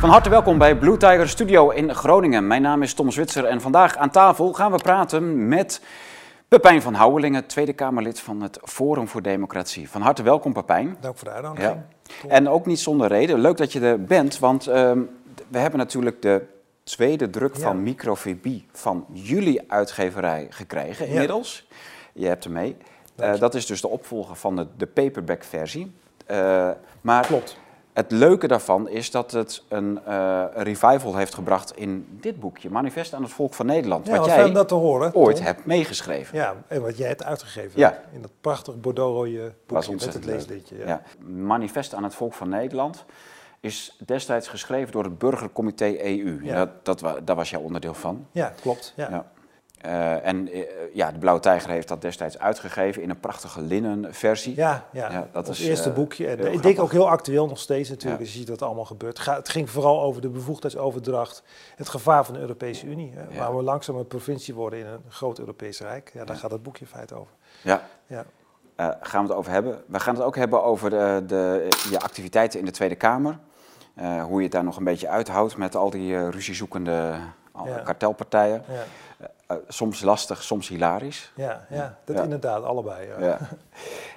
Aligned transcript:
Van 0.00 0.08
harte 0.10 0.28
welkom 0.30 0.58
bij 0.58 0.76
Blue 0.76 0.96
Tiger 0.96 1.28
Studio 1.28 1.70
in 1.70 1.94
Groningen. 1.94 2.46
Mijn 2.46 2.62
naam 2.62 2.82
is 2.82 2.94
Tom 2.94 3.10
Zwitser 3.10 3.44
en 3.44 3.60
vandaag 3.60 3.96
aan 3.96 4.10
tafel 4.10 4.52
gaan 4.52 4.72
we 4.72 4.78
praten 4.78 5.48
met 5.48 5.80
Pepijn 6.48 6.82
van 6.82 6.94
Houwelingen, 6.94 7.46
Tweede 7.46 7.72
Kamerlid 7.72 8.20
van 8.20 8.42
het 8.42 8.58
Forum 8.64 9.08
voor 9.08 9.22
Democratie. 9.22 9.90
Van 9.90 10.02
harte 10.02 10.22
welkom 10.22 10.52
Pepijn. 10.52 10.96
Dank 11.00 11.18
voor 11.18 11.28
de 11.28 11.34
uitnodiging. 11.34 11.76
Ja. 12.22 12.28
En 12.28 12.48
ook 12.48 12.66
niet 12.66 12.78
zonder 12.80 13.08
reden. 13.08 13.38
Leuk 13.40 13.56
dat 13.56 13.72
je 13.72 13.80
er 13.80 14.02
bent, 14.04 14.38
want 14.38 14.66
ehm, 14.66 14.98
we 15.48 15.58
hebben 15.58 15.78
natuurlijk 15.78 16.22
de 16.22 16.42
tweede 16.84 17.30
druk 17.30 17.54
Ja. 17.56 17.60
van 17.62 17.82
Microfibie 17.82 18.66
van 18.72 19.04
jullie 19.12 19.62
uitgeverij 19.72 20.46
gekregen 20.50 21.06
Ja. 21.06 21.12
inmiddels. 21.12 21.68
Je 22.12 22.26
hebt 22.26 22.44
hem 22.44 22.52
mee. 22.52 22.76
Eh, 23.16 23.38
dat 23.38 23.54
is 23.54 23.66
dus 23.66 23.80
de 23.80 23.88
opvolger 23.88 24.36
van 24.36 24.56
de, 24.56 24.66
de 24.76 24.86
paperback 24.86 25.44
versie. 25.44 25.92
Eh, 26.26 26.70
maar 27.00 27.26
Klopt. 27.26 27.56
Het 27.98 28.10
leuke 28.10 28.48
daarvan 28.48 28.88
is 28.88 29.10
dat 29.10 29.30
het 29.30 29.62
een 29.68 30.00
eh, 30.04 30.44
revival 30.54 31.16
heeft 31.16 31.34
gebracht 31.34 31.76
in 31.76 32.06
dit 32.20 32.40
boekje, 32.40 32.70
Manifest 32.70 33.14
aan 33.14 33.22
het 33.22 33.32
Volk 33.32 33.54
van 33.54 33.66
Nederland. 33.66 34.06
Ja, 34.06 34.12
wat 34.12 34.20
wat 34.20 34.28
jij 34.28 34.52
dat 34.52 34.68
te 34.68 34.74
horen. 34.74 35.14
ooit 35.14 35.36
Tom. 35.36 35.44
hebt 35.44 35.64
meegeschreven. 35.64 36.36
Ja, 36.36 36.54
en 36.68 36.82
wat 36.82 36.96
jij 36.96 37.08
hebt 37.08 37.24
uitgegeven. 37.24 37.80
Ja. 37.80 38.00
In 38.12 38.22
dat 38.22 38.30
prachtig 38.40 38.80
bordeaux-rode 38.80 39.52
boekje 39.66 39.92
met 39.92 40.14
het 40.14 40.24
leesliedje. 40.24 40.78
Ja. 40.78 40.86
Ja. 40.86 41.02
Manifest 41.26 41.94
aan 41.94 42.04
het 42.04 42.14
Volk 42.14 42.34
van 42.34 42.48
Nederland 42.48 43.04
is 43.60 43.96
destijds 44.04 44.48
geschreven 44.48 44.92
door 44.92 45.04
het 45.04 45.18
Burgercomité 45.18 45.96
EU. 46.00 46.40
Ja. 46.42 46.70
Dat, 46.82 47.00
dat, 47.00 47.26
daar 47.26 47.36
was 47.36 47.50
jij 47.50 47.60
onderdeel 47.60 47.94
van. 47.94 48.26
Ja, 48.32 48.52
klopt. 48.60 48.92
Ja. 48.96 49.30
Eh, 49.78 50.26
en 50.26 50.52
eh, 50.52 50.62
ja, 50.92 51.12
de 51.12 51.18
Blauwe 51.18 51.40
Tijger 51.40 51.70
heeft 51.70 51.88
dat 51.88 52.00
destijds 52.00 52.38
uitgegeven 52.38 53.02
in 53.02 53.10
een 53.10 53.20
prachtige 53.20 53.60
linnen 53.60 54.14
versie. 54.14 54.56
Ja, 54.56 54.84
ja. 54.92 55.10
Ja, 55.10 55.28
dat 55.32 55.48
is, 55.48 55.60
eerste 55.60 55.88
eh, 55.88 55.94
boekje. 55.94 56.26
En 56.26 56.52
ik 56.52 56.62
denk 56.62 56.80
ook 56.80 56.92
heel 56.92 57.08
actueel 57.08 57.46
nog 57.46 57.58
steeds 57.58 57.88
natuurlijk. 57.88 58.20
Ja. 58.20 58.26
Je 58.26 58.32
ziet 58.32 58.48
wat 58.48 58.62
allemaal 58.62 58.84
gebeurt. 58.84 59.24
Het 59.24 59.48
ging 59.48 59.70
vooral 59.70 60.02
over 60.02 60.22
de 60.22 60.28
bevoegdheidsoverdracht. 60.28 61.42
Het 61.76 61.88
gevaar 61.88 62.24
van 62.24 62.34
de 62.34 62.40
Europese 62.40 62.86
Unie. 62.86 63.12
Hè, 63.14 63.22
Ja. 63.34 63.38
Waar 63.38 63.56
we 63.56 63.62
langzaam 63.62 63.96
een 63.96 64.06
provincie 64.06 64.54
worden 64.54 64.78
in 64.78 64.86
een 64.86 65.02
groot 65.08 65.38
Europees 65.38 65.80
Rijk. 65.80 66.10
Ja, 66.14 66.24
daar 66.24 66.36
gaat 66.36 66.50
het 66.50 66.62
boekje 66.62 66.84
in 66.84 66.90
feite 66.90 67.14
over. 67.14 67.32
Ja. 67.62 67.82
Ja. 68.06 68.24
Gaan 69.00 69.22
we 69.22 69.28
het 69.28 69.38
over 69.38 69.52
hebben. 69.52 69.82
We 69.86 70.00
gaan 70.00 70.14
het 70.14 70.24
ook 70.24 70.36
hebben 70.36 70.62
over 70.62 70.90
de, 70.90 71.22
de, 71.26 71.68
je 71.90 72.00
activiteiten 72.00 72.58
in 72.58 72.64
de 72.64 72.70
Tweede 72.70 72.94
Kamer. 72.94 73.38
Hoe 74.22 74.36
je 74.36 74.42
het 74.42 74.52
daar 74.52 74.64
nog 74.64 74.76
een 74.76 74.84
beetje 74.84 75.08
uithoudt 75.08 75.56
met 75.56 75.76
al 75.76 75.90
die 75.90 76.30
ruziezoekende 76.30 77.14
kartelpartijen. 77.84 78.64
Ja, 78.68 78.84
Eh, 79.48 79.56
soms 79.68 80.00
lastig, 80.02 80.42
soms 80.42 80.68
hilarisch. 80.68 81.32
ja, 81.34 81.66
ja 81.70 81.98
dat 82.04 82.16
Ja. 82.16 82.22
inderdaad, 82.22 82.62
allebei. 82.64 83.06
Ja. 83.08 83.26
Ja. 83.26 83.38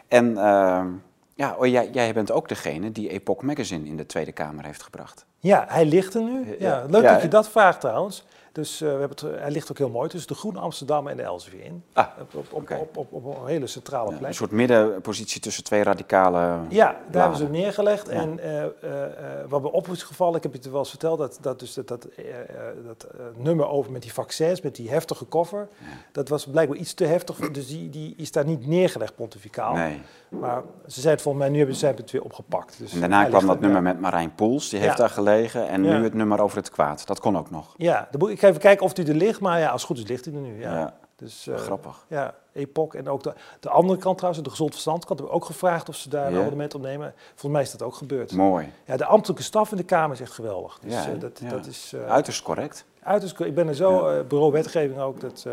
En 0.08 0.38
ehm, 0.38 0.88
ja, 1.36 1.56
oh, 1.58 1.68
jij, 1.68 1.90
jij 1.92 2.14
bent 2.14 2.32
ook 2.32 2.48
degene 2.48 2.92
die 2.92 3.10
Epoch 3.10 3.42
Magazine 3.42 3.88
in 3.88 3.98
de 3.98 4.06
Tweede 4.06 4.32
Kamer 4.32 4.66
heeft 4.66 4.84
gebracht. 4.84 5.26
Ja, 5.40 5.66
hij 5.68 5.86
ligt 5.86 6.14
er 6.14 6.22
nu. 6.22 6.56
Ja. 6.60 6.68
Ja, 6.68 6.86
leuk 6.90 7.04
dat 7.04 7.22
je 7.22 7.28
dat 7.28 7.50
vraagt 7.50 7.82
trouwens. 7.82 8.26
Dus 8.52 8.82
eh, 8.82 8.88
we 8.94 9.00
hebben 9.00 9.10
het, 9.30 9.40
hij 9.42 9.52
ligt 9.52 9.72
ook 9.72 9.78
heel 9.78 9.90
mooi 9.90 10.10
tussen 10.10 10.28
de 10.34 10.36
Groene 10.40 10.60
Amsterdam 10.60 11.08
en 11.08 11.18
de 11.18 11.24
Elsevier 11.24 11.64
in. 11.64 11.84
Ah, 11.94 12.08
Op, 12.20 12.36
op, 12.36 12.46
op, 12.54 12.62
oké. 12.62 12.76
op, 12.76 12.98
op, 12.98 13.14
op 13.14 13.26
een 13.42 13.48
hele 13.48 13.68
centrale 13.68 14.12
Ja, 14.12 14.18
plek. 14.18 14.28
een 14.30 14.36
soort 14.36 14.52
middenpositie 14.52 15.42
tussen 15.42 15.64
twee 15.64 15.84
radicale. 15.84 16.60
Ja, 16.70 17.00
daar 17.12 17.22
hebben 17.22 17.38
ze 17.38 17.44
hem 17.44 17.52
neergelegd. 17.52 18.08
Ja. 18.08 18.14
En 18.14 18.40
eh, 18.40 18.64
eh, 18.64 18.70
eh, 19.04 19.50
wat 19.50 19.62
me 19.62 19.72
op 19.72 19.88
is 19.88 20.04
gevallen, 20.04 20.36
ik 20.36 20.44
heb 20.44 20.52
je 20.52 20.58
het 20.58 20.70
wel 20.70 20.80
eens 20.80 20.90
verteld, 20.90 21.18
dat, 21.18 21.38
dat, 21.42 21.60
dus 21.60 21.74
dat, 21.74 21.88
dat, 21.88 22.06
eh, 22.06 22.40
eh, 22.40 22.46
dat 22.86 23.04
eh, 23.04 23.26
nummer 23.36 23.68
over 23.68 23.92
met 23.92 24.02
die 24.02 24.14
vaccins, 24.14 24.62
met 24.62 24.76
die 24.76 24.90
heftige 24.90 25.26
koffer, 25.26 25.68
dat 26.12 26.30
was 26.30 26.46
blijkbaar 26.48 26.78
iets 26.78 26.94
te 26.94 27.06
heftig. 27.06 27.38
Dus 27.52 27.68
die, 27.68 27.90
die 27.90 28.14
is 28.18 28.32
daar 28.32 28.46
niet 28.46 28.68
neergelegd 28.68 29.16
pontificaal. 29.16 29.74
Nee. 29.74 30.02
Maar 30.32 30.62
ze 30.88 31.02
zei 31.02 31.14
het 31.14 31.22
volgens 31.22 31.44
mij, 31.44 31.52
nu 31.54 31.58
hebben 31.58 31.76
ze 31.76 31.86
het 31.86 32.12
weer 32.12 32.24
opgepakt. 32.24 32.78
Dus 32.78 32.94
En 32.94 33.00
daarna 33.00 33.20
hij 33.20 33.30
kwam 33.30 33.46
dat 33.48 33.56
er, 33.56 33.62
nummer 33.62 33.82
met 33.82 34.00
Marijn 34.00 34.36
Poels, 34.36 34.70
die 34.70 34.80
heeft 34.80 34.98
daar 34.98 35.10
gelegen. 35.10 35.68
En 35.68 35.82
nu 35.82 35.90
het 36.04 36.14
nummer 36.14 36.42
over 36.42 36.58
het 36.58 36.70
kwaad. 36.70 37.08
Dat 37.08 37.20
kon 37.20 37.38
ook 37.38 37.50
nog. 37.50 37.74
Ja, 37.78 38.08
de 38.12 38.18
boek- 38.18 38.30
ik 38.30 38.40
ga 38.40 38.48
even 38.48 38.62
kijken 38.62 38.86
of 38.86 38.94
die 38.94 39.08
er 39.08 39.14
ligt, 39.16 39.40
maar 39.40 39.60
ja, 39.60 39.70
als 39.70 39.82
het 39.82 39.90
goed 39.90 39.98
is 40.04 40.08
ligt 40.10 40.26
hij 40.26 40.34
er 40.34 40.40
nu. 40.40 40.60
Ja. 40.60 40.94
Dus, 41.16 41.48
eh, 41.48 41.56
Grappig. 41.56 42.06
Ja, 42.08 42.34
Epoch. 42.54 42.94
En 42.96 43.10
ook 43.10 43.24
de, 43.24 43.34
de 43.60 43.70
andere 43.70 44.00
kant 44.00 44.18
trouwens, 44.18 44.44
de 44.44 44.50
gezond 44.50 44.72
verstandkant, 44.72 45.10
hebben 45.20 45.28
we 45.28 45.42
ook 45.42 45.46
gevraagd 45.46 45.90
of 45.90 45.96
ze 45.96 46.10
daar 46.10 46.28
een 46.32 46.38
abonnement 46.40 46.76
op 46.76 46.82
nemen. 46.82 47.14
Volgens 47.28 47.52
mij 47.52 47.62
is 47.62 47.72
dat 47.72 47.82
ook 47.82 47.96
gebeurd. 47.96 48.32
Mooi. 48.32 48.72
Ja, 48.86 48.98
de 48.98 49.06
ambtelijke 49.06 49.44
staf 49.44 49.72
in 49.72 49.78
de 49.78 49.84
Kamer 49.84 50.16
is 50.16 50.22
echt 50.22 50.32
geweldig. 50.34 50.80
Dus 50.80 50.94
Ja, 50.94 51.12
eh, 51.12 51.20
dat, 51.20 51.40
Ja. 51.44 51.50
dat 51.50 51.66
is 51.66 51.94
eh, 51.96 52.12
Uiterst 52.12 52.42
correct. 52.42 52.86
uiterst... 53.04 53.40
Ik 53.40 53.56
ben 53.56 53.68
er 53.68 53.76
zo, 53.76 54.24
bureau 54.28 54.52
wetgeving 54.52 55.00
ook, 55.00 55.20
dat... 55.20 55.46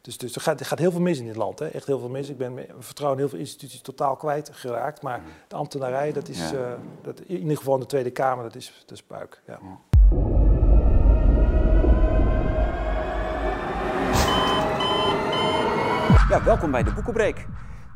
dus, 0.00 0.18
dus 0.18 0.34
er, 0.34 0.40
gaat, 0.40 0.60
er 0.60 0.66
gaat 0.66 0.78
heel 0.78 0.90
veel 0.90 1.00
mis 1.00 1.18
in 1.18 1.26
dit 1.26 1.36
land, 1.36 1.58
hè? 1.58 1.66
echt 1.66 1.86
heel 1.86 1.98
veel 1.98 2.08
mis. 2.08 2.28
Ik 2.28 2.38
ben 2.38 2.54
mijn 2.54 2.66
vertrouwen 2.78 3.18
in 3.18 3.24
heel 3.24 3.36
veel 3.36 3.44
instituties 3.46 3.80
totaal 3.80 4.16
kwijt 4.16 4.50
geraakt. 4.52 5.02
Maar 5.02 5.22
de 5.48 5.56
ambtenarij, 5.56 6.12
dat 6.12 6.28
is 6.28 6.52
eh, 6.52 6.72
dat, 7.02 7.20
in 7.20 7.38
ieder 7.38 7.56
geval 7.56 7.74
in 7.74 7.80
de 7.80 7.86
Tweede 7.86 8.10
Kamer, 8.10 8.44
dat 8.44 8.54
is, 8.54 8.84
dat 8.86 8.96
is 8.96 9.02
puik. 9.02 9.42
Ja. 9.46 9.58
Ja, 16.28 16.44
welkom 16.44 16.70
bij 16.70 16.82
de 16.82 16.92
Boekenbreek. 16.92 17.46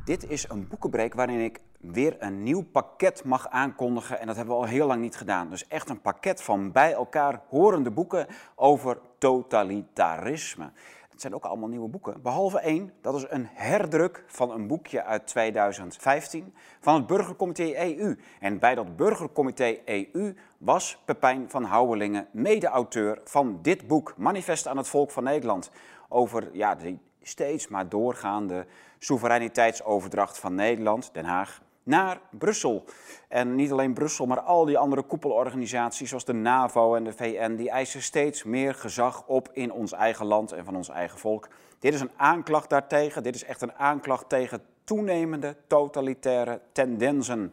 Dit 0.04 0.31
is 0.31 0.48
een 0.48 0.69
boekenbreek 0.69 1.14
waarin 1.14 1.41
ik 1.41 1.60
weer 1.81 2.16
een 2.19 2.43
nieuw 2.43 2.62
pakket 2.62 3.25
mag 3.25 3.48
aankondigen. 3.48 4.20
En 4.20 4.26
dat 4.26 4.37
hebben 4.37 4.54
we 4.54 4.60
al 4.60 4.69
heel 4.69 4.87
lang 4.87 5.00
niet 5.00 5.16
gedaan. 5.16 5.50
Dus 5.50 5.66
echt 5.66 5.88
een 5.88 6.00
pakket 6.00 6.43
van 6.43 6.72
bij 6.72 6.93
elkaar 6.93 7.41
horende 7.48 7.91
boeken 7.91 8.26
over 8.54 8.98
totalitarisme. 9.19 10.72
Het 11.14 11.22
zijn 11.22 11.34
ook 11.34 11.44
allemaal 11.44 11.69
nieuwe 11.69 11.88
boeken. 11.88 12.22
Behalve 12.22 12.58
één, 12.58 12.92
dat 13.00 13.14
is 13.14 13.26
een 13.28 13.48
herdruk 13.52 14.25
van 14.26 14.50
een 14.50 14.66
boekje 14.66 15.04
uit 15.04 15.26
2015 15.26 16.54
van 16.80 16.94
het 16.94 17.06
Burgercomité 17.06 17.75
EU. 17.75 18.19
En 18.41 18.58
bij 18.58 18.75
dat 18.75 18.97
Burgercomité 18.97 19.78
EU 19.84 20.34
was 20.58 21.02
Pepijn 21.04 21.50
van 21.50 21.64
Houwelingen 21.64 22.28
mede-auteur 22.32 23.20
van 23.25 23.58
dit 23.62 23.86
boek, 23.86 24.14
Manifest 24.16 24.66
aan 24.66 24.76
het 24.76 24.88
Volk 24.88 25.10
van 25.10 25.25
Nederland. 25.25 25.70
Over 26.08 26.48
ja, 26.52 26.75
die 26.75 26.98
steeds 27.22 27.69
maar 27.69 27.88
doorgaande 27.88 28.66
soevereiniteitsoverdracht 28.98 30.38
van 30.38 30.54
Nederland, 30.54 31.10
Den 31.12 31.25
Haag, 31.25 31.60
naar 31.84 32.21
Brussel. 32.31 32.84
En 33.28 33.55
niet 33.55 33.72
alleen 33.72 33.95
Brussel, 33.95 34.27
maar 34.27 34.41
al 34.41 34.65
die 34.65 34.78
andere 34.78 35.03
koepelorganisaties 35.03 36.09
zoals 36.09 36.25
de 36.25 36.33
NAVO 36.33 36.95
en 36.95 37.05
de 37.05 37.12
VN, 37.12 37.55
die 37.55 37.71
eisen 37.71 38.03
steeds 38.03 38.45
meer 38.45 38.75
gezag 38.75 39.27
op 39.27 39.49
in 39.53 39.72
ons 39.72 39.93
eigen 39.93 40.27
land 40.27 40.53
en 40.53 40.65
van 40.65 40.77
ons 40.77 40.89
eigen 40.89 41.19
volk. 41.19 41.49
Dit 41.78 41.94
is 41.94 42.00
een 42.00 42.11
aanklacht 42.17 42.71
daartegen, 42.71 43.23
dit 43.23 43.34
is 43.34 43.44
echt 43.44 43.62
een 43.62 43.75
aanklacht 43.75 44.28
tegen 44.28 44.62
toenemende 44.84 45.56
totalitaire 45.67 46.61
tendensen. 46.73 47.53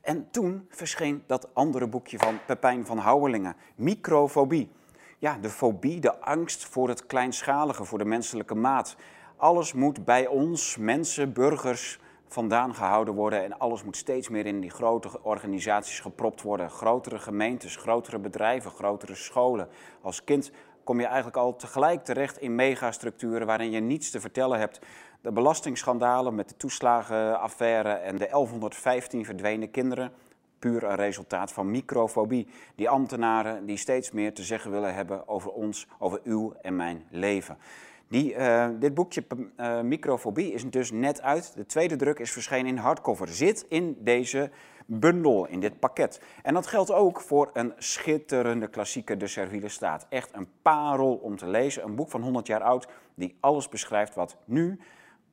En 0.00 0.30
toen 0.30 0.66
verscheen 0.68 1.22
dat 1.26 1.48
andere 1.54 1.86
boekje 1.86 2.18
van 2.18 2.38
Pepijn 2.46 2.86
van 2.86 2.98
Houwelingen, 2.98 3.56
Microfobie. 3.74 4.70
Ja, 5.18 5.38
de 5.40 5.48
fobie, 5.48 6.00
de 6.00 6.20
angst 6.20 6.64
voor 6.64 6.88
het 6.88 7.06
kleinschalige, 7.06 7.84
voor 7.84 7.98
de 7.98 8.04
menselijke 8.04 8.54
maat. 8.54 8.96
Alles 9.36 9.72
moet 9.72 10.04
bij 10.04 10.26
ons, 10.26 10.76
mensen, 10.76 11.32
burgers, 11.32 11.98
vandaan 12.28 12.74
gehouden 12.74 13.14
worden. 13.14 13.44
En 13.44 13.58
alles 13.58 13.84
moet 13.84 13.96
steeds 13.96 14.28
meer 14.28 14.46
in 14.46 14.60
die 14.60 14.70
grote 14.70 15.22
organisaties 15.22 16.00
gepropt 16.00 16.42
worden. 16.42 16.70
Grotere 16.70 17.18
gemeentes, 17.18 17.76
grotere 17.76 18.18
bedrijven, 18.18 18.70
grotere 18.70 19.14
scholen. 19.14 19.68
Als 20.02 20.24
kind 20.24 20.50
kom 20.84 21.00
je 21.00 21.06
eigenlijk 21.06 21.36
al 21.36 21.56
tegelijk 21.56 22.04
terecht 22.04 22.38
in 22.38 22.54
megastructuren 22.54 23.46
waarin 23.46 23.70
je 23.70 23.80
niets 23.80 24.10
te 24.10 24.20
vertellen 24.20 24.58
hebt. 24.58 24.78
De 25.20 25.32
belastingschandalen 25.32 26.34
met 26.34 26.48
de 26.48 26.56
toeslagenaffaire 26.56 27.92
en 27.92 28.16
de 28.16 28.28
1115 28.30 29.24
verdwenen 29.24 29.70
kinderen 29.70 30.12
puur 30.58 30.84
een 30.84 30.96
resultaat 30.96 31.52
van 31.52 31.70
microfobie. 31.70 32.48
Die 32.74 32.88
ambtenaren 32.88 33.66
die 33.66 33.76
steeds 33.76 34.10
meer 34.10 34.34
te 34.34 34.42
zeggen 34.42 34.70
willen 34.70 34.94
hebben 34.94 35.28
over 35.28 35.50
ons, 35.50 35.86
over 35.98 36.20
uw 36.24 36.54
en 36.62 36.76
mijn 36.76 37.06
leven. 37.10 37.58
Die, 38.08 38.34
eh, 38.34 38.68
dit 38.78 38.94
boekje 38.94 39.24
eh, 39.56 39.80
Microfobie 39.80 40.52
is 40.52 40.70
dus 40.70 40.90
net 40.90 41.22
uit. 41.22 41.52
De 41.54 41.66
tweede 41.66 41.96
druk 41.96 42.18
is 42.18 42.32
verschenen 42.32 42.66
in 42.66 42.76
hardcover. 42.76 43.28
Zit 43.28 43.66
in 43.68 43.96
deze 44.00 44.50
bundel, 44.86 45.46
in 45.46 45.60
dit 45.60 45.78
pakket. 45.78 46.20
En 46.42 46.54
dat 46.54 46.66
geldt 46.66 46.92
ook 46.92 47.20
voor 47.20 47.50
een 47.52 47.72
schitterende 47.76 48.68
klassieker, 48.68 49.18
De 49.18 49.26
Serviele 49.26 49.68
Staat. 49.68 50.06
Echt 50.08 50.30
een 50.34 50.48
parel 50.62 51.14
om 51.14 51.36
te 51.36 51.46
lezen. 51.46 51.84
Een 51.84 51.94
boek 51.94 52.10
van 52.10 52.22
100 52.22 52.46
jaar 52.46 52.62
oud 52.62 52.88
die 53.14 53.36
alles 53.40 53.68
beschrijft 53.68 54.14
wat 54.14 54.36
nu 54.44 54.80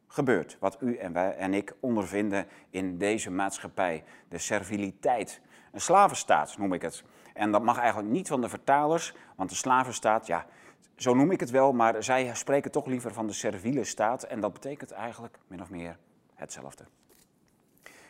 gebeurt. 0.08 0.58
Wat 0.60 0.78
u 0.82 0.96
en 0.96 1.14
wij 1.14 1.36
en 1.36 1.54
ik 1.54 1.74
ondervinden 1.80 2.48
in 2.70 2.98
deze 2.98 3.32
maatschappij. 3.32 4.04
De 4.30 4.38
serviliteit. 4.38 5.42
Een 5.72 5.82
slavenstaat 5.82 6.58
noem 6.58 6.74
ik 6.74 6.82
het. 6.82 7.04
En 7.34 7.52
dat 7.52 7.64
mag 7.64 7.80
eigenlijk 7.80 8.10
niet 8.10 8.28
van 8.28 8.42
de 8.42 8.50
vertalers, 8.50 9.16
want 9.36 9.50
de 9.50 9.56
slavenstaat, 9.56 10.28
ja, 10.28 10.46
zo 10.96 11.14
noem 11.14 11.32
ik 11.32 11.40
het 11.40 11.50
wel, 11.50 11.74
maar 11.74 12.04
zij 12.04 12.36
spreken 12.36 12.72
toch 12.72 12.86
liever 12.86 13.14
van 13.14 13.28
de 13.28 13.34
serviele 13.34 13.84
staat. 13.84 14.24
En 14.24 14.40
dat 14.40 14.54
betekent 14.54 14.92
eigenlijk 14.92 15.40
min 15.48 15.62
of 15.62 15.70
meer 15.70 15.98
hetzelfde. 16.34 16.84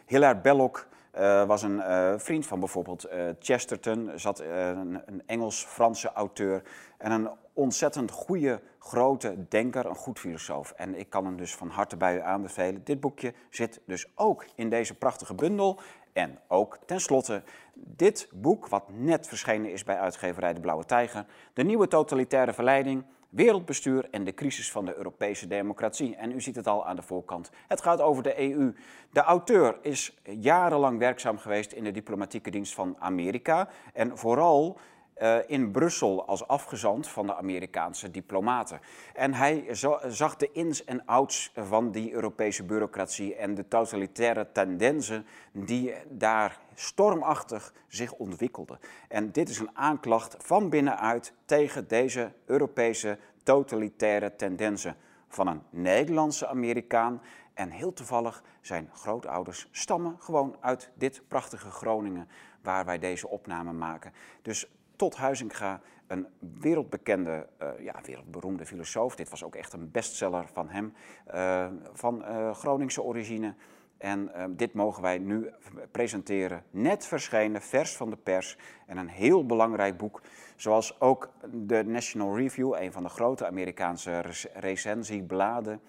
Hilaire 0.06 0.39
Belloc 0.39 0.88
eh, 1.12 1.45
was 1.45 1.63
een 1.63 1.81
eh, 1.81 2.13
vriend 2.18 2.45
van 2.48 2.60
bijvoorbeeld 2.60 3.04
eh, 3.04 3.27
Chesterton, 3.39 4.12
zat, 4.16 4.39
een, 4.39 5.01
een 5.06 5.24
Engels-Franse 5.25 6.12
auteur. 6.12 6.62
En 6.98 7.12
een 7.12 7.30
ontzettend 7.54 8.12
goede, 8.12 8.62
grote 8.80 9.48
denker, 9.50 9.86
een 9.86 9.95
goed 9.95 10.19
filosoof. 10.19 10.71
En 10.71 10.95
ik 10.95 11.10
kan 11.10 11.25
hem 11.25 11.38
dus 11.38 11.56
van 11.56 11.69
harte 11.69 11.98
bij 11.98 12.16
u 12.16 12.21
aanbevelen. 12.21 12.83
Dit 12.83 13.00
boekje 13.00 13.33
zit 13.50 13.81
dus 13.86 14.12
ook 14.16 14.45
in 14.56 14.69
deze 14.69 14.94
prachtige 14.94 15.36
bundel. 15.36 15.80
En 16.15 16.39
ook 16.47 16.79
tenslotte 16.85 17.44
dit 17.73 18.29
boek, 18.33 18.67
wat 18.67 18.83
net 18.89 19.27
verschenen 19.27 19.71
is 19.71 19.83
bij 19.83 20.00
uitgeverij 20.00 20.53
De 20.53 20.59
Blauwe 20.59 20.85
Tijger. 20.85 21.25
De 21.53 21.63
nieuwe 21.63 21.88
totalitaire 21.88 22.53
verleiding, 22.53 23.03
wereldbestuur 23.29 24.07
en 24.12 24.23
de 24.23 24.33
crisis 24.33 24.71
van 24.71 24.85
de 24.85 24.95
Europese 24.95 25.47
democratie. 25.47 26.15
En 26.15 26.31
u 26.31 26.41
ziet 26.41 26.56
het 26.56 26.67
al 26.67 26.85
aan 26.85 26.95
de 26.95 27.01
voorkant. 27.01 27.51
Het 27.67 27.81
gaat 27.81 28.01
over 28.01 28.23
de 28.23 28.39
EU. 28.39 28.73
De 29.12 29.19
auteur 29.19 29.77
is 29.81 30.17
jarenlang 30.23 31.00
werkzaam 31.00 31.38
geweest 31.38 31.71
in 31.71 31.83
de 31.83 31.91
diplomatieke 31.91 32.50
dienst 32.50 32.73
van 32.73 32.95
Amerika. 33.00 33.69
En 33.94 34.18
vooral 34.18 34.77
uh, 35.21 35.38
in 35.47 35.71
Brussel 35.71 36.25
als 36.25 36.47
afgezant 36.47 37.07
van 37.07 37.27
de 37.27 37.35
Amerikaanse 37.35 38.12
diplomaten. 38.12 38.79
En 39.13 39.33
hij 39.33 39.67
zag 40.07 40.35
de 40.35 40.51
ins 40.51 40.83
en 40.83 41.06
outs 41.06 41.51
van 41.56 41.91
die 41.91 42.13
Europese 42.13 42.63
bureaucratie 42.63 43.35
en 43.35 43.56
de 43.56 43.67
totalitaire 43.67 44.51
tendensen 44.51 45.25
die 45.51 45.94
daar 46.09 46.59
stormachtig 46.73 47.73
zich 47.88 48.13
ontwikkelden. 48.13 48.79
En 49.07 49.31
dit 49.31 49.50
is 49.50 49.59
een 49.59 49.77
aanklacht 49.77 50.35
van 50.39 50.69
binnenuit 50.69 51.33
tegen 51.45 51.88
deze 51.88 52.31
Europese 52.45 53.18
totalitaire 53.44 54.35
tendensen 54.35 54.95
van 55.27 55.47
een 55.47 55.61
Nederlandse 55.69 56.47
Amerikaan. 56.47 57.21
En 57.53 57.69
heel 57.69 57.94
toevallig 57.94 58.44
zijn 58.61 58.89
grootouders 58.94 59.68
stammen 59.71 60.15
gewoon 60.19 60.56
uit 60.59 60.91
dit 60.94 61.21
prachtige 61.27 61.71
Groningen 61.71 62.27
waar 62.61 62.85
wij 62.85 63.00
deze 63.00 63.27
opname 63.27 63.73
maken. 63.73 64.13
Dus 64.41 64.68
tot 64.95 65.15
Huizinga, 65.15 65.81
een 66.07 66.27
wereldbekende, 66.59 67.47
uh, 67.62 67.69
ja, 67.80 67.95
wereldberoemde 68.03 68.65
filosoof. 68.65 69.15
Dit 69.15 69.30
was 69.30 69.44
ook 69.44 69.56
echt 69.56 69.74
een 69.74 69.92
bestseller 69.92 70.47
van 70.53 70.69
hem, 70.69 70.94
uh, 71.33 71.68
van 71.94 72.21
uh, 72.21 72.53
Groningse 72.53 73.03
origine. 73.03 73.53
En 73.97 74.31
dit 74.50 74.74
mogen 74.74 75.01
wij 75.01 75.18
nu 75.18 75.50
presenteren. 75.92 76.63
Net 76.69 77.06
verschenen, 77.06 77.62
vers 77.62 77.95
van 77.95 78.09
de 78.09 78.15
pers. 78.15 78.57
En 78.86 78.97
een 78.97 79.07
heel 79.07 79.45
belangrijk 79.45 79.97
boek. 79.97 80.21
Zoals 80.56 81.01
ook 81.01 81.30
de 81.51 81.83
National 81.83 82.38
Review, 82.38 82.75
een 82.80 82.92
van 82.92 83.03
de 83.03 83.09
grote 83.09 83.45
Amerikaanse 83.45 84.24
recensiebladen, 84.53 85.81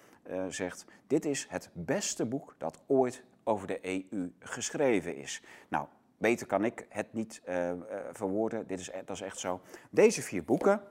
zegt. 0.49 0.85
Dit 1.07 1.25
is 1.25 1.47
het 1.49 1.69
beste 1.73 2.25
boek 2.25 2.55
dat 2.57 2.81
ooit 2.85 3.23
over 3.43 3.67
de 3.67 3.79
EU 3.81 4.31
geschreven 4.39 5.15
is. 5.15 5.41
Nou, 5.67 5.87
Beter 6.17 6.47
kan 6.47 6.65
ik 6.65 6.85
het 6.89 7.13
niet 7.13 7.41
uh, 7.49 7.71
verwoorden. 8.11 8.67
Dit 8.67 8.79
is, 8.79 8.89
e-, 8.89 9.01
dat 9.05 9.15
is 9.15 9.21
echt 9.21 9.39
zo. 9.39 9.61
Deze 9.89 10.21
vier 10.21 10.43
boeken 10.43 10.81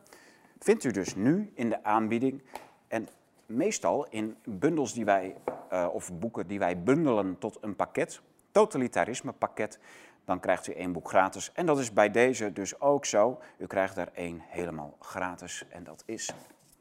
vindt 0.58 0.84
u 0.84 0.90
dus 0.90 1.14
nu 1.14 1.52
in 1.55 1.69
de 1.69 1.84
aanbieding. 1.84 2.43
En 2.88 3.08
meestal 3.46 4.06
in 4.08 4.37
bundels 4.44 4.93
die 4.93 5.05
wij, 5.05 5.37
uh, 5.73 5.88
of 5.93 6.19
boeken 6.19 6.46
die 6.46 6.58
wij 6.58 6.82
bundelen 6.82 7.38
tot 7.38 7.58
een 7.61 7.76
pakket. 7.76 8.20
Totalitarisme 8.50 9.32
pakket. 9.32 9.78
Dan 10.25 10.40
krijgt 10.40 10.67
u 10.67 10.73
één 10.73 10.93
boek 10.93 11.08
gratis. 11.08 11.52
En 11.52 11.67
dat 11.67 11.78
is 11.78 11.93
bij 11.93 12.11
deze 12.11 12.52
dus 12.52 12.81
ook 12.81 13.05
zo. 13.05 13.40
U 13.58 13.67
krijgt 13.67 13.96
er 13.96 14.08
één 14.12 14.40
helemaal 14.40 14.96
gratis. 15.00 15.64
En 15.69 15.84
dat 15.84 16.02
is 16.06 16.34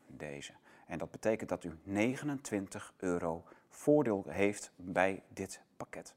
deze. 0.08 0.52
En 0.88 0.98
dat 0.98 1.12
betekent 1.12 1.50
dat 1.50 1.64
u 1.64 1.78
29 1.84 2.94
euro 2.98 3.44
voordeel 3.70 4.24
heeft 4.28 4.72
bij 4.76 5.24
dit 5.34 5.62
pakket. 5.78 6.16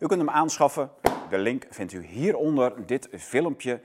U 0.00 0.06
kunt 0.06 0.20
hem 0.20 0.30
aanschaffen. 0.30 0.90
De 1.30 1.38
link 1.38 1.66
vindt 1.70 1.92
u 1.92 2.04
hieronder 2.04 2.86
dit 2.86 3.08
filmpje 3.10 3.80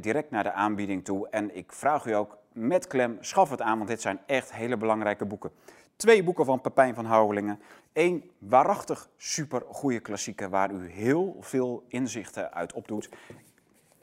direct 0.00 0.30
naar 0.30 0.42
de 0.42 0.52
aanbieding 0.52 1.04
toe. 1.04 1.28
En 1.28 1.56
ik 1.56 1.72
vraag 1.72 2.06
u 2.06 2.12
ook 2.12 2.38
met 2.52 2.86
klem, 2.86 3.16
schaf 3.20 3.50
het 3.50 3.60
aan, 3.60 3.76
want 3.76 3.88
dit 3.88 4.00
zijn 4.00 4.20
echt 4.26 4.52
hele 4.52 4.76
belangrijke 4.76 5.24
boeken. 5.24 5.50
Twee 5.96 6.22
boeken 6.22 6.44
van 6.44 6.60
Pepijn 6.60 6.94
van 6.94 7.04
Houwelingen. 7.04 7.60
Eén 7.92 8.30
waarachtig 8.38 9.08
super 9.16 9.62
goede 9.68 10.00
klassieker 10.00 10.50
waar 10.50 10.70
u 10.70 10.90
heel 10.90 11.36
veel 11.40 11.84
inzichten 11.88 12.52
uit 12.52 12.72
opdoet. 12.72 13.08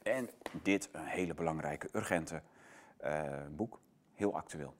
En 0.03 0.29
dit 0.51 0.89
een 0.91 1.05
hele 1.05 1.33
belangrijke, 1.33 1.89
urgente 1.93 2.41
uh, 3.03 3.11
boek. 3.55 3.79
Heel 4.13 4.35
actueel. 4.35 4.73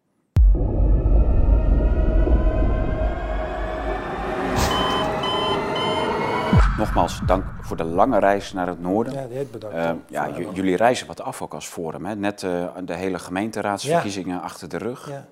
Nogmaals, 6.78 7.20
dank 7.26 7.46
voor 7.62 7.78
de 7.78 7.84
lange 7.84 8.20
reis 8.20 8.54
naar 8.54 8.68
het 8.68 8.82
noorden. 8.82 9.14
Ja, 9.14 9.28
die 9.28 9.46
bedankt. 9.46 9.76
Uh, 9.76 9.92
ja, 10.08 10.40
jullie 10.54 10.76
reizen 10.76 11.08
wat 11.08 11.22
af 11.22 11.42
ook 11.42 11.54
als 11.54 11.68
Forum. 11.68 12.06
Hè? 12.06 12.16
Net 12.16 12.42
uh, 12.42 12.68
de 12.86 12.94
hele 12.94 13.20
gemeenteraadsverkiezingen 13.20 14.36
ja. 14.36 14.42
achter 14.42 14.70
de 14.70 14.78
rug. 14.78 15.10
Ja. 15.10 15.26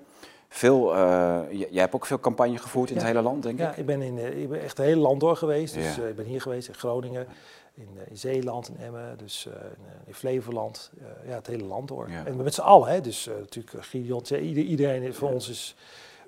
Veel, 0.48 0.96
uh, 0.96 1.40
jij 1.50 1.80
hebt 1.80 1.94
ook 1.94 2.06
veel 2.06 2.20
campagne 2.20 2.58
gevoerd 2.58 2.90
in 2.90 2.96
het 2.96 3.04
hele 3.04 3.22
land, 3.22 3.42
denk 3.42 3.58
ik? 3.58 3.64
Ja, 3.64 3.74
ik 3.74 3.86
ben, 3.86 4.02
in, 4.02 4.40
ik 4.40 4.48
ben 4.48 4.60
echt 4.60 4.76
het 4.76 4.86
hele 4.86 5.00
land 5.00 5.20
door 5.20 5.36
geweest. 5.36 5.74
Dus 5.74 5.98
ik 5.98 6.16
ben 6.16 6.24
hier 6.24 6.40
geweest, 6.40 6.68
in 6.68 6.74
Groningen, 6.74 7.26
in, 7.74 7.88
in 8.08 8.16
Zeeland, 8.16 8.68
in 8.68 8.84
Emmen, 8.84 9.18
dus 9.18 9.46
in, 9.46 9.52
in, 10.06 10.14
Flevoland. 10.14 10.90
ja, 11.26 11.34
het 11.34 11.46
hele 11.46 11.64
land 11.64 11.88
door. 11.88 12.08
En 12.24 12.36
met 12.36 12.54
z'n 12.54 12.60
allen, 12.60 12.88
hè. 12.88 13.00
Dus 13.00 13.30
natuurlijk 13.38 13.84
Gideon, 13.84 14.22
iedereen 14.34 15.14
voor 15.14 15.30
ons 15.30 15.48
is 15.48 15.76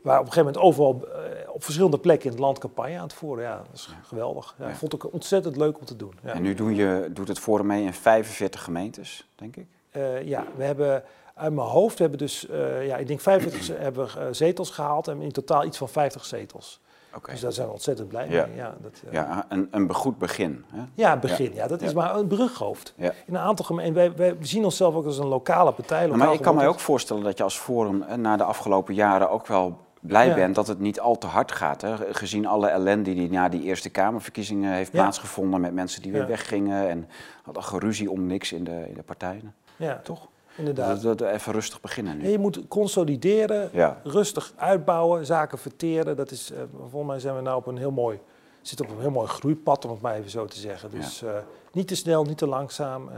waar 0.02 0.20
op 0.20 0.26
een 0.26 0.32
gegeven 0.32 0.52
moment 0.52 0.58
overal 0.58 1.02
uh, 1.04 1.50
op 1.50 1.64
verschillende 1.64 1.98
plekken 1.98 2.26
in 2.26 2.32
het 2.32 2.40
land 2.40 2.58
campagne 2.58 2.96
aan 2.96 3.02
het 3.02 3.12
voeren. 3.12 3.44
Ja, 3.44 3.56
dat 3.56 3.75
is 3.75 3.94
geweldig. 4.02 4.54
Ja, 4.58 4.69
Ik 4.69 4.75
vond 4.75 4.94
ook 4.94 5.12
ontzettend 5.12 5.56
leuk 5.56 5.78
om 5.78 5.84
te 5.84 5.96
doen. 5.96 6.12
Ja. 6.22 6.32
En 6.32 6.43
nu 6.43 6.75
je, 6.75 7.10
doet 7.12 7.28
het 7.28 7.38
Forum 7.38 7.66
mee 7.66 7.84
in 7.84 7.93
45 7.93 8.62
gemeentes, 8.62 9.28
denk 9.34 9.56
ik? 9.56 9.66
Uh, 9.93 10.22
ja, 10.22 10.44
we 10.56 10.64
hebben 10.64 11.04
uit 11.34 11.52
mijn 11.52 11.66
hoofd, 11.66 11.98
hebben 11.98 12.19
dus, 12.19 12.48
uh, 12.50 12.87
ja, 12.87 12.96
ik 12.96 13.06
denk 13.06 13.20
45 13.20 13.76
hebben 13.78 14.06
we 14.06 14.32
zetels 14.34 14.70
gehaald 14.70 15.08
en 15.08 15.20
in 15.20 15.32
totaal 15.32 15.64
iets 15.64 15.78
van 15.78 15.88
50 15.88 16.25
zetels. 16.25 16.81
Okay. 17.16 17.32
Dus 17.34 17.43
daar 17.43 17.52
zijn 17.52 17.66
we 17.66 17.72
ontzettend 17.72 18.08
blij 18.08 18.28
mee. 18.28 18.54
Ja, 18.54 18.75
dat, 18.82 19.02
ja 19.10 19.46
een, 19.48 19.69
een 19.70 19.94
goed 19.94 20.19
begin. 20.19 20.64
Hè? 20.69 20.82
Ja, 20.94 21.16
begin. 21.16 21.54
Ja. 21.54 21.66
dat 21.66 21.82
is 21.82 21.93
maar 21.93 22.16
een 22.16 22.26
brughoofd. 22.26 22.94
In 22.96 23.12
een 23.26 23.38
aantal 23.38 23.64
gemeenten, 23.64 23.94
wij, 23.94 24.14
wij 24.16 24.37
zien 24.40 24.64
onszelf 24.64 24.94
ook 24.94 25.04
als 25.04 25.19
een 25.19 25.26
lokale 25.26 25.72
partij. 25.72 26.08
maar 26.08 26.32
ik 26.32 26.40
kan 26.40 26.54
mij 26.54 26.69
ook 26.69 26.81
voorstellen 26.81 27.22
dat 27.22 27.38
je 27.38 27.44
als 27.44 27.58
Forum 27.58 28.04
na 28.16 28.37
de 28.37 28.44
afgelopen 28.44 28.94
jaren 28.94 29.31
ook 29.31 29.46
wel 29.46 29.86
blij 30.06 30.26
ja. 30.26 30.35
bent 30.35 30.55
dat 30.55 30.67
het 30.67 30.79
niet 30.79 31.00
al 31.00 31.19
te 31.19 31.26
hard 31.26 31.53
gaat. 31.53 31.81
Hè? 31.81 32.14
Gezien 32.14 32.47
alle 32.47 32.69
ellende 32.69 33.14
die 33.14 33.31
na 33.31 33.49
die 33.49 33.62
Eerste 33.62 33.91
Kamerverkiezingen 33.91 34.73
heeft 34.73 34.91
plaatsgevonden 34.91 35.61
met 35.61 35.73
mensen 35.73 36.03
die 36.03 36.12
weer 36.12 36.26
weggingen 36.26 36.88
en 36.88 37.08
hadden 37.43 37.62
geruzie 37.62 38.11
om 38.11 38.26
niks 38.26 38.53
in 38.53 38.64
de, 38.64 38.85
in 38.88 38.94
de 38.94 39.03
partijen. 39.03 39.55
Ja, 39.76 40.00
toch? 40.03 40.29
Inderdaad. 40.56 41.03
Dat, 41.03 41.19
dat, 41.19 41.29
even 41.29 41.53
rustig 41.53 41.81
beginnen 41.81 42.19
nu. 42.19 42.29
je 42.29 42.38
moet 42.38 42.69
consolideren, 42.69 43.70
rustig 44.03 44.53
uitbouwen, 44.56 45.26
zaken 45.26 45.58
verteren. 45.58 46.17
Dat 46.17 46.31
is, 46.31 46.50
uh, 46.53 46.58
volgens 46.81 47.11
mij 47.11 47.20
zijn 47.20 47.37
we 47.37 47.41
nou 47.41 47.56
op 47.56 47.67
een 47.67 47.76
heel 47.76 47.91
mooi, 47.91 48.20
zitten 48.62 48.87
op 48.87 48.93
een 48.93 49.00
heel 49.00 49.10
mooi 49.10 49.29
groeipad, 49.29 49.84
om 49.84 49.91
het 49.91 50.01
maar 50.01 50.15
even 50.15 50.31
zo 50.31 50.44
te 50.44 50.58
zeggen. 50.58 50.91
Dus 50.91 51.22
uh, 51.22 51.31
niet 51.72 51.89
te 51.89 51.96
snel, 51.96 52.25
niet 52.25 52.39
te 52.39 52.46
langzaam. 52.46 53.08
Uh, 53.08 53.15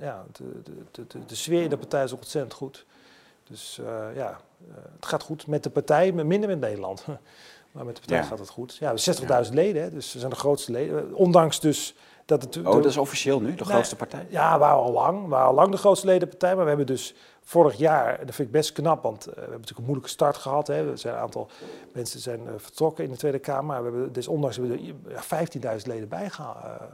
ja, 0.00 0.24
de, 0.32 0.62
de, 0.62 1.06
de, 1.06 1.24
de, 1.26 1.34
sfeer 1.34 1.62
in 1.62 1.70
de 1.70 1.76
partij 1.76 2.04
is 2.04 2.12
ontzettend 2.12 2.54
goed. 2.54 2.86
Dus 3.44 3.80
ja, 4.14 4.40
het 4.96 5.06
gaat 5.06 5.22
goed 5.22 5.46
met 5.46 5.62
de 5.62 5.70
partij, 5.70 6.12
minder 6.12 6.48
met 6.48 6.60
Nederland. 6.60 7.04
Maar 7.72 7.84
met 7.84 7.94
de 7.94 8.00
partij 8.00 8.24
gaat 8.24 8.38
het 8.38 8.48
goed. 8.48 8.76
Ja, 8.76 8.94
60.000 9.44 9.52
leden, 9.52 9.82
hè, 9.82 9.90
dus 9.90 10.12
we 10.12 10.18
zijn 10.18 10.30
de 10.30 10.36
grootste 10.36 10.72
leden. 10.72 11.14
Ondanks 11.14 11.60
dus 11.60 11.94
dat 12.24 12.42
het... 12.42 12.56
Oh, 12.56 12.72
dat 12.72 12.84
is 12.84 12.96
officieel 12.96 13.40
nu, 13.40 13.54
de 13.54 13.64
grootste 13.64 13.96
partij? 13.96 14.26
Ja, 14.28 14.52
we 14.52 14.58
waren 14.58 14.82
al 14.82 14.92
lang. 14.92 15.22
We 15.22 15.28
waren 15.28 15.46
al 15.46 15.54
lang 15.54 15.70
de 15.70 15.76
grootste 15.76 16.06
ledenpartij. 16.06 16.54
Maar 16.54 16.62
we 16.62 16.68
hebben 16.68 16.86
dus 16.86 17.14
vorig 17.42 17.76
jaar, 17.76 18.18
dat 18.26 18.34
vind 18.34 18.48
ik 18.48 18.54
best 18.54 18.72
knap, 18.72 19.02
want 19.02 19.20
uh, 19.20 19.24
we 19.24 19.30
hebben 19.30 19.50
natuurlijk 19.50 19.78
een 19.78 19.84
moeilijke 19.84 20.10
start 20.10 20.36
gehad. 20.36 20.66
Hè. 20.66 20.90
Er 20.90 20.98
zijn 20.98 21.14
een 21.14 21.20
aantal 21.20 21.48
mensen 21.92 22.20
zijn 22.20 22.40
vertrokken 22.56 23.04
in 23.04 23.10
de 23.10 23.16
Tweede 23.16 23.38
Kamer. 23.38 23.64
Maar 23.64 23.84
we 23.84 23.90
hebben 23.90 24.12
dus 24.12 24.28
ondanks 24.28 24.56
hebben 24.56 24.78
we 25.02 25.14
er 25.14 25.80
15.000 25.80 25.86
leden 25.86 26.08
bij, 26.08 26.30
uh, 26.40 26.48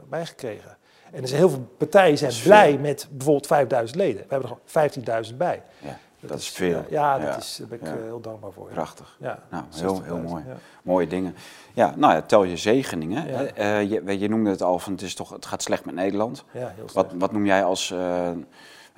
bijgekregen. 0.09 0.77
En 1.11 1.21
er 1.21 1.27
zijn 1.27 1.39
heel 1.39 1.49
veel 1.49 1.67
partijen 1.77 2.17
zijn 2.17 2.33
blij 2.43 2.77
met 2.77 3.07
bijvoorbeeld 3.11 3.87
5.000 3.89 3.95
leden. 3.95 4.25
We 4.27 4.35
hebben 4.35 4.59
er 4.73 5.25
15.000 5.31 5.37
bij. 5.37 5.63
Ja. 5.79 5.99
Dat, 6.19 6.39
is 6.39 6.49
veel. 6.49 6.85
Ja, 6.89 7.19
dat 7.19 7.37
Is, 7.37 7.55
daar 7.57 7.67
ben 7.67 7.79
ik 7.79 7.85
ja. 7.85 8.03
heel 8.03 8.21
dankbaar 8.21 8.51
voor. 8.51 8.69
Prachtig. 8.69 9.17
Ja. 9.19 9.39
Nou, 9.49 9.63
heel, 9.75 10.01
heel 10.03 10.17
mooi. 10.17 10.43
Mooie 10.83 11.07
dingen. 11.07 11.35
Ja, 11.73 11.93
nou 11.95 12.13
ja, 12.13 12.21
tel 12.21 12.43
je 12.43 12.57
zegeningen. 12.57 13.27
Uh, 13.57 13.89
je, 13.89 14.19
je, 14.19 14.29
noemde 14.29 14.49
het 14.49 14.61
al, 14.61 14.79
van 14.79 14.93
het, 14.93 15.01
is 15.01 15.15
toch, 15.15 15.29
het 15.29 15.45
gaat 15.45 15.63
slecht 15.63 15.85
met 15.85 15.95
Nederland. 15.95 16.43
Ja, 16.51 16.59
heel 16.59 16.71
slecht. 16.75 16.93
Wat, 16.93 17.07
wat 17.17 17.31
noem 17.31 17.45
jij 17.45 17.63
als... 17.63 17.91
Uh, 17.91 18.29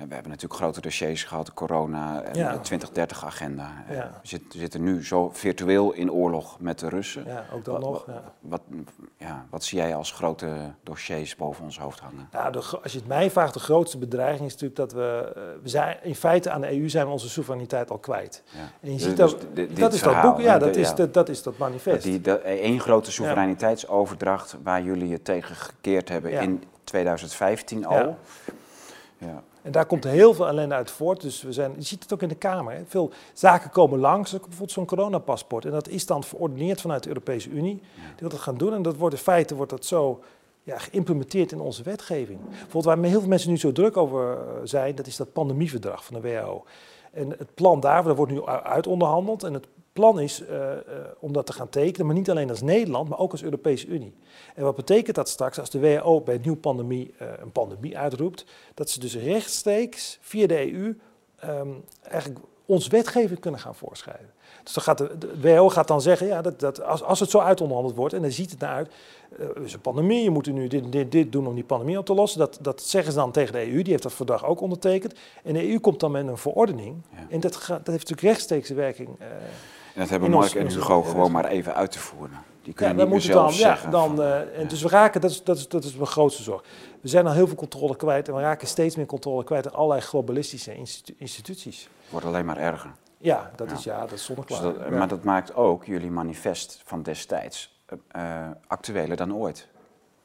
we 0.08 0.14
hebben 0.14 0.30
natuurlijk 0.30 0.60
grote 0.60 0.80
dossiers 0.80 1.24
gehad, 1.24 1.54
corona 1.54 2.22
en 2.22 2.32
de 2.32 2.78
2030-agenda. 2.78 3.84
Ja. 3.90 4.20
We, 4.22 4.40
zitten 4.48 4.82
nu 4.82 5.04
zo 5.04 5.30
virtueel 5.32 5.92
in 5.92 6.12
oorlog 6.12 6.60
met 6.60 6.78
de 6.78 6.88
Russen. 6.88 7.24
Ja, 7.26 7.44
ook 7.52 7.64
dat 7.64 7.80
nog. 7.80 8.04
Ja. 8.06 8.22
Wat, 8.40 8.60
ja, 9.16 9.46
wat 9.50 9.64
zie 9.64 9.78
jij 9.78 9.94
als 9.94 10.12
grote 10.12 10.74
dossiers 10.82 11.36
boven 11.36 11.64
ons 11.64 11.78
hoofd 11.78 12.00
hangen? 12.00 12.28
Nou, 12.32 12.52
de, 12.52 12.58
als 12.82 12.92
je 12.92 12.98
het 12.98 13.08
mij 13.08 13.30
vraagt, 13.30 13.54
de 13.54 13.60
grootste 13.60 13.98
bedreiging 13.98 14.46
is 14.46 14.52
natuurlijk 14.52 14.80
dat 14.80 14.92
we... 14.92 15.32
we 15.62 15.68
zijn, 15.68 15.96
in 16.02 16.14
feite 16.14 16.50
aan 16.50 16.60
de 16.60 16.80
EU 16.80 16.88
zijn 16.88 17.06
we 17.06 17.12
onze 17.12 17.28
soevereiniteit 17.28 17.90
al 17.90 17.98
kwijt. 17.98 18.42
En 18.80 18.92
je 18.92 18.98
ziet 18.98 19.16
dus, 19.16 19.30
dat, 19.30 19.46
dit, 19.54 19.76
dat 19.76 19.92
is 19.92 20.00
verhaal, 20.00 20.22
dat 20.22 20.36
boek, 20.36 20.44
ja, 20.44 20.58
dat, 20.58 20.76
is, 20.76 20.94
dat, 20.94 21.14
dat 21.14 21.28
is 21.28 21.42
dat 21.42 21.58
manifest. 21.58 22.02
Die, 22.02 22.20
dat, 22.20 22.40
één 22.40 22.80
grote 22.80 23.12
soevereiniteitsoverdracht 23.12 24.56
waar 24.62 24.82
jullie 24.82 25.08
je 25.08 25.22
tegen 25.22 25.56
gekeerd 25.56 26.08
hebben 26.08 26.32
in 26.32 26.62
2015 26.84 27.86
al... 27.86 28.16
Ja. 29.18 29.42
En 29.62 29.72
daar 29.72 29.86
komt 29.86 30.04
heel 30.04 30.34
veel 30.34 30.46
ellende 30.46 30.74
uit 30.74 30.90
voort. 30.90 31.20
Dus 31.20 31.42
we 31.42 31.52
zijn, 31.52 31.72
je 31.76 31.82
ziet 31.82 32.02
het 32.02 32.12
ook 32.12 32.22
in 32.22 32.28
de 32.28 32.34
Kamer. 32.34 32.74
Hè. 32.74 32.82
Veel 32.86 33.10
zaken 33.32 33.70
komen 33.70 33.98
langs, 33.98 34.34
ook 34.34 34.40
bijvoorbeeld 34.40 34.70
zo'n 34.70 34.86
coronapaspoort. 34.86 35.64
En 35.64 35.70
dat 35.70 35.88
is 35.88 36.06
dan 36.06 36.24
verordeneerd 36.24 36.80
vanuit 36.80 37.02
de 37.02 37.08
Europese 37.08 37.50
Unie. 37.50 37.74
Die 37.94 38.18
wil 38.18 38.28
dat 38.28 38.38
gaan 38.38 38.56
doen. 38.56 38.74
En 38.74 38.82
dat 38.82 38.96
wordt 38.96 39.14
in 39.14 39.20
feite 39.20 39.54
wordt 39.54 39.70
dat 39.70 39.84
zo 39.84 40.20
ja, 40.62 40.78
geïmplementeerd 40.78 41.52
in 41.52 41.60
onze 41.60 41.82
wetgeving. 41.82 42.38
Bijvoorbeeld 42.48 42.84
waar 42.84 42.98
heel 42.98 43.20
veel 43.20 43.28
mensen 43.28 43.50
nu 43.50 43.58
zo 43.58 43.72
druk 43.72 43.96
over 43.96 44.32
eh, 44.32 44.38
zijn, 44.64 44.94
dat 44.94 45.06
is 45.06 45.16
dat 45.16 45.32
pandemieverdrag 45.32 46.04
van 46.04 46.20
de 46.20 46.28
WHO. 46.28 46.64
En 47.12 47.30
het 47.30 47.54
plan 47.54 47.80
daarvoor 47.80 48.08
dat 48.08 48.16
wordt 48.16 48.32
nu 48.32 48.46
uitonderhandeld. 48.46 49.42
En 49.42 49.54
het 49.54 49.66
plan 49.92 50.20
is 50.20 50.40
uh, 50.40 50.48
uh, 50.48 50.74
om 51.18 51.32
dat 51.32 51.46
te 51.46 51.52
gaan 51.52 51.68
tekenen, 51.68 52.06
maar 52.06 52.14
niet 52.14 52.30
alleen 52.30 52.50
als 52.50 52.62
Nederland, 52.62 53.08
maar 53.08 53.18
ook 53.18 53.32
als 53.32 53.42
Europese 53.42 53.86
Unie. 53.86 54.14
En 54.54 54.64
wat 54.64 54.76
betekent 54.76 55.16
dat 55.16 55.28
straks 55.28 55.58
als 55.58 55.70
de 55.70 55.80
WHO 55.80 56.20
bij 56.20 56.34
een 56.34 56.40
nieuwe 56.40 56.58
pandemie 56.58 57.14
uh, 57.22 57.28
een 57.40 57.52
pandemie 57.52 57.98
uitroept, 57.98 58.44
dat 58.74 58.90
ze 58.90 59.00
dus 59.00 59.16
rechtstreeks 59.16 60.18
via 60.20 60.46
de 60.46 60.72
EU 60.72 60.98
um, 61.44 61.84
eigenlijk 62.02 62.44
ons 62.66 62.86
wetgeving 62.86 63.40
kunnen 63.40 63.60
gaan 63.60 63.74
voorschrijven. 63.74 64.30
Dus 64.62 64.72
dan 64.72 64.82
gaat 64.82 64.98
de, 64.98 65.18
de 65.18 65.40
WHO 65.40 65.68
gaat 65.68 65.88
dan 65.88 66.00
zeggen, 66.00 66.26
ja, 66.26 66.42
dat, 66.42 66.60
dat 66.60 66.82
als, 66.82 67.02
als 67.02 67.20
het 67.20 67.30
zo 67.30 67.38
uitonderhandeld 67.38 67.96
wordt, 67.96 68.14
en 68.14 68.22
dan 68.22 68.30
ziet 68.30 68.50
het 68.50 68.60
naar 68.60 68.74
uit, 68.74 68.92
uh, 69.40 69.64
is 69.64 69.72
een 69.72 69.80
pandemie, 69.80 70.22
je 70.22 70.30
moet 70.30 70.52
nu 70.52 70.68
dit, 70.68 70.92
dit, 70.92 71.12
dit 71.12 71.32
doen 71.32 71.46
om 71.46 71.54
die 71.54 71.64
pandemie 71.64 71.98
op 71.98 72.06
te 72.06 72.14
lossen. 72.14 72.38
Dat, 72.38 72.58
dat 72.60 72.82
zeggen 72.82 73.12
ze 73.12 73.18
dan 73.18 73.32
tegen 73.32 73.52
de 73.52 73.72
EU, 73.72 73.82
die 73.82 73.90
heeft 73.90 74.02
dat 74.02 74.12
verdrag 74.12 74.44
ook 74.44 74.60
ondertekend. 74.60 75.14
En 75.42 75.54
de 75.54 75.68
EU 75.70 75.78
komt 75.78 76.00
dan 76.00 76.10
met 76.10 76.26
een 76.26 76.36
verordening. 76.36 76.96
Ja. 77.10 77.26
En 77.30 77.40
dat, 77.40 77.56
gaat, 77.56 77.84
dat 77.84 77.94
heeft 77.94 78.08
natuurlijk 78.08 78.34
rechtstreeks 78.34 78.70
werking. 78.70 79.08
Uh, 79.08 79.26
en 79.94 80.00
dat 80.00 80.08
hebben 80.08 80.30
Mark 80.30 80.54
en 80.54 80.68
Hugo 80.68 81.02
gewoon 81.02 81.32
maar 81.32 81.44
even 81.44 81.74
uit 81.74 81.90
te 81.92 81.98
voeren. 81.98 82.38
Die 82.62 82.74
kunnen 82.74 82.96
ja, 82.96 83.12
niet 83.12 83.22
zelf 83.22 83.44
dan, 83.44 83.52
zeggen. 83.52 83.90
Ja, 83.90 83.90
dan, 83.90 84.20
uh, 84.20 84.40
en 84.40 84.62
ja. 84.62 84.68
Dus 84.68 84.82
we 84.82 84.88
raken, 84.88 85.20
dat 85.20 85.30
is, 85.30 85.44
dat, 85.44 85.56
is, 85.56 85.68
dat 85.68 85.84
is 85.84 85.94
mijn 85.94 86.06
grootste 86.06 86.42
zorg. 86.42 86.62
We 87.00 87.08
zijn 87.08 87.26
al 87.26 87.32
heel 87.32 87.46
veel 87.46 87.56
controle 87.56 87.96
kwijt 87.96 88.28
en 88.28 88.34
we 88.34 88.40
raken 88.40 88.68
steeds 88.68 88.96
meer 88.96 89.06
controle 89.06 89.44
kwijt 89.44 89.64
in 89.64 89.72
allerlei 89.72 90.00
globalistische 90.00 90.74
institu 90.74 91.14
instituties. 91.18 91.88
wordt 92.10 92.26
alleen 92.26 92.44
maar 92.44 92.56
erger. 92.56 92.90
Ja, 93.18 93.50
dat 93.56 93.70
is, 93.70 93.84
ja, 93.84 94.00
dat 94.00 94.12
is 94.12 94.24
zonneklaar. 94.24 94.62
Dus 94.62 94.74
dat-. 94.74 94.90
Maar 94.90 95.08
dat 95.08 95.24
maakt 95.24 95.54
ook 95.54 95.84
jullie 95.84 96.10
manifest 96.10 96.82
van 96.84 97.02
destijds 97.02 97.80
eh, 98.08 98.48
actueler 98.66 99.16
dan 99.16 99.34
ooit. 99.34 99.68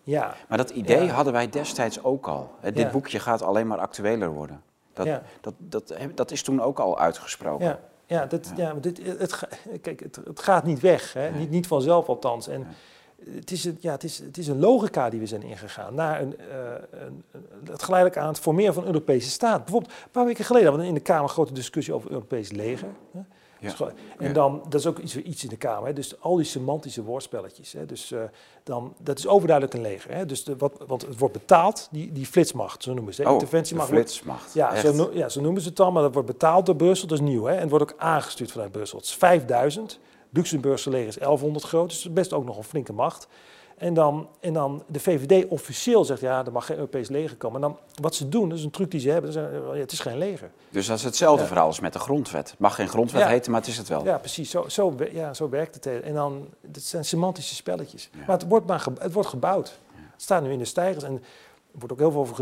ja, 0.03 0.35
Maar 0.47 0.57
dat 0.57 0.69
idee 0.69 1.09
hadden 1.11 1.33
wij 1.33 1.49
destijds 1.49 2.03
ook 2.03 2.27
al. 2.27 2.51
Hè, 2.59 2.71
dit 2.71 2.91
boekje 2.91 3.19
gaat 3.19 3.41
alleen 3.41 3.67
maar 3.67 3.79
actueler 3.79 4.29
worden. 4.29 4.61
Dat, 4.93 5.05
Ja. 5.05 5.21
dat, 5.41 5.53
dat, 5.57 5.93
dat 6.15 6.31
is 6.31 6.43
toen 6.43 6.61
ook 6.61 6.79
al 6.79 6.99
uitgesproken. 6.99 7.79
Ja, 8.07 8.19
ja, 8.19 8.25
dit, 8.25 8.51
ja. 8.55 8.73
dit, 8.73 9.01
het, 9.19 9.47
kijk, 9.81 9.99
het, 9.99 10.19
het 10.25 10.39
gaat 10.39 10.63
niet 10.63 10.79
weg, 10.79 11.13
hè? 11.13 11.31
Niet, 11.31 11.49
niet 11.49 11.67
vanzelf 11.67 12.07
althans. 12.07 12.47
En 12.47 12.67
het, 13.25 13.51
is 13.51 13.65
een, 13.65 13.77
ja, 13.79 13.91
het, 13.91 14.03
is, 14.03 14.17
het 14.17 14.37
is 14.37 14.47
een 14.47 14.59
logica 14.59 15.09
die 15.09 15.19
we 15.19 15.25
zijn 15.25 15.43
ingegaan. 15.43 15.93
Naar 15.95 16.21
een, 16.21 16.37
eh, 16.37 16.47
een, 16.91 17.23
het 17.63 17.83
geleidelijk 17.83 18.21
aan 18.21 18.27
het 18.27 18.39
formeren 18.39 18.73
van 18.73 18.83
een 18.83 18.93
Europese 18.93 19.29
staat. 19.29 19.63
Bijvoorbeeld, 19.63 19.93
een 19.93 20.11
paar 20.11 20.25
weken 20.25 20.45
geleden 20.45 20.67
hadden 20.67 20.85
we 20.85 20.91
in 20.91 20.97
de 20.97 21.05
Kamer 21.05 21.23
een 21.23 21.29
grote 21.29 21.53
discussie 21.53 21.93
over 21.93 22.05
het 22.05 22.15
Europees 22.15 22.51
leger. 22.51 22.89
Hè? 23.11 23.19
Ja. 23.59 23.69
Dus 23.77 23.87
En 24.17 24.33
dan, 24.33 24.61
dat 24.69 24.79
is 24.79 24.85
ook 24.87 24.97
iets, 24.97 25.15
iets 25.15 25.43
in 25.43 25.49
de 25.49 25.57
Kamer, 25.57 25.87
hè? 25.87 25.93
dus 25.93 26.21
al 26.21 26.35
die 26.35 26.45
semantische 26.45 27.03
woordspelletjes. 27.03 27.73
Hè? 27.73 27.85
Dus 27.85 28.11
eh, 28.11 28.19
dan, 28.63 28.93
dat 29.03 29.17
is 29.17 29.27
overduidelijk 29.27 29.75
een 29.77 29.81
leger. 29.81 30.11
Hè? 30.13 30.25
Dus 30.25 30.43
de, 30.43 30.55
wat, 30.57 30.83
want 30.87 31.01
het 31.01 31.17
wordt 31.17 31.33
betaald, 31.33 31.87
die, 31.91 32.11
die 32.11 32.25
flitsmacht, 32.25 32.83
zo 32.83 32.93
noemen 32.93 33.13
ze. 33.13 33.23
Oh, 33.25 33.31
Interventiemacht 33.31 33.89
flitsmacht. 33.89 34.53
ja, 34.53 34.75
zo, 34.75 34.93
no- 34.93 35.09
ja, 35.13 35.29
zo 35.29 35.41
noemen 35.41 35.61
ze 35.61 35.67
het 35.67 35.77
dan, 35.77 35.93
maar 35.93 36.01
dat 36.01 36.13
wordt 36.13 36.27
betaald 36.27 36.65
door 36.65 36.75
Brussel, 36.75 37.07
dat 37.07 37.19
is 37.19 37.23
nieuw. 37.25 37.43
Hè? 37.43 37.53
En 37.53 37.61
het 37.61 37.69
wordt 37.69 37.91
ook 37.91 37.99
aangestuurd 37.99 38.51
vanuit 38.51 38.71
Brussel. 38.71 38.97
Het 38.97 39.07
is 39.07 39.15
5000, 39.15 39.99
Luxemburgse 40.29 40.89
leger 40.89 41.07
is 41.07 41.15
1100 41.17 41.65
groot, 41.65 41.89
dus 41.89 42.11
best 42.11 42.33
ook 42.33 42.45
nog 42.45 42.57
een 42.57 42.63
flinke 42.63 42.93
macht. 42.93 43.27
En 43.77 43.93
dan, 43.93 44.27
en 44.39 44.53
dan 44.53 44.83
de 44.87 44.99
VVD 44.99 45.47
officieel 45.47 46.05
zegt, 46.05 46.21
ja, 46.21 46.45
er 46.45 46.51
mag 46.51 46.65
geen 46.65 46.75
Europees 46.75 47.09
leger 47.09 47.37
komen. 47.37 47.61
En 47.63 47.67
dan, 47.67 47.77
wat 48.01 48.15
ze 48.15 48.29
doen, 48.29 48.49
dat 48.49 48.57
is 48.57 48.63
een 48.63 48.69
truc 48.71 48.91
die 48.91 48.99
ze 48.99 49.09
hebben, 49.09 49.31
zeggen, 49.31 49.61
ja, 49.73 49.79
het 49.79 49.91
is 49.91 49.99
geen 49.99 50.17
leger. 50.17 50.51
Dus 50.69 50.87
dat 50.87 50.97
is 50.97 51.03
hetzelfde 51.03 51.41
Ja. 51.41 51.47
verhaal 51.47 51.67
als 51.67 51.79
met 51.79 51.93
de 51.93 51.99
grondwet. 51.99 52.49
Het 52.49 52.59
mag 52.59 52.75
geen 52.75 52.87
grondwet 52.89 53.21
Ja. 53.21 53.27
heten, 53.27 53.51
maar 53.51 53.59
het 53.59 53.69
is 53.69 53.77
het 53.77 53.87
wel. 53.87 54.03
Ja, 54.05 54.17
precies, 54.17 54.49
zo, 54.49 54.65
zo, 54.67 54.95
ja, 55.11 55.33
zo 55.33 55.49
werkt 55.49 55.75
het. 55.75 56.01
En 56.03 56.13
dan, 56.13 56.47
het 56.71 56.83
zijn 56.83 57.05
semantische 57.05 57.55
spelletjes. 57.55 58.09
Maar 58.27 58.37
het 58.37 58.47
wordt, 58.47 58.67
maar 58.67 58.85
het 58.99 59.13
wordt 59.13 59.29
gebouwd. 59.29 59.77
Het 60.11 60.21
staat 60.21 60.43
nu 60.43 60.51
in 60.51 60.59
de 60.59 60.65
stijgers 60.65 61.03
en 61.03 61.13
er 61.13 61.19
wordt 61.71 61.91
ook 61.91 61.99
heel 61.99 62.11
veel 62.11 62.21
over 62.21 62.35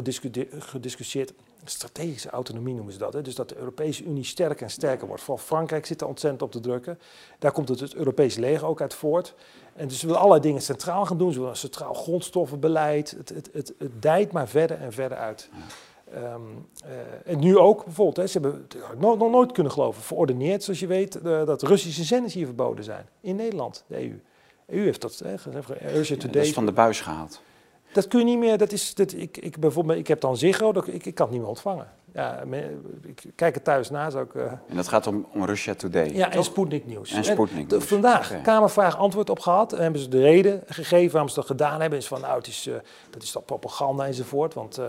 gediscussieerd. 0.60 1.34
Strategische 1.68 2.30
autonomie 2.30 2.74
noemen 2.74 2.94
ze 2.94 3.00
dat. 3.00 3.14
Hè? 3.14 3.22
Dus 3.22 3.36
dat 3.36 3.50
de 3.50 3.58
Europese 3.58 4.04
Unie 4.04 4.24
sterker 4.24 4.64
en 4.64 4.70
sterker 4.70 5.08
wordt. 5.08 5.22
Vooral 5.24 5.44
Frankrijk 5.46 5.86
zit 5.86 6.02
er 6.02 6.08
ontzettend 6.08 6.42
op 6.42 6.52
te 6.52 6.60
drukken. 6.60 7.00
Daar 7.40 7.52
komt 7.52 7.70
het, 7.70 7.80
het 7.80 7.96
Europese 7.96 8.40
leger 8.40 8.68
ook 8.68 8.82
uit 8.82 8.94
voort. 8.94 9.34
En 9.76 9.88
dus 9.88 10.00
ze 10.00 10.06
willen 10.06 10.22
allerlei 10.22 10.48
dingen 10.48 10.62
centraal 10.62 11.06
gaan 11.06 11.18
doen. 11.18 11.32
Ze 11.32 11.38
willen 11.38 11.54
een 11.54 11.58
centraal 11.58 11.94
grondstoffenbeleid. 11.94 13.12
Het, 13.18 13.30
het, 13.30 13.50
het, 13.54 13.74
het 13.78 14.02
dijt 14.02 14.32
maar 14.32 14.48
verder 14.48 14.82
en 14.82 14.94
verder 14.94 15.18
uit. 15.18 15.50
Ehm, 16.14 16.42
eh, 16.86 17.32
en 17.34 17.40
nu 17.40 17.58
ook 17.58 17.84
bijvoorbeeld, 17.84 18.18
hè, 18.18 18.28
ze 18.28 18.40
hebben 18.40 18.66
het 18.68 18.82
had 18.82 18.94
ik 18.94 19.00
no- 19.00 19.16
nog 19.16 19.32
nooit 19.32 19.52
kunnen 19.52 19.72
geloven, 19.72 20.02
verordeneerd, 20.02 20.64
zoals 20.64 20.80
je 20.80 20.88
weet, 20.88 21.16
eh, 21.16 21.46
dat 21.46 21.62
Russische 21.62 22.04
zenders 22.04 22.34
hier 22.34 22.46
verboden 22.46 22.84
zijn. 22.84 23.06
In 23.22 23.36
Nederland, 23.36 23.84
de 23.88 23.96
EU. 23.96 24.22
De 24.66 24.76
EU 24.76 24.84
heeft 24.84 25.02
dat 25.02 25.22
hè, 25.24 25.36
dat 26.32 26.36
is 26.36 26.54
van 26.54 26.66
de 26.66 26.72
buis 26.72 27.02
gehaald. 27.02 27.42
Dat 27.96 28.08
kun 28.08 28.20
je 28.20 28.26
niet 28.26 28.38
meer, 28.38 28.58
dat 28.58 28.72
is, 28.72 28.94
dat, 28.94 29.14
ik, 29.14 29.38
ik, 29.38 29.60
bijvoorbeeld, 29.60 30.00
ik 30.00 30.08
heb 30.08 30.22
dan 30.22 30.38
Ziggo, 30.38 30.72
dat, 30.74 30.88
ik, 30.88 31.06
ik 31.06 31.16
kan 31.16 31.26
het 31.26 31.30
niet 31.30 31.40
meer 31.40 31.50
ontvangen. 31.50 31.88
Ja, 32.14 32.44
ik 33.02 33.24
kijk 33.36 33.56
het 33.56 33.64
thuis 33.64 33.90
na, 33.90 34.10
zou 34.10 34.26
ik... 34.26 34.36
eh, 34.36 34.44
En 34.68 34.76
dat 34.76 34.88
gaat 34.88 35.08
om, 35.08 35.26
om 35.34 35.46
Russia 35.46 35.74
Today. 35.76 36.14
ja, 36.14 36.32
en? 36.32 36.44
Sputnik 36.44 36.86
Nieuws. 36.86 37.12
En 37.12 37.24
Sputnik 37.24 37.70
Nieuws. 37.70 37.84
Vandaag. 37.86 38.42
Kamervraag 38.42 38.98
antwoord 38.98 39.30
op 39.30 39.40
gehad. 39.40 39.74
En 39.74 39.82
hebben 39.82 40.02
ze 40.02 40.08
de 40.10 40.22
reden 40.22 40.62
gegeven 40.66 41.12
waarom 41.12 41.30
ze 41.30 41.36
dat 41.36 41.46
gedaan 41.46 41.82
hebben. 41.82 42.00
Is 42.00 42.08
van, 42.08 42.22
nou, 42.22 42.38
het 42.38 42.48
is, 42.48 42.68
eh, 42.68 42.74
dat 43.10 43.24
is 43.24 43.32
dat 43.32 43.46
propaganda 43.46 44.06
enzovoort. 44.06 44.54
Want 44.54 44.78
eh, 44.78 44.86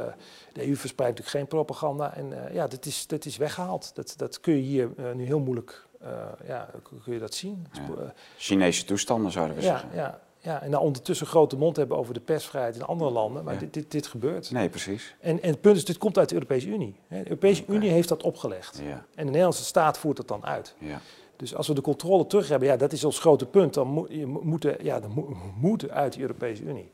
de 0.53 0.67
EU 0.67 0.77
verspreidt 0.77 1.17
natuurlijk 1.19 1.29
geen 1.49 1.59
propaganda. 1.59 2.15
En 2.15 2.47
eh, 2.49 2.55
ja, 2.55 2.67
dat 2.67 2.87
is, 2.87 3.07
dat 3.07 3.25
is 3.25 3.37
weggehaald. 3.37 3.91
Dat, 3.95 4.15
dat 4.17 4.41
kun 4.41 4.55
je 4.55 4.61
hier 4.63 4.89
eh, 4.97 5.05
nu 5.15 5.25
heel 5.25 5.41
moeilijk, 5.41 5.87
eh, 6.01 6.09
ja, 6.47 6.69
kun 7.05 7.13
je 7.13 7.19
dat 7.19 7.35
zien. 7.35 7.67
Ja. 7.73 7.81
Eh, 7.81 8.09
Chinese 8.37 8.85
toestanden 8.85 9.31
zouden 9.33 9.57
we 9.57 9.63
ja, 9.63 9.69
zeggen. 9.69 9.89
ja, 9.95 10.21
ja, 10.47 10.63
en 10.63 10.71
dan 10.71 10.81
ondertussen 10.81 11.27
grote 11.27 11.57
mond 11.57 11.77
hebben 11.77 11.97
over 11.97 12.15
de 12.15 12.21
persvrijheid 12.21 12.75
in 12.75 12.83
andere 12.83 13.11
landen. 13.11 13.45
Maar 13.45 13.55
Ja. 13.55 13.61
dit, 13.61 13.75
dit, 13.75 13.91
dit 13.91 14.07
gebeurt. 14.07 14.51
Nee, 14.51 14.69
precies. 14.69 15.15
En, 15.21 15.43
en 15.43 15.51
het 15.51 15.61
punt 15.61 15.77
is, 15.77 15.85
dit 15.85 15.99
komt 15.99 16.19
uit 16.19 16.29
de 16.29 16.35
Europese 16.35 16.69
Unie. 16.69 16.97
De 17.09 17.17
Europese. 17.19 17.65
Unie 17.69 17.91
heeft 17.91 18.09
dat 18.09 18.23
opgelegd. 18.23 18.81
Ja, 18.87 18.93
En 18.93 19.05
de 19.15 19.25
Nederlandse 19.25 19.65
staat 19.65 19.99
voert 19.99 20.19
het 20.19 20.29
dan 20.29 20.45
uit. 20.45 20.75
ja. 20.79 21.01
Dus 21.37 21.55
als 21.55 21.69
we 21.69 21.75
de 21.75 21.81
controle 21.81 22.27
terug 22.27 22.49
hebben, 22.49 22.69
ja, 22.69 22.77
dat 22.77 22.93
is 22.93 23.05
ons 23.05 23.19
grote 23.19 23.47
punt. 23.47 23.75
Dan 23.75 23.87
moet 23.89 24.07
je 24.11 24.27
mo- 24.27 24.41
moeten, 24.43 24.77
ja, 24.85 25.01
dan 25.01 25.11
mo- 25.15 25.37
moeten 25.61 25.91
uit 25.91 26.13
de 26.13 26.21
Europese 26.21 26.63
Unie. 26.63 26.91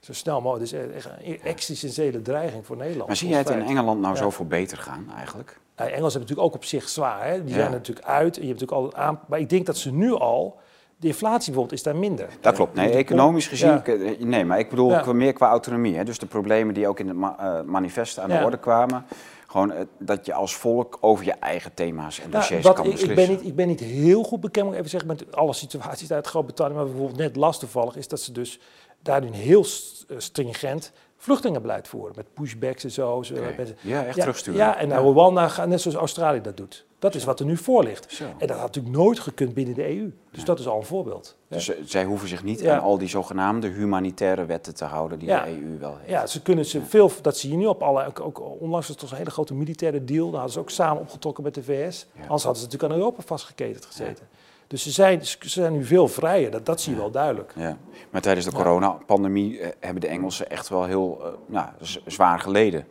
Zo 0.00 0.12
snel 0.12 0.40
mogelijk. 0.40 0.72
Is 0.72 0.78
echt 0.94 1.08
een 1.22 1.40
existentiële 1.42 2.22
dreiging 2.22 2.66
voor 2.66 2.76
Nederland. 2.76 3.06
Maar 3.06 3.16
zie 3.16 3.28
jij 3.28 3.38
het 3.38 3.50
in 3.50 3.62
Engeland 3.62 4.00
nou 4.00 4.16
zoveel 4.16 4.46
beter 4.46 4.78
gaan 4.78 5.10
eigenlijk? 5.16 5.60
Nou, 5.76 5.90
Engels 5.90 6.12
hebben 6.12 6.20
natuurlijk 6.20 6.46
ook 6.48 6.54
op 6.54 6.64
zich 6.64 6.88
zwaar. 6.88 7.26
Hè? 7.28 7.44
Die 7.44 7.54
zijn 7.54 7.66
er 7.66 7.70
natuurlijk 7.72 8.06
uit. 8.06 8.36
En 8.36 8.42
je 8.42 8.48
hebt 8.48 8.60
natuurlijk 8.60 8.94
al 8.94 9.00
aan, 9.02 9.20
maar 9.28 9.38
ik 9.38 9.48
denk 9.48 9.66
dat 9.66 9.76
ze 9.76 9.92
nu 9.92 10.12
al. 10.12 10.56
De 11.04 11.10
inflatie 11.10 11.44
bijvoorbeeld 11.52 11.72
is 11.78 11.82
daar 11.82 11.96
minder. 11.96 12.28
Dat 12.40 12.54
klopt. 12.54 12.74
Nee, 12.74 12.86
Dus 12.86 12.96
economisch 12.96 13.46
gezien, 13.46 13.68
Ja. 13.68 13.84
eh, 13.84 14.18
nee, 14.20 14.44
maar 14.44 14.58
ik 14.58 14.68
bedoel 14.70 14.90
Ja. 14.90 15.12
meer 15.12 15.32
qua 15.32 15.48
autonomie. 15.48 15.96
Hè? 15.96 16.04
Dus 16.04 16.18
de 16.18 16.26
problemen 16.26 16.74
die 16.74 16.88
ook 16.88 16.98
in 17.00 17.08
het 17.08 17.16
ma- 17.16 17.36
eh, 17.38 17.60
manifest 17.66 18.18
aan 18.18 18.28
de 18.28 18.34
Ja. 18.34 18.44
orde 18.44 18.56
kwamen. 18.58 19.04
Gewoon 19.46 19.72
eh, 19.72 19.84
dat 19.98 20.26
je 20.26 20.34
als 20.34 20.54
volk 20.56 20.98
over 21.00 21.24
je 21.24 21.32
eigen 21.32 21.74
thema's 21.74 22.20
en 22.20 22.30
dossiers 22.30 22.62
kan 22.64 22.72
ik, 22.84 22.90
beslissen. 22.90 23.08
ik, 23.10 23.14
ben 23.14 23.28
niet, 23.28 23.44
ik 23.46 23.54
ben 23.54 23.66
niet 23.68 23.80
heel 23.80 24.22
goed 24.22 24.40
bekend, 24.40 24.64
moet 24.64 24.72
ik 24.74 24.78
even 24.78 24.90
zeggen, 24.90 25.08
met 25.08 25.36
alle 25.36 25.52
situaties 25.52 26.12
uit 26.12 26.26
Groot-Brittannië. 26.26 26.74
Maar 26.74 26.84
bijvoorbeeld 26.84 27.18
net 27.18 27.36
last 27.36 27.60
toevallig 27.60 27.96
is 27.96 28.08
dat 28.08 28.20
ze 28.20 28.32
dus 28.32 28.60
daar 29.02 29.20
nu 29.20 29.26
een 29.26 29.32
heel 29.32 29.64
st- 29.64 30.04
stringent 30.16 30.92
vluchtelingenbeleid 31.16 31.88
voeren. 31.88 32.12
Met 32.16 32.34
pushbacks 32.34 32.84
en 32.84 32.90
zo. 32.90 33.22
Met- 33.56 33.74
Ja, 33.80 34.04
echt 34.04 34.18
terugsturen. 34.20 34.60
Ja, 34.60 34.76
en 34.78 34.88
naar 34.88 35.00
Rwanda 35.02 35.48
gaan, 35.48 35.68
net 35.68 35.80
zoals 35.80 35.96
Australië 35.96 36.40
dat 36.40 36.56
doet. 36.56 36.86
Dat 37.04 37.14
is 37.14 37.24
wat 37.24 37.40
er 37.40 37.46
nu 37.46 37.56
voor 37.56 37.84
ligt. 37.84 38.12
Zo. 38.12 38.24
En 38.24 38.46
dat 38.46 38.56
had 38.56 38.66
natuurlijk 38.66 38.94
nooit 38.94 39.18
gekund 39.18 39.54
binnen 39.54 39.74
de 39.74 39.96
EU. 39.96 40.12
Dus 40.30 40.40
Ja. 40.40 40.44
dat 40.44 40.58
is 40.58 40.66
al 40.66 40.78
een 40.78 40.84
voorbeeld. 40.84 41.36
Dus 41.48 41.68
eh, 41.68 41.76
zij 41.84 42.04
hoeven 42.04 42.28
zich 42.28 42.42
niet 42.42 42.66
aan 42.66 42.80
al 42.80 42.98
die 42.98 43.08
zogenaamde 43.08 43.68
humanitaire 43.68 44.44
wetten 44.44 44.74
te 44.74 44.84
houden 44.84 45.18
die 45.18 45.28
de 45.28 45.48
EU 45.48 45.78
wel 45.78 45.96
heeft. 45.98 46.10
Ja, 46.10 46.26
ze 46.26 46.42
kunnen 46.42 46.64
ze 46.64 46.82
veel, 46.82 47.10
dat 47.22 47.36
zie 47.36 47.50
je 47.50 47.56
nu 47.56 47.66
op 47.66 47.82
alle, 47.82 48.06
ook, 48.06 48.20
ook 48.20 48.40
onlangs 48.40 48.70
was 48.70 48.88
het 48.88 48.98
toch 48.98 49.10
een 49.10 49.16
hele 49.16 49.30
grote 49.30 49.54
militaire 49.54 50.04
deal. 50.04 50.24
Daar 50.24 50.34
hadden 50.34 50.52
ze 50.52 50.58
ook 50.58 50.70
samen 50.70 51.02
opgetrokken 51.02 51.44
met 51.44 51.54
de 51.54 51.62
VS. 51.62 52.06
Anders 52.14 52.42
hadden 52.42 52.60
ze 52.62 52.64
natuurlijk 52.64 52.92
aan 52.92 52.98
Europa 52.98 53.22
vastgeketend 53.22 53.84
gezeten. 53.84 54.28
Dus 54.66 54.82
ze 54.82 54.90
zijn, 54.90 55.24
ze 55.24 55.36
zijn 55.40 55.72
nu 55.72 55.84
veel 55.84 56.08
vrijer, 56.08 56.50
dat, 56.50 56.66
dat 56.66 56.80
zie 56.80 56.92
je 56.92 56.98
wel 56.98 57.10
duidelijk. 57.10 57.52
Ja. 57.56 57.76
Maar 58.10 58.20
tijdens 58.20 58.46
de 58.46 58.52
coronapandemie 58.52 59.58
eh, 59.60 59.68
hebben 59.80 60.00
de 60.00 60.08
Engelsen 60.08 60.50
echt 60.50 60.68
wel 60.68 60.84
heel 60.84 61.20
eh, 61.22 61.28
nou, 61.46 61.68
zwaar 62.06 62.40
geleden. 62.40 62.86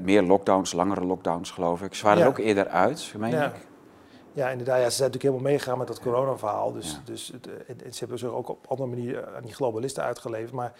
Meer 0.00 0.22
lockdowns, 0.22 0.72
langere 0.72 1.04
lockdowns 1.04 1.50
geloof 1.50 1.82
ik. 1.82 1.94
Ze 1.94 2.04
waren 2.04 2.18
Ja. 2.18 2.24
er 2.24 2.30
ook 2.30 2.38
eerder 2.38 2.68
uit, 2.68 3.14
meen 3.18 3.30
Ja. 3.30 3.46
ik. 3.46 3.68
Ja, 4.32 4.48
inderdaad. 4.50 4.76
Ja, 4.78 4.84
ze 4.90 4.96
zijn 4.96 5.10
natuurlijk 5.10 5.22
helemaal 5.22 5.52
meegegaan 5.52 5.78
met 5.78 5.86
dat 5.86 6.00
corona-verhaal. 6.00 6.72
Dus, 6.72 6.90
Ja. 6.92 6.98
dus 7.04 7.28
het, 7.32 7.46
eh, 7.46 7.92
ze 7.92 7.98
hebben 7.98 8.18
zich 8.18 8.28
ook 8.28 8.48
op 8.48 8.66
andere 8.68 8.88
manieren 8.88 9.36
aan 9.36 9.42
die 9.42 9.54
globalisten 9.54 10.02
uitgeleverd. 10.04 10.52
Maar 10.52 10.72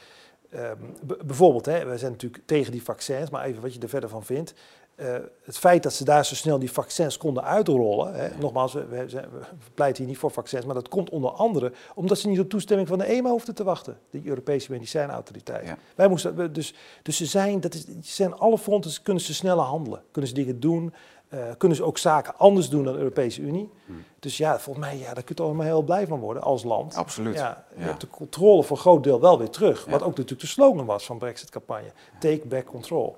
ehm, 0.50 0.76
bijvoorbeeld, 1.24 1.66
hè, 1.66 1.84
we 1.84 1.98
zijn 1.98 2.12
natuurlijk 2.12 2.42
tegen 2.46 2.72
die 2.72 2.82
vaccins, 2.82 3.30
maar 3.30 3.44
even 3.44 3.62
wat 3.62 3.74
je 3.74 3.80
er 3.80 3.88
verder 3.88 4.08
van 4.08 4.24
vindt. 4.24 4.54
Eh, 5.00 5.14
het 5.42 5.58
feit 5.58 5.82
dat 5.82 5.92
ze 5.92 6.04
daar 6.04 6.24
zo 6.24 6.34
snel 6.34 6.58
die 6.58 6.72
vaccins 6.72 7.16
konden 7.16 7.44
uitrollen, 7.44 8.14
hè, 8.14 8.28
nogmaals, 8.38 8.72
we, 8.72 8.86
we, 8.86 9.06
we, 9.06 9.26
pleiten 9.74 9.98
hier 10.02 10.12
niet 10.12 10.20
voor 10.20 10.30
vaccins, 10.30 10.64
maar 10.64 10.74
dat 10.74 10.88
komt 10.88 11.10
onder 11.10 11.30
andere 11.30 11.72
omdat 11.94 12.18
ze 12.18 12.28
niet 12.28 12.40
op 12.40 12.48
toestemming 12.48 12.88
van 12.88 12.98
de 12.98 13.04
EMA 13.04 13.30
hoefden 13.30 13.54
te 13.54 13.64
wachten, 13.64 13.98
de 14.10 14.20
Europese 14.24 14.70
Medicijnautoriteit. 14.70 15.66
Ja. 15.66 15.78
Wij 15.94 16.08
moesten, 16.08 16.52
dus, 16.52 16.74
dus 17.02 17.16
ze 17.16 17.26
zijn, 17.26 17.60
dat 17.60 17.74
is, 17.74 17.84
ze 17.84 17.94
zijn 18.02 18.34
alle 18.34 18.58
fronten, 18.58 19.02
kunnen 19.02 19.22
ze 19.22 19.34
sneller 19.34 19.64
handelen, 19.64 20.02
kunnen 20.10 20.30
ze 20.30 20.36
dingen 20.36 20.60
doen, 20.60 20.94
uh, 21.34 21.40
kunnen 21.58 21.76
ze 21.76 21.84
ook 21.84 21.98
zaken 21.98 22.36
anders 22.36 22.68
doen 22.68 22.84
dan 22.84 22.92
de 22.92 22.98
Europese 22.98 23.40
Unie. 23.40 23.70
Hmm. 23.86 24.04
Dus 24.18 24.36
ja, 24.36 24.58
volgens 24.58 24.86
mij, 24.86 24.98
ja, 24.98 25.14
daar 25.14 25.22
kun 25.22 25.34
je 25.36 25.42
allemaal 25.42 25.66
heel 25.66 25.82
blij 25.82 26.06
van 26.06 26.20
worden 26.20 26.42
als 26.42 26.62
land. 26.62 26.94
Absoluut. 26.94 27.34
Ja, 27.34 27.64
je 27.76 27.82
hebt 27.82 28.00
de 28.00 28.08
controle 28.08 28.62
voor 28.62 28.76
een 28.76 28.82
groot 28.82 29.04
deel 29.04 29.20
wel 29.20 29.38
weer 29.38 29.50
terug. 29.50 29.84
Wat 29.84 30.02
ook 30.02 30.08
natuurlijk 30.08 30.40
de 30.40 30.46
slogan 30.46 30.86
was 30.86 31.06
van 31.06 31.18
Brexit-campagne. 31.18 31.92
Take 32.18 32.46
back 32.46 32.64
control. 32.64 33.16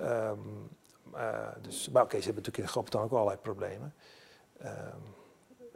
Um, 0.00 0.06
uh, 0.06 0.30
dus, 1.60 1.88
maar 1.92 2.02
oké, 2.02 2.10
okay, 2.10 2.20
ze 2.20 2.26
hebben 2.26 2.44
natuurlijk 2.44 2.58
in 2.58 2.68
Groot-Brittannië 2.68 3.06
ook 3.06 3.12
allerlei 3.12 3.38
problemen. 3.42 3.94
Um, 4.62 4.68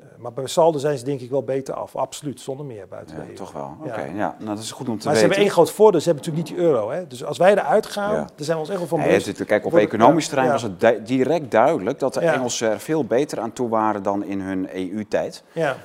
uh, 0.01 0.07
maar 0.19 0.33
bij 0.33 0.47
saldo 0.47 0.79
zijn 0.79 0.99
ze 0.99 1.05
denk 1.05 1.21
ik 1.21 1.31
wel 1.31 1.43
beter 1.43 1.75
af. 1.75 1.97
Absoluut, 1.97 2.41
zonder 2.41 2.67
meer 2.67 2.89
buiten 2.89 3.17
ja, 3.17 3.23
de 3.23 3.29
EU. 3.29 3.35
Toch 3.35 3.53
wel, 3.53 3.77
oké. 3.79 3.89
Okay, 3.89 4.09
ja. 4.09 4.15
ja. 4.15 4.37
nou, 4.39 4.55
dat 4.55 4.65
is 4.65 4.73
goed 4.73 4.89
om 4.89 4.99
te 4.99 5.05
maar 5.07 5.15
weten. 5.15 5.17
ze 5.17 5.21
hebben 5.21 5.39
één 5.39 5.51
groot 5.51 5.71
voordeel, 5.71 6.01
ze 6.01 6.09
hebben 6.09 6.25
natuurlijk 6.27 6.51
niet 6.51 6.59
die 6.59 6.69
euro. 6.69 6.91
Hè? 6.91 7.07
Dus 7.07 7.25
als 7.25 7.39
wij 7.39 7.53
eruit 7.53 7.87
gaan, 7.87 8.15
dan 8.15 8.45
zijn 8.45 8.57
we 8.57 8.63
ons 8.63 8.69
echt 8.69 8.79
wel 8.79 8.89
van 8.89 9.03
bewust. 9.03 9.45
Kijk, 9.45 9.67
op 9.67 9.77
economisch 9.77 10.29
terrein 10.29 10.51
was 10.51 10.63
het 10.63 11.07
direct 11.07 11.51
duidelijk 11.51 11.99
dat 11.99 12.15
de 12.15 12.21
Engelsen 12.21 12.71
er 12.71 12.81
veel 12.81 13.05
beter 13.05 13.41
aan 13.41 13.53
toe 13.53 13.69
waren 13.69 14.03
dan 14.03 14.25
in 14.25 14.41
hun 14.41 14.69
EU-tijd. 14.77 15.43
Ja. 15.53 15.77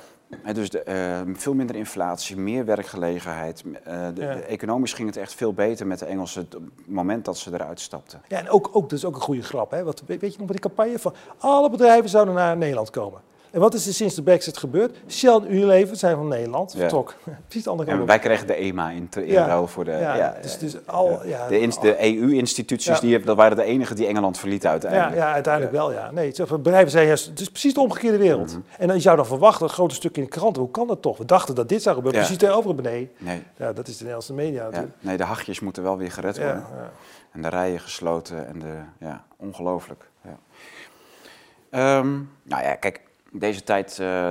Dus 0.52 0.70
de, 0.70 1.24
uh, 1.26 1.34
veel 1.36 1.54
minder 1.54 1.76
inflatie, 1.76 2.36
meer 2.36 2.64
werkgelegenheid. 2.64 3.62
Uh, 3.64 3.72
de, 3.74 3.92
Ja. 3.92 4.12
de, 4.14 4.24
economisch 4.40 4.92
ging 4.92 5.08
het 5.08 5.16
echt 5.16 5.34
veel 5.34 5.52
beter 5.52 5.86
met 5.86 5.98
de 5.98 6.04
Engelsen 6.04 6.42
op 6.42 6.52
het 6.52 6.86
moment 6.86 7.24
dat 7.24 7.38
ze 7.38 7.52
eruit 7.52 7.80
stapten. 7.80 8.22
Ja, 8.28 8.38
en 8.38 8.48
ook, 8.48 8.70
ook, 8.72 8.88
dat 8.88 8.98
is 8.98 9.04
ook 9.04 9.14
een 9.14 9.20
goede 9.20 9.42
grap. 9.42 9.70
Hè? 9.70 9.84
Wat, 9.84 10.02
weet 10.06 10.20
je 10.20 10.28
nog 10.38 10.38
met 10.38 10.48
die 10.48 10.60
campagne 10.60 10.98
van 10.98 11.14
alle 11.38 11.70
bedrijven 11.70 12.10
zouden 12.10 12.34
naar 12.34 12.56
Nederland 12.56 12.90
komen. 12.90 13.20
En 13.50 13.60
wat 13.60 13.74
is 13.74 13.86
er 13.86 13.92
sinds 13.94 14.14
de 14.14 14.22
brexit 14.22 14.56
gebeurd? 14.56 14.96
Shell 15.08 15.32
en 15.34 15.54
Unilever 15.54 15.96
zijn 15.96 16.16
van 16.16 16.28
Nederland 16.28 16.72
Ja. 16.72 16.78
vertrokken. 16.78 17.16
Precies 17.46 17.64
de 17.64 17.70
andere 17.70 17.88
kant 17.88 18.00
En 18.00 18.06
wij 18.06 18.18
kregen 18.18 18.46
de 18.46 18.54
EMA 18.54 18.90
in, 18.90 19.08
in 19.14 19.26
Ja. 19.26 19.46
ruil 19.46 19.66
voor 19.66 19.84
de... 19.84 19.90
Ja, 19.90 20.14
ja, 20.14 20.36
dus, 20.42 20.58
dus 20.58 20.86
al, 20.86 21.26
ja, 21.26 21.48
de, 21.48 21.76
de 21.80 21.96
EU-instituties, 22.16 22.94
Ja. 22.94 23.00
die, 23.00 23.20
dat 23.20 23.36
waren 23.36 23.56
de 23.56 23.62
enige 23.62 23.94
die 23.94 24.06
Engeland 24.06 24.38
verlieten 24.38 24.70
uiteindelijk. 24.70 25.14
ja, 25.14 25.32
uiteindelijk 25.32 25.72
wel, 25.74 25.92
ja. 25.92 26.10
Nee, 26.10 26.32
bedrijven 26.48 26.90
zijn 26.90 27.06
juist, 27.06 27.26
het 27.26 27.40
is 27.40 27.48
precies 27.48 27.74
de 27.74 27.80
omgekeerde 27.80 28.18
wereld. 28.18 28.50
Mhm. 28.50 28.60
En 28.78 28.86
dan 28.86 28.96
je 28.96 29.02
zou 29.02 29.16
dan 29.16 29.26
verwachten, 29.26 29.66
een 29.66 29.72
grote 29.72 29.94
stuk 29.94 30.16
in 30.16 30.22
de 30.22 30.28
kranten, 30.28 30.62
hoe 30.62 30.70
kan 30.70 30.86
dat 30.86 31.02
toch? 31.02 31.16
We 31.18 31.24
dachten 31.24 31.54
dat 31.54 31.68
dit 31.68 31.82
zou 31.82 31.94
gebeuren, 31.96 32.20
precies 32.20 32.38
tegenover 32.38 32.74
nee. 32.82 33.10
Nee, 33.18 33.42
Ja, 33.56 33.72
dat 33.72 33.86
is 33.88 33.92
de 33.92 34.04
Nederlandse 34.04 34.32
media 34.34 34.68
nee, 35.00 35.16
de 35.16 35.24
hachjes 35.24 35.60
moeten 35.60 35.82
wel 35.82 35.96
weer 35.96 36.12
gered 36.12 36.36
Ja, 36.36 36.42
worden. 36.42 36.64
ja. 36.76 36.90
En 37.32 37.42
de 37.42 37.48
rijen 37.48 37.80
gesloten 37.80 38.46
en 38.46 38.58
de, 38.58 38.74
ja, 38.98 39.24
ongelooflijk. 39.36 40.08
Ja. 40.24 40.38
Ehm, 41.70 42.10
nou 42.42 42.62
ja, 42.62 42.74
kijk, 42.74 43.00
deze 43.30 43.62
tijd, 43.62 43.98
eh, 43.98 44.30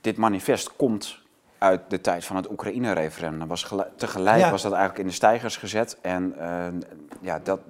dit 0.00 0.16
manifest 0.16 0.76
komt 0.76 1.18
uit 1.58 1.80
de 1.88 2.00
tijd 2.00 2.24
van 2.24 2.36
het 2.36 2.50
Oekraïne-referendum. 2.50 3.48
Tegelijk 3.96 4.38
Ja. 4.38 4.50
was 4.50 4.62
dat 4.62 4.72
eigenlijk 4.72 5.00
in 5.02 5.06
de 5.06 5.12
stijgers 5.14 5.56
gezet. 5.56 5.98
En 6.00 6.34
eh, 6.38 6.66
ja, 7.20 7.38
dat, 7.38 7.60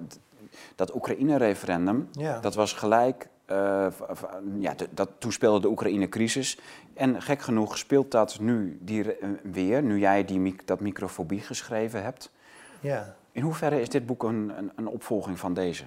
dat 0.75 0.95
Oekraïne-referendum, 0.95 2.09
Ja. 2.11 2.39
dat 2.39 2.55
was 2.55 2.73
gelijk... 2.73 3.27
v- 3.89 4.23
ja, 4.59 4.73
dat, 4.91 5.09
toen 5.17 5.31
speelde 5.31 5.59
de 5.59 5.67
Oekraïne-crisis. 5.69 6.59
En 6.93 7.21
gek 7.21 7.41
genoeg 7.41 7.77
speelt 7.77 8.11
dat 8.11 8.37
nu 8.39 8.77
die, 8.81 9.05
weer, 9.43 9.83
nu 9.83 9.99
jij 9.99 10.25
die, 10.25 10.55
dat 10.65 10.79
microfobie 10.79 11.39
geschreven 11.41 12.03
hebt. 12.03 12.31
ja. 12.79 13.15
In 13.31 13.41
hoeverre 13.41 13.81
is 13.81 13.89
dit 13.89 14.05
boek 14.05 14.23
een, 14.23 14.51
een, 14.57 14.71
een 14.75 14.87
opvolging 14.87 15.39
van 15.39 15.53
deze? 15.53 15.83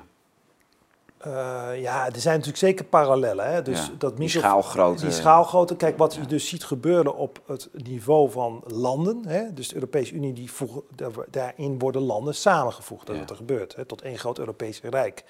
Eh, 1.23 1.81
ja, 1.81 2.07
er 2.07 2.21
zijn 2.21 2.35
natuurlijk 2.35 2.57
zeker 2.65 2.85
parallellen. 2.85 3.53
Hè? 3.53 3.63
Dus 3.63 3.87
Ja, 3.87 3.93
dat 3.99 4.17
die 4.17 4.29
schaalgrootte. 4.29 5.03
Die 5.05 5.13
schaalgrootte. 5.15 5.77
Kijk, 5.77 5.99
wat 5.99 6.15
je 6.15 6.27
dus 6.27 6.49
ziet 6.49 6.65
gebeuren 6.65 7.17
op 7.17 7.41
het 7.47 7.69
niveau 7.73 8.31
van 8.31 8.63
landen. 8.67 9.27
Hè? 9.27 9.53
Dus 9.53 9.69
de 9.69 9.75
Europese 9.75 10.15
Unie, 10.15 10.33
die 10.33 10.51
daar- 10.95 11.11
daarin 11.31 11.79
worden 11.79 12.03
landen 12.03 12.35
samengevoegd. 12.35 13.07
Dat 13.07 13.15
is 13.15 13.21
Ja. 13.21 13.27
wat 13.29 13.31
er 13.31 13.37
gebeurt, 13.47 13.75
hè? 13.77 13.85
tot 13.85 14.03
één 14.03 14.19
groot 14.19 14.39
Europees 14.39 14.81
Rijk. 14.83 15.25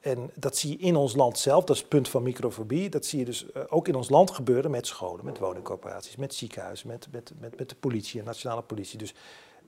En 0.00 0.30
dat 0.34 0.56
zie 0.56 0.70
je 0.70 0.76
in 0.78 0.96
ons 0.96 1.14
land 1.16 1.38
zelf, 1.38 1.64
dat 1.64 1.74
is 1.76 1.80
het 1.82 1.90
punt 1.90 2.08
van 2.08 2.22
microfobie. 2.22 2.88
Dat 2.88 3.04
zie 3.06 3.18
je 3.18 3.24
dus 3.24 3.52
eh, 3.52 3.62
ook 3.68 3.88
in 3.88 3.94
ons 3.94 4.08
land 4.08 4.30
gebeuren 4.30 4.70
met 4.70 4.86
scholen, 4.86 5.24
met 5.24 5.38
woningcorporaties, 5.38 6.16
met 6.16 6.34
ziekenhuizen, 6.34 6.88
met, 6.88 7.06
met, 7.10 7.32
met, 7.40 7.58
met 7.58 7.68
de 7.68 7.74
politie 7.74 8.20
en 8.20 8.26
nationale 8.26 8.62
politie. 8.62 8.98
Dus 8.98 9.14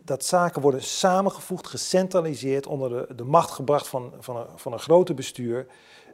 dat 0.05 0.25
zaken 0.25 0.63
worden 0.63 0.83
samengevoegd, 0.83 1.67
gecentraliseerd, 1.67 2.67
onder 2.67 2.89
de, 2.91 3.15
de 3.15 3.25
macht 3.25 3.51
gebracht 3.51 3.89
van, 3.89 4.13
van, 4.21 4.37
een, 4.37 4.47
van 4.57 4.73
een 4.73 4.79
grote 4.79 5.15
bestuur. 5.15 5.67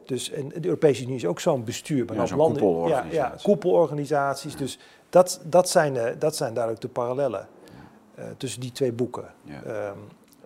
Dus, 0.05 0.29
en 0.31 0.47
de 0.49 0.65
Europese 0.65 1.03
Unie 1.03 1.15
is 1.15 1.25
ook 1.25 1.39
zo'n 1.39 1.63
bestuur. 1.63 2.05
maar 2.05 2.13
Ja, 2.13 2.19
dan 2.19 2.27
zo'n 2.27 2.37
landen- 2.37 2.61
koepelorganisatie. 2.61 3.17
Ja, 3.17 3.25
ja, 3.35 3.41
koepelorganisaties. 3.43 4.55
Dus 4.55 4.79
dat, 5.09 5.39
dat, 5.43 5.69
zijn, 5.69 5.93
de, 5.93 6.15
dat 6.19 6.35
zijn 6.35 6.53
duidelijk 6.53 6.83
de 6.83 6.89
parallellen 6.89 7.47
eh, 8.15 8.25
tussen 8.37 8.61
die 8.61 8.71
twee 8.71 8.91
boeken. 8.91 9.33
Ehm, 9.65 9.97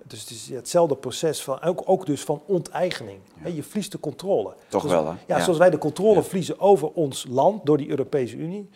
dus 0.04 0.20
het 0.22 0.30
is 0.30 0.50
hetzelfde 0.50 0.96
proces 0.96 1.44
van, 1.44 1.62
ook, 1.62 1.82
ook 1.86 2.06
dus 2.06 2.22
van 2.24 2.42
onteigening. 2.46 3.20
Je 3.54 3.64
verliest 3.64 3.92
de 3.92 4.00
controle. 4.00 4.54
Toch 4.68 4.82
Zoals- 4.82 5.04
wel, 5.04 5.14
hè? 5.14 5.18
Ja, 5.28 5.40
zoals 5.44 5.58
wij 5.60 5.70
de 5.70 5.78
controle 5.78 6.24
verliezen 6.24 6.60
over 6.60 6.88
ons 6.92 7.26
land 7.30 7.66
door 7.66 7.78
die 7.78 7.90
Europese 7.90 8.36
Unie. 8.36 8.70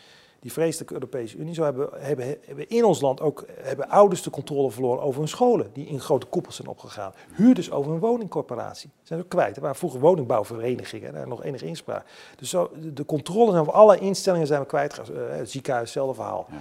Die 0.46 0.54
vreselijke 0.54 0.94
Europese 0.94 1.38
Unie. 1.38 1.54
Zo 1.54 1.64
hebben, 1.64 1.90
hebben, 1.94 2.38
hebben 2.46 2.70
in 2.70 2.86
ons 2.86 3.02
land 3.02 3.22
ook 3.22 3.46
hebben 3.62 3.90
ouders 3.90 4.22
de 4.22 4.30
controle 4.30 4.72
verloren 4.72 5.04
over 5.04 5.20
hun 5.20 5.28
scholen. 5.28 5.70
Die 5.74 5.88
in 5.88 6.00
grote 6.00 6.26
koepels 6.26 6.56
zijn 6.56 6.68
opgegaan. 6.68 7.14
Huurders 7.36 7.72
over 7.72 7.92
een 7.92 8.00
woningcorporatie. 8.00 8.90
Zijn 9.04 9.20
ook 9.20 9.30
kwijt. 9.30 9.56
Er 9.56 9.62
waren 9.62 9.78
vroeger 9.78 10.00
woningbouwverenigingen. 10.00 11.14
Daar 11.14 11.28
nog 11.28 11.44
enige 11.44 11.66
inspraak. 11.66 12.06
Dus 12.36 12.50
zo, 12.50 12.72
de, 12.82 12.94
de 12.94 13.06
controle 13.06 13.50
zijn 13.50 13.62
over 13.62 13.74
alle 13.74 14.00
instellingen 14.00 14.48
zijn 14.48 14.62
we 14.62 14.68
kwijt. 14.68 14.98
Eh, 14.98 15.06
het 15.30 15.52
ziekenhuis, 15.52 15.84
hetzelfde 15.84 16.16
verhaal. 16.16 16.48
Ja. 16.52 16.58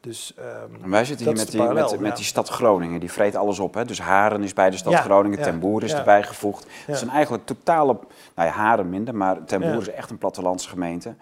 Dus, 0.00 0.34
ehm, 0.36 0.82
En 0.82 0.90
wij 0.90 1.04
zitten 1.04 1.26
Dat 1.26 1.34
hier 1.34 1.44
met 1.44 1.52
de 1.52 1.58
die, 1.58 1.66
met, 1.66 1.76
parallel, 1.76 2.00
met 2.00 2.10
ja. 2.10 2.16
die 2.16 2.24
stad 2.24 2.48
Groningen, 2.48 3.00
die 3.00 3.12
vreet 3.12 3.34
alles 3.34 3.58
op. 3.58 3.74
Hè? 3.74 3.84
Dus 3.84 4.00
Haren 4.00 4.42
is 4.42 4.52
bij 4.52 4.70
de 4.70 4.76
stad 4.76 4.92
Ja, 4.92 5.00
Groningen, 5.00 5.38
ja, 5.38 5.44
Ten 5.44 5.58
Boer 5.58 5.82
is 5.82 5.92
erbij 5.92 6.22
gevoegd. 6.22 6.66
Het 6.86 6.98
zijn 6.98 7.10
eigenlijk 7.10 7.46
totale, 7.46 7.98
nou 8.34 8.48
ja, 8.48 8.54
Haren 8.54 8.88
minder, 8.88 9.14
maar 9.14 9.44
Ten 9.44 9.60
Boer 9.60 9.80
is 9.80 9.90
echt 9.90 10.10
een 10.10 10.18
plattelandsgemeente. 10.18 11.14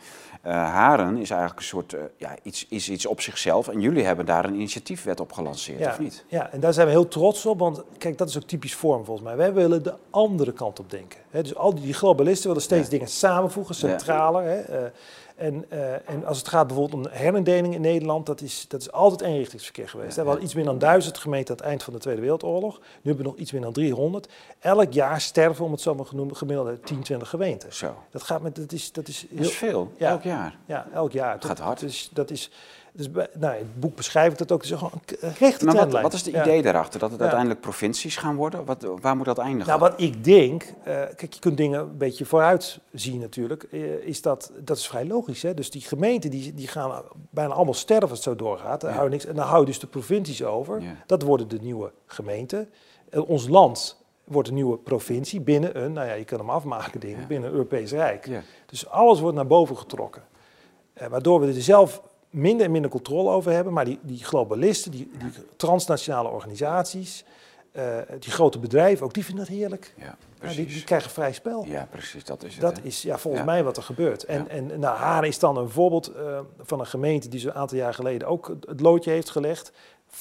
Eh 0.42 0.52
Haren 0.52 1.16
is 1.16 1.30
eigenlijk 1.30 1.60
een 1.60 1.66
soort, 1.66 1.92
eh, 1.92 2.00
ja, 2.16 2.34
iets, 2.42 2.66
is 2.68 2.88
iets 2.90 3.06
op 3.06 3.20
zichzelf. 3.20 3.68
En 3.68 3.80
jullie 3.80 4.04
hebben 4.04 4.26
daar 4.26 4.44
een 4.44 4.54
initiatiefwet 4.54 5.20
op 5.20 5.32
gelanceerd, 5.32 5.78
ja, 5.78 5.90
of 5.90 5.98
niet? 5.98 6.24
Ja, 6.28 6.50
en 6.50 6.60
daar 6.60 6.72
zijn 6.72 6.86
we 6.86 6.92
heel 6.92 7.08
trots 7.08 7.46
op, 7.46 7.58
want 7.58 7.82
kijk, 7.98 8.18
dat 8.18 8.28
is 8.28 8.36
ook 8.36 8.42
typisch 8.42 8.74
vorm 8.74 9.04
volgens 9.04 9.26
mij. 9.26 9.36
Wij 9.36 9.52
willen 9.52 9.82
de 9.82 9.94
andere 10.10 10.52
kant 10.52 10.78
op 10.78 10.90
denken. 10.90 11.18
Dus 11.30 11.54
al 11.54 11.74
die, 11.74 11.94
globalisten 11.94 12.46
willen 12.46 12.62
steeds 12.62 12.84
Ja. 12.84 12.90
dingen 12.90 13.08
samenvoegen, 13.08 13.74
centraler. 13.74 14.42
Hè, 14.42 14.60
eh, 14.60 14.90
en, 15.42 15.64
eh, 15.68 16.10
en 16.10 16.24
als 16.24 16.38
het 16.38 16.48
gaat 16.48 16.66
bijvoorbeeld 16.66 17.06
om 17.06 17.12
herindeling 17.12 17.74
in 17.74 17.80
Nederland, 17.80 18.26
dat 18.26 18.40
is, 18.40 18.64
dat 18.68 18.80
is 18.80 18.92
altijd 18.92 19.20
eenrichtingsverkeer 19.20 19.88
geweest. 19.88 20.16
Ja. 20.16 20.22
We 20.22 20.26
hadden 20.28 20.44
iets 20.44 20.54
meer 20.54 20.64
dan 20.64 20.78
duizend 20.78 21.18
gemeenten 21.18 21.50
aan 21.54 21.56
het 21.60 21.66
eind 21.68 21.82
van 21.82 21.92
de 21.92 21.98
Tweede 21.98 22.20
Wereldoorlog. 22.20 22.78
Nu 22.78 22.86
hebben 23.02 23.24
we 23.24 23.30
nog 23.30 23.40
iets 23.40 23.52
meer 23.52 23.60
dan 23.60 23.72
300. 23.72 24.28
Elk 24.60 24.92
jaar 24.92 25.20
sterven, 25.20 25.64
om 25.64 25.72
het 25.72 25.80
zo 25.80 25.94
maar 25.94 26.06
genoemd, 26.06 26.36
gemiddelde 26.36 26.80
10, 26.80 27.00
20 27.02 27.28
gemeenten. 27.28 27.72
Zo, 27.74 27.94
Dat 28.10 28.22
gaat 28.22 28.42
met, 28.42 28.56
dat 28.56 28.72
is, 28.72 28.92
dat 28.92 29.08
is 29.08 29.26
dat 29.30 29.40
is 29.40 29.58
heel, 29.60 29.70
veel, 29.70 29.92
Ja. 29.96 30.10
elk 30.10 30.22
jaar. 30.22 30.58
ja, 30.66 30.86
elk 30.94 31.12
jaar. 31.12 31.32
Het 31.34 31.44
gaat 31.44 31.58
hard. 31.58 31.80
Dat 31.80 31.88
is, 31.90 32.10
dat 32.12 32.30
is, 32.30 32.50
dus 32.92 33.10
bij, 33.10 33.28
nou, 33.38 33.52
in 33.54 33.58
het 33.58 33.80
boek 33.80 33.96
beschrijf 33.96 34.32
ik 34.32 34.38
dat 34.38 34.52
ook. 34.52 34.62
Het 34.62 34.70
is 34.70 34.76
gewoon 34.78 34.92
een 35.20 35.32
rechte 35.38 35.64
Maar 35.64 36.02
wat, 36.02 36.12
is 36.12 36.24
het 36.24 36.34
Ja. 36.34 36.42
idee 36.42 36.62
daarachter? 36.62 36.98
Dat 37.00 37.08
het 37.08 37.18
Ja. 37.18 37.24
uiteindelijk 37.24 37.60
provincies 37.60 38.16
gaan 38.16 38.36
worden? 38.36 38.64
Wat, 38.64 38.86
waar 39.00 39.16
moet 39.16 39.24
dat 39.26 39.38
eindigen? 39.38 39.66
Nou, 39.66 39.80
wat 39.80 40.00
ik 40.00 40.24
denk, 40.24 40.62
eh, 40.62 40.94
kijk, 40.94 41.32
je 41.34 41.40
kunt 41.40 41.56
dingen 41.56 41.80
een 41.80 41.96
beetje 41.96 42.24
vooruit 42.24 42.78
zien 42.92 43.20
natuurlijk, 43.20 43.62
eh, 43.62 43.80
is 43.94 44.22
dat, 44.22 44.52
dat 44.58 44.76
is 44.76 44.86
vrij 44.86 45.06
logisch. 45.06 45.42
Hè? 45.42 45.54
Dus 45.54 45.70
die 45.70 45.82
gemeenten 45.82 46.30
die, 46.30 46.54
die 46.54 46.68
gaan 46.68 47.02
bijna 47.30 47.54
allemaal 47.54 47.74
sterven 47.74 48.08
als 48.08 48.18
het 48.18 48.28
zo 48.28 48.36
doorgaat. 48.36 48.80
Dan 48.80 48.90
Ja. 48.90 48.96
hou 48.96 49.08
je 49.08 49.12
niks, 49.14 49.26
en 49.26 49.34
dan 49.34 49.46
hou 49.46 49.60
je 49.60 49.66
dus 49.66 49.78
de 49.78 49.86
provincies 49.86 50.44
over. 50.44 50.82
Dat 51.06 51.22
worden 51.22 51.48
de 51.48 51.58
nieuwe 51.60 51.92
gemeenten. 52.06 52.70
En 53.10 53.24
ons 53.24 53.48
land 53.48 54.00
wordt 54.24 54.48
een 54.48 54.54
nieuwe 54.54 54.76
provincie 54.78 55.40
binnen 55.40 55.82
een, 55.82 55.92
nou 55.92 56.06
ja, 56.08 56.14
je 56.14 56.24
kan 56.24 56.38
hem 56.38 56.50
afmaken 56.50 57.00
dingen, 57.00 57.20
Ja. 57.20 57.26
binnen 57.26 57.48
een 57.48 57.54
Europees 57.54 57.90
Rijk. 57.92 58.28
Dus 58.66 58.88
alles 58.88 59.20
wordt 59.20 59.36
naar 59.36 59.46
boven 59.46 59.76
getrokken. 59.76 60.22
Eh, 60.92 61.06
waardoor 61.06 61.40
we 61.40 61.46
er 61.46 61.62
zelf 61.62 62.02
minder 62.32 62.66
en 62.66 62.72
minder 62.72 62.90
controle 62.90 63.30
over 63.30 63.52
hebben. 63.52 63.72
Maar 63.72 63.84
die, 63.84 63.98
die 64.02 64.24
globalisten, 64.24 64.90
die, 64.90 65.10
die 65.18 65.30
transnationale 65.56 66.28
organisaties, 66.28 67.24
eh, 67.72 67.96
die 68.18 68.32
grote 68.32 68.58
bedrijven, 68.58 69.06
ook 69.06 69.14
die 69.14 69.24
vinden 69.24 69.44
dat 69.44 69.54
heerlijk. 69.54 69.94
Ja, 69.96 70.16
die, 70.48 70.66
die 70.66 70.84
krijgen 70.84 71.10
vrij 71.10 71.32
spel. 71.32 71.64
Ja, 71.66 71.88
precies, 71.90 72.24
dat 72.24 72.42
is 72.44 72.52
het. 72.52 72.60
Dat 72.62 72.78
is 72.82 73.02
ja, 73.02 73.18
volgens 73.18 73.44
Ja. 73.44 73.50
mij 73.50 73.64
wat 73.64 73.76
er 73.76 73.82
gebeurt. 73.82 74.24
En, 74.24 74.48
en 74.48 74.66
nou, 74.80 74.96
Haren 74.96 75.28
is 75.28 75.38
dan 75.38 75.56
een 75.56 75.68
voorbeeld 75.70 76.12
eh, 76.12 76.38
van 76.60 76.80
een 76.80 76.86
gemeente 76.86 77.28
die 77.28 77.40
zo 77.40 77.48
een 77.48 77.54
aantal 77.54 77.78
jaar 77.78 77.94
geleden 77.94 78.28
ook 78.28 78.56
het 78.68 78.80
loodje 78.80 79.10
heeft 79.10 79.30
gelegd. 79.30 79.72
75% 80.14 80.18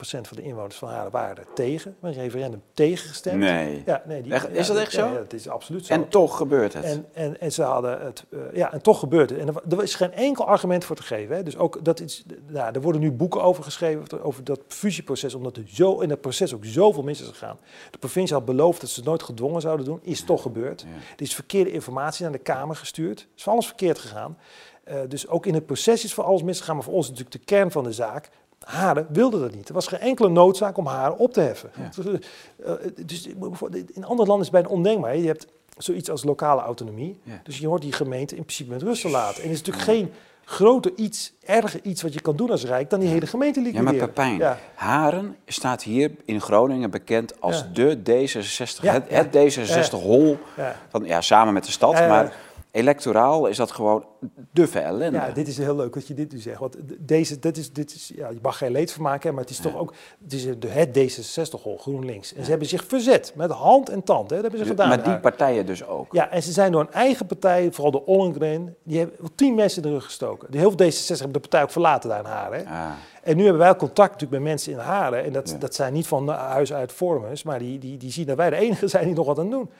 van 0.00 0.36
de 0.36 0.42
inwoners 0.42 0.76
van 0.76 0.88
Haren 0.88 1.10
waren 1.10 1.36
er 1.36 1.46
tegen. 1.54 1.96
Een 2.00 2.12
referendum 2.12 2.62
tegengestemd. 2.72 3.38
Nee. 3.38 3.82
Ja, 3.86 4.02
nee 4.06 4.22
die, 4.22 4.32
Echt? 4.32 4.50
Is 4.50 4.66
dat 4.66 4.76
echt 4.76 4.92
zo? 4.92 5.06
Ja, 5.06 5.14
dat 5.14 5.32
is 5.32 5.48
absoluut 5.48 5.86
zo. 5.86 5.92
En 5.92 6.08
toch 6.08 6.36
gebeurt 6.36 6.72
het. 6.72 6.84
En, 6.84 7.06
en, 7.12 7.40
en 7.40 7.52
ze 7.52 7.62
hadden 7.62 8.00
het, 8.00 8.24
eh, 8.30 8.38
ja, 8.52 8.72
en 8.72 8.82
toch 8.82 8.98
gebeurt 8.98 9.30
het. 9.30 9.38
En 9.38 9.48
er, 9.48 9.54
er 9.68 9.82
is 9.82 9.94
geen 9.94 10.12
enkel 10.12 10.46
argument 10.46 10.84
voor 10.84 10.96
te 10.96 11.02
geven. 11.02 11.36
Hè. 11.36 11.42
Dus 11.42 11.56
ook 11.56 11.84
dat 11.84 12.00
is, 12.00 12.24
nou, 12.46 12.74
er 12.74 12.80
worden 12.80 13.00
nu 13.00 13.12
boeken 13.12 13.42
over 13.42 13.64
geschreven 13.64 14.22
over 14.22 14.44
dat 14.44 14.60
fusieproces, 14.68 15.34
omdat 15.34 15.56
er 15.56 15.64
zo 15.66 16.00
in 16.00 16.10
het 16.10 16.20
proces 16.20 16.54
ook 16.54 16.64
zoveel 16.64 17.02
mis 17.02 17.20
is 17.20 17.28
gegaan. 17.28 17.58
De 17.90 17.98
provincie 17.98 18.36
had 18.36 18.44
beloofd 18.44 18.80
dat 18.80 18.90
ze 18.90 18.96
het 18.96 19.08
nooit 19.08 19.22
gedwongen 19.22 19.60
zouden 19.60 19.86
doen, 19.86 20.00
is 20.02 20.24
toch 20.24 20.42
gebeurd. 20.42 20.80
Ja. 20.80 20.88
Er 21.16 21.22
is 21.22 21.34
verkeerde 21.34 21.70
informatie 21.70 22.22
naar 22.22 22.32
de 22.32 22.38
Kamer 22.38 22.76
gestuurd. 22.76 23.26
is 23.36 23.42
van 23.42 23.52
alles 23.52 23.66
verkeerd 23.66 23.98
gegaan. 23.98 24.36
Eh, 24.84 24.98
dus 25.08 25.28
ook 25.28 25.46
in 25.46 25.54
het 25.54 25.66
proces 25.66 26.04
is 26.04 26.14
van 26.14 26.24
alles 26.24 26.42
misgegaan. 26.42 26.74
Maar 26.74 26.84
voor 26.84 26.94
ons 26.94 27.04
is 27.04 27.10
natuurlijk 27.10 27.38
de 27.38 27.54
kern 27.54 27.70
van 27.70 27.84
de 27.84 27.92
zaak. 27.92 28.30
Haren 28.64 29.06
wilde 29.10 29.40
dat 29.40 29.54
niet. 29.54 29.68
Er 29.68 29.74
was 29.74 29.86
geen 29.86 29.98
enkele 30.00 30.28
noodzaak 30.28 30.76
om 30.76 30.86
Haren 30.86 31.18
op 31.18 31.32
te 31.32 31.40
heffen. 31.40 31.70
Eh, 32.64 32.72
dus 33.06 33.26
in 33.92 34.04
andere 34.04 34.28
landen 34.28 34.38
is 34.38 34.42
het 34.46 34.50
bijna 34.50 34.68
ondenkbaar. 34.68 35.16
Je 35.16 35.26
hebt 35.26 35.46
zoiets 35.78 36.10
als 36.10 36.24
lokale 36.24 36.60
autonomie. 36.60 37.20
Ja. 37.22 37.40
Dus 37.44 37.58
je 37.58 37.66
hoort 37.66 37.82
die 37.82 37.92
gemeente 37.92 38.36
in 38.36 38.42
principe 38.44 38.70
met 38.72 38.82
rust 38.82 39.02
te 39.02 39.08
laten. 39.08 39.42
En 39.42 39.48
er 39.48 39.54
is 39.54 39.58
natuurlijk 39.62 39.84
geen 39.84 40.12
groter 40.44 40.92
iets, 40.96 41.32
erger 41.44 41.80
iets 41.82 42.02
wat 42.02 42.12
je 42.14 42.20
kan 42.20 42.36
doen 42.36 42.50
als 42.50 42.64
Rijk 42.64 42.90
dan 42.90 43.00
die 43.00 43.08
hele 43.08 43.26
gemeente 43.26 43.60
Ja, 43.60 43.66
liquideren. 43.66 43.96
maar 43.98 44.06
Pepijn, 44.08 44.36
Ja. 44.38 44.58
Haren 44.74 45.36
staat 45.46 45.82
hier 45.82 46.10
in 46.24 46.40
Groningen 46.40 46.90
bekend 46.90 47.40
als 47.40 47.56
Ja. 47.58 47.66
de 47.72 47.96
D66, 48.02 48.82
Ja, 48.82 48.92
het, 48.92 49.04
ja. 49.08 49.16
het 49.16 49.32
D66-hol, 49.36 50.38
Ja. 50.56 50.76
van, 50.88 51.04
ja, 51.04 51.20
samen 51.20 51.54
met 51.54 51.64
de 51.64 51.70
stad, 51.72 51.92
Ja, 51.92 52.00
ja. 52.02 52.08
maar 52.08 52.32
electoraal 52.74 53.46
is 53.46 53.56
dat 53.56 53.70
gewoon 53.70 54.04
duffe 54.52 54.78
ellende. 54.78 55.18
Ja, 55.18 55.30
dit 55.30 55.48
is 55.48 55.58
heel 55.58 55.76
leuk 55.76 55.92
dat 55.94 56.06
je 56.06 56.14
dit 56.14 56.32
nu 56.32 56.38
zegt. 56.38 56.58
Want 56.58 56.76
deze, 56.98 57.38
dit 57.38 57.56
is, 57.56 57.72
dit 57.72 57.94
is, 57.94 58.12
ja, 58.14 58.28
je 58.28 58.38
mag 58.42 58.58
geen 58.58 58.70
leed 58.72 58.92
van 58.92 59.02
maken, 59.02 59.28
hè, 59.28 59.34
maar 59.34 59.42
het 59.44 59.52
is 59.52 59.58
toch 59.60 59.76
ook 59.76 59.94
het, 60.22 60.32
is 60.32 60.46
de, 60.58 60.68
het 60.68 60.88
D66-hol, 60.98 61.78
GroenLinks. 61.78 62.34
En 62.34 62.44
ze 62.44 62.50
hebben 62.50 62.68
zich 62.68 62.84
verzet 62.84 63.32
met 63.36 63.50
hand 63.50 63.88
en 63.88 64.02
tand. 64.02 64.30
Hè, 64.30 64.34
dat 64.36 64.42
hebben 64.42 64.60
ze 64.60 64.66
gedaan. 64.66 64.88
maar 64.88 65.02
die 65.04 65.18
partijen 65.18 65.66
dus 65.66 65.86
ook. 65.86 66.12
Ja, 66.12 66.30
en 66.30 66.42
ze 66.42 66.52
zijn 66.52 66.72
door 66.72 66.80
een 66.80 66.92
eigen 66.92 67.26
partij, 67.26 67.72
vooral 67.72 67.90
de 67.90 68.04
Ollengren, 68.06 68.76
die 68.82 68.98
hebben 68.98 69.16
tien 69.34 69.54
mensen 69.54 69.82
in 69.82 69.88
de 69.88 69.94
rug 69.94 70.04
gestoken. 70.04 70.50
De 70.50 70.58
heel 70.58 70.72
veel 70.76 70.90
D66 70.90 71.06
hebben 71.06 71.32
de 71.32 71.40
partij 71.40 71.62
ook 71.62 71.70
verlaten 71.70 72.08
daar 72.10 72.18
in 72.18 72.24
Haren. 72.24 72.66
Ah, 72.66 72.90
En 73.22 73.36
nu 73.36 73.42
hebben 73.42 73.60
wij 73.62 73.76
contact 73.76 74.12
natuurlijk 74.12 74.42
met 74.42 74.50
mensen 74.50 74.72
in 74.72 74.78
Haren. 74.78 75.24
En 75.24 75.32
dat, 75.32 75.50
Ja. 75.50 75.56
dat 75.58 75.74
zijn 75.74 75.92
niet 75.92 76.06
van 76.06 76.28
huis 76.28 76.72
uit 76.72 76.92
vormers, 76.92 77.42
maar 77.42 77.58
die, 77.58 77.78
die, 77.78 77.96
die 77.96 78.10
zien 78.12 78.26
dat 78.26 78.36
wij 78.36 78.50
de 78.50 78.56
enige 78.56 78.88
zijn 78.88 79.04
die 79.06 79.14
nog 79.14 79.26
wat 79.26 79.38
aan 79.38 79.50
doen. 79.50 79.70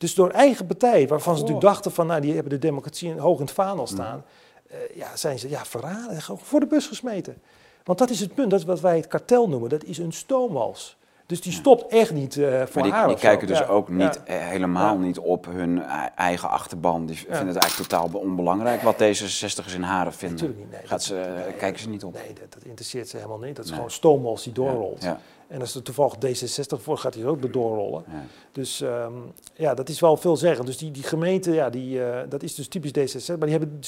Dus 0.00 0.14
door 0.14 0.30
eigen 0.30 0.66
partij, 0.66 1.08
waarvan 1.08 1.34
ze 1.34 1.40
natuurlijk 1.40 1.66
dachten 1.66 1.92
van, 1.92 2.06
nou, 2.06 2.20
die 2.20 2.32
hebben 2.34 2.50
de 2.52 2.58
democratie 2.58 3.12
hoog 3.20 3.38
in 3.38 3.44
het 3.44 3.54
vaandel 3.54 3.86
staan. 3.86 4.24
eh, 4.68 4.76
ja, 4.94 5.16
zijn 5.16 5.38
ze 5.38 5.48
ja, 5.48 5.64
verraden, 5.64 6.22
gewoon 6.22 6.40
voor 6.42 6.60
de 6.60 6.66
bus 6.66 6.86
gesmeten. 6.86 7.42
Want 7.84 7.98
dat 7.98 8.10
is 8.10 8.20
het 8.20 8.34
punt, 8.34 8.50
dat 8.50 8.58
is 8.60 8.64
wat 8.66 8.80
wij 8.80 8.96
het 8.96 9.06
kartel 9.06 9.48
noemen, 9.48 9.68
dat 9.70 9.84
is 9.84 9.98
een 9.98 10.12
stoomwals. 10.12 10.96
Dus 11.26 11.40
die 11.40 11.52
stopt 11.52 11.92
echt 11.92 12.12
niet 12.12 12.36
eh, 12.36 12.44
voor 12.62 12.68
maar 12.74 12.82
die, 12.82 12.92
haar 12.92 13.08
die 13.08 13.16
kijken 13.16 13.46
dus 13.46 13.58
Ja, 13.58 13.66
ook 13.66 13.88
niet, 13.88 14.20
ja. 14.26 14.34
eh, 14.34 14.46
helemaal 14.48 14.94
Ja. 14.94 15.00
niet 15.00 15.18
op 15.18 15.46
hun 15.46 15.78
e- 15.78 15.82
eigen 16.16 16.48
achterban. 16.48 17.06
Die 17.06 17.16
vinden 17.16 17.46
het 17.46 17.56
eigenlijk 17.56 17.90
totaal 17.90 18.20
onbelangrijk 18.20 18.82
wat 18.82 18.94
D66'ers 18.94 19.74
in 19.74 19.82
Haren 19.82 20.12
vinden. 20.12 20.36
Natuurlijk 20.36 20.58
niet, 20.60 20.70
nee, 20.70 20.80
Gaat 20.80 20.90
dat- 20.90 21.02
ze, 21.02 21.54
kijken 21.58 21.80
ze 21.80 21.88
niet 21.88 22.04
op. 22.04 22.12
Nee, 22.12 22.32
dat, 22.40 22.52
dat 22.52 22.64
interesseert 22.64 23.08
ze 23.08 23.16
helemaal 23.16 23.38
niet. 23.38 23.56
Dat 23.56 23.64
is 23.64 23.70
Nee. 23.70 23.74
gewoon 23.74 23.90
stoomwals 23.94 24.42
die 24.42 24.52
doorrolt. 24.52 25.06
En 25.50 25.60
als 25.60 25.74
er 25.74 25.82
toevallig 25.82 26.14
D66 26.14 26.80
voor 26.82 26.98
gaat, 26.98 27.14
hij 27.14 27.26
ook 27.26 27.40
door 27.40 27.50
doorrollen. 27.50 28.04
ja. 28.10 28.24
Dus 28.52 28.80
ehm, 28.80 29.12
ja, 29.54 29.74
dat 29.74 29.88
is 29.88 30.00
wel 30.00 30.16
veel 30.16 30.36
zeggen. 30.36 30.64
Dus 30.64 30.76
die, 30.78 30.90
die 30.90 31.02
gemeente, 31.02 31.52
ja, 31.52 31.70
die, 31.70 32.04
eh, 32.04 32.28
dat 32.28 32.42
is 32.42 32.54
dus 32.54 32.68
typisch 32.68 32.90
D66. 32.90 33.38
Maar 33.38 33.48
die 33.48 33.58
hebben, 33.58 33.80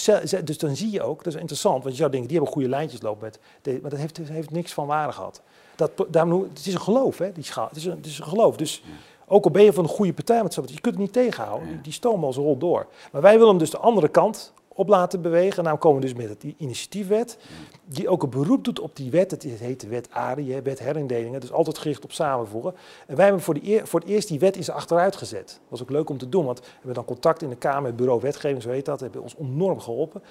dus 0.44 0.58
dan 0.58 0.76
zie 0.76 0.90
je 0.90 1.02
ook, 1.02 1.24
dat 1.24 1.34
is 1.34 1.40
interessant, 1.40 1.82
want 1.82 1.90
je 1.94 1.98
zou 2.00 2.10
denken, 2.10 2.28
die 2.28 2.36
hebben 2.36 2.54
goede 2.54 2.68
lijntjes 2.68 3.02
lopen 3.02 3.24
met, 3.24 3.38
D- 3.62 3.80
maar 3.82 3.90
dat 3.90 3.98
heeft, 3.98 4.18
heeft 4.18 4.50
niks 4.50 4.72
van 4.72 4.86
waarde 4.86 5.12
gehad. 5.12 5.42
Dat, 5.76 5.90
daarom, 6.08 6.42
het 6.54 6.66
is 6.66 6.74
een 6.74 6.80
geloof, 6.80 7.18
hè, 7.18 7.32
die 7.32 7.44
schaal. 7.44 7.68
Het 7.68 7.76
is 7.76 7.84
een, 7.84 7.96
het 7.96 8.06
is 8.06 8.18
een 8.18 8.24
geloof. 8.24 8.56
Dus 8.56 8.82
ook 9.26 9.44
al 9.44 9.50
ben 9.50 9.62
je 9.64 9.72
van 9.72 9.84
een 9.84 9.90
goede 9.90 10.12
partij, 10.12 10.42
met 10.42 10.54
je 10.54 10.60
kunt 10.62 10.84
het 10.84 10.98
niet 10.98 11.12
tegenhouden. 11.12 11.66
Ja. 11.68 11.72
Die, 11.74 11.82
die 11.82 11.92
stoomwals 11.92 12.36
rolt 12.36 12.60
door. 12.60 12.86
Maar 13.12 13.22
wij 13.22 13.32
willen 13.32 13.48
hem 13.48 13.58
dus 13.58 13.70
de 13.70 13.78
andere 13.78 14.08
kant 14.08 14.52
op 14.74 14.88
laten 14.88 15.22
bewegen. 15.22 15.58
En 15.58 15.64
nou 15.64 15.78
komen 15.78 16.00
we 16.00 16.06
dus 16.06 16.26
met 16.26 16.40
die 16.40 16.54
initiatiefwet, 16.58 17.38
die 17.84 18.08
ook 18.08 18.22
een 18.22 18.30
beroep 18.30 18.64
doet 18.64 18.80
op 18.80 18.96
die 18.96 19.10
wet. 19.10 19.30
Het 19.30 19.42
heet 19.42 19.80
de 19.80 19.88
wet 19.88 20.10
ARI, 20.10 20.52
hè, 20.52 20.62
wet 20.62 20.78
herindelingen, 20.78 21.40
dus 21.40 21.52
altijd 21.52 21.78
gericht 21.78 22.04
op 22.04 22.12
samenvoegen. 22.12 22.74
En 23.06 23.16
wij 23.16 23.24
hebben 23.24 23.42
voor, 23.42 23.58
voor 23.84 24.00
het 24.00 24.08
eerst 24.08 24.28
die 24.28 24.38
wet 24.38 24.56
is 24.56 24.70
achteruit 24.70 25.16
gezet. 25.16 25.46
Dat 25.46 25.68
was 25.68 25.82
ook 25.82 25.90
leuk 25.90 26.10
om 26.10 26.18
te 26.18 26.28
doen, 26.28 26.44
want 26.44 26.60
we 26.60 26.66
hebben 26.74 26.94
dan 26.94 27.04
contact 27.04 27.42
in 27.42 27.48
de 27.48 27.56
Kamer, 27.56 27.86
het 27.86 27.96
bureau 27.96 28.20
wetgeving, 28.20 28.62
zo 28.62 28.70
heet 28.70 28.84
dat, 28.84 29.00
hebben 29.00 29.22
ons 29.22 29.36
enorm 29.38 29.80
geholpen. 29.80 30.22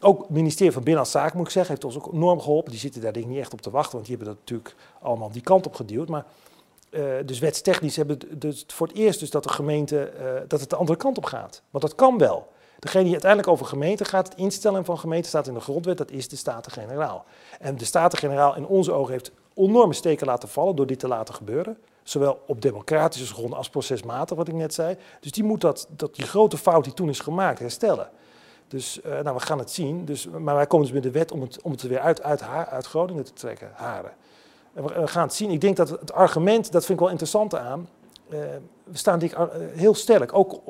Ook 0.00 0.18
het 0.18 0.30
ministerie 0.30 0.72
van 0.72 0.82
Binnenlandse 0.82 1.18
Zaken, 1.18 1.36
moet 1.36 1.46
ik 1.46 1.52
zeggen, 1.52 1.72
heeft 1.72 1.84
ons 1.84 1.96
ook 1.96 2.12
enorm 2.12 2.40
geholpen. 2.40 2.70
Die 2.70 2.80
zitten 2.80 3.00
daar 3.00 3.12
denk 3.12 3.24
ik 3.24 3.30
niet 3.30 3.40
echt 3.40 3.52
op 3.52 3.60
te 3.60 3.70
wachten, 3.70 3.92
want 3.92 4.06
die 4.06 4.16
hebben 4.16 4.34
dat 4.34 4.42
natuurlijk 4.44 4.76
allemaal 5.00 5.30
die 5.30 5.42
kant 5.42 5.66
op 5.66 5.74
geduwd. 5.74 6.08
Maar 6.08 6.26
eh, 6.90 7.02
dus 7.24 7.38
wetstechnisch 7.38 7.96
hebben 7.96 8.18
we 8.18 8.38
dus 8.38 8.64
voor 8.66 8.86
het 8.86 8.96
eerst 8.96 9.20
dus 9.20 9.30
dat 9.30 9.42
de 9.42 9.48
gemeente, 9.48 10.04
eh, 10.04 10.40
dat 10.48 10.60
het 10.60 10.70
de 10.70 10.76
andere 10.76 10.98
kant 10.98 11.16
op 11.16 11.24
gaat. 11.24 11.62
Want 11.70 11.84
dat 11.84 11.94
kan 11.94 12.18
wel. 12.18 12.48
Degene 12.82 13.02
die 13.02 13.12
uiteindelijk 13.12 13.50
over 13.52 13.66
gemeente 13.66 14.04
gaat, 14.04 14.28
het 14.28 14.36
instellen 14.36 14.84
van 14.84 14.98
gemeente 14.98 15.28
staat 15.28 15.46
in 15.46 15.54
de 15.54 15.60
grondwet, 15.60 15.98
dat 15.98 16.10
is 16.10 16.28
de 16.28 16.36
Staten-Generaal. 16.36 17.24
En 17.60 17.76
de 17.76 17.84
Staten-Generaal 17.84 18.56
in 18.56 18.66
onze 18.66 18.92
ogen 18.92 19.12
heeft 19.12 19.32
enorme 19.54 19.92
steken 19.92 20.26
laten 20.26 20.48
vallen 20.48 20.76
door 20.76 20.86
dit 20.86 20.98
te 20.98 21.08
laten 21.08 21.34
gebeuren. 21.34 21.78
Zowel 22.02 22.42
op 22.46 22.62
democratische 22.62 23.34
gronden 23.34 23.56
als 23.58 23.68
procesmatig, 23.68 24.36
wat 24.36 24.48
ik 24.48 24.54
net 24.54 24.74
zei. 24.74 24.96
Dus 25.20 25.30
die 25.32 25.44
moet 25.44 25.60
dat, 25.60 25.86
dat 25.96 26.14
die 26.14 26.26
grote 26.26 26.56
fout 26.58 26.84
die 26.84 26.94
toen 26.94 27.08
is 27.08 27.20
gemaakt 27.20 27.58
herstellen. 27.58 28.10
Dus 28.68 29.00
eh, 29.00 29.20
nou, 29.20 29.36
we 29.36 29.42
gaan 29.42 29.58
het 29.58 29.70
zien. 29.70 30.04
Dus, 30.04 30.28
maar 30.28 30.54
wij 30.54 30.66
komen 30.66 30.86
dus 30.86 30.94
met 30.94 31.02
de 31.02 31.10
wet 31.10 31.32
om 31.32 31.40
het, 31.40 31.62
om 31.62 31.70
het 31.70 31.82
er 31.82 31.88
weer 31.88 32.00
uit, 32.00 32.22
uit, 32.22 32.40
Ha- 32.40 32.68
uit 32.68 32.86
Groningen 32.86 33.24
te 33.24 33.32
trekken, 33.32 33.70
Haren. 33.74 34.12
En 34.74 34.84
we, 34.84 35.06
gaan 35.06 35.22
het 35.22 35.34
zien. 35.34 35.50
Ik 35.50 35.60
denk 35.60 35.76
dat 35.76 35.88
het 35.88 36.12
argument, 36.12 36.72
dat 36.72 36.84
vind 36.84 36.92
ik 36.92 36.98
wel 37.04 37.08
interessant 37.08 37.54
aan. 37.54 37.88
eh, 38.28 38.38
we 38.84 38.96
staan 38.98 39.18
denk 39.18 39.32
eh, 39.32 39.46
heel 39.74 39.94
sterk. 39.94 40.34
Ook 40.34 40.60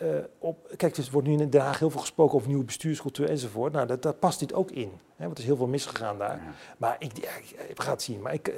eh, 0.00 0.16
eh, 0.16 0.24
op, 0.38 0.74
kijk, 0.76 0.94
dus 0.94 1.06
er 1.06 1.12
wordt 1.12 1.28
nu 1.28 1.36
in 1.36 1.50
Den 1.50 1.60
Haag 1.60 1.78
heel 1.78 1.90
veel 1.90 2.00
gesproken 2.00 2.34
over 2.34 2.48
nieuwe 2.48 2.64
bestuurscultuur 2.64 3.28
enzovoort. 3.28 3.72
Nou, 3.72 3.86
dat, 3.86 4.02
daar 4.02 4.12
past 4.12 4.38
dit 4.38 4.54
ook 4.54 4.70
in. 4.70 4.90
Hè, 5.16 5.24
want 5.24 5.32
er 5.32 5.38
is 5.38 5.44
heel 5.44 5.56
veel 5.56 5.66
misgegaan 5.66 6.18
daar. 6.18 6.36
Ja. 6.36 6.52
Maar 6.78 6.96
ik, 6.98 7.16
ja, 7.16 7.28
ik, 7.68 7.82
gaan 7.82 7.92
het 7.92 8.02
zien. 8.02 8.20
Maar 8.20 8.34
ik, 8.34 8.48
eh, 8.48 8.54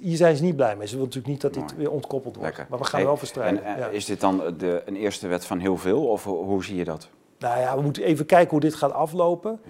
hier 0.00 0.16
zijn 0.16 0.36
ze 0.36 0.42
niet 0.42 0.56
blij 0.56 0.76
mee. 0.76 0.86
Ze 0.86 0.92
willen 0.96 1.08
natuurlijk 1.08 1.32
niet 1.32 1.40
dat 1.40 1.54
dit 1.54 1.62
Mooi. 1.62 1.76
weer 1.76 1.90
ontkoppeld 1.90 2.36
wordt. 2.36 2.48
Lekker. 2.48 2.66
Maar 2.70 2.78
we 2.78 2.84
gaan 2.84 2.98
Hey, 2.98 3.08
wel 3.08 3.16
voor 3.16 3.28
strijden. 3.28 3.64
En 3.64 3.74
eh, 3.74 3.78
ja. 3.78 3.86
is 3.86 4.04
dit 4.04 4.20
dan 4.20 4.54
de, 4.58 4.82
een 4.86 4.96
eerste 4.96 5.26
wet 5.26 5.44
van 5.44 5.58
heel 5.58 5.76
veel, 5.76 6.06
of 6.06 6.24
hoe, 6.24 6.44
hoe 6.44 6.64
zie 6.64 6.76
je 6.76 6.84
dat? 6.84 7.08
Nou 7.38 7.60
ja, 7.60 7.76
we 7.76 7.82
moeten 7.82 8.02
even 8.02 8.26
kijken 8.26 8.50
hoe 8.50 8.60
dit 8.60 8.74
gaat 8.74 8.92
aflopen. 8.92 9.60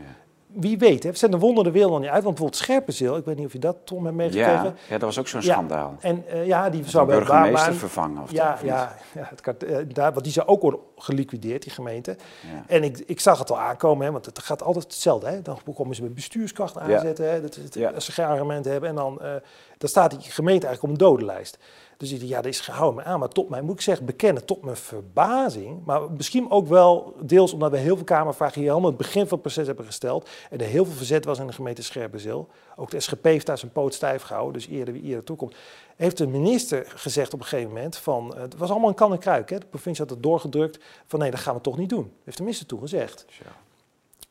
Wie 0.55 0.79
weet, 0.79 1.03
hè? 1.03 1.11
we 1.11 1.17
zetten 1.17 1.39
de 1.41 1.47
wonder 1.47 1.65
de 1.65 1.71
wereld 1.71 1.91
nog 1.91 2.01
niet 2.01 2.09
uit. 2.09 2.23
Want 2.23 2.35
bijvoorbeeld 2.35 2.63
Scherpenzeel, 2.63 3.17
ik 3.17 3.25
weet 3.25 3.37
niet 3.37 3.47
of 3.47 3.53
je 3.53 3.59
dat, 3.59 3.77
Tom, 3.85 4.05
hebt 4.05 4.17
meegekregen. 4.17 4.65
Ja, 4.65 4.75
ja, 4.89 4.99
dat 4.99 5.01
was 5.01 5.19
ook 5.19 5.29
zo'n 5.29 5.41
Ja. 5.41 5.53
schandaal. 5.53 5.97
En 6.01 6.25
eh, 6.29 6.47
ja, 6.47 6.71
die 6.71 6.81
Zou 6.81 6.91
zou 6.91 7.07
bij 7.07 7.17
burgemeester 7.17 7.75
vervangen, 7.75 8.23
of 8.23 8.31
ja, 8.33 8.59
ja, 8.63 8.97
ja 9.15 9.31
het 9.35 9.65
eh, 9.65 9.77
daar, 9.89 10.13
want 10.13 10.25
die 10.25 10.33
zou 10.33 10.47
ook 10.47 10.63
worden 10.63 10.81
geliquideerd, 10.97 11.63
die 11.63 11.73
gemeente. 11.73 12.17
Ja. 12.53 12.65
En 12.67 12.85
ik, 12.85 12.99
ik 12.99 13.21
zag 13.21 13.39
het 13.39 13.51
al 13.51 13.59
aankomen, 13.59 14.07
hè, 14.07 14.13
want 14.13 14.27
het 14.27 14.39
gaat 14.39 14.63
altijd 14.63 14.85
hetzelfde. 14.85 15.27
Hè. 15.27 15.43
Dan 15.43 15.59
komen 15.75 15.95
ze 15.95 16.03
met 16.03 16.15
bestuurskracht 16.15 16.79
aanzetten, 16.79 17.31
hè, 17.31 17.41
dat 17.41 17.59
als 17.95 18.05
ze 18.05 18.13
geen 18.13 18.27
argument 18.27 18.65
hebben. 18.65 18.89
En 18.89 18.95
dan, 18.95 19.21
eh, 19.21 19.33
dan 19.79 19.89
staat 19.89 20.11
die 20.11 20.21
gemeente 20.21 20.67
eigenlijk 20.67 20.83
op 20.83 21.01
een 21.01 21.07
dodenlijst. 21.07 21.59
Dus 21.97 22.13
ik 22.13 22.19
dacht, 22.19 22.31
ja, 22.31 22.37
dat 22.37 22.53
is 22.53 22.61
gehouden 22.61 22.95
me 22.95 23.11
aan. 23.11 23.19
Maar 23.19 23.29
tot 23.29 23.49
mijn, 23.49 23.65
moet 23.65 23.75
ik 23.75 23.81
zeggen, 23.81 24.07
bekennen, 24.07 24.45
tot 24.45 24.63
mijn 24.63 24.77
verbazing. 24.77 25.85
Maar 25.85 26.11
misschien 26.11 26.51
ook 26.51 26.67
wel 26.67 27.17
deels 27.21 27.53
omdat 27.53 27.71
we 27.71 27.77
heel 27.77 27.97
veel 27.97 28.05
Kamervragen 28.05 28.61
hier 28.61 28.69
helemaal 28.69 28.91
het 28.91 28.99
begin 28.99 29.23
van 29.23 29.31
het 29.31 29.41
proces 29.41 29.67
hebben 29.67 29.85
gesteld. 29.85 30.29
En 30.51 30.61
er 30.61 30.67
heel 30.67 30.85
veel 30.85 30.95
verzet 30.95 31.25
was 31.25 31.39
in 31.39 31.47
de 31.47 31.53
gemeente 31.53 31.83
Scherpenzeel. 31.83 32.49
Ook 32.77 32.91
de 32.91 33.01
SGP 33.01 33.25
heeft 33.25 33.47
daar 33.47 33.59
zijn 33.59 33.73
poot 33.73 33.95
stijf 33.95 34.23
gehouden, 34.23 34.53
dus 34.53 34.67
eerder 34.67 34.95
wie 34.95 35.03
eerder 35.03 35.25
toekomt. 35.25 35.55
Heeft 35.97 36.19
de 36.19 36.27
minister 36.27 36.85
gezegd 36.95 37.35
op 37.35 37.41
een 37.41 37.47
gegeven 37.47 37.73
moment 37.73 37.97
van, 37.97 38.35
eh, 38.35 38.41
het 38.41 38.57
was 38.57 38.71
allemaal 38.71 38.89
een 38.89 38.95
kan 38.95 39.13
en 39.13 39.19
kruik. 39.19 39.51
Hè? 39.51 39.59
De 39.59 39.67
provincie 39.67 40.05
had 40.05 40.15
het 40.15 40.23
doorgedrukt 40.23 40.85
van 41.07 41.19
nee, 41.19 41.31
dat 41.31 41.41
gaan 41.41 41.55
we 41.55 41.61
toch 41.61 41.77
niet 41.77 41.89
doen. 41.89 42.13
Heeft 42.25 42.37
de 42.37 42.43
minister 42.43 42.67
toen 42.67 42.81
gezegd. 42.81 43.25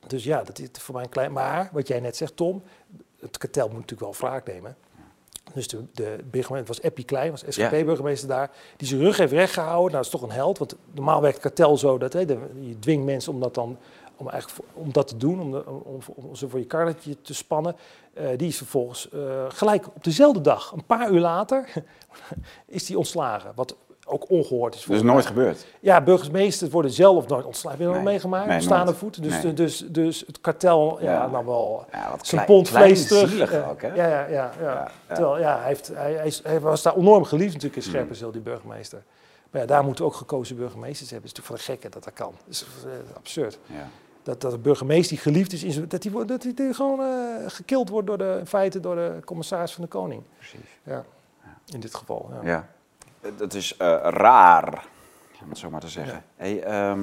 Dus 0.07 0.23
ja, 0.23 0.43
dat 0.43 0.59
is 0.59 0.67
voor 0.71 0.95
mij 0.95 1.03
een 1.03 1.09
klein. 1.09 1.31
Maar 1.31 1.69
wat 1.71 1.87
jij 1.87 1.99
net 1.99 2.17
zegt, 2.17 2.35
Tom, 2.35 2.63
het 3.19 3.37
kartel 3.37 3.67
moet 3.67 3.79
natuurlijk 3.79 4.19
wel 4.19 4.29
wraak 4.29 4.47
nemen. 4.47 4.77
Dus 5.53 5.67
de, 5.67 5.83
de 5.93 6.17
burgemeester 6.31 6.67
was 6.67 6.79
Eppie 6.81 7.05
Klein, 7.05 7.31
was 7.31 7.43
SGP-burgemeester 7.47 8.27
daar, 8.27 8.51
die 8.77 8.87
zijn 8.87 8.99
rug 9.01 9.17
heeft 9.17 9.31
rechtgehouden. 9.31 9.91
Nou, 9.91 10.03
dat 10.03 10.05
is 10.05 10.19
toch 10.19 10.21
een 10.21 10.35
held, 10.35 10.57
want 10.57 10.75
normaal 10.91 11.21
werkt 11.21 11.43
het 11.43 11.45
kartel 11.55 11.77
zo 11.77 11.97
dat 11.97 12.13
hè, 12.13 12.25
de- 12.25 12.49
je 12.59 12.79
dwingt 12.79 13.05
mensen 13.05 13.33
om 13.33 13.39
dat 13.39 13.53
dan 13.55 13.77
om, 14.17 14.29
eigenlijk, 14.29 14.69
om 14.73 14.91
dat 14.91 15.07
te 15.07 15.17
doen, 15.17 15.41
om, 15.41 15.51
de- 15.51 15.65
om, 15.65 15.81
om, 15.85 15.99
om 16.15 16.35
ze 16.35 16.49
voor 16.49 16.59
je 16.59 16.65
karretje 16.65 17.21
te 17.21 17.33
spannen. 17.33 17.75
Eh, 18.13 18.27
die 18.37 18.47
is 18.47 18.57
vervolgens 18.57 19.09
eh, 19.09 19.45
gelijk 19.47 19.87
op 19.87 20.03
dezelfde 20.03 20.41
dag, 20.41 20.71
een 20.71 20.85
paar 20.85 21.11
uur 21.11 21.19
later, 21.19 21.69
is 22.65 22.85
die 22.85 22.97
ontslagen. 22.97 23.51
Wat 23.55 23.75
ook 24.05 24.29
ongehoord 24.29 24.73
is. 24.73 24.79
Dus 24.79 24.87
volgens 24.87 25.07
nooit 25.11 25.25
gebeurd. 25.25 25.65
Ja, 25.79 26.01
burgemeesters 26.01 26.71
worden 26.71 26.91
zelf 26.91 27.27
nooit 27.27 27.45
ontslagen. 27.45 27.79
Heb 27.79 27.87
je 27.87 27.93
dat 27.93 28.03
Nee. 28.03 28.11
meegemaakt? 28.13 28.47
Nee, 28.47 28.61
staande 28.61 28.93
voet. 28.93 29.23
Dus, 29.23 29.43
Nee. 29.43 29.53
dus, 29.53 29.85
dus 29.89 30.23
het 30.27 30.41
kartel, 30.41 30.97
ja, 31.01 31.11
Ja. 31.11 31.27
nou 31.27 31.45
wel 31.45 31.85
Ja, 31.91 32.09
wat 32.09 32.27
zijn 32.27 32.41
klein, 32.45 32.45
pond 32.45 32.69
vlees 32.69 33.07
terug. 33.07 33.53
ook, 33.69 33.81
hè? 33.81 33.87
Ja, 33.87 34.07
ja, 34.07 34.27
ja. 34.29 34.51
ja. 34.61 34.91
Terwijl, 35.07 35.39
ja, 35.39 35.57
hij, 35.57 35.67
heeft, 35.67 35.87
hij, 35.93 36.13
is- 36.25 36.41
was 36.61 36.81
daar 36.81 36.95
enorm 36.95 37.23
geliefd 37.23 37.53
natuurlijk 37.53 37.75
in 37.85 37.89
Scherpenzeel, 37.91 38.31
die 38.31 38.41
burgemeester. 38.41 39.03
Maar 39.51 39.61
ja, 39.61 39.67
daar 39.67 39.83
moeten 39.83 40.03
we 40.05 40.09
ook 40.11 40.17
gekozen 40.17 40.55
burgemeesters 40.55 41.09
hebben. 41.09 41.29
Het 41.29 41.37
is 41.37 41.43
natuurlijk 41.43 41.65
van 41.65 41.73
de 41.75 41.79
gekken 41.81 41.91
dat 41.91 42.03
dat 42.03 42.13
kan. 42.25 42.33
Dat 42.45 42.53
is 42.53 42.65
eh, 42.85 43.15
absurd. 43.17 43.59
Ja. 43.65 43.87
dat, 44.23 44.41
dat 44.41 44.51
de 44.51 44.57
burgemeester 44.57 45.09
die 45.15 45.23
geliefd 45.23 45.53
is, 45.53 45.79
dat 45.87 46.01
die, 46.01 46.11
wordt- 46.11 46.27
dat 46.27 46.41
die, 46.41 46.53
die 46.53 46.73
gewoon 46.73 46.99
eh, 46.99 47.05
gekild 47.47 47.89
wordt 47.89 48.07
door 48.07 48.17
de, 48.17 48.35
in 48.39 48.47
feite 48.47 48.79
door 48.79 48.95
de 48.95 49.17
commissaris 49.25 49.73
van 49.73 49.83
de 49.83 49.89
koning. 49.89 50.21
Precies. 50.37 50.59
Ja. 50.83 51.03
In 51.73 51.79
dit 51.79 51.95
geval. 51.95 52.29
Ja. 52.43 52.67
Dat 53.37 53.53
is 53.53 53.77
eh, 53.77 53.97
raar, 54.01 54.85
om 55.43 55.49
het 55.49 55.57
zo 55.57 55.69
maar 55.69 55.81
te 55.81 55.87
zeggen. 55.87 56.13
Ja. 56.15 56.23
Hey, 56.35 56.63
ehm, 56.63 56.99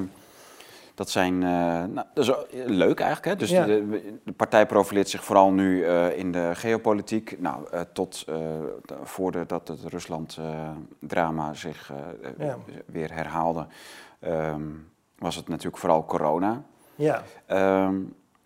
dat 0.95 1.09
zijn, 1.09 1.33
eh, 1.43 1.49
nou, 1.83 2.05
dat 2.13 2.27
is 2.27 2.31
leuk 2.65 2.99
eigenlijk. 2.99 3.25
Hè? 3.25 3.35
Dus 3.35 3.49
Ja. 3.49 3.65
de, 3.65 4.19
de 4.23 4.31
partij 4.31 4.65
profileert 4.65 5.09
zich 5.09 5.23
vooral 5.23 5.51
nu 5.51 5.85
eh, 5.85 6.17
in 6.17 6.31
de 6.31 6.51
geopolitiek. 6.53 7.39
Nou, 7.39 7.67
tot 7.93 8.25
voordat 9.03 9.67
het 9.67 9.83
Rusland-drama 9.83 11.53
zich 11.53 11.91
Ja. 12.37 12.57
weer 12.85 13.13
herhaalde, 13.13 13.65
ehm, 14.19 14.61
was 15.17 15.35
het 15.35 15.47
natuurlijk 15.47 15.77
vooral 15.77 16.05
corona. 16.05 16.61
Ja. 16.95 17.23
Ehm, 17.45 17.95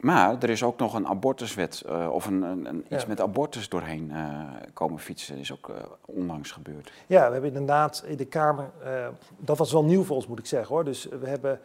maar 0.06 0.36
er 0.40 0.50
is 0.50 0.64
ook 0.64 0.78
nog 0.80 0.94
een 0.94 1.08
abortuswet, 1.08 1.82
eh, 1.88 2.08
of 2.12 2.26
een, 2.26 2.42
een, 2.42 2.66
een- 2.66 2.86
iets 2.90 3.02
Ja. 3.02 3.08
met 3.08 3.22
abortus 3.22 3.70
doorheen 3.70 4.12
eh, 4.12 4.40
komen 4.74 5.00
fietsen. 5.00 5.38
is 5.38 5.52
ook 5.52 5.70
eh, 5.70 5.76
onlangs 6.06 6.52
gebeurd. 6.52 6.92
Ja, 7.08 7.26
we 7.26 7.32
hebben 7.32 7.52
inderdaad 7.52 8.04
in 8.08 8.18
de 8.18 8.26
Kamer, 8.26 8.70
dat 9.38 9.58
was 9.58 9.72
wel 9.72 9.84
nieuw 9.84 10.04
voor 10.04 10.16
ons 10.16 10.28
moet 10.28 10.40
ik 10.40 10.46
zeggen 10.46 10.76
hoor. 10.76 10.84
Dus 10.84 11.08
we 11.20 11.28
hebben, 11.28 11.60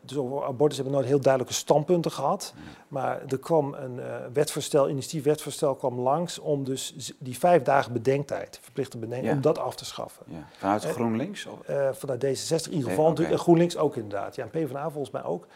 dus 0.00 0.16
over 0.16 0.44
abortus 0.44 0.76
hebben 0.76 0.94
we 0.94 1.00
nooit 1.00 1.10
heel 1.12 1.20
duidelijke 1.22 1.54
standpunten 1.56 2.10
gehad. 2.10 2.54
Maar 2.88 3.20
er 3.28 3.38
kwam 3.38 3.74
een 3.74 4.00
wetsvoorstel, 4.32 4.88
initiatiefwetsvoorstel 4.88 5.74
kwam 5.74 6.00
langs 6.00 6.38
om 6.38 6.64
dus 6.64 7.12
die 7.18 7.38
vijf 7.38 7.62
dagen 7.62 7.92
bedenktijd, 7.92 8.58
verplichte 8.62 8.98
bedenktijd, 8.98 9.30
Ja. 9.30 9.36
om 9.36 9.40
dat 9.42 9.58
af 9.58 9.74
te 9.76 9.84
schaffen. 9.84 10.24
Ja. 10.28 10.46
Vanuit 10.58 10.84
GroenLinks? 10.84 11.46
Of- 11.46 11.58
vanuit 11.98 12.24
D66 12.24 12.66
in 12.66 12.72
ieder 12.76 12.88
geval, 12.88 13.08
natuurlijk, 13.08 13.36
en 13.36 13.42
GroenLinks 13.42 13.76
ook 13.76 13.96
inderdaad. 13.96 14.34
Ja, 14.36 14.42
en 14.42 14.50
PvdA 14.50 14.90
volgens 14.90 15.10
mij 15.12 15.24
ook. 15.24 15.46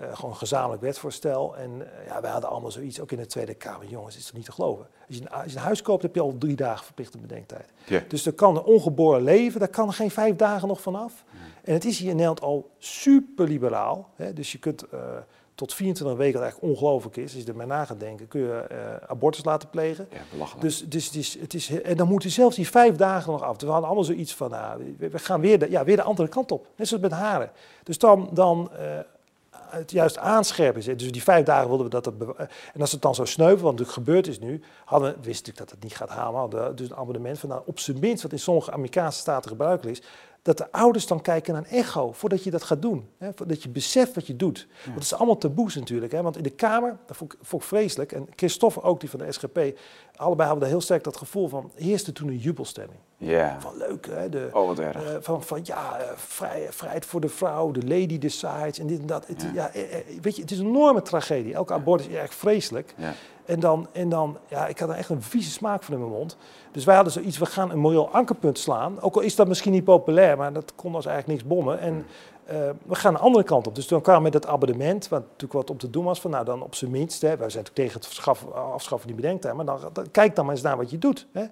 Eh, 0.00 0.14
gewoon 0.14 0.30
een 0.30 0.36
gezamenlijk 0.36 0.82
wetsvoorstel. 0.82 1.56
En 1.56 1.70
eh, 1.70 2.06
ja, 2.06 2.20
wij 2.20 2.30
hadden 2.30 2.50
allemaal 2.50 2.70
zoiets, 2.70 3.00
ook 3.00 3.12
in 3.12 3.18
de 3.18 3.26
Tweede 3.26 3.54
Kamer. 3.54 3.86
Jongens, 3.86 4.16
is 4.16 4.24
toch 4.24 4.34
niet 4.34 4.44
te 4.44 4.52
geloven? 4.52 4.86
Als 5.06 5.16
je, 5.16 5.22
een, 5.22 5.30
als 5.30 5.52
je 5.52 5.58
een 5.58 5.62
huis 5.62 5.82
koopt, 5.82 6.02
heb 6.02 6.14
je 6.14 6.20
al 6.20 6.34
drie 6.38 6.56
dagen 6.56 6.84
verplichte 6.84 7.18
bedenktijd. 7.18 7.72
Dus 8.08 8.26
er 8.26 8.32
kan 8.32 8.56
een 8.56 8.62
ongeboren 8.62 9.22
leven, 9.22 9.60
daar 9.60 9.68
kan 9.68 9.88
er 9.88 9.94
geen 9.94 10.10
vijf 10.10 10.36
dagen 10.36 10.68
nog 10.68 10.80
vanaf. 10.80 11.24
En 11.62 11.72
het 11.72 11.84
is 11.84 11.98
hier 11.98 12.08
in 12.10 12.16
Nederland 12.16 12.40
al 12.40 12.70
super 12.78 13.48
liberaal. 13.48 14.08
Hè? 14.16 14.32
Dus 14.32 14.52
je 14.52 14.58
kunt 14.58 14.82
eh, 14.82 15.00
tot 15.54 15.74
24 15.74 16.18
weken, 16.18 16.40
wat 16.40 16.42
eigenlijk 16.42 16.72
ongelooflijk 16.72 17.16
is, 17.16 17.34
als 17.34 17.42
je 17.42 17.48
er 17.48 17.56
maar 17.56 17.66
na 17.66 17.84
gaat 17.84 18.00
denken, 18.00 18.28
kun 18.28 18.40
je 18.40 19.00
abortus 19.06 19.44
laten 19.44 19.70
plegen. 19.70 20.08
Ja, 20.10 20.18
belachelijk. 20.30 20.62
Dus, 20.62 20.88
dus 20.88 21.06
het 21.06 21.14
is, 21.14 21.40
het 21.40 21.54
is, 21.54 21.82
en 21.82 21.96
dan 21.96 22.08
moeten 22.08 22.30
zelfs 22.30 22.56
die 22.56 22.68
vijf 22.68 22.96
dagen 22.96 23.32
nog 23.32 23.42
af. 23.42 23.52
Dus 23.52 23.62
we 23.62 23.70
hadden 23.70 23.86
allemaal 23.86 24.04
zoiets 24.04 24.34
van, 24.34 24.50
nou, 24.50 24.96
we, 24.98 25.18
gaan 25.18 25.40
weer 25.40 25.58
de, 25.58 25.70
ja, 25.70 25.84
weer 25.84 25.96
de 25.96 26.02
andere 26.02 26.28
kant 26.28 26.52
op. 26.52 26.66
Net 26.76 26.88
zoals 26.88 27.02
met 27.02 27.12
haren. 27.12 27.50
Dus 27.82 27.98
dan, 27.98 28.28
dan 28.32 28.70
het 29.70 29.90
juist 29.90 30.18
aanscherpen. 30.18 30.96
Dus 30.96 31.12
die 31.12 31.22
vijf 31.22 31.44
dagen 31.44 31.68
wilden 31.68 31.86
we 31.86 31.92
dat... 31.92 32.04
het 32.04 32.14
eh, 32.20 32.46
en 32.74 32.80
als 32.80 32.92
het 32.92 33.02
dan 33.02 33.14
zo 33.14 33.24
sneuvel, 33.24 33.62
wat 33.62 33.70
natuurlijk 33.70 33.98
gebeurd 33.98 34.26
is 34.26 34.38
nu... 34.38 34.62
Hadden, 34.84 35.08
wisten 35.08 35.26
natuurlijk 35.28 35.58
dat 35.58 35.70
het 35.70 35.82
niet 35.82 35.96
gaat 35.96 36.08
halen. 36.08 36.76
Dus 36.76 36.90
een 36.90 36.96
abonnement 36.96 37.38
van, 37.38 37.48
nou, 37.48 37.62
op 37.66 37.78
zijn 37.78 37.98
minst, 37.98 38.22
wat 38.22 38.32
in 38.32 38.38
sommige 38.38 38.72
Amerikaanse 38.72 39.18
staten 39.18 39.50
gebruikelijk 39.50 39.98
is... 39.98 40.04
dat 40.42 40.56
de 40.58 40.72
ouders 40.72 41.06
dan 41.06 41.20
kijken 41.20 41.52
naar 41.54 41.62
een 41.62 41.70
echo 41.78 42.12
voordat 42.12 42.44
je 42.44 42.50
dat 42.50 42.62
gaat 42.62 42.82
doen. 42.82 43.08
Hè, 43.18 43.30
dat 43.46 43.62
je 43.62 43.68
beseft 43.68 44.14
wat 44.14 44.26
je 44.26 44.36
doet. 44.36 44.66
Want 44.84 44.94
het 44.94 45.04
is 45.04 45.14
allemaal 45.14 45.38
taboes 45.38 45.74
natuurlijk. 45.74 46.12
Hè, 46.12 46.22
want 46.22 46.36
in 46.36 46.42
de 46.42 46.50
Kamer, 46.50 46.96
dat 47.06 47.16
vond 47.16 47.32
ik, 47.32 47.38
vond 47.42 47.62
ik 47.62 47.68
vreselijk... 47.68 48.12
en 48.12 48.26
Christophe 48.36 48.82
ook, 48.82 49.00
die 49.00 49.10
van 49.10 49.18
de 49.18 49.32
SGP... 49.32 49.58
allebei 50.16 50.48
hadden 50.48 50.68
heel 50.68 50.80
sterk 50.80 51.04
dat 51.04 51.16
gevoel 51.16 51.48
van... 51.48 51.70
heerste 51.74 52.12
toen 52.12 52.28
een 52.28 52.36
jubelstemming. 52.38 52.98
ja. 53.16 53.56
Van 53.60 53.76
leuk, 53.76 54.06
hè? 54.06 54.28
De, 54.28 54.48
Oh, 54.52 54.66
wat 54.66 54.78
erg. 54.78 55.04
eh, 55.04 55.16
van, 55.20 55.42
van 55.42 55.60
ja, 55.62 55.98
eh, 55.98 56.10
vrij, 56.16 56.66
vrijheid 56.70 57.06
voor 57.06 57.20
de 57.20 57.28
vrouw, 57.28 57.70
de 57.70 57.86
lady 57.86 58.18
decides 58.18 58.78
en 58.78 58.86
dit 58.86 59.00
en 59.00 59.06
dat. 59.06 59.26
Het, 59.26 59.42
Ja. 59.42 59.50
ja. 59.54 59.70
eh, 59.72 59.98
weet 60.20 60.36
je, 60.36 60.42
het 60.42 60.50
is 60.50 60.58
een 60.58 60.66
enorme 60.66 61.02
tragedie. 61.02 61.54
Elke 61.54 61.72
abortus 61.72 62.06
is 62.06 62.14
erg 62.14 62.34
vreselijk. 62.34 62.94
Ja. 62.96 63.12
En 63.48 63.60
dan, 63.60 63.86
en 63.92 64.08
dan, 64.08 64.36
ja, 64.48 64.66
ik 64.66 64.78
had 64.78 64.88
er 64.88 64.94
echt 64.94 65.08
een 65.08 65.22
vieze 65.22 65.50
smaak 65.50 65.82
van 65.82 65.94
in 65.94 66.00
mijn 66.00 66.12
mond. 66.12 66.36
Dus 66.72 66.84
wij 66.84 66.94
hadden 66.94 67.12
zoiets, 67.12 67.38
we 67.38 67.46
gaan 67.46 67.70
een 67.70 67.78
moreel 67.78 68.08
ankerpunt 68.10 68.58
slaan. 68.58 69.00
Ook 69.00 69.14
al 69.14 69.20
is 69.20 69.36
dat 69.36 69.48
misschien 69.48 69.72
niet 69.72 69.84
populair, 69.84 70.36
maar 70.36 70.52
dat 70.52 70.72
kon 70.74 70.94
ons 70.94 71.06
eigenlijk 71.06 71.38
niks 71.38 71.54
bommen. 71.54 71.80
En 71.80 72.06
eh, 72.44 72.56
we 72.86 72.94
gaan 72.94 73.14
een 73.14 73.20
andere 73.20 73.44
kant 73.44 73.66
op. 73.66 73.74
Dus 73.74 73.86
toen 73.86 74.00
kwamen 74.00 74.22
we 74.22 74.30
met 74.30 74.42
dat 74.42 74.52
abonnement, 74.52 75.08
wat 75.08 75.20
natuurlijk 75.20 75.52
wat 75.52 75.70
om 75.70 75.78
te 75.78 75.90
doen 75.90 76.04
was. 76.04 76.20
Van 76.20 76.30
nou, 76.30 76.44
dan 76.44 76.62
op 76.62 76.74
zijn 76.74 76.90
minst, 76.90 77.20
hè, 77.20 77.28
wij 77.28 77.36
zijn 77.36 77.64
natuurlijk 77.64 77.74
tegen 77.74 77.94
het 77.94 78.06
verschaffen, 78.06 78.54
afschaffen 78.54 78.98
van 78.98 79.06
die 79.16 79.16
bedenktijd. 79.22 79.54
Maar 79.54 79.64
dan, 79.64 79.80
dan- 79.92 80.10
kijk 80.10 80.36
dan 80.36 80.44
maar 80.44 80.54
eens 80.54 80.62
naar 80.62 80.76
wat 80.76 80.90
je 80.90 80.98
doet. 80.98 81.26
Hè. 81.32 81.44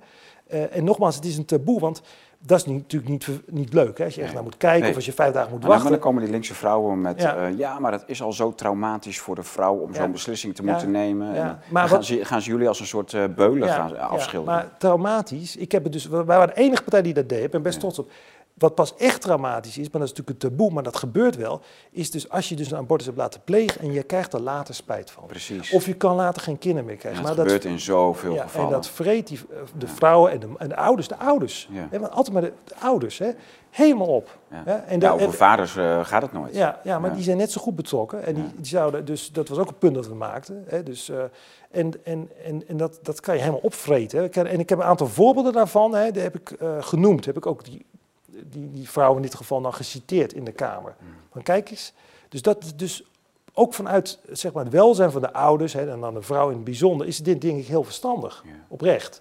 Eh, 0.46 0.76
en 0.76 0.84
nogmaals, 0.84 1.14
het 1.14 1.24
is 1.24 1.36
een 1.36 1.44
taboe, 1.44 1.80
want 1.80 2.02
dat 2.46 2.58
is 2.58 2.64
niet, 2.64 2.76
natuurlijk 2.82 3.10
niet, 3.10 3.28
niet 3.46 3.72
leuk. 3.72 3.98
Hè, 3.98 4.04
als 4.04 4.14
je 4.14 4.22
echt 4.22 4.34
naar 4.34 4.42
moet 4.42 4.56
kijken 4.56 4.80
Nee. 4.80 4.90
of 4.90 4.96
als 4.96 5.06
je 5.06 5.12
vijf 5.12 5.32
dagen 5.32 5.50
moet 5.50 5.60
dan, 5.60 5.68
maar 5.70 5.78
wachten. 5.78 5.90
dan 5.96 6.04
komen 6.06 6.22
die 6.22 6.30
linkse 6.30 6.54
vrouwen 6.54 7.00
met... 7.00 7.20
Ja. 7.22 7.46
Ja 7.46 7.78
maar 7.78 7.90
dat 7.90 8.04
is 8.06 8.22
al 8.22 8.32
zo 8.32 8.54
traumatisch 8.54 9.20
voor 9.20 9.34
de 9.34 9.42
vrouw 9.42 9.74
om 9.76 9.92
Ja. 9.92 10.00
zo'n 10.00 10.12
beslissing 10.12 10.54
te 10.54 10.62
Ja. 10.64 10.70
moeten 10.70 10.90
nemen. 10.90 11.34
En 11.34 11.58
Maar 11.68 11.82
dan 11.82 11.90
gaan, 11.90 12.04
ze, 12.04 12.24
gaan 12.24 12.42
ze 12.42 12.50
jullie 12.50 12.68
als 12.68 12.80
een 12.80 12.86
soort 12.86 13.14
eh, 13.14 13.24
beulen 13.36 13.68
gaan 13.68 13.88
Ja, 13.94 13.94
afschilderen. 13.96 14.54
maar 14.54 14.68
traumatisch, 14.78 15.56
ik 15.56 15.72
heb 15.72 15.82
het 15.82 15.92
dus, 15.92 16.06
wij 16.08 16.22
waren 16.24 16.48
de 16.54 16.60
enige 16.60 16.82
partij 16.82 17.02
die 17.02 17.14
dat 17.14 17.28
deed, 17.28 17.44
ik 17.44 17.50
ben 17.50 17.62
best 17.62 17.80
trots 17.80 17.98
op. 17.98 18.10
Wat 18.58 18.74
pas 18.74 18.94
echt 18.96 19.20
traumatisch 19.20 19.78
is, 19.78 19.90
maar 19.90 20.00
dat 20.00 20.10
is 20.10 20.16
natuurlijk 20.16 20.30
een 20.44 20.50
taboe, 20.50 20.70
maar 20.72 20.82
dat 20.82 20.96
gebeurt 20.96 21.36
wel, 21.36 21.60
is 21.90 22.10
dus 22.10 22.28
als 22.28 22.48
je 22.48 22.54
dus 22.56 22.70
een 22.70 22.76
abortus 22.76 23.06
hebt 23.06 23.18
laten 23.18 23.40
plegen 23.44 23.80
en 23.80 23.92
je 23.92 24.02
krijgt 24.02 24.32
er 24.32 24.40
later 24.40 24.74
spijt 24.74 25.10
van. 25.10 25.26
Precies. 25.26 25.72
Of 25.72 25.86
je 25.86 25.94
kan 25.94 26.16
later 26.16 26.42
geen 26.42 26.58
kinderen 26.58 26.84
meer 26.84 26.94
En 26.94 27.00
krijgen. 27.00 27.22
dat 27.22 27.36
maar 27.36 27.44
gebeurt 27.44 27.64
in 27.64 27.80
zoveel 27.80 28.34
ja, 28.34 28.42
gevallen. 28.42 28.66
En 28.68 28.72
dat 28.74 28.88
vreet 28.88 29.26
die, 29.26 29.38
eh, 29.50 29.56
de 29.78 29.86
vrouwen 29.86 30.30
en 30.32 30.40
de, 30.40 30.48
en 30.58 30.68
de 30.68 30.76
ouders, 30.76 31.08
de 31.08 31.16
ouders. 31.16 31.68
Ja. 31.70 31.88
Want 31.98 32.10
altijd 32.12 32.32
maar 32.32 32.42
de, 32.42 32.52
de 32.64 32.74
ouders, 32.80 33.18
hè, 33.18 33.30
helemaal 33.70 34.06
op. 34.06 34.38
Ja. 34.50 34.84
En 34.86 34.98
de- 34.98 35.10
over 35.10 35.32
vaders 35.32 35.76
eh, 35.76 36.04
gaat 36.04 36.22
het 36.22 36.32
nooit. 36.32 36.54
ja, 36.54 36.80
ja, 36.84 36.98
maar 36.98 37.14
die 37.14 37.22
zijn 37.22 37.36
net 37.36 37.52
zo 37.52 37.60
goed 37.60 37.76
betrokken. 37.76 38.24
En 38.24 38.34
die, 38.34 38.44
die 38.56 38.66
zouden, 38.66 39.04
dus 39.04 39.32
dat 39.32 39.48
was 39.48 39.58
ook 39.58 39.68
een 39.68 39.78
punt 39.78 39.94
dat 39.94 40.06
we 40.06 40.14
maakten. 40.14 40.64
Hè, 40.66 40.82
dus, 40.82 41.08
eh, 41.08 41.18
en 41.70 41.92
en, 42.04 42.30
en, 42.44 42.68
en 42.68 42.76
dat, 42.76 42.98
dat 43.02 43.20
kan 43.20 43.34
je 43.34 43.40
helemaal 43.40 43.60
opvreten. 43.62 44.18
Hè. 44.32 44.42
En 44.42 44.60
ik 44.60 44.68
heb 44.68 44.78
een 44.78 44.84
aantal 44.84 45.06
voorbeelden 45.06 45.52
daarvan, 45.52 45.94
hè, 45.94 46.10
die 46.10 46.22
heb 46.22 46.34
ik 46.36 46.56
genoemd. 46.80 47.24
Heb 47.24 47.36
ik 47.36 47.46
ook 47.46 47.64
die, 47.64 47.86
die, 48.44 48.70
die 48.70 48.88
vrouw 48.88 49.16
in 49.16 49.22
dit 49.22 49.34
geval 49.34 49.60
dan 49.60 49.74
geciteerd 49.74 50.32
in 50.32 50.44
de 50.44 50.52
Kamer. 50.52 50.94
Hmm. 50.98 51.08
Van 51.32 51.42
kijk 51.42 51.70
eens. 51.70 51.92
Dus 52.28 52.42
dat 52.42 52.64
is 52.64 52.76
dus 52.76 53.04
ook 53.52 53.74
vanuit 53.74 54.18
zeg 54.30 54.52
maar, 54.52 54.64
het 54.64 54.72
welzijn 54.72 55.10
van 55.10 55.20
de 55.20 55.32
ouders, 55.32 55.72
hè, 55.72 55.90
en 55.90 56.00
dan 56.00 56.14
de 56.14 56.22
vrouw 56.22 56.48
in 56.48 56.54
het 56.54 56.64
bijzonder, 56.64 57.06
is 57.06 57.18
dit 57.18 57.40
denk 57.40 57.58
ik 57.58 57.66
heel 57.66 57.84
verstandig. 57.84 58.42
Ja. 58.46 58.50
Oprecht. 58.68 59.20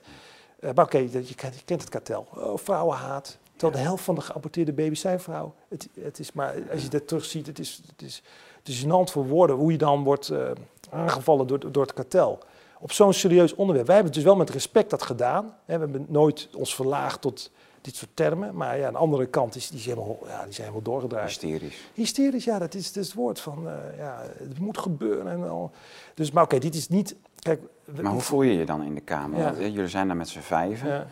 Eh, 0.60 0.70
maar 0.76 0.86
oké, 0.86 0.98
je, 0.98 1.10
kent- 1.36 1.56
je 1.56 1.66
kent 1.66 1.82
het 1.82 1.90
kartel. 1.90 2.28
Oh, 2.36 2.58
vrouwenhaat. 2.58 3.38
Terwijl 3.56 3.82
de 3.82 3.88
helft 3.88 4.04
van 4.04 4.16
de 4.16 4.22
geaborteerde 4.22 4.74
baby's 4.74 5.00
zijn 5.00 5.20
vrouw. 5.20 5.54
Het, 5.68 5.90
het 6.00 6.20
is 6.20 6.32
maar, 6.32 6.56
als 6.72 6.82
je 6.82 6.90
dat 6.90 7.08
terugziet, 7.08 7.48
het 7.48 7.60
is, 7.60 7.82
het 7.88 8.02
is, 8.02 8.22
het 8.60 8.68
is 8.68 8.84
gênant 8.86 9.12
voor 9.12 9.28
woorden 9.28 9.56
hoe 9.56 9.72
je 9.72 9.78
dan 9.78 10.04
wordt 10.04 10.30
eh, 10.30 10.52
aangevallen 10.92 11.48
door, 11.48 11.72
door 11.72 11.84
het 11.84 11.94
kartel. 11.94 12.40
Op 12.80 12.92
zo'n 12.92 13.14
serieus 13.14 13.56
onderwerp. 13.56 13.88
Wij 13.88 13.96
hebben 13.96 14.14
het 14.14 14.24
dus 14.24 14.32
wel 14.32 14.40
met 14.40 14.50
respect 14.50 14.90
dat 14.90 15.04
gedaan. 15.04 15.46
Hè, 15.66 15.74
we 15.78 15.84
hebben 15.84 16.06
nooit 16.10 16.50
ons 16.56 16.76
verlaagd 16.76 17.22
tot 17.22 17.52
dit 17.86 17.96
soort 17.96 18.12
termen. 18.14 18.56
Maar 18.56 18.78
ja, 18.78 18.88
aan 18.88 18.94
de 18.94 19.00
andere 19.00 19.26
kant 19.26 19.56
is 19.56 19.70
die, 19.70 19.80
is 19.80 19.86
helemaal, 19.86 20.18
ja, 20.28 20.44
die 20.44 20.54
zijn 20.54 20.68
helemaal 20.68 20.82
doorgedraaid. 20.82 21.28
Hysterisch. 21.28 21.90
Hysterisch, 21.94 22.44
ja, 22.44 22.60
dat 22.60 22.74
is, 22.74 22.94
dat 22.94 23.04
is 23.04 23.10
het 23.10 23.18
woord 23.18 23.40
van, 23.40 23.70
eh, 23.70 23.98
ja, 23.98 24.22
het 24.38 24.60
moet 24.60 24.78
gebeuren. 24.78 25.28
En 25.32 25.50
al. 25.50 25.72
Dus, 26.14 26.32
maar 26.32 26.44
oké, 26.44 26.58
dit 26.60 26.76
is 26.76 26.88
niet, 26.90 27.16
kijk... 27.40 27.62
we- 27.86 28.02
Maar 28.02 28.12
hoe 28.12 28.22
voel 28.22 28.42
je 28.42 28.54
je 28.54 28.66
dan 28.66 28.84
in 28.84 28.96
de 28.96 29.02
Kamer? 29.02 29.40
Ja. 29.40 29.54
Eh, 29.54 29.68
Jullie 29.74 29.88
zijn 29.88 30.08
daar 30.08 30.18
met 30.18 30.30
z'n 30.30 30.40
vijven. 30.40 30.88
ja, 30.90 31.08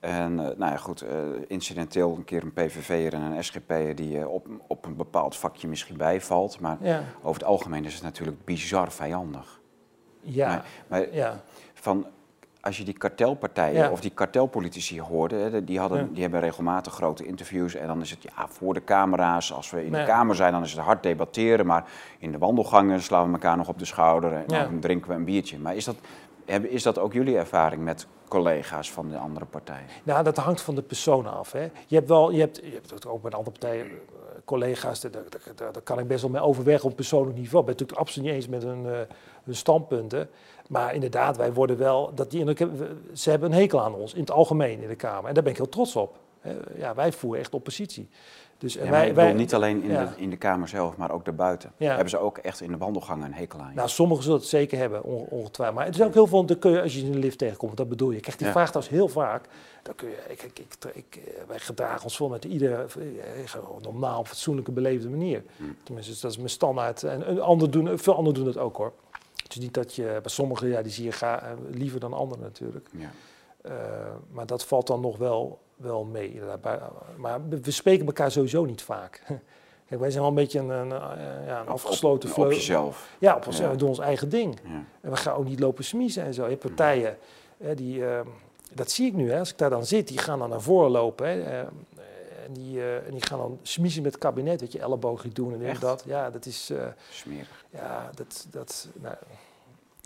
En 0.00 0.38
eh, 0.38 0.44
nou 0.56 0.72
ja, 0.72 0.76
goed, 0.76 1.04
incidenteel 1.46 2.14
een 2.16 2.24
keer 2.24 2.42
een 2.42 2.52
PVV'er 2.52 3.12
en 3.14 3.20
een 3.22 3.44
SGP'er 3.44 3.94
die 3.94 4.28
op, 4.28 4.46
op 4.66 4.84
een 4.84 4.96
bepaald 4.96 5.36
vakje 5.36 5.68
misschien 5.68 5.96
bijvalt. 5.96 6.60
Maar 6.60 6.76
ja, 6.80 7.02
over 7.22 7.40
het 7.40 7.48
algemeen 7.50 7.84
is 7.84 7.94
het 7.94 8.02
natuurlijk 8.02 8.44
bizar 8.44 8.92
vijandig. 8.92 9.60
ja, 10.20 10.48
Maar, 10.48 10.64
maar 10.88 11.14
ja, 11.14 11.42
van, 11.74 12.06
als 12.68 12.78
je 12.78 12.84
die 12.84 12.98
kartelpartijen 12.98 13.74
Ja. 13.82 13.90
of 13.90 14.00
die 14.00 14.10
kartelpolitici 14.10 15.00
hoorde, 15.00 15.64
die, 15.64 15.78
hadden, 15.78 15.98
Ja. 15.98 16.06
die 16.12 16.22
hebben 16.22 16.40
regelmatig 16.40 16.92
grote 16.92 17.26
interviews. 17.26 17.74
En 17.74 17.86
dan 17.86 18.00
is 18.00 18.10
het 18.10 18.22
ja, 18.22 18.48
voor 18.48 18.74
de 18.74 18.84
camera's. 18.84 19.52
Als 19.52 19.70
we 19.70 19.84
in 19.84 19.92
de 19.92 20.04
Kamer 20.04 20.34
zijn, 20.36 20.52
dan 20.52 20.62
is 20.62 20.72
het 20.72 20.80
hard 20.80 21.02
debatteren. 21.02 21.66
Maar 21.66 21.84
in 22.18 22.32
de 22.32 22.38
wandelgangen 22.38 23.02
slaan 23.02 23.26
we 23.26 23.32
elkaar 23.32 23.56
nog 23.56 23.68
op 23.68 23.78
de 23.78 23.84
schouder 23.84 24.32
en 24.32 24.44
dan 24.46 24.80
drinken 24.80 25.10
we 25.10 25.16
een 25.16 25.24
biertje. 25.24 25.58
Maar 25.58 25.76
is 25.76 25.84
dat, 25.84 25.96
is 26.62 26.82
dat 26.82 26.98
ook 26.98 27.12
jullie 27.12 27.36
ervaring 27.38 27.82
met 27.84 28.06
collega's 28.28 28.90
van 28.92 29.08
de 29.08 29.16
andere 29.16 29.44
partijen? 29.46 29.86
Nou, 30.02 30.24
dat 30.24 30.36
hangt 30.36 30.60
van 30.60 30.74
de 30.74 30.82
persoon 30.82 31.26
af. 31.26 31.52
Hè. 31.52 31.68
Je 31.86 31.94
hebt 31.96 32.08
wel, 32.08 32.30
je 32.30 32.40
hebt, 32.40 32.56
je 32.64 32.72
hebt 32.72 32.90
het 32.90 33.06
ook 33.06 33.22
met 33.22 33.34
andere 33.34 33.50
partijen, 33.58 33.86
eh, 33.86 33.92
collega's, 34.44 35.00
daar, 35.00 35.10
daar, 35.10 35.22
daar- 35.54 35.72
daar 35.72 35.82
kan 35.82 35.98
ik 35.98 36.06
best 36.08 36.22
wel 36.22 36.30
mee 36.30 36.40
overwegen 36.42 36.84
op 36.88 36.96
persoonlijk 36.96 37.36
niveau. 37.38 37.60
Ik 37.60 37.66
ben 37.66 37.70
het 37.76 37.80
natuurlijk 37.80 38.08
absoluut 38.08 38.26
niet 38.28 38.36
eens 38.36 38.48
met 38.48 38.62
hun, 38.62 38.86
eh, 38.86 39.14
hun 39.44 39.54
standpunten. 39.54 40.28
Maar 40.68 40.94
inderdaad, 40.94 41.36
wij 41.36 41.52
worden 41.52 41.78
wel, 41.78 42.14
dat 42.14 42.30
die 42.30 42.44
ze 43.12 43.30
hebben 43.30 43.52
een 43.52 43.58
hekel 43.58 43.82
aan 43.82 43.94
ons 43.94 44.14
in 44.14 44.20
het 44.20 44.30
algemeen 44.30 44.82
in 44.82 44.88
de 44.88 44.94
Kamer. 44.94 45.28
En 45.28 45.34
daar 45.34 45.42
ben 45.42 45.52
ik 45.52 45.58
heel 45.58 45.68
trots 45.68 45.96
op. 45.96 46.18
ja, 46.76 46.94
wij 46.94 47.12
voeren 47.12 47.40
echt 47.40 47.54
oppositie. 47.54 48.08
Dus, 48.58 48.74
ja, 48.74 48.90
wij, 48.90 49.14
wij, 49.14 49.32
niet 49.32 49.54
alleen 49.54 49.82
in, 49.82 49.88
de, 49.88 50.06
in 50.16 50.30
de 50.30 50.36
Kamer 50.36 50.68
zelf, 50.68 50.96
maar 50.96 51.10
ook 51.10 51.24
daarbuiten. 51.24 51.72
Hebben 51.76 52.08
ze 52.08 52.18
ook 52.18 52.38
echt 52.38 52.60
in 52.60 52.70
de 52.70 52.76
wandelgangen 52.76 53.26
een 53.26 53.34
hekel 53.34 53.60
aan? 53.60 53.72
Nou, 53.74 53.88
sommigen 53.88 54.22
zullen 54.24 54.38
het 54.38 54.48
zeker 54.48 54.78
hebben, 54.78 55.04
ongetwijfeld. 55.04 55.78
Maar 55.78 55.86
het 55.86 55.94
is 55.94 56.02
ook 56.02 56.14
heel 56.14 56.26
veel, 56.26 56.44
kun 56.58 56.70
je, 56.70 56.82
als 56.82 56.94
je 56.94 57.00
in 57.00 57.12
de 57.12 57.18
lift 57.18 57.38
tegenkomt, 57.38 57.76
dat 57.76 57.88
bedoel 57.88 58.10
je. 58.10 58.16
Ik 58.16 58.22
krijg 58.22 58.36
die 58.36 58.46
vraag 58.46 58.70
trouwens 58.70 58.94
heel 58.94 59.08
vaak. 59.08 59.48
Dan 59.82 59.94
kun 59.94 60.08
je, 60.08 60.16
ik, 60.28 60.42
ik, 60.42 60.76
ik, 60.94 61.16
eh, 61.16 61.32
wij 61.46 61.58
gedragen 61.58 62.04
ons 62.04 62.16
vol 62.16 62.28
met 62.28 62.44
iedere 62.44 62.74
eh, 62.74 63.82
normaal, 63.82 64.24
fatsoenlijke, 64.24 64.72
beleefde 64.72 65.08
manier. 65.08 65.42
Hmm. 65.56 65.76
Tenminste, 65.82 66.20
dat 66.20 66.30
is 66.30 66.36
mijn 66.36 66.50
standaard. 66.50 67.02
En, 67.02 67.40
anderen 67.40 67.72
doen, 67.72 67.98
veel 67.98 68.14
anderen 68.14 68.38
doen 68.38 68.46
het 68.46 68.58
ook 68.58 68.76
hoor. 68.76 68.92
Het 69.48 69.56
is 69.56 69.62
niet 69.62 69.74
dat 69.74 69.94
je, 69.94 70.02
bij 70.04 70.30
sommigen, 70.30 70.68
ja, 70.68 70.82
die 70.82 70.92
zie 70.92 71.04
je 71.04 71.12
ga, 71.12 71.42
eh, 71.42 71.50
liever 71.70 72.00
dan 72.00 72.12
anderen 72.12 72.44
natuurlijk. 72.44 72.88
Ja. 72.92 73.10
Uh, 73.66 73.72
maar 74.30 74.46
dat 74.46 74.64
valt 74.64 74.86
dan 74.86 75.00
nog 75.00 75.16
wel 75.16 75.58
wel 75.76 76.04
mee. 76.04 76.40
Maar 77.16 77.48
we 77.48 77.70
spreken 77.70 78.06
elkaar 78.06 78.30
sowieso 78.30 78.64
niet 78.64 78.82
vaak. 78.82 79.22
Kijk, 79.88 80.00
wij 80.00 80.10
zijn 80.10 80.22
wel 80.22 80.30
een 80.30 80.38
beetje 80.38 80.58
een, 80.58 80.68
een, 80.68 80.88
ja, 81.46 81.60
een 81.60 81.68
afgesloten 81.68 82.28
vleugel. 82.28 82.52
Op 82.52 82.58
jezelf. 82.58 83.16
Ja, 83.18 83.36
op 83.36 83.46
onszelf. 83.46 83.70
We 83.70 83.76
doen 83.76 83.88
ons 83.88 83.98
eigen 83.98 84.28
ding. 84.28 84.58
Ja. 84.64 84.84
En 85.00 85.10
we 85.10 85.16
gaan 85.16 85.34
ook 85.34 85.44
niet 85.44 85.60
lopen 85.60 85.84
smiezen 85.84 86.24
en 86.24 86.34
zo. 86.34 86.42
Je 86.42 86.48
hebt 86.48 86.60
partijen, 86.60 87.18
hè, 87.56 87.74
die, 87.74 87.98
uh, 87.98 88.20
dat 88.72 88.90
zie 88.90 89.06
ik 89.06 89.12
nu, 89.12 89.30
hè, 89.30 89.38
als 89.38 89.50
ik 89.50 89.58
daar 89.58 89.70
dan 89.70 89.86
zit, 89.86 90.08
die 90.08 90.18
gaan 90.18 90.38
dan 90.38 90.48
naar 90.48 90.60
voren 90.60 90.90
lopen. 90.90 91.26
Hè, 91.28 91.62
uh, 91.62 91.68
en, 92.48 92.54
die, 92.54 92.76
uh, 92.76 93.06
en 93.06 93.10
die 93.10 93.26
gaan 93.26 93.38
dan 93.38 93.58
smiezen 93.62 94.02
met 94.02 94.12
het 94.12 94.20
kabinet, 94.20 94.60
dat 94.60 94.72
je 94.72 94.78
elleboog 94.78 95.22
doen 95.22 95.52
en 95.54 95.62
Echt? 95.62 95.80
dat. 95.80 96.02
Ja, 96.06 96.30
dat 96.30 96.46
is... 96.46 96.72
Smerig. 97.10 97.64
Ja, 97.70 98.10
dat... 98.14 98.46
dat 98.50 98.88
nou, 98.94 99.14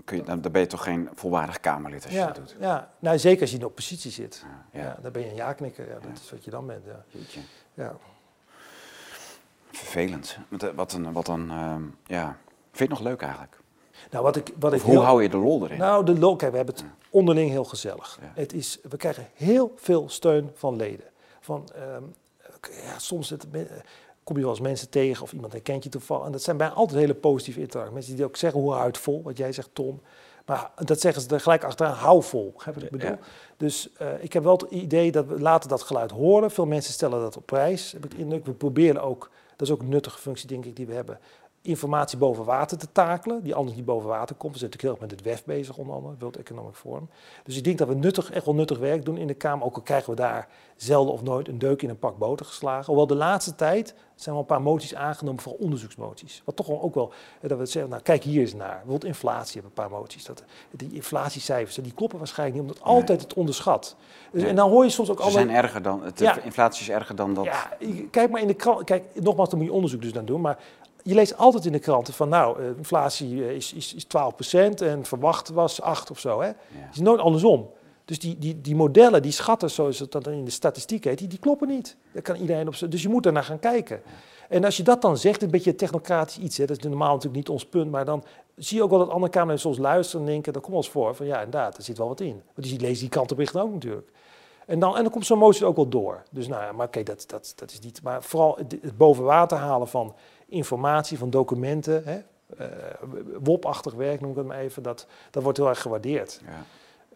Kun 0.04 0.16
je, 0.16 0.22
dan, 0.22 0.40
ben 0.40 0.60
je 0.60 0.66
toch 0.66 0.82
geen 0.82 1.08
volwaardig 1.14 1.60
Kamerlid 1.60 2.04
als 2.04 2.12
je 2.12 2.18
dat 2.18 2.34
doet? 2.34 2.56
Ja, 2.58 2.90
nou, 2.98 3.18
zeker 3.18 3.40
als 3.40 3.50
je 3.50 3.56
in 3.56 3.62
de 3.62 3.68
oppositie 3.68 4.10
zit. 4.10 4.44
Ja, 4.72 4.80
ja. 4.80 4.98
dan 5.02 5.12
ben 5.12 5.22
je 5.22 5.28
een 5.28 5.34
ja-knikker. 5.34 5.88
Ja, 5.88 5.94
dat 5.94 6.18
is 6.22 6.30
wat 6.30 6.44
je 6.44 6.50
dan 6.50 6.66
bent. 6.66 6.84
Ja. 6.84 7.04
ja. 7.74 7.96
Vervelend. 9.70 10.38
Wat 10.74 10.92
een, 10.92 11.12
wat 11.12 11.28
een 11.28 11.46
uh, 11.46 11.76
ja. 12.06 12.36
Vind 12.72 12.78
je 12.78 12.84
het 12.84 12.88
nog 12.88 13.00
leuk 13.00 13.22
eigenlijk? 13.22 13.56
Nou, 14.10 14.24
wat 14.24 14.36
ik, 14.36 14.52
wat 14.58 14.72
ik 14.72 14.80
hoe 14.80 14.98
hou 14.98 15.22
je 15.22 15.28
de 15.28 15.36
lol 15.36 15.64
erin? 15.64 15.78
Nou, 15.78 16.04
de 16.04 16.18
lol, 16.18 16.36
kijk, 16.36 16.50
we 16.50 16.56
hebben 16.56 16.74
het 16.74 16.84
onderling 17.10 17.50
heel 17.50 17.64
gezellig. 17.64 18.18
Het 18.34 18.52
is, 18.52 18.78
we 18.88 18.96
krijgen 18.96 19.28
heel 19.34 19.72
veel 19.76 20.08
steun 20.08 20.50
van 20.54 20.76
leden. 20.76 21.06
Van, 21.40 21.68
um, 21.94 22.14
ja, 22.70 22.98
soms 22.98 23.30
het, 23.30 23.46
kom 24.24 24.36
je 24.36 24.42
wel 24.42 24.50
eens 24.50 24.60
mensen 24.60 24.90
tegen 24.90 25.22
of 25.22 25.32
iemand 25.32 25.52
herkent 25.52 25.84
je 25.84 25.90
toevallig. 25.90 26.26
En 26.26 26.32
dat 26.32 26.42
zijn 26.42 26.56
bijna 26.56 26.74
altijd 26.74 27.00
hele 27.00 27.14
positieve 27.14 27.60
interacties. 27.60 27.94
Mensen 27.94 28.16
die 28.16 28.24
ook 28.24 28.36
zeggen 28.36 28.60
hoe 28.60 28.72
houdt 28.72 28.98
vol, 28.98 29.22
wat 29.22 29.36
jij 29.36 29.52
zegt 29.52 29.70
Tom. 29.72 30.00
Maar 30.46 30.70
dat 30.74 31.00
zeggen 31.00 31.22
ze 31.22 31.28
er 31.28 31.40
gelijk 31.40 31.64
achteraan, 31.64 31.94
hou 31.94 32.22
vol. 32.22 32.54
Heb 32.56 32.76
ik 32.76 32.90
bedoel? 32.90 33.16
Dus 33.56 33.88
uh, 34.02 34.22
ik 34.22 34.32
heb 34.32 34.42
wel 34.42 34.56
het 34.56 34.70
idee 34.70 35.12
dat 35.12 35.26
we 35.26 35.40
laten 35.40 35.68
dat 35.68 35.82
geluid 35.82 36.10
horen. 36.10 36.50
Veel 36.50 36.66
mensen 36.66 36.92
stellen 36.92 37.20
dat 37.20 37.36
op 37.36 37.46
prijs, 37.46 37.92
heb 37.92 38.04
ik 38.04 38.14
indruk. 38.14 38.46
We 38.46 38.52
proberen 38.52 39.02
ook, 39.02 39.30
dat 39.56 39.68
is 39.68 39.74
ook 39.74 39.80
een 39.80 39.88
nuttige 39.88 40.18
functie 40.18 40.48
denk 40.48 40.64
ik 40.64 40.76
die 40.76 40.86
we 40.86 40.94
hebben, 40.94 41.18
informatie 41.62 42.18
boven 42.18 42.44
water 42.44 42.78
te 42.78 42.92
takelen, 42.92 43.42
die 43.42 43.54
anders 43.54 43.76
niet 43.76 43.84
boven 43.84 44.08
water 44.08 44.36
komt. 44.36 44.52
We 44.52 44.58
zijn 44.58 44.70
natuurlijk 44.70 45.00
heel 45.00 45.08
erg 45.08 45.10
met 45.10 45.10
het 45.10 45.22
WEF 45.22 45.44
bezig, 45.44 45.76
onder 45.76 45.94
andere, 45.94 46.14
World 46.18 46.36
Economic 46.36 46.74
Forum. 46.74 47.08
Dus 47.44 47.56
ik 47.56 47.64
denk 47.64 47.78
dat 47.78 47.88
we 47.88 47.94
nuttig, 47.94 48.30
echt 48.30 48.44
wel 48.44 48.54
nuttig 48.54 48.78
werk 48.78 49.04
doen 49.04 49.16
in 49.16 49.26
de 49.26 49.34
Kamer, 49.34 49.66
ook 49.66 49.74
al 49.74 49.82
krijgen 49.82 50.10
we 50.10 50.16
daar 50.16 50.48
zelden 50.76 51.12
of 51.12 51.22
nooit 51.22 51.48
een 51.48 51.58
deuk 51.58 51.82
in 51.82 51.88
een 51.88 51.98
pak 51.98 52.18
boter 52.18 52.46
geslagen. 52.46 52.86
Hoewel 52.86 53.06
de 53.06 53.14
laatste 53.14 53.54
tijd 53.54 53.94
zijn 54.14 54.34
wel 54.34 54.44
een 54.44 54.50
paar 54.50 54.62
moties 54.62 54.94
aangenomen, 54.94 55.42
voor 55.42 55.52
onderzoeksmoties. 55.52 56.42
Wat 56.44 56.56
toch 56.56 56.70
ook 56.70 56.94
wel, 56.94 57.12
dat 57.40 57.58
we 57.58 57.66
zeggen, 57.66 57.90
nou 57.90 58.02
kijk 58.02 58.22
hier 58.22 58.40
eens 58.40 58.54
naar. 58.54 58.68
Bijvoorbeeld 58.68 59.04
inflatie 59.04 59.60
hebben 59.60 59.72
een 59.76 59.88
paar 59.88 59.98
moties. 59.98 60.24
Dat, 60.24 60.44
die 60.70 60.92
inflatiecijfers, 60.92 61.74
die 61.74 61.94
kloppen 61.94 62.18
waarschijnlijk 62.18 62.60
niet, 62.60 62.70
omdat 62.70 62.84
altijd 62.88 63.20
het 63.20 63.34
onderschat. 63.34 63.96
Dus, 64.32 64.42
En 64.42 64.56
dan 64.56 64.70
hoor 64.70 64.84
je 64.84 64.90
soms 64.90 65.10
ook 65.10 65.18
alle... 65.18 65.30
Ze 65.30 65.36
zijn 65.36 65.50
erger 65.50 65.82
dan, 65.82 66.04
het, 66.04 66.18
ja. 66.18 66.40
inflatie 66.40 66.82
is 66.82 66.88
erger 66.88 67.16
dan 67.16 67.34
dat... 67.34 67.44
Ja, 67.44 67.70
kijk 68.10 68.30
maar 68.30 68.40
in 68.40 68.46
de 68.46 68.54
krant, 68.54 68.84
kijk, 68.84 69.04
nogmaals, 69.14 69.48
dan 69.48 69.58
moet 69.58 69.68
je 69.68 69.74
onderzoek 69.74 70.02
dus 70.02 70.12
dan 70.12 70.24
doen, 70.24 70.40
maar 70.40 70.58
je 71.02 71.14
leest 71.14 71.36
altijd 71.36 71.64
in 71.64 71.72
de 71.72 71.78
kranten 71.78 72.14
van 72.14 72.28
nou, 72.28 72.60
eh, 72.60 72.66
inflatie 72.76 73.44
eh, 73.44 73.50
is, 73.50 73.72
is, 73.72 73.94
is 73.94 74.04
12% 74.04 74.08
en 74.82 75.04
verwacht 75.04 75.48
was 75.48 75.80
8 75.80 76.10
of 76.10 76.18
zo. 76.18 76.40
Hè? 76.40 76.46
Het 76.46 76.94
is 76.94 77.00
nooit 77.00 77.20
andersom. 77.20 77.70
Dus 78.04 78.18
die, 78.18 78.38
die, 78.38 78.60
die 78.60 78.74
modellen, 78.74 79.22
die 79.22 79.32
schatten, 79.32 79.70
zoals 79.70 79.98
het 79.98 80.12
dan 80.12 80.26
in 80.26 80.44
de 80.44 80.50
statistiek 80.50 81.04
heet, 81.04 81.18
die, 81.18 81.28
die 81.28 81.38
kloppen 81.38 81.68
niet. 81.68 81.96
Daar 82.12 82.22
kan 82.22 82.36
iedereen 82.36 82.68
op 82.68 82.74
Dus 82.88 83.02
je 83.02 83.08
moet 83.08 83.26
er 83.26 83.32
naar 83.32 83.44
gaan 83.44 83.58
kijken. 83.58 84.02
En 84.48 84.64
als 84.64 84.76
je 84.76 84.82
dat 84.82 85.02
dan 85.02 85.18
zegt, 85.18 85.42
een 85.42 85.50
beetje 85.50 85.74
technocratisch 85.74 86.38
iets, 86.38 86.56
hè, 86.56 86.64
dat 86.64 86.76
is 86.76 86.82
normaal 86.82 87.14
natuurlijk 87.14 87.36
niet 87.36 87.48
ons 87.48 87.66
punt, 87.66 87.90
maar 87.90 88.04
dan 88.04 88.24
zie 88.56 88.76
je 88.76 88.82
ook 88.82 88.90
wel 88.90 88.98
dat 88.98 89.10
andere 89.10 89.32
Kamerleden 89.32 89.60
soms 89.60 89.78
luisteren 89.78 90.26
en 90.26 90.32
denken, 90.32 90.52
dat 90.52 90.62
komt 90.62 90.76
ons 90.76 90.90
voor, 90.90 91.14
van 91.14 91.26
ja, 91.26 91.36
inderdaad, 91.36 91.76
er 91.76 91.82
zit 91.82 91.98
wel 91.98 92.08
wat 92.08 92.20
in. 92.20 92.42
Want 92.54 92.68
die 92.68 92.80
lezen 92.80 93.00
die 93.00 93.08
krantenberichten 93.08 93.62
ook 93.62 93.72
natuurlijk. 93.72 94.10
En 94.66 94.78
dan, 94.78 94.96
en 94.96 95.02
dan 95.02 95.12
komt 95.12 95.26
zo'n 95.26 95.38
motie 95.38 95.66
ook 95.66 95.76
wel 95.76 95.88
door. 95.88 96.22
Dus 96.30 96.48
nou 96.48 96.62
ja, 96.62 96.72
maar 96.72 96.86
oké, 96.86 97.02
dat, 97.02 97.24
dat, 97.26 97.52
dat 97.56 97.70
is 97.70 97.80
niet. 97.80 98.02
Maar 98.02 98.22
vooral 98.22 98.56
het, 98.56 98.78
het 98.82 98.96
boven 98.96 99.24
water 99.24 99.58
halen 99.58 99.88
van 99.88 100.14
informatie, 100.52 101.18
van 101.18 101.30
documenten, 101.30 102.04
hè, 102.04 102.20
uh, 102.60 102.66
WOP-achtig 103.42 103.94
werk 103.94 104.20
noem 104.20 104.30
ik 104.30 104.36
het 104.36 104.46
maar 104.46 104.58
even, 104.58 104.82
dat, 104.82 105.06
dat 105.30 105.42
wordt 105.42 105.58
heel 105.58 105.68
erg 105.68 105.80
gewaardeerd. 105.80 106.40
Ja. 106.44 106.64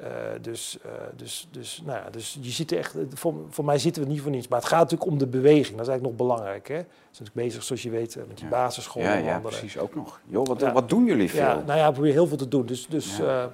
Uh, 0.00 0.08
dus, 0.40 0.78
uh, 0.86 0.92
dus, 1.16 1.48
dus, 1.50 1.82
nou 1.84 1.98
ja, 1.98 2.10
dus 2.10 2.38
je 2.40 2.50
ziet 2.50 2.72
echt, 2.72 2.94
voor, 3.14 3.34
voor 3.48 3.64
mij 3.64 3.78
zitten 3.78 4.02
we 4.02 4.08
niet 4.08 4.20
voor 4.20 4.30
niets. 4.30 4.48
Maar 4.48 4.58
het 4.58 4.68
gaat 4.68 4.80
natuurlijk 4.80 5.10
om 5.10 5.18
de 5.18 5.26
beweging, 5.26 5.76
dat 5.76 5.86
is 5.86 5.92
eigenlijk 5.92 6.18
nog 6.18 6.28
belangrijk. 6.28 6.68
Hè? 6.68 6.74
We 6.74 6.84
zijn 6.84 6.96
natuurlijk 7.10 7.36
bezig, 7.46 7.62
zoals 7.62 7.82
je 7.82 7.90
weet, 7.90 8.16
met 8.28 8.36
die 8.36 8.44
ja. 8.44 8.50
basisschool. 8.50 9.02
Ja, 9.02 9.14
ja 9.14 9.38
precies, 9.38 9.78
ook 9.78 9.94
nog. 9.94 10.20
Joh, 10.24 10.46
wat, 10.46 10.72
wat 10.72 10.88
doen 10.88 11.04
jullie 11.04 11.30
veel? 11.30 11.40
Ja, 11.40 11.62
nou 11.66 11.78
ja, 11.78 11.86
we 11.86 11.92
proberen 11.92 12.16
heel 12.16 12.26
veel 12.26 12.36
te 12.36 12.48
doen. 12.48 12.66
Dus, 12.66 12.86
dus, 12.86 13.20
uh, 13.20 13.44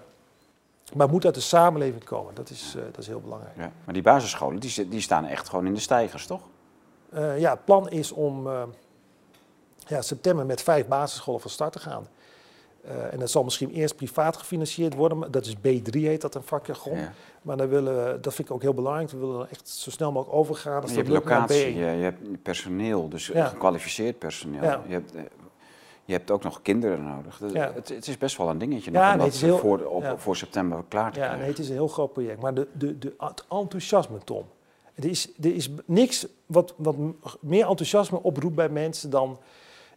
maar 0.94 1.08
moet 1.08 1.24
uit 1.24 1.34
de 1.34 1.40
samenleving 1.40 2.04
komen, 2.04 2.34
dat 2.34 2.50
is, 2.50 2.76
dat 2.86 2.98
is 2.98 3.06
heel 3.06 3.20
belangrijk. 3.20 3.56
Ja. 3.56 3.72
Maar 3.84 3.94
die 3.94 4.02
basisscholen, 4.02 4.60
die, 4.60 4.88
die 4.88 5.00
staan 5.00 5.24
echt 5.24 5.48
gewoon 5.48 5.66
in 5.66 5.74
de 5.74 5.80
stijgers, 5.80 6.26
toch? 6.26 6.42
ja, 7.36 7.50
het 7.50 7.64
plan 7.64 7.88
is 7.90 8.12
om 8.12 8.48
ja, 9.86 10.02
september 10.02 10.46
met 10.46 10.62
vijf 10.62 10.86
basisscholen 10.86 11.40
van 11.40 11.50
start 11.50 11.72
te 11.72 11.78
gaan. 11.78 12.06
Uh, 12.84 13.12
en 13.12 13.18
dat 13.18 13.30
zal 13.30 13.44
misschien 13.44 13.70
eerst 13.70 13.96
privaat 13.96 14.36
gefinancierd 14.36 14.94
worden. 14.94 15.30
Dat 15.30 15.46
is 15.46 15.56
B3 15.56 15.90
heet 15.90 16.20
dat 16.20 16.34
een 16.34 16.42
vakjargon. 16.42 16.98
Ja. 16.98 17.12
Maar 17.42 17.56
dan 17.56 17.68
willen 17.68 18.04
we, 18.04 18.20
dat 18.20 18.34
vind 18.34 18.48
ik 18.48 18.54
ook 18.54 18.62
heel 18.62 18.74
belangrijk. 18.74 19.10
We 19.10 19.16
willen 19.18 19.50
echt 19.50 19.68
zo 19.68 19.90
snel 19.90 20.12
mogelijk 20.12 20.38
overgaan. 20.38 20.82
Als 20.82 20.90
je 20.90 20.96
hebt 20.96 21.08
locatie, 21.08 21.74
je, 21.74 21.84
je, 21.84 22.02
hebt 22.02 22.42
personeel, 22.42 23.08
dus 23.08 23.28
gekwalificeerd 23.34 24.18
personeel. 24.18 24.62
Ja. 24.62 24.82
Je, 24.86 24.92
hebt, 24.92 25.14
eh, 25.14 25.22
je 26.04 26.12
hebt 26.12 26.30
ook 26.30 26.42
nog 26.42 26.62
kinderen 26.62 27.04
nodig. 27.04 27.38
Het, 27.38 27.88
het, 27.88 28.08
is 28.08 28.18
best 28.18 28.36
wel 28.36 28.48
een 28.48 28.58
dingetje 28.58 28.92
ja, 28.92 29.14
nee, 29.14 29.30
heel, 29.30 29.58
voor, 29.58 29.84
op, 29.84 30.14
voor 30.16 30.36
september 30.36 30.84
klaar 30.88 31.12
te 31.12 31.18
ja, 31.18 31.24
krijgen. 31.24 31.38
Nee, 31.38 31.48
het 31.48 31.58
is 31.58 31.68
een 31.68 31.74
heel 31.74 31.88
groot 31.88 32.12
project. 32.12 32.40
Maar 32.40 32.54
de, 32.54 32.68
de, 32.72 32.98
de, 32.98 33.14
het 33.18 33.44
enthousiasme, 33.48 34.18
Tom. 34.24 34.44
Er 34.94 35.04
is, 35.04 35.28
er 35.42 35.54
is 35.54 35.70
niks 35.84 36.26
wat, 36.46 36.74
wat 36.76 36.96
meer 37.40 37.66
enthousiasme 37.66 38.22
oproept 38.22 38.54
bij 38.54 38.68
mensen 38.68 39.10
dan 39.10 39.38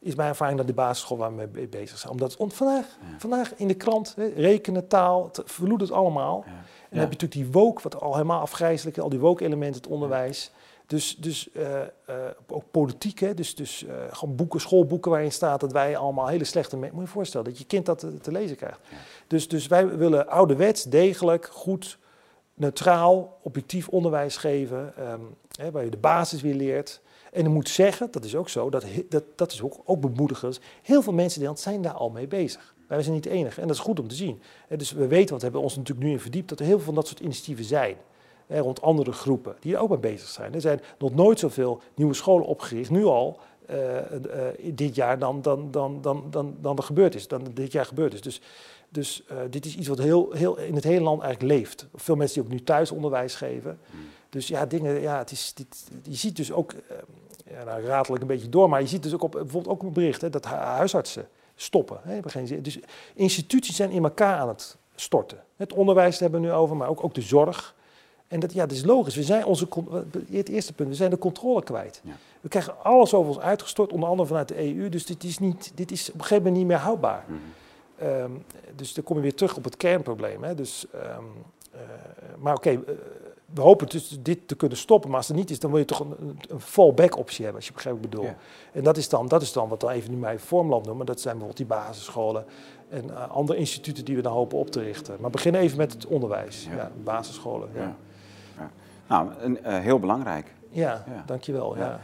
is 0.05 0.15
mijn 0.15 0.29
ervaring 0.29 0.57
dat 0.57 0.67
de 0.67 0.73
basisschool 0.73 1.17
waar 1.17 1.35
we 1.35 1.47
mee 1.51 1.67
bezig 1.67 1.97
zijn. 1.97 2.11
Omdat 2.11 2.35
vandaag, 2.37 2.85
vandaag 3.17 3.55
in 3.55 3.67
de 3.67 3.73
krant, 3.73 4.13
hè, 4.15 4.27
rekenen, 4.27 4.87
taal, 4.87 5.29
het 5.31 5.41
verloedt 5.45 5.81
het 5.81 5.91
allemaal. 5.91 6.43
En 6.45 6.51
dan 6.89 6.99
heb 6.99 7.13
je 7.13 7.25
natuurlijk 7.25 7.31
die 7.31 7.61
woke, 7.61 7.81
wat 7.81 8.01
al 8.01 8.13
helemaal 8.13 8.39
afgrijzelijk 8.41 8.97
is, 8.97 9.03
al 9.03 9.09
die 9.09 9.19
woke-elementen, 9.19 9.81
het 9.81 9.91
onderwijs. 9.91 10.51
Dus, 10.87 11.15
dus 11.15 11.49
uh, 11.53 11.63
uh, 12.09 12.15
ook 12.47 12.63
politiek, 12.71 13.19
hè? 13.19 13.33
dus, 13.33 13.55
dus 13.55 13.83
uh, 13.83 13.93
gewoon 14.09 14.35
boeken, 14.35 14.61
schoolboeken 14.61 15.11
waarin 15.11 15.31
staat 15.31 15.59
dat 15.59 15.71
wij 15.71 15.97
allemaal 15.97 16.27
hele 16.27 16.43
slechte... 16.43 16.77
Moet 16.77 16.91
je 16.93 16.99
je 16.99 17.07
voorstellen 17.07 17.45
dat 17.45 17.57
je 17.57 17.65
kind 17.65 17.85
dat 17.85 17.99
te, 17.99 18.17
te 18.17 18.31
lezen 18.31 18.55
krijgt. 18.55 18.79
Dus, 19.27 19.47
dus 19.47 19.67
wij 19.67 19.97
willen 19.97 20.27
ouderwets, 20.27 20.83
degelijk, 20.83 21.49
goed, 21.51 21.97
neutraal, 22.53 23.37
objectief 23.41 23.87
onderwijs 23.87 24.37
geven... 24.37 24.93
Um, 24.99 25.35
hè, 25.55 25.71
waar 25.71 25.83
je 25.83 25.89
de 25.89 25.97
basis 25.97 26.41
weer 26.41 26.55
leert... 26.55 27.01
En 27.35 27.45
ik 27.45 27.51
moet 27.51 27.69
zeggen, 27.69 28.07
dat 28.11 28.23
is 28.23 28.35
ook 28.35 28.49
zo, 28.49 28.69
dat, 28.69 28.85
dat, 29.09 29.23
dat 29.35 29.51
is 29.51 29.61
ook, 29.61 29.81
ook 29.85 30.01
bemoedigend. 30.01 30.59
Heel 30.81 31.01
veel 31.01 31.13
mensen 31.13 31.41
in 31.41 31.47
Nederland 31.47 31.59
zijn 31.59 31.81
daar 31.81 32.01
al 32.01 32.09
mee 32.09 32.27
bezig. 32.27 32.75
Wij 32.87 33.01
zijn 33.01 33.13
niet 33.13 33.23
de 33.23 33.29
enige 33.29 33.61
en 33.61 33.67
dat 33.67 33.75
is 33.75 33.81
goed 33.81 33.99
om 33.99 34.07
te 34.07 34.15
zien. 34.15 34.41
dus 34.77 34.91
we 34.91 35.07
weten, 35.07 35.29
want 35.29 35.41
we 35.41 35.47
hebben 35.47 35.61
ons 35.61 35.75
natuurlijk 35.75 36.07
nu 36.07 36.11
in 36.11 36.19
verdiept, 36.19 36.49
dat 36.49 36.59
er 36.59 36.65
heel 36.65 36.75
veel 36.75 36.85
van 36.85 36.95
dat 36.95 37.07
soort 37.07 37.19
initiatieven 37.19 37.65
zijn. 37.65 37.95
rond 38.47 38.81
andere 38.81 39.11
groepen 39.11 39.55
die 39.59 39.73
er 39.73 39.79
ook 39.79 39.89
mee 39.89 39.97
bezig 39.97 40.27
zijn. 40.27 40.53
Er 40.53 40.61
zijn 40.61 40.81
nog 40.97 41.15
nooit 41.15 41.39
zoveel 41.39 41.81
nieuwe 41.95 42.13
scholen 42.13 42.45
opgericht, 42.45 42.89
nu 42.89 43.05
al, 43.05 43.39
uh, 43.69 43.77
dit 44.73 44.95
jaar, 44.95 45.19
dan, 45.19 45.41
dan, 45.41 45.71
dan, 45.71 46.01
dan, 46.01 46.23
dan, 46.29 46.55
dan 46.61 46.77
er 46.77 46.83
gebeurd 46.83 47.15
is. 47.15 47.27
Dan 47.27 47.47
dit 47.53 47.71
jaar 47.71 47.85
gebeurd 47.85 48.13
is. 48.13 48.21
Dus, 48.21 48.41
dus 48.89 49.23
uh, 49.31 49.37
dit 49.49 49.65
is 49.65 49.75
iets 49.75 49.87
wat 49.87 49.97
heel, 49.97 50.31
heel, 50.31 50.57
in 50.57 50.75
het 50.75 50.83
hele 50.83 51.03
land 51.03 51.21
eigenlijk 51.21 51.53
leeft. 51.53 51.87
Veel 51.95 52.15
mensen 52.15 52.35
die 52.35 52.43
ook 52.43 52.57
nu 52.57 52.63
thuis 52.63 52.91
onderwijs 52.91 53.35
geven. 53.35 53.79
Hmm. 53.91 53.99
Dus 54.29 54.47
ja, 54.47 54.65
dingen, 54.65 55.01
ja, 55.01 55.17
het 55.17 55.31
is, 55.31 55.53
dit, 55.53 55.87
je 56.03 56.15
ziet 56.15 56.35
dus 56.35 56.51
ook 56.51 56.73
ja, 57.57 57.63
nou 57.63 57.83
ratel 57.83 58.15
ik 58.15 58.21
een 58.21 58.27
beetje 58.27 58.49
door, 58.49 58.69
maar 58.69 58.81
je 58.81 58.87
ziet 58.87 59.03
dus 59.03 59.13
ook 59.13 59.23
op, 59.23 59.31
bijvoorbeeld 59.31 59.67
ook 59.67 59.83
een 59.83 59.93
bericht 59.93 60.21
hè, 60.21 60.29
dat 60.29 60.45
huisartsen 60.45 61.27
stoppen. 61.55 61.99
Hè, 62.03 62.13
hebben 62.13 62.31
geen 62.31 62.47
zin. 62.47 62.61
Dus 62.61 62.79
instituties 63.13 63.75
zijn 63.75 63.91
in 63.91 64.03
elkaar 64.03 64.39
aan 64.39 64.47
het 64.47 64.77
storten. 64.95 65.43
Het 65.55 65.73
onderwijs 65.73 66.19
hebben 66.19 66.41
we 66.41 66.47
nu 66.47 66.53
over, 66.53 66.75
maar 66.75 66.87
ook, 66.87 67.03
ook 67.03 67.13
de 67.13 67.21
zorg. 67.21 67.75
En 68.27 68.39
dat, 68.39 68.53
ja, 68.53 68.65
dat 68.65 68.75
is 68.75 68.83
logisch. 68.83 69.15
We 69.15 69.23
zijn 69.23 69.45
onze, 69.45 69.67
het 70.31 70.49
eerste 70.49 70.73
punt, 70.73 70.89
we 70.89 70.95
zijn 70.95 71.09
de 71.09 71.17
controle 71.17 71.63
kwijt. 71.63 72.01
Ja. 72.03 72.11
We 72.41 72.49
krijgen 72.49 72.83
alles 72.83 73.13
over 73.13 73.35
ons 73.35 73.39
uitgestort, 73.39 73.93
onder 73.93 74.09
andere 74.09 74.27
vanuit 74.27 74.47
de 74.47 74.75
EU. 74.75 74.89
Dus 74.89 75.05
dit 75.05 75.23
is, 75.23 75.39
niet, 75.39 75.71
dit 75.75 75.91
is 75.91 76.07
op 76.07 76.13
een 76.13 76.21
gegeven 76.21 76.43
moment 76.43 76.57
niet 76.57 76.67
meer 76.67 76.81
houdbaar. 76.81 77.25
Mm 77.27 77.39
dus 78.75 78.93
dan 78.93 79.03
kom 79.03 79.15
je 79.15 79.21
weer 79.21 79.35
terug 79.35 79.57
op 79.57 79.63
het 79.63 79.77
kernprobleem. 79.77 80.43
Hè. 80.43 80.55
Dus, 80.55 80.85
um, 80.95 81.01
uh, 81.73 81.79
maar 82.39 82.55
oké, 82.55 82.69
okay, 82.69 82.95
we 83.53 83.61
hopen 83.61 83.87
dus 83.89 84.17
dit 84.21 84.47
te 84.47 84.55
kunnen 84.55 84.77
stoppen, 84.77 85.09
maar 85.09 85.17
als 85.17 85.27
het 85.27 85.37
niet 85.37 85.49
is, 85.49 85.59
dan 85.59 85.69
wil 85.69 85.79
je 85.79 85.85
toch 85.85 85.99
een, 85.99 86.39
een 86.49 86.61
fallback 86.61 87.17
optie 87.17 87.37
hebben, 87.43 87.55
als 87.55 87.67
je 87.67 87.73
begrijpt 87.73 87.99
wat 87.99 88.07
ik 88.07 88.11
bedoel. 88.11 88.29
Ja. 88.29 88.37
En 88.71 88.83
dat 88.83 88.97
is, 88.97 89.09
dan, 89.09 89.27
dat 89.27 89.41
is 89.41 89.53
dan 89.53 89.69
wat 89.69 89.81
we 89.81 89.89
even 89.89 90.11
nu 90.11 90.17
mij 90.17 90.39
Vormland 90.39 90.85
noemen, 90.85 91.05
dat 91.05 91.21
zijn 91.21 91.37
bijvoorbeeld 91.37 91.69
die 91.69 91.77
basisscholen 91.77 92.45
en 92.89 93.09
eh, 93.09 93.29
andere 93.29 93.59
instituten 93.59 94.05
die 94.05 94.15
we 94.15 94.21
dan 94.21 94.33
hopen 94.33 94.57
op 94.57 94.69
te 94.69 94.79
richten. 94.81 95.17
Maar 95.19 95.29
begin 95.29 95.55
even 95.55 95.77
met 95.77 95.93
het 95.93 96.05
onderwijs, 96.05 96.65
Ja. 96.69 96.75
ja. 96.75 96.91
basisscholen. 97.03 97.69
Ja. 97.73 97.95
Nou, 99.07 99.29
een, 99.39 99.63
eh, 99.63 99.79
heel 99.79 99.99
belangrijk. 99.99 100.53
ja. 100.69 101.03
Dankjewel. 101.25 101.77
Ja. 101.77 101.99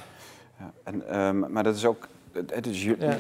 En, 0.84 1.08
ehm, 1.08 1.52
maar 1.52 1.64
dat 1.64 1.76
is 1.76 1.86
ook, 1.86 2.08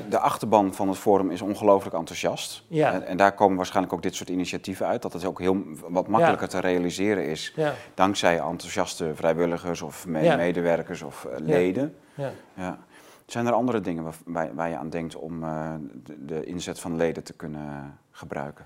de 0.09 0.19
achterban 0.19 0.73
van 0.73 0.87
het 0.87 0.97
forum 0.97 1.31
is 1.31 1.41
ongelooflijk 1.41 1.95
enthousiast. 1.95 2.63
Ja. 2.67 2.93
En, 2.93 3.05
en 3.05 3.17
daar 3.17 3.33
komen 3.33 3.57
waarschijnlijk 3.57 3.93
ook 3.93 4.01
dit 4.01 4.15
soort 4.15 4.29
initiatieven 4.29 4.87
uit. 4.87 5.01
Dat 5.01 5.13
het 5.13 5.25
ook 5.25 5.39
heel 5.39 5.57
wat 5.89 6.07
makkelijker 6.07 6.49
te 6.49 6.59
realiseren 6.59 7.25
is. 7.25 7.53
Ja. 7.55 7.73
Dankzij 7.93 8.39
enthousiaste 8.39 9.11
vrijwilligers 9.15 9.81
of 9.81 10.07
me- 10.07 10.35
medewerkers 10.35 11.01
of 11.01 11.25
eh, 11.25 11.39
leden. 11.39 11.95
Ja. 12.15 12.31
Ja. 12.53 12.79
Zijn 13.25 13.45
er 13.45 13.53
andere 13.53 13.81
dingen 13.81 14.03
waar, 14.25 14.55
waar, 14.55 14.69
je 14.69 14.77
aan 14.77 14.89
denkt 14.89 15.15
om 15.15 15.43
eh, 15.43 15.73
de, 16.03 16.25
de 16.25 16.43
inzet 16.43 16.79
van 16.79 16.95
leden 16.95 17.23
te 17.23 17.33
kunnen 17.33 17.97
gebruiken? 18.11 18.65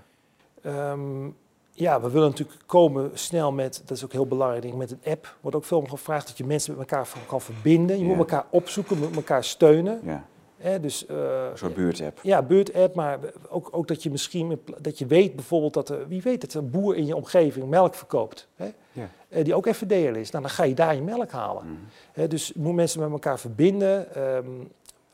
Ehm, 0.62 1.28
ja, 1.72 2.00
we 2.00 2.10
willen 2.10 2.28
natuurlijk 2.28 2.58
komen 2.66 3.10
snel 3.14 3.52
met, 3.52 3.82
dat 3.84 3.96
is 3.96 4.04
ook 4.04 4.12
heel 4.12 4.26
belangrijk, 4.26 4.62
denk 4.62 4.74
ik, 4.74 4.80
met 4.80 4.90
een 4.90 5.12
app. 5.12 5.36
Wordt 5.40 5.56
ook 5.56 5.64
veel 5.64 5.78
om 5.78 5.88
gevraagd 5.88 6.26
dat 6.26 6.38
je 6.38 6.44
mensen 6.44 6.76
met 6.76 6.90
elkaar 6.90 7.08
kan 7.26 7.40
verbinden. 7.40 7.98
Je 7.98 8.04
moet 8.04 8.18
elkaar 8.18 8.44
opzoeken, 8.50 8.98
moet 8.98 9.16
elkaar 9.16 9.44
steunen. 9.44 10.00
Ja, 10.04 10.24
Hè, 10.56 10.80
dus, 10.80 11.06
eh, 11.06 11.16
een 11.50 11.58
soort 11.58 11.74
buurtapp. 11.74 12.18
Ja, 12.22 12.42
buurtapp, 12.42 12.94
maar 12.94 13.18
ook, 13.48 13.68
ook 13.72 13.88
dat 13.88 14.02
je 14.02 14.10
misschien, 14.10 14.60
dat 14.80 14.98
je 14.98 15.06
weet 15.06 15.34
bijvoorbeeld 15.34 15.74
dat 15.74 15.88
er, 15.88 16.08
wie 16.08 16.22
weet 16.22 16.52
er 16.52 16.58
een 16.58 16.70
boer 16.70 16.96
in 16.96 17.06
je 17.06 17.16
omgeving 17.16 17.68
melk 17.68 17.94
verkoopt. 17.94 18.48
Hè? 18.56 18.72
Ja. 18.92 19.08
Eh, 19.28 19.44
die 19.44 19.54
ook 19.54 19.68
FVD'er 19.68 20.16
is. 20.16 20.30
Nou, 20.30 20.44
dan 20.44 20.52
ga 20.52 20.64
je 20.64 20.74
daar 20.74 20.94
je 20.94 21.02
melk 21.02 21.30
halen. 21.30 21.64
Mhm. 21.64 21.74
Hè, 22.12 22.28
dus 22.28 22.46
je 22.46 22.60
moet 22.60 22.74
mensen 22.74 23.00
met 23.00 23.10
elkaar 23.10 23.38
verbinden. 23.38 24.14
ehm, 24.14 24.46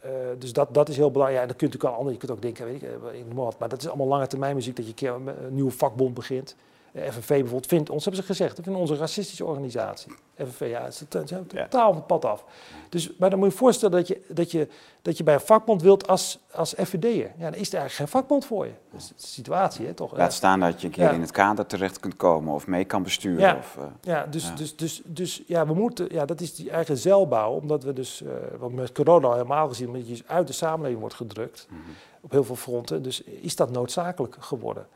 eh, 0.01 0.11
dus 0.39 0.53
dat, 0.53 0.75
dat 0.75 0.89
is 0.89 0.97
heel 0.97 1.11
belangrijk. 1.11 1.37
Ja, 1.37 1.43
en 1.43 1.49
dan 1.49 1.57
kun 1.57 1.67
je 1.67 1.73
natuurlijk 1.73 1.85
al 1.85 1.99
andere, 1.99 2.13
je 2.13 2.27
kunt 2.27 2.33
ook 2.33 2.43
denken, 2.43 2.67
weet 3.03 3.27
ik, 3.27 3.35
maar 3.59 3.69
dat 3.69 3.81
is 3.81 3.89
allemaal 3.89 4.07
lange 4.07 4.27
termijn 4.27 4.55
muziek, 4.55 4.77
dat 4.77 4.85
je 4.85 4.91
een 4.91 4.97
keer 4.97 5.35
een 5.45 5.55
nieuwe 5.55 5.71
vakbond 5.71 6.15
begint. 6.15 6.57
Eh, 6.93 7.11
FNV 7.11 7.29
bijvoorbeeld 7.29 7.67
vindt 7.67 7.91
ons, 7.91 8.05
hebben 8.05 8.23
ze 8.23 8.29
gezegd, 8.29 8.57
dat 8.57 8.65
vinden 8.65 8.83
onze 8.83 8.97
racistische 8.97 9.45
organisatie. 9.45 10.13
FNV, 10.37 10.69
ja, 10.71 10.91
ze 10.91 11.07
zijn 11.25 11.47
totaal 11.47 11.87
van 11.87 11.97
het 11.97 12.07
pad 12.07 12.25
af. 12.25 12.45
Dus, 12.89 13.17
maar 13.19 13.31
dan 13.31 13.39
moet 13.39 13.49
je 13.49 13.55
je 13.55 13.61
voorstellen 13.61 13.97
dat 13.97 14.09
je, 14.09 14.21
dat 14.29 14.51
je, 14.51 14.69
dat 15.03 15.17
je 15.17 15.25
bij 15.25 15.35
een 15.35 15.41
vakbond 15.41 15.83
wilt 15.83 16.09
als, 16.09 16.39
als 16.53 16.75
FVD'er. 16.79 17.31
Ja, 17.39 17.51
dan 17.51 17.55
is 17.55 17.73
er 17.73 17.79
eigenlijk 17.79 17.93
geen 17.93 18.09
vakbond 18.09 18.45
voor 18.45 18.67
je. 18.67 18.73
Dat 18.91 19.01
is 19.01 19.09
de 19.09 19.15
situatie, 19.17 19.87
hè, 19.87 19.95
toch? 19.95 20.17
Laat 20.17 20.33
staan 20.33 20.61
dat 20.61 20.81
je 20.81 20.87
een 20.87 20.93
keer 20.93 21.05
Ja. 21.05 21.11
in 21.11 21.21
het 21.21 21.31
kader 21.31 21.67
terecht 21.67 22.01
kunt 22.01 22.17
komen 22.17 22.55
of 22.55 22.67
mee 22.67 22.85
kan 22.85 23.03
besturen. 23.03 23.41
Ja. 23.41 23.57
Of, 23.57 23.77
eh, 23.77 23.85
Ja, 24.01 24.27
dus, 24.27 24.47
Ja. 24.47 24.55
Dus, 24.55 24.77
dus, 24.77 25.03
dus 25.05 25.43
ja, 25.47 25.67
we 25.67 25.75
moeten, 25.75 26.07
ja, 26.11 26.25
dat 26.25 26.41
is 26.41 26.55
die 26.55 26.71
eigen 26.71 26.99
zeilbouw, 26.99 27.53
omdat 27.53 27.85
we 27.85 27.93
dus, 27.93 28.23
eh 28.23 28.31
wat 28.59 28.73
met 28.73 28.93
corona 28.93 29.27
al 29.27 29.33
helemaal 29.33 29.69
gezien, 29.69 29.87
omdat 29.87 30.09
je 30.09 30.23
uit 30.27 30.47
de 30.47 30.53
samenleving 30.53 31.01
wordt 31.01 31.15
gedrukt 31.15 31.67
mhm. 31.71 31.81
op 32.21 32.31
heel 32.31 32.45
veel 32.45 32.57
fronten. 32.57 33.03
Dus 33.03 33.23
is 33.23 33.57
dat 33.57 33.71
noodzakelijk 33.71 34.37
geworden. 34.39 34.87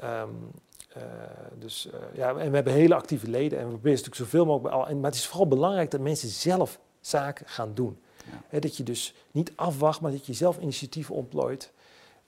Ehm, 0.00 0.28
eh, 0.94 1.02
dus 1.58 1.90
eh, 1.90 2.00
ja, 2.12 2.28
en 2.28 2.48
we 2.48 2.54
hebben 2.54 2.72
hele 2.72 2.94
actieve 2.94 3.30
leden 3.30 3.58
en 3.58 3.64
we 3.64 3.70
proberen 3.70 3.96
natuurlijk 3.96 4.30
zoveel 4.30 4.44
mogelijk 4.44 4.74
bij 4.74 4.82
al. 4.82 4.88
En, 4.88 5.00
maar 5.00 5.10
het 5.10 5.18
is 5.18 5.26
vooral 5.26 5.48
belangrijk 5.48 5.90
dat 5.90 6.00
mensen 6.00 6.28
zelf 6.28 6.78
zaken 7.00 7.46
gaan 7.48 7.74
doen. 7.74 7.98
Ja. 8.50 8.58
Dat 8.58 8.76
je 8.76 8.82
dus 8.82 9.14
niet 9.30 9.52
afwacht, 9.54 10.00
maar 10.00 10.10
dat 10.10 10.26
je 10.26 10.32
zelf 10.32 10.58
initiatieven 10.58 11.14
ontplooit. 11.14 11.72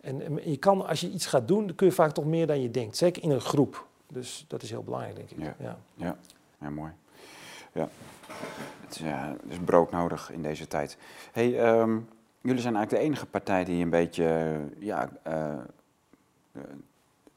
En, 0.01 0.23
en 0.23 0.51
je 0.51 0.57
kan, 0.57 0.87
als 0.87 1.01
je 1.01 1.11
iets 1.11 1.27
gaat 1.27 1.49
doen, 1.49 1.67
dan 1.67 1.75
kun 1.75 1.87
je 1.87 1.93
vaak 1.93 2.13
toch 2.13 2.25
meer 2.25 2.47
dan 2.47 2.63
je 2.63 2.71
denkt. 2.71 2.97
Zeker 2.97 3.23
in 3.23 3.31
een 3.31 3.41
groep. 3.41 3.87
Dus 4.09 4.45
dat 4.49 4.63
is 4.63 4.71
heel 4.71 4.83
belangrijk, 4.83 5.17
denk 5.17 5.31
ik. 5.31 5.39
Ja. 5.39 5.55
Ja. 5.59 5.79
Ja, 5.95 6.17
ja 6.61 6.71
mooi. 6.71 6.93
Ja. 7.73 7.89
Het 8.81 8.95
is, 8.95 8.99
ja, 8.99 9.37
het 9.43 9.53
is 9.53 9.59
broodnodig 9.65 10.31
in 10.31 10.43
deze 10.43 10.67
tijd. 10.67 10.97
Hey, 11.33 11.59
ehm, 11.59 11.99
jullie 12.41 12.61
zijn 12.61 12.77
eigenlijk 12.77 12.91
de 12.91 13.09
enige 13.09 13.27
partij 13.27 13.65
die 13.65 13.83
een 13.83 13.91
beetje, 13.91 14.59
ja, 14.79 15.11
eh, 15.23 15.55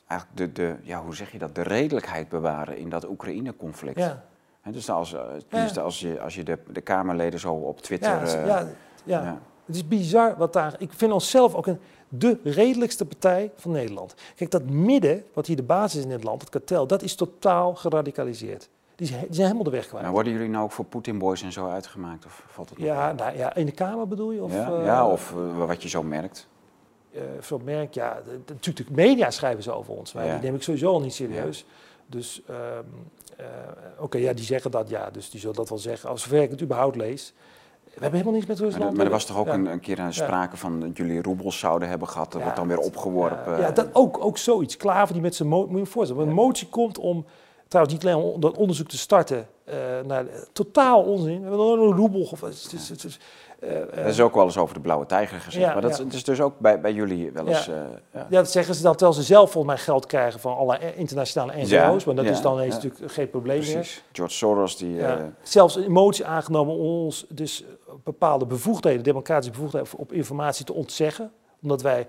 eigenlijk 0.09 0.37
de, 0.37 0.51
de, 0.51 0.75
ja, 0.81 1.01
hoe 1.03 1.15
zeg 1.15 1.31
je 1.31 1.37
dat, 1.37 1.55
de 1.55 1.61
redelijkheid 1.61 2.29
bewaren 2.29 2.77
in 2.77 2.89
dat 2.89 3.09
Oekraïne-conflict. 3.09 3.99
Ja. 3.99 4.23
Dus 4.71 4.89
als, 4.89 5.15
tenminste 5.47 5.81
als 5.81 5.99
je, 5.99 6.21
als 6.21 6.35
je 6.35 6.43
de, 6.43 6.57
de 6.71 6.81
Kamerleden 6.81 7.39
zo 7.39 7.53
op 7.53 7.81
Twitter... 7.81 8.09
Ja, 8.09 8.23
eh, 8.23 8.47
ja, 8.47 8.67
ja. 9.03 9.23
ja. 9.23 9.39
Het 9.65 9.75
is 9.75 9.87
bizar 9.87 10.35
wat 10.37 10.53
daar. 10.53 10.75
Ik 10.77 10.93
vind 10.93 11.11
onszelf 11.11 11.55
ook 11.55 11.67
een, 11.67 11.79
de 12.09 12.39
redelijkste 12.43 13.05
partij 13.05 13.51
van 13.55 13.71
Nederland. 13.71 14.15
Kijk, 14.35 14.51
dat 14.51 14.63
midden, 14.63 15.23
wat 15.33 15.45
hier 15.45 15.55
de 15.55 15.63
basis 15.63 15.99
is 15.99 16.05
in 16.05 16.11
het 16.11 16.23
land, 16.23 16.41
het 16.41 16.49
kartel, 16.49 16.87
dat 16.87 17.01
is 17.01 17.15
totaal 17.15 17.75
geradicaliseerd. 17.75 18.69
Die, 18.95 19.07
zijn 19.07 19.27
helemaal 19.29 19.63
de 19.63 19.69
weg 19.69 19.87
kwijt. 19.87 20.01
Nou, 20.01 20.13
worden 20.13 20.33
jullie 20.33 20.49
nou 20.49 20.63
ook 20.63 20.71
voor 20.71 20.85
Poetin-boys 20.85 21.41
en 21.41 21.51
zo 21.51 21.69
uitgemaakt? 21.69 22.25
Of 22.25 22.43
valt 22.47 22.69
het 22.69 22.79
ja, 22.79 23.11
nou, 23.11 23.37
ja, 23.37 23.55
in 23.55 23.65
de 23.65 23.71
Kamer 23.71 24.07
bedoel 24.07 24.31
je? 24.31 24.43
Of, 24.43 24.53
ja, 24.53 24.99
eh, 24.99 25.11
of 25.11 25.33
wat 25.57 25.83
je 25.83 25.89
zo 25.89 26.03
merkt. 26.03 26.47
Veel 27.39 27.61
merk, 27.63 27.93
ja, 27.93 28.21
de, 28.25 28.39
de- 28.45 28.53
natuurlijk 28.53 28.87
de 28.87 28.95
media 29.01 29.31
schrijven 29.31 29.63
ze 29.63 29.71
over 29.71 29.93
ons. 29.93 30.13
Maar 30.13 30.25
Ja. 30.25 30.33
die 30.33 30.41
neem 30.43 30.55
ik 30.55 30.63
sowieso 30.63 30.91
al 30.91 31.01
niet 31.01 31.13
serieus. 31.13 31.65
Dus, 32.05 32.41
ehm, 32.47 32.57
eh, 33.37 33.45
oké, 33.99 34.17
ja, 34.17 34.33
die 34.33 34.45
zeggen 34.45 34.71
dat, 34.71 34.89
ja, 34.89 35.09
dus 35.09 35.29
die 35.29 35.39
zullen 35.39 35.55
dat 35.55 35.69
wel 35.69 35.77
zeggen. 35.77 36.09
Als 36.09 36.21
zover 36.21 36.41
ik 36.41 36.49
het 36.51 36.61
überhaupt 36.61 36.95
lees. 36.95 37.33
We 37.83 37.89
hebben 38.05 38.19
helemaal 38.19 38.33
niets 38.33 38.45
met 38.47 38.57
Maar, 38.59 38.67
Rusland. 38.69 38.91
er- 38.91 38.97
maar 38.97 39.05
er 39.05 39.11
was 39.11 39.25
toch 39.25 39.37
ook 39.37 39.45
Ja. 39.47 39.53
een, 39.53 39.65
een 39.65 39.79
keer 39.79 39.99
een 39.99 40.13
sprake 40.13 40.57
van 40.57 40.79
dat 40.79 40.97
jullie 40.97 41.21
roebels 41.21 41.59
zouden 41.59 41.89
hebben 41.89 42.07
gehad. 42.07 42.31
Dat 42.31 42.41
wordt 42.41 42.57
dan 42.57 42.67
weer 42.67 42.77
opgeworpen. 42.79 43.59
Ja, 43.59 43.71
dat 43.71 43.89
ook, 43.95 44.23
ook 44.25 44.37
zoiets. 44.37 44.77
Klaver 44.77 45.13
die 45.13 45.21
met 45.21 45.35
zijn 45.35 45.49
motie, 45.49 45.67
moet 45.69 45.79
je 45.79 45.85
je 45.85 45.91
voorstellen, 45.91 46.27
een 46.27 46.33
motie 46.33 46.67
komt 46.67 46.97
om, 46.97 47.25
trouwens 47.67 47.95
niet 47.95 48.05
alleen 48.05 48.23
om 48.23 48.39
dat 48.41 48.57
onderzoek 48.57 48.87
te 48.87 48.97
starten, 48.97 49.47
eh, 49.63 49.75
naar 50.05 50.25
totaal 50.51 51.03
onzin. 51.03 51.35
We 51.41 51.47
hebben 51.47 51.57
nog 51.57 51.89
een 51.89 51.95
roebel. 51.95 52.21
Of, 52.21 52.43
is- 53.61 53.69
is, 53.69 53.97
eh, 53.97 54.07
is 54.07 54.21
ook 54.21 54.33
wel 54.35 54.43
eens 54.43 54.57
over 54.57 54.73
de 54.73 54.79
blauwe 54.81 55.05
tijger 55.05 55.39
gezegd. 55.39 55.65
Ja, 55.65 55.73
maar 55.73 55.81
dat 55.81 55.91
ja. 55.91 55.97
is, 55.97 56.03
het 56.03 56.13
is 56.13 56.23
dus 56.23 56.41
ook 56.41 56.59
bij, 56.59 56.81
bij 56.81 56.93
jullie 56.93 57.31
wel 57.31 57.47
eens... 57.47 57.65
Ja. 57.65 57.73
eh, 57.73 57.79
ja. 58.13 58.19
ja, 58.29 58.37
dat 58.37 58.51
zeggen 58.51 58.75
ze 58.75 58.81
dan 58.81 58.91
terwijl 58.95 59.13
ze 59.13 59.23
zelf 59.23 59.51
volgens 59.51 59.73
mij 59.73 59.83
geld 59.83 60.05
krijgen 60.05 60.39
van 60.39 60.57
alle 60.57 60.77
eh, 60.77 60.97
internationale 60.97 61.53
NGO's. 61.55 61.69
Ja, 61.69 61.97
maar 62.05 62.15
dat 62.15 62.25
is 62.25 62.41
dan 62.41 62.53
ineens 62.53 62.75
ja. 62.75 62.81
natuurlijk 62.83 63.11
geen 63.13 63.29
probleem 63.29 63.59
meer. 63.59 64.01
George 64.11 64.33
Soros, 64.35 64.77
die... 64.77 64.93
Ja. 64.95 65.31
Zelfs 65.41 65.75
een 65.75 65.91
motie 65.91 66.25
aangenomen 66.25 66.73
om 66.75 66.79
ons 66.85 67.25
dus 67.29 67.63
bepaalde 68.03 68.45
bevoegdheden, 68.45 69.03
democratische 69.03 69.51
bevoegdheden 69.51 69.87
op 69.97 70.13
informatie 70.13 70.65
te 70.65 70.73
ontzeggen. 70.73 71.31
Omdat 71.61 71.81
wij, 71.81 72.07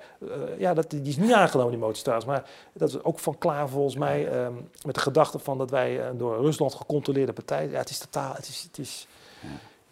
ja, 0.59 0.75
dat, 0.75 0.91
die 0.91 1.03
is 1.03 1.17
niet 1.17 1.33
aangenomen, 1.33 1.71
die 1.73 1.81
motie 1.81 2.03
trouwens. 2.03 2.29
Maar 2.31 2.45
dat 2.73 2.89
is 2.89 3.03
ook 3.03 3.19
van 3.19 3.39
klaar 3.39 3.69
volgens 3.69 3.97
mij. 3.97 4.29
ehm, 4.29 4.53
met 4.87 4.95
de 4.95 5.01
gedachte 5.01 5.39
van 5.39 5.59
dat 5.59 5.71
wij 5.71 6.07
een 6.09 6.17
door 6.19 6.37
Rusland 6.41 6.75
gecontroleerde 6.75 7.33
partij. 7.33 7.69
Ja, 7.69 7.79
het 7.79 7.91
is 7.91 7.99
totaal. 7.99 8.33
Het 8.35 8.49
is. 8.49 8.63
Het 8.63 8.79
is. 8.79 9.07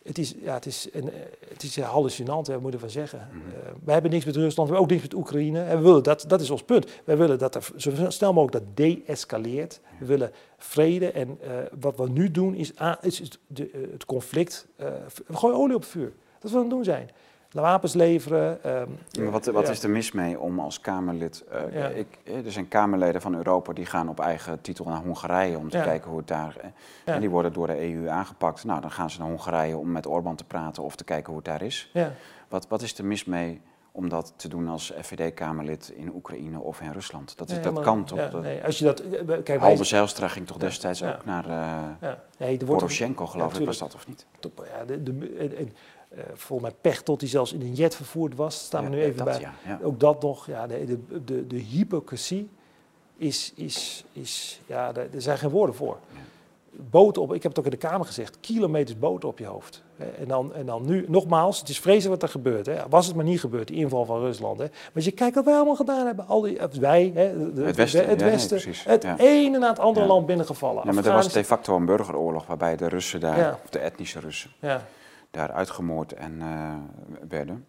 Het 0.09 0.19
is, 0.19 0.35
ja, 0.43 0.55
het 0.55 0.67
is, 0.67 0.89
een, 0.93 1.13
eh, 1.13 1.19
het 1.49 1.63
is 1.63 1.81
hallucinant, 1.81 2.47
hè, 2.47 2.59
moet 2.59 2.67
je 2.69 2.73
ervan 2.73 2.91
zeggen. 2.91 3.29
Mhm. 3.33 3.39
Eh, 3.49 3.73
wij 3.85 3.93
hebben 3.93 4.11
niks 4.11 4.25
met 4.25 4.37
Rusland, 4.37 4.69
we 4.69 4.75
hebben 4.75 4.81
ook 4.81 4.91
niks 4.91 5.03
met 5.03 5.15
Oekraïne. 5.15 5.63
En 5.63 5.77
we 5.77 5.83
willen 5.83 6.03
dat, 6.03 6.25
dat 6.29 6.41
is 6.41 6.51
ons 6.51 6.63
punt. 6.63 6.87
Wij 7.05 7.17
willen 7.17 7.39
dat 7.39 7.55
er 7.55 7.71
zo 7.77 7.91
snel 8.09 8.33
mogelijk 8.33 8.65
dat 8.65 8.77
de-escaleert. 8.77 9.81
We 9.99 10.07
willen 10.07 10.31
vrede. 10.57 11.11
En 11.13 11.39
eh, 11.41 11.51
wat 11.81 11.97
we 11.97 12.09
nu 12.09 12.31
doen 12.31 12.55
is, 12.55 12.81
a- 12.81 12.99
is 13.01 13.21
is 13.21 13.31
de, 13.47 13.89
het 13.93 14.05
conflict. 14.05 14.67
we 15.27 15.37
gooien 15.37 15.57
olie 15.57 15.75
op 15.75 15.81
het 15.83 15.91
vuur. 15.91 16.13
Dat 16.41 16.51
is 16.51 16.51
wat 16.51 16.53
we 16.53 16.57
aan 16.57 16.63
het 16.65 16.71
doen 16.71 16.85
zijn. 16.85 17.09
Wapens 17.53 17.95
leveren. 17.95 18.63
ehm, 18.65 18.89
maar 19.23 19.31
wat, 19.31 19.47
wat 19.47 19.67
ja. 19.67 19.71
is 19.73 19.83
er 19.83 19.91
mis 19.91 20.13
mee 20.13 20.39
om 20.41 20.61
als 20.61 20.81
Kamerlid... 20.81 21.45
eh, 21.51 21.61
Ja. 21.73 21.87
ik, 21.89 22.07
eh, 22.25 22.45
er 22.45 22.53
zijn 22.53 22.69
Kamerleden 22.69 23.21
van 23.21 23.35
Europa 23.35 23.73
die 23.73 23.87
gaan 23.87 24.09
op 24.09 24.21
eigen 24.21 24.61
titel 24.61 24.85
naar 24.85 25.03
Hongarije... 25.03 25.59
om 25.59 25.71
te 25.71 25.77
Ja. 25.77 25.83
kijken 25.85 26.09
hoe 26.11 26.19
het 26.19 26.29
daar... 26.29 26.57
eh. 27.05 27.15
En 27.15 27.21
die 27.21 27.31
worden 27.31 27.53
door 27.53 27.67
de 27.67 27.81
EU 27.95 28.09
aangepakt. 28.09 28.65
Nou, 28.65 28.81
dan 28.81 28.91
gaan 28.91 29.11
ze 29.11 29.19
naar 29.19 29.29
Hongarije 29.29 29.77
om 29.77 29.91
met 29.93 30.07
Orbán 30.07 30.37
te 30.37 30.45
praten 30.45 30.83
of 30.83 30.97
te 30.97 31.05
kijken 31.05 31.27
hoe 31.27 31.37
het 31.37 31.45
daar 31.45 31.63
is. 31.63 31.91
Ja. 31.93 32.13
Wat, 32.49 32.67
wat 32.69 32.83
is 32.83 32.99
er 32.99 33.05
mis 33.05 33.25
mee 33.25 33.61
om 33.93 34.09
dat 34.09 34.33
te 34.37 34.49
doen 34.49 34.69
als 34.69 34.93
FVD-Kamerlid 35.03 35.93
in 35.97 36.15
Oekraïne 36.15 36.61
of 36.61 36.81
in 36.81 36.93
Rusland? 36.93 37.37
Dat, 37.39 37.49
is, 37.49 37.55
Nee, 37.55 37.63
dat 37.65 37.73
maar- 37.73 37.83
kan 37.83 38.05
toch? 38.05 38.19
ja, 38.19 38.37
nee, 38.39 38.65
als 38.65 38.79
je 38.79 38.85
dat, 38.85 39.03
kijk, 39.45 39.61
Halbe 39.61 39.85
Zijlstra 39.85 40.29
ging 40.29 40.47
toch 40.47 40.57
Ja, 40.57 40.63
destijds 40.67 40.99
ja. 40.99 41.13
ook 41.15 41.25
naar 41.25 41.45
nee, 42.39 42.59
wordt 42.59 42.65
Poroshenko, 42.67 43.27
geloof 43.27 43.59
ik, 43.59 43.67
was 43.67 43.79
dat 43.79 43.95
of 43.95 44.07
niet? 44.09 44.27
Top, 44.41 44.67
ja, 44.79 44.85
de, 44.85 45.03
de, 45.03 45.13
en, 46.09 46.19
eh, 46.19 46.25
volgens 46.35 46.71
mij 46.71 46.79
Pechtold, 46.81 47.21
die 47.21 47.29
zelfs 47.29 47.53
in 47.53 47.61
een 47.61 47.75
jet 47.75 47.95
vervoerd 47.95 48.35
was, 48.37 48.59
staan 48.65 48.85
we 48.85 48.91
Ja, 48.91 48.97
nu 48.97 49.03
even 49.03 49.17
dat, 49.17 49.25
bij. 49.25 49.41
Ja, 49.41 49.53
ja. 49.67 49.79
Ook 49.83 50.01
dat 50.01 50.23
nog, 50.23 50.47
ja, 50.47 50.67
de, 50.67 50.85
de, 51.09 51.25
de, 51.25 51.47
de 51.47 51.57
hypocrisie 51.59 52.49
is, 53.17 53.53
is, 53.57 54.05
is 54.13 54.61
ja, 54.67 54.95
er 54.95 55.23
zijn 55.23 55.39
geen 55.39 55.51
woorden 55.51 55.75
voor. 55.75 55.97
Boten 56.91 57.23
op, 57.23 57.33
ik 57.35 57.43
heb 57.43 57.51
het 57.51 57.59
ook 57.61 57.65
in 57.73 57.79
de 57.81 57.87
Kamer 57.87 58.07
gezegd, 58.07 58.37
kilometers 58.41 58.99
boten 58.99 59.29
op 59.29 59.39
je 59.39 59.47
hoofd. 59.47 59.83
En 60.19 60.29
dan, 60.29 60.55
en 60.55 60.67
dan 60.67 60.85
nu, 60.87 61.05
nogmaals, 61.09 61.59
het 61.61 61.69
is 61.69 61.81
vreselijk 61.81 62.21
wat 62.21 62.23
er 62.23 62.29
gebeurt. 62.29 62.67
Hè. 62.67 62.75
Was 62.89 63.07
het 63.07 63.17
maar 63.17 63.25
niet 63.25 63.41
gebeurd, 63.41 63.67
die 63.69 63.77
inval 63.77 64.05
van 64.05 64.21
Rusland. 64.21 64.59
Hè. 64.59 64.65
Maar 64.65 64.91
als 64.95 65.05
je 65.05 65.11
kijkt 65.11 65.35
wat 65.35 65.45
wij 65.45 65.55
allemaal 65.55 65.77
gedaan 65.77 66.07
hebben, 66.07 66.27
al 66.27 66.41
die, 66.41 66.59
eh, 66.59 66.69
wij, 66.81 67.11
hè, 67.15 67.53
de- 67.55 67.63
Het 67.63 67.77
Westen, 67.77 68.03
de- 68.03 68.07
het, 68.09 68.19
nee, 68.21 68.31
westen, 68.31 68.73
het 68.85 69.03
Ja. 69.03 69.19
ene 69.19 69.59
na 69.59 69.69
het 69.69 69.79
andere 69.79 70.07
Ja. 70.07 70.13
land 70.13 70.27
binnengevallen. 70.27 70.83
Ja, 70.87 70.93
maar 70.93 71.05
er 71.07 71.13
was 71.13 71.33
de 71.33 71.45
facto 71.45 71.77
een 71.77 71.85
burgeroorlog 71.85 72.47
waarbij 72.47 72.77
de 72.77 72.89
Russen 72.89 73.21
daar, 73.21 73.39
Ja. 73.39 73.59
of 73.65 73.71
de 73.71 73.79
etnische 73.79 74.21
Russen, 74.21 74.51
ja. 74.61 74.87
Daar 75.31 75.53
uitgemoord 75.53 76.13
en, 76.13 76.43
eh, 76.43 76.75
werden. 77.29 77.67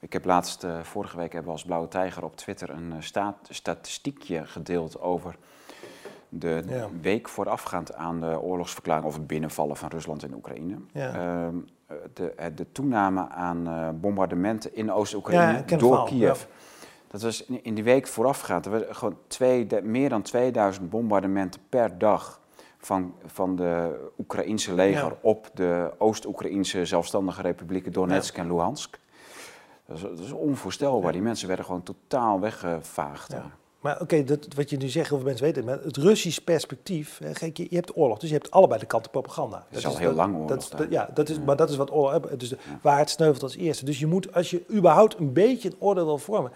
Ik 0.00 0.12
heb 0.12 0.24
laatst, 0.24 0.64
eh, 0.64 0.80
vorige 0.82 1.16
week 1.16 1.32
hebben 1.32 1.50
we 1.50 1.56
als 1.56 1.64
Blauwe 1.64 1.88
Tijger 1.88 2.24
op 2.24 2.36
Twitter 2.36 2.70
een 2.70 2.92
eh, 2.92 2.96
staat, 3.00 3.36
statistiekje 3.50 4.46
gedeeld 4.46 5.00
over 5.00 5.36
de 6.28 6.62
Ja. 6.68 6.88
week 7.00 7.28
voorafgaand 7.28 7.94
aan 7.94 8.20
de 8.20 8.40
oorlogsverklaring 8.40 9.06
of 9.06 9.14
het 9.14 9.26
binnenvallen 9.26 9.76
van 9.76 9.88
Rusland 9.88 10.22
in 10.24 10.34
Oekraïne. 10.34 10.76
Ja. 10.92 11.14
Ehm, 11.14 11.56
eh, 11.86 11.96
de, 12.14 12.52
de 12.54 12.72
toename 12.72 13.28
aan 13.28 13.98
bombardementen 14.00 14.74
in 14.76 14.92
Oost-Oekraïne 14.92 15.62
Ja, 15.66 15.76
door 15.76 16.04
Kiev. 16.04 16.44
Dat 17.10 17.22
was 17.22 17.44
in, 17.44 17.64
in 17.64 17.74
die 17.74 17.84
week 17.84 18.06
voorafgaand. 18.06 18.66
Er 18.66 18.94
gewoon 18.94 19.16
twee, 19.26 19.66
meer 19.82 20.08
dan 20.08 20.22
2000 20.22 20.90
bombardementen 20.90 21.60
per 21.68 21.98
dag 21.98 22.40
van, 22.86 23.14
van 23.26 23.56
de 23.56 23.98
Oekraïnse 24.18 24.74
leger 24.74 25.04
Ja. 25.04 25.16
op 25.20 25.50
de 25.54 25.90
Oost-Oekraïnse 25.98 26.84
zelfstandige 26.84 27.42
republieken 27.42 27.92
Donetsk 27.92 28.36
en 28.36 28.46
Luhansk. 28.46 28.98
Dat 29.86 29.96
is, 29.96 30.02
dat 30.02 30.18
is 30.18 30.32
onvoorstelbaar. 30.32 31.12
Die 31.12 31.22
mensen 31.22 31.46
werden 31.48 31.64
gewoon 31.66 31.82
totaal 31.82 32.40
weggevaagd. 32.40 33.34
Maar 33.80 34.00
oké, 34.00 34.24
dat 34.24 34.46
wat 34.56 34.70
je 34.70 34.76
nu 34.76 34.88
zegt, 34.88 35.08
heel 35.08 35.16
veel 35.18 35.26
mensen 35.26 35.44
weten 35.46 35.62
het, 35.66 35.70
maar 35.76 35.84
het 35.84 35.96
Russisch 35.96 36.38
perspectief, 36.38 37.18
hè, 37.24 37.46
je, 37.52 37.66
je 37.70 37.76
hebt 37.76 37.96
oorlog, 37.96 38.18
dus 38.18 38.28
je 38.28 38.34
hebt 38.34 38.50
allebei 38.50 38.80
de 38.80 38.86
kanten 38.86 39.10
propaganda. 39.10 39.66
is 39.70 39.86
al 39.86 39.96
heel 39.96 40.12
lang 40.12 40.34
oorlog 40.34 40.48
Dat, 40.48 40.66
daar. 40.70 40.80
dat- 40.80 40.90
ja, 40.90 41.10
dat 41.14 41.28
is, 41.28 41.38
maar 41.40 41.56
dat 41.56 41.70
is 41.70 41.76
wat 41.76 41.92
oorlog, 41.92 42.20
dus 42.28 42.48
de, 42.48 42.56
waar 42.82 42.98
het 42.98 43.10
sneuvelt 43.10 43.42
als 43.42 43.56
eerste. 43.56 43.84
Dus 43.84 43.98
je 43.98 44.06
moet, 44.06 44.34
als 44.34 44.50
je 44.50 44.64
überhaupt 44.72 45.18
een 45.18 45.32
beetje 45.32 45.68
een 45.70 45.76
oordeel 45.78 46.04
wil 46.04 46.18
vormen, 46.18 46.50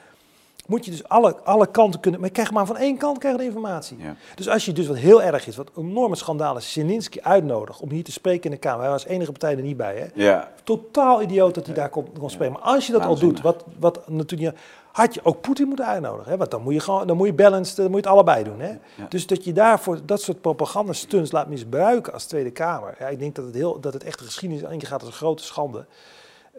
moet 0.70 0.84
je 0.84 0.90
dus 0.90 1.08
alle, 1.08 1.36
alle 1.44 1.66
kanten 1.66 2.00
kunnen, 2.00 2.20
maar 2.20 2.28
je 2.28 2.34
krijgt 2.34 2.52
maar 2.52 2.66
van 2.66 2.76
één 2.76 2.96
kant 2.96 3.18
krijg 3.18 3.34
je 3.34 3.40
de 3.40 3.46
informatie. 3.46 3.96
Ja. 4.00 4.16
Dus 4.34 4.48
als 4.48 4.64
je 4.64 4.72
dus 4.72 4.86
wat 4.86 4.96
heel 4.96 5.22
erg 5.22 5.46
is, 5.46 5.56
wat 5.56 5.70
een 5.74 5.88
enorme 5.88 6.16
schandaal 6.16 6.56
is, 6.56 6.78
uitnodigt 7.20 7.80
om 7.80 7.90
hier 7.90 8.04
te 8.04 8.12
spreken 8.12 8.44
in 8.44 8.50
de 8.50 8.56
Kamer. 8.56 8.80
Hij 8.80 8.90
was 8.90 9.04
enige 9.04 9.30
partij 9.30 9.56
er 9.56 9.62
niet 9.62 9.76
bij, 9.76 9.96
hè? 9.96 10.22
Ja, 10.24 10.52
Totaal 10.64 11.22
idioot 11.22 11.54
dat 11.54 11.66
hij 11.66 11.74
daar 11.74 11.88
kon, 11.88 12.06
kon 12.18 12.30
spreken. 12.30 12.54
Maar 12.54 12.62
als 12.62 12.86
je 12.86 12.92
dat 12.92 13.04
al 13.04 13.18
doet, 13.18 13.40
wat, 13.40 13.64
wat 13.78 14.08
natuurlijk, 14.08 14.58
had 14.92 15.14
je 15.14 15.20
ook 15.24 15.40
Poetin 15.40 15.66
moeten 15.66 15.86
uitnodigen. 15.86 16.30
Hè? 16.30 16.36
Want 16.36 16.50
dan 16.50 16.62
moet 16.62 16.74
je 16.74 16.80
gewoon, 16.80 17.06
dan 17.06 17.16
moet 17.16 17.26
je 17.26 17.32
balanced, 17.32 17.76
dan 17.76 17.84
moet 17.84 17.94
je 17.94 18.08
het 18.08 18.16
allebei 18.16 18.44
doen. 18.44 18.60
Hè? 18.60 18.72
Dus 19.08 19.26
dat 19.26 19.44
je 19.44 19.52
daarvoor 19.52 19.98
dat 20.04 20.22
soort 20.22 20.40
propagandastunts 20.40 21.32
laat 21.32 21.48
misbruiken 21.48 22.12
als 22.12 22.24
Tweede 22.24 22.50
Kamer. 22.50 22.96
Ja, 22.98 23.08
ik 23.08 23.18
denk 23.18 23.34
dat 23.34 23.44
het, 23.44 23.54
heel, 23.54 23.80
dat 23.80 23.92
het 23.92 24.04
echt 24.04 24.18
de 24.18 24.24
geschiedenis 24.24 24.70
ingaat 24.70 25.00
als 25.00 25.08
een 25.08 25.16
grote 25.16 25.42
schande. 25.42 25.84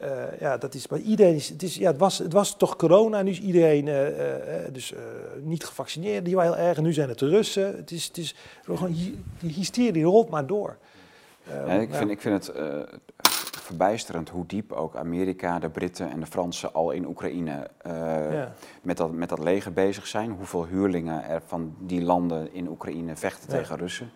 Eh, 0.01 0.39
ja, 0.39 0.57
dat 0.57 0.73
is, 0.73 0.87
maar 0.87 0.99
iedereen 0.99 1.35
is, 1.35 1.49
het, 1.49 1.63
is, 1.63 1.75
ja, 1.75 1.87
het, 1.87 1.97
was, 1.97 2.17
het 2.17 2.33
was 2.33 2.57
toch 2.57 2.75
corona, 2.75 3.21
nu 3.21 3.29
is 3.29 3.41
iedereen 3.41 3.87
eh, 3.87 4.65
eh, 4.65 4.73
dus, 4.73 4.93
niet 5.41 5.65
gevaccineerd, 5.65 6.25
die 6.25 6.35
waren 6.35 6.53
heel 6.53 6.67
erg, 6.67 6.77
en 6.77 6.83
nu 6.83 6.93
zijn 6.93 7.09
het 7.09 7.19
de 7.19 7.29
Russen. 7.29 7.75
Het 7.75 7.91
is, 7.91 8.05
het 8.05 8.17
is 8.17 8.35
gewoon, 8.63 8.93
die 9.39 9.51
hysterie 9.51 10.03
rolt 10.03 10.29
maar 10.29 10.45
door. 10.45 10.77
Ja, 11.47 11.65
ik, 11.65 11.91
ja. 11.91 11.97
vind, 11.97 12.11
ik 12.11 12.21
vind 12.21 12.45
het 12.45 12.55
verbijsterend 13.61 14.29
hoe 14.29 14.45
diep 14.45 14.71
ook 14.71 14.95
Amerika, 14.95 15.59
de 15.59 15.69
Britten 15.69 16.11
en 16.11 16.19
de 16.19 16.25
Fransen 16.25 16.73
al 16.73 16.91
in 16.91 17.07
Oekraïne 17.07 17.67
Ja. 17.83 18.53
met, 18.81 18.97
dat, 18.97 19.11
met 19.11 19.29
dat 19.29 19.39
leger 19.39 19.73
bezig 19.73 20.07
zijn. 20.07 20.31
Hoeveel 20.31 20.65
huurlingen 20.65 21.23
er 21.23 21.41
van 21.45 21.75
die 21.79 22.01
landen 22.01 22.53
in 22.53 22.67
Oekraïne 22.67 23.15
vechten 23.15 23.49
tegen 23.49 23.77
Russen. 23.77 24.11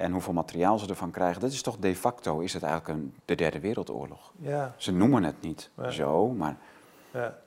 En 0.00 0.12
hoeveel 0.12 0.32
materiaal 0.32 0.78
ze 0.78 0.88
ervan 0.88 1.10
krijgen. 1.10 1.40
Dat 1.40 1.50
is 1.52 1.62
toch 1.62 1.76
de 1.78 1.96
facto, 1.96 2.38
is 2.40 2.52
het 2.52 2.62
eigenlijk 2.62 2.98
een, 3.00 3.14
de 3.24 3.34
derde 3.34 3.60
wereldoorlog. 3.60 4.32
Ja, 4.36 4.74
Ze 4.76 4.92
noemen 4.92 5.22
het 5.24 5.40
niet 5.42 5.70
Ja. 5.76 5.90
zo, 5.90 6.28
maar 6.28 6.56
ja. 7.10 7.38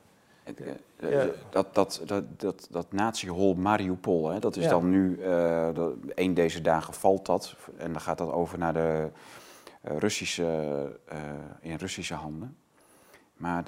eh, 0.44 0.54
Ja. 1.00 1.08
eh, 1.10 1.28
dat, 1.50 1.74
dat, 1.76 2.02
dat, 2.06 2.24
dat, 2.38 2.68
dat 2.72 2.92
nazi-hol 2.92 3.54
Mariupol, 3.56 4.30
hè, 4.30 4.40
dat 4.40 4.56
is 4.56 4.64
Ja. 4.64 4.70
dan 4.70 4.90
nu, 4.90 5.20
eh, 5.22 5.68
één 6.16 6.34
deze 6.34 6.62
dagen 6.62 6.94
valt 6.94 7.26
dat. 7.26 7.56
En 7.78 7.92
dan 7.92 8.02
gaat 8.02 8.18
dat 8.18 8.32
over 8.32 8.58
naar 8.58 8.74
de 8.74 9.10
Russische, 9.82 11.00
in 11.62 11.76
Russische 11.76 12.14
handen. 12.14 12.58
Maar 13.38 13.64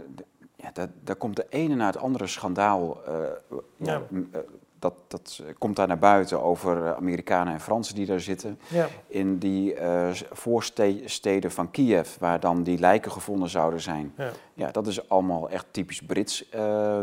ja, 0.56 0.72
dat, 0.74 0.90
daar 1.04 1.16
komt 1.16 1.36
de 1.36 1.46
ene 1.50 1.76
na 1.76 1.86
het 1.86 1.98
andere 1.98 2.28
schandaal, 2.28 2.98
Ja. 3.78 4.02
Dat, 4.80 4.93
dat 5.07 5.39
eh, 5.45 5.53
komt 5.57 5.76
daar 5.76 5.88
naar 5.88 5.99
buiten 5.99 6.41
over 6.43 6.86
eh, 6.86 6.91
Amerikanen 6.91 7.53
en 7.53 7.59
Fransen 7.59 7.95
die 7.95 8.05
daar 8.05 8.19
zitten. 8.19 8.59
ja. 8.67 8.88
In 9.07 9.38
die 9.38 9.73
eh, 9.73 10.09
voorsteden 10.32 11.51
van 11.51 11.71
Kiev, 11.71 12.17
waar 12.19 12.39
dan 12.39 12.63
die 12.63 12.80
lijken 12.80 13.11
gevonden 13.11 13.49
zouden 13.49 13.80
zijn. 13.82 14.13
ja. 14.17 14.32
Ja, 14.53 14.71
dat 14.71 14.88
is 14.88 15.09
allemaal 15.09 15.49
echt 15.49 15.65
typisch 15.71 16.01
Brits 16.01 16.49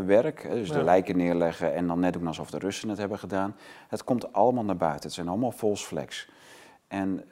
werk. 0.05 0.43
Hè. 0.43 0.53
Dus 0.55 0.67
Ja. 0.67 0.73
de 0.73 0.83
lijken 0.83 1.17
neerleggen 1.17 1.73
en 1.73 1.87
dan 1.87 1.99
net 1.99 2.13
doen 2.13 2.27
alsof 2.27 2.49
de 2.49 2.57
Russen 2.57 2.89
het 2.89 2.97
hebben 2.97 3.19
gedaan. 3.19 3.55
Het 3.87 4.03
komt 4.03 4.33
allemaal 4.33 4.63
naar 4.63 4.77
buiten. 4.77 5.03
Het 5.03 5.13
zijn 5.13 5.27
allemaal 5.27 5.51
false 5.51 5.85
flags. 5.85 6.29
En 6.87 7.23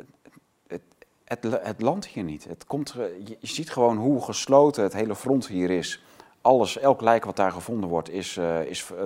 het, 0.68 0.82
het, 1.24 1.44
het, 1.44 1.60
het 1.66 1.82
landt 1.82 2.06
hier 2.08 2.24
niet. 2.24 2.44
Het 2.44 2.66
komt, 2.66 2.96
je 3.26 3.38
ziet 3.42 3.70
gewoon 3.72 3.98
hoe 3.98 4.22
gesloten 4.22 4.84
het 4.84 4.94
hele 4.94 5.16
front 5.16 5.48
hier 5.48 5.70
is. 5.70 6.04
Alles, 6.42 6.78
elk 6.78 7.02
lijk 7.02 7.26
wat 7.26 7.36
daar 7.36 7.52
gevonden 7.52 7.90
wordt, 7.90 8.10
is, 8.10 8.38
eh, 8.38 8.66
is, 8.66 8.92
eh, 9.00 9.06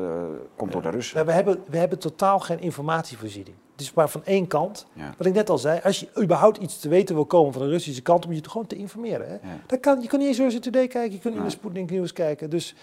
komt 0.56 0.72
door 0.72 0.82
de 0.82 0.90
Russen. 0.90 1.20
Ja, 1.20 1.26
we, 1.26 1.32
hebben, 1.32 1.64
we 1.68 1.78
hebben 1.78 2.00
totaal 2.00 2.40
geen 2.40 2.60
informatievoorziening. 2.60 3.56
Het 3.72 3.82
is 3.82 3.94
maar 3.94 4.10
van 4.10 4.26
één 4.26 4.48
kant. 4.48 4.86
Ja. 4.94 5.14
Wat 5.18 5.28
ik 5.28 5.34
net 5.34 5.50
al 5.50 5.58
zei, 5.58 5.80
als 5.84 6.00
je 6.00 6.08
überhaupt 6.22 6.58
iets 6.58 6.80
te 6.80 6.90
weten 6.90 7.16
wil 7.16 7.26
komen 7.26 7.54
van 7.54 7.62
de 7.62 7.68
Russische 7.68 8.02
kant, 8.02 8.26
moet 8.26 8.34
je 8.34 8.42
het 8.42 8.52
gewoon 8.52 8.68
te 8.68 8.76
informeren. 8.76 9.28
Hè? 9.28 9.34
Ja. 9.34 9.60
Dat 9.68 9.80
kan, 9.80 10.02
je 10.02 10.08
kan 10.08 10.20
niet 10.20 10.28
eens 10.28 10.38
Russia 10.38 10.60
Today 10.60 10.88
kijken, 10.88 11.12
je 11.12 11.20
kunt 11.20 11.34
niet 11.34 11.44
naar 11.44 11.52
Sputnik 11.52 11.90
Nieuws 11.90 12.14
kijken. 12.14 12.50
Dus, 12.50 12.76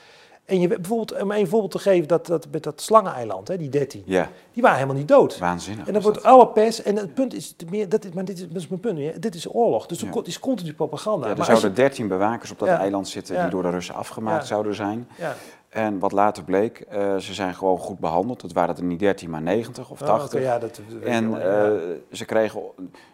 en 0.44 0.60
je, 0.60 0.68
bijvoorbeeld, 0.68 1.22
om 1.22 1.30
een 1.30 1.46
voorbeeld 1.46 1.70
te 1.72 1.78
geven, 1.78 2.08
dat, 2.08 2.26
dat, 2.26 2.46
met 2.50 2.62
dat 2.62 2.80
slangeneiland, 2.80 3.48
hè, 3.48 3.56
die 3.56 3.68
13, 3.68 4.02
Ja, 4.06 4.28
die 4.52 4.62
waren 4.62 4.76
helemaal 4.78 4.98
niet 4.98 5.08
dood. 5.08 5.38
waanzinnig. 5.38 5.86
En 5.86 5.92
dan 5.92 6.02
was 6.02 6.02
wordt 6.12 6.22
dat. 6.22 6.32
alle 6.32 6.48
pers, 6.48 6.82
en 6.82 6.96
het 6.96 7.14
punt 7.14 7.34
is, 7.34 7.54
meer, 7.70 7.88
dat 7.88 8.04
is, 8.04 8.10
maar 8.12 8.24
dit 8.24 8.38
is, 8.38 8.48
dat 8.48 8.56
is 8.62 8.68
mijn 8.68 8.80
punt, 8.80 8.98
hè, 8.98 9.18
dit 9.18 9.34
is 9.34 9.54
oorlog. 9.54 9.86
Dus 9.86 10.00
Ja. 10.00 10.08
ko- 10.10 10.20
is 10.24 10.38
continu 10.38 10.72
propaganda. 10.74 11.24
Ja, 11.24 11.30
er 11.32 11.36
maar 11.36 11.46
zouden 11.46 11.74
13 11.74 12.08
bewakers 12.08 12.50
op 12.50 12.58
dat 12.58 12.68
eiland 12.68 13.08
zitten 13.08 13.40
die 13.40 13.50
door 13.50 13.62
de 13.62 13.70
Russen 13.70 13.94
afgemaakt 13.94 14.46
zouden 14.46 14.74
zijn. 14.74 15.08
je, 15.16 15.22
ja. 15.22 15.34
En 15.68 15.98
wat 15.98 16.12
later 16.12 16.44
bleek, 16.44 16.80
eh, 16.80 17.16
ze 17.16 17.34
zijn 17.34 17.54
gewoon 17.54 17.78
goed 17.78 17.98
behandeld. 17.98 18.42
Het 18.42 18.52
waren 18.52 18.76
er 18.76 18.82
niet 18.82 18.98
13, 18.98 19.30
maar 19.30 19.42
90 19.42 19.90
of 19.90 20.00
Oh, 20.00 20.06
80. 20.06 20.34
oké, 20.40 20.42
ja, 20.48 20.58
dat, 20.58 20.80
dat 20.90 21.02
En 21.02 21.42
eh, 21.42 21.70
ze, 22.12 22.24
kregen, 22.24 22.60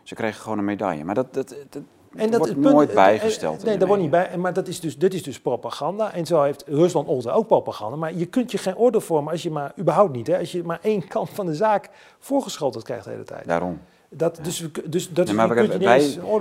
ze 0.03 0.15
kregen 0.15 0.41
gewoon 0.43 0.59
een 0.59 0.65
medaille. 0.65 1.05
Maar 1.05 1.15
dat, 1.15 1.35
dat, 1.35 1.55
dat, 1.71 1.83
En 2.17 2.31
dat 2.31 2.39
wordt 2.39 2.61
punt- 2.61 2.75
nooit 2.75 2.89
eh, 2.89 2.95
bijgesteld. 2.95 3.65
Nee, 3.65 3.77
dat 3.79 3.89
wordt 3.89 4.03
niet 4.03 4.11
bij. 4.11 4.37
Maar 4.37 4.53
dat 4.53 4.69
is 4.69 4.81
dus, 4.81 4.99
dit 4.99 5.15
is 5.15 5.23
dus 5.23 5.41
propaganda. 5.41 6.13
En 6.13 6.27
zo 6.27 6.43
heeft 6.43 6.65
Rusland 6.67 7.09
ongeveer 7.09 7.33
ook 7.33 7.47
propaganda. 7.47 7.97
Maar 7.97 8.15
je 8.15 8.27
kunt 8.27 8.51
je 8.51 8.59
geen 8.59 8.77
oordeel 8.77 9.01
vormen 9.01 9.33
als 9.33 9.43
je 9.43 9.51
maar, 9.51 9.73
überhaupt 9.79 10.13
niet, 10.13 10.27
hè, 10.27 10.39
als 10.39 10.53
je 10.53 10.65
maar 10.65 10.79
één 10.83 11.09
kant 11.09 11.31
van 11.31 11.47
de 11.47 11.55
zaak 11.55 11.89
voorgeschoteld 12.19 12.85
krijgt 12.85 13.05
de 13.05 13.11
hele 13.11 13.23
tijd. 13.25 13.47
Daarom. 13.47 13.81
Dat, 14.11 14.39
dus, 14.43 14.69
dus 14.85 15.09
dat 15.09 15.25
Nee, 15.27 15.35
is, 15.35 15.41
maar 15.41 15.49
wij, 15.55 15.79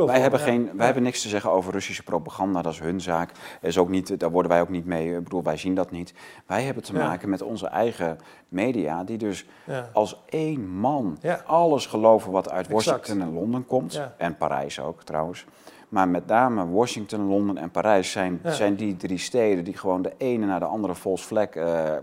wij, 0.05 0.19
hebben 0.19 0.39
geen, 0.39 0.63
ja. 0.63 0.75
wij 0.75 0.85
hebben 0.85 1.03
niks 1.03 1.21
te 1.21 1.29
zeggen 1.29 1.51
over 1.51 1.73
Russische 1.73 2.03
propaganda. 2.03 2.61
Dat 2.61 2.73
is 2.73 2.79
hun 2.79 3.01
zaak. 3.01 3.31
Is 3.61 3.77
ook 3.77 3.89
niet, 3.89 4.19
daar 4.19 4.31
worden 4.31 4.51
wij 4.51 4.61
ook 4.61 4.69
niet 4.69 4.85
mee. 4.85 5.15
Ik 5.15 5.23
bedoel, 5.23 5.43
wij 5.43 5.57
zien 5.57 5.75
dat 5.75 5.91
niet. 5.91 6.13
Wij 6.45 6.63
hebben 6.63 6.83
te 6.83 6.93
maken 6.93 7.29
met 7.29 7.41
onze 7.41 7.67
eigen 7.67 8.17
media, 8.49 9.03
die 9.03 9.17
dus 9.17 9.45
als 9.93 10.23
één 10.29 10.67
man 10.69 11.17
alles 11.45 11.85
geloven 11.85 12.31
wat 12.31 12.49
uit 12.49 12.67
Exact. 12.67 12.85
Washington 12.85 13.27
en 13.27 13.33
Londen 13.33 13.65
komt. 13.65 14.01
En 14.17 14.37
Parijs 14.37 14.79
ook 14.79 15.03
trouwens. 15.03 15.45
Maar 15.89 16.07
met 16.07 16.25
name 16.25 16.69
Washington, 16.69 17.27
Londen 17.27 17.57
en 17.57 17.71
Parijs 17.71 18.11
zijn, 18.11 18.39
Ja. 18.43 18.51
zijn 18.51 18.75
die 18.75 18.97
drie 18.97 19.17
steden 19.17 19.63
die 19.63 19.77
gewoon 19.77 20.01
de 20.01 20.13
ene 20.17 20.45
naar 20.45 20.59
de 20.59 20.65
andere 20.65 20.95
false 20.95 21.25
flag 21.25 21.45
eh, 21.49 21.95
eh, 21.95 22.01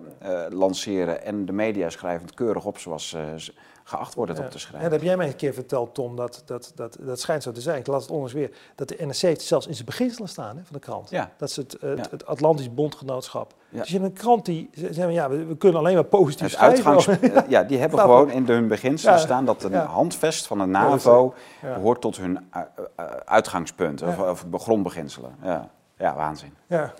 lanceren. 0.50 1.24
En 1.24 1.46
de 1.46 1.52
media 1.52 1.90
schrijven 1.90 2.26
het 2.26 2.34
keurig 2.34 2.64
op 2.64 2.78
zoals 2.78 3.08
ze 3.08 3.32
ze 3.36 3.52
geacht 3.86 4.14
worden 4.14 4.34
het 4.34 4.44
Ja. 4.44 4.50
op 4.50 4.54
te 4.54 4.60
schrijven. 4.60 4.82
dat 4.90 4.98
heb 4.98 5.02
jij 5.08 5.16
mij 5.16 5.26
een 5.26 5.36
keer 5.36 5.54
verteld, 5.54 5.94
Tom, 5.94 6.16
dat, 6.16 6.42
dat, 6.44 6.72
dat, 6.74 6.96
dat 7.00 7.20
schijnt 7.20 7.42
zo 7.42 7.52
te 7.52 7.60
zijn. 7.60 7.78
Ik 7.78 7.86
las 7.86 8.02
het 8.02 8.10
onlangs 8.10 8.32
weer, 8.32 8.50
dat 8.74 8.88
de 8.88 8.96
NRC 9.00 9.16
heeft 9.16 9.42
zelfs 9.42 9.66
in 9.66 9.74
zijn 9.74 9.86
beginselen 9.86 10.28
staan 10.28 10.56
hè, 10.56 10.62
van 10.64 10.72
de 10.72 10.78
krant. 10.78 11.10
Ja. 11.10 11.30
Dat 11.36 11.48
is 11.48 11.56
het, 11.56 11.74
eh, 11.78 11.90
het, 12.10 12.26
Atlantisch 12.26 12.74
Bondgenootschap. 12.74 13.54
Dus 13.70 13.88
je 13.88 13.98
hebt 13.98 14.04
een 14.10 14.12
krant 14.22 14.44
die 14.44 14.70
ze- 14.74 14.92
zeggen, 14.92 15.12
ja, 15.12 15.28
we, 15.28 15.44
we 15.44 15.56
kunnen 15.56 15.78
alleen 15.78 15.94
maar 15.94 16.04
positief 16.04 16.40
Het 16.40 16.50
schrijven. 16.52 16.86
uitgangs, 16.86 17.06
eh, 17.42 17.48
ja, 17.48 17.62
die 17.62 17.78
hebben 17.78 17.98
Nou, 17.98 18.10
gewoon 18.10 18.30
in 18.30 18.46
hun 18.46 18.68
beginselen 18.68 19.18
staan 19.18 19.44
dat 19.44 19.62
een 19.62 19.74
handvest 19.74 20.46
van 20.46 20.58
de 20.58 20.64
NAVO 20.66 21.34
behoort 21.60 22.00
tot 22.00 22.16
hun 22.16 22.30
uh, 22.56 22.62
uh, 23.00 23.04
uitgangspunt, 23.24 24.02
of, 24.02 24.18
of 24.18 24.44
grondbeginselen. 24.52 25.34
Ja. 25.42 25.70
ja, 25.98 26.14
waanzin. 26.14 26.54
Ja. 26.66 26.92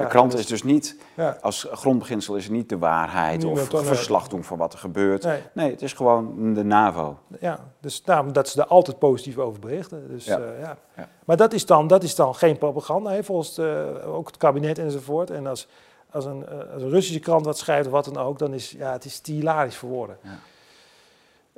De 0.00 0.06
krant 0.06 0.30
dus- 0.30 0.40
is 0.40 0.46
dus 0.46 0.62
niet, 0.62 0.96
als 1.40 1.66
grondbeginsel 1.72 2.36
is 2.36 2.44
het 2.44 2.52
niet 2.52 2.68
de 2.68 2.78
waarheid 2.78 3.44
of 3.44 3.72
nee. 3.72 3.82
verslag 3.82 4.28
doen 4.28 4.44
van 4.44 4.58
wat 4.58 4.72
er 4.72 4.78
gebeurt. 4.78 5.24
Nee. 5.24 5.42
Nee, 5.52 5.70
het 5.70 5.82
is 5.82 5.92
gewoon 5.92 6.54
de 6.54 6.64
NAVO. 6.64 7.18
Ja, 7.40 7.60
dus 7.80 8.02
daarom 8.02 8.32
dat 8.32 8.48
ze 8.48 8.56
daar 8.56 8.66
altijd 8.66 8.98
positief 8.98 9.38
over 9.38 9.60
berichten. 9.60 10.08
Dus, 10.08 10.24
Ja. 10.24 10.38
ja. 10.38 10.52
ja. 10.60 10.76
Ja. 10.96 11.08
Maar 11.24 11.36
dat 11.36 11.52
is, 11.52 11.66
dan, 11.66 11.86
dat 11.86 12.02
is 12.02 12.14
dan 12.14 12.34
geen 12.34 12.58
propaganda, 12.58 13.10
hè, 13.10 13.24
volgens 13.24 13.58
eh, 13.58 14.14
ook 14.14 14.26
het 14.26 14.36
kabinet 14.36 14.78
enzovoort. 14.78 15.30
En 15.30 15.46
als, 15.46 15.68
als, 16.10 16.24
een, 16.24 16.46
eh, 16.46 16.72
als 16.72 16.82
een 16.82 16.90
Russische 16.90 17.20
krant 17.20 17.44
wat 17.44 17.58
schrijft 17.58 17.86
of 17.86 17.92
wat 17.92 18.04
dan 18.04 18.16
ook, 18.16 18.38
dan 18.38 18.54
is 18.54 18.70
ja, 18.70 18.92
het 18.92 19.04
is 19.04 19.20
hilarisch 19.24 19.76
voor 19.76 19.88
woorden. 19.88 20.18
Ja. 20.22 20.38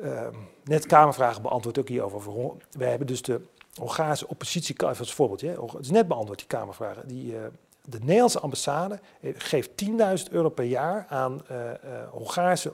Ehm, 0.03 0.35
net 0.65 0.87
Kamervragen 0.87 1.43
beantwoord 1.43 1.79
ook 1.79 1.89
hierover. 1.89 2.33
We 2.71 2.85
hebben 2.85 3.07
dus 3.07 3.23
de 3.23 3.41
Hongaarse 3.75 4.29
oppositie, 4.29 4.87
als 4.87 5.15
voorbeeldje, 5.15 5.49
hè. 5.49 5.55
het 5.55 5.81
is 5.81 5.91
net 5.91 6.09
beantwoord 6.09 6.39
die 6.39 6.49
Kamervragen. 6.49 7.09
Die, 7.09 7.37
eh, 7.37 7.43
de 7.91 7.99
Nederlandse 7.99 8.41
ambassade 8.41 9.01
eh, 9.21 9.35
geeft 9.37 9.71
10.000 9.85 10.31
euro 10.31 10.49
per 10.49 10.65
jaar 10.65 11.07
aan 11.09 11.47
eh, 11.47 11.71
eh, 11.71 12.09
Hongaarse 12.11 12.73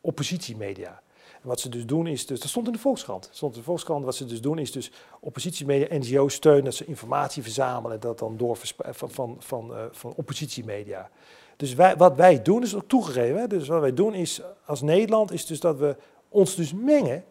oppositiemedia. 0.00 1.02
En 1.42 1.48
wat 1.48 1.60
ze 1.60 1.68
dus 1.68 1.86
doen 1.86 2.06
is, 2.06 2.26
dus, 2.26 2.40
dat 2.40 2.48
stond 2.48 2.66
in 2.66 2.72
de 2.72 2.78
Volkskrant. 2.78 3.28
Stond 3.32 3.52
in 3.52 3.58
de 3.58 3.64
Volkskrant, 3.64 4.04
wat 4.04 4.14
ze 4.14 4.24
dus 4.24 4.40
doen 4.40 4.58
is 4.58 4.72
dus 4.72 4.92
oppositiemedia, 5.20 5.98
NGO's 5.98 6.34
steunen, 6.34 6.64
dat 6.64 6.74
ze 6.74 6.84
informatie 6.84 7.42
verzamelen 7.42 7.92
en 7.92 8.00
dat 8.00 8.18
dan 8.18 8.36
door 8.36 8.56
van, 8.56 8.94
van, 9.10 9.36
van, 9.38 9.72
van 9.90 10.14
oppositiemedia. 10.16 11.10
Dus 11.56 11.74
wij, 11.74 11.96
wat 11.96 12.16
wij 12.16 12.42
doen 12.42 12.62
is 12.62 12.74
ook 12.74 12.88
toegegeven. 12.88 13.48
Dus 13.48 13.68
wat 13.68 13.80
wij 13.80 13.94
doen 13.94 14.14
is, 14.14 14.40
als 14.66 14.80
Nederland, 14.80 15.32
is 15.32 15.46
dus 15.46 15.60
dat 15.60 15.78
we 15.78 15.96
ons 16.28 16.54
dus 16.54 16.72
mengen, 16.72 17.24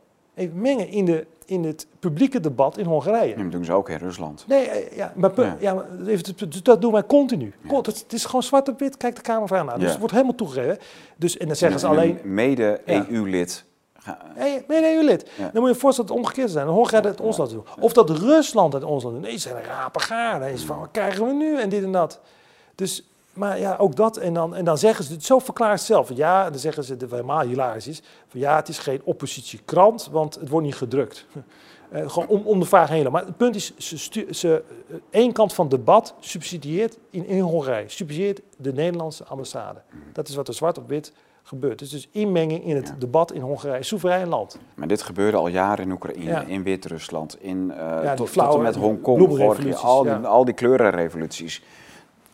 mengen 0.54 0.88
in, 0.90 1.06
de, 1.06 1.26
in 1.46 1.64
het 1.64 1.88
publieke 2.00 2.40
debat 2.40 2.78
in 2.78 2.86
Hongarije. 2.86 3.36
Dat 3.36 3.52
doen 3.52 3.66
ze 3.66 3.74
ook 3.74 3.90
in 3.90 3.98
Rusland. 3.98 4.46
Nee, 4.48 4.66
eh, 4.68 4.98
ja, 4.98 5.14
maar, 5.16 5.32
Ja. 5.42 5.56
ja. 5.60 5.74
maar 5.74 5.86
even, 6.08 6.50
dus 6.50 6.64
dat 6.64 6.82
doen 6.82 6.92
wij 6.92 7.06
continu. 7.06 7.54
Ja. 7.62 7.68
Kon- 7.70 7.78
Het, 7.86 8.06
is 8.14 8.26
gewoon 8.26 8.44
zwart 8.44 8.70
op 8.70 8.80
wit, 8.80 8.98
kijk 8.98 9.16
de 9.16 9.22
Kamervraag 9.22 9.66
naar. 9.66 9.74
Dus 9.76 9.84
Ja. 9.84 9.90
het 9.90 9.98
wordt 10.00 10.14
helemaal 10.14 10.36
toegegeven. 10.36 10.78
Dus, 11.18 11.38
en 11.38 11.48
dan 11.48 11.56
zeggen 11.56 11.80
ze 11.80 11.86
En 11.86 11.92
een 11.94 11.98
alleen... 12.00 12.20
Mede-EU-lid. 12.24 13.66
Nee, 14.38 14.64
nee, 14.68 14.82
nee, 14.82 15.04
lid. 15.04 15.30
Ja. 15.38 15.44
Dan 15.44 15.52
moet 15.54 15.70
je 15.70 15.76
je 15.76 15.80
voorstellen 15.80 16.10
dat 16.10 16.18
het 16.20 16.26
omgekeerd 16.28 16.52
zijn. 16.52 16.68
Hongarije 16.68 17.08
het 17.12 17.22
ons 17.22 17.38
laten 17.38 17.54
doen. 17.54 17.66
Of 17.80 17.94
dat 17.94 18.10
Rusland 18.10 18.74
het 18.74 18.84
ons 18.84 19.04
laat 19.04 19.14
doen. 19.14 19.22
Nee, 19.22 19.32
ze 19.32 19.40
zijn 19.40 19.56
een 19.56 19.64
rapengaar. 19.64 20.40
Dan 20.40 20.50
is 20.50 20.64
van, 20.64 20.80
wat 20.80 20.90
krijgen 20.92 21.26
we 21.28 21.34
nu? 21.34 21.60
En 21.60 21.70
dit 21.70 21.84
en 21.84 21.92
dat. 21.92 22.20
Dus, 22.76 23.11
maar 23.34 23.60
ja, 23.60 23.76
ook 23.76 23.96
dat. 23.96 24.18
En 24.18 24.34
dan, 24.34 24.56
en 24.56 24.66
dan 24.66 24.78
zeggen 24.78 25.06
ze, 25.06 25.14
het 25.14 25.24
zo 25.24 25.40
verklaart 25.40 25.78
het 25.78 25.82
zelf. 25.88 26.10
Ja, 26.16 26.50
dan 26.50 26.60
zeggen 26.60 26.84
ze, 26.84 26.98
dat 26.98 27.10
helemaal 27.12 27.42
hilarisch 27.42 27.88
is. 27.88 28.02
Van, 28.28 28.40
ja, 28.40 28.56
het 28.56 28.68
is 28.68 28.78
geen 28.80 29.02
oppositiekrant, 29.04 30.10
want 30.12 30.36
het 30.36 30.50
wordt 30.50 30.66
niet 30.66 30.76
gedrukt. 30.76 31.26
Eh, 31.92 32.10
gewoon 32.10 32.28
om, 32.28 32.42
om 32.46 32.60
de 32.60 32.66
vraag 32.66 32.90
heen. 32.90 33.12
Maar 33.12 33.26
het 33.26 33.38
punt 33.38 33.56
is, 33.56 33.74
ze, 33.78 33.98
stu- 33.98 34.34
ze 34.34 34.64
eh, 34.90 34.96
één 35.10 35.32
kant 35.34 35.54
van 35.54 35.66
het 35.68 35.76
debat 35.76 36.14
subsidieert 36.20 36.98
in, 37.10 37.26
in 37.26 37.40
Hongarije. 37.40 37.90
Subsidieert 37.90 38.42
de 38.58 38.74
Nederlandse 38.74 39.24
ambassade. 39.26 39.82
Dat 40.14 40.28
is 40.28 40.36
wat 40.36 40.48
er 40.48 40.54
zwart 40.54 40.78
op 40.78 40.88
wit 40.90 41.14
gebeurt. 41.44 41.80
Dus, 41.80 41.90
dus 41.90 42.08
inmenging 42.12 42.66
in 42.66 42.76
het 42.76 42.88
Ja. 42.88 42.96
debat 43.00 43.32
in 43.32 43.42
Hongarije. 43.42 43.84
Soeverein 43.84 44.28
land. 44.28 44.58
Maar 44.76 44.88
dit 44.88 45.02
gebeurde 45.02 45.38
al 45.38 45.48
jaren 45.48 45.86
in 45.86 45.92
Oekraïne, 45.92 46.30
Ja. 46.30 46.42
in 46.42 46.64
Wit-Rusland, 46.64 47.38
in, 47.42 47.68
die 47.68 47.76
tot, 48.08 48.18
tot 48.18 48.30
flauwe 48.30 48.56
en 48.56 48.62
met 48.62 48.76
Hongkong, 48.76 49.36
Georgië, 49.36 49.74
al 49.74 50.04
die, 50.04 50.12
al 50.14 50.46
die 50.46 50.54
kleurenrevoluties. 50.54 51.64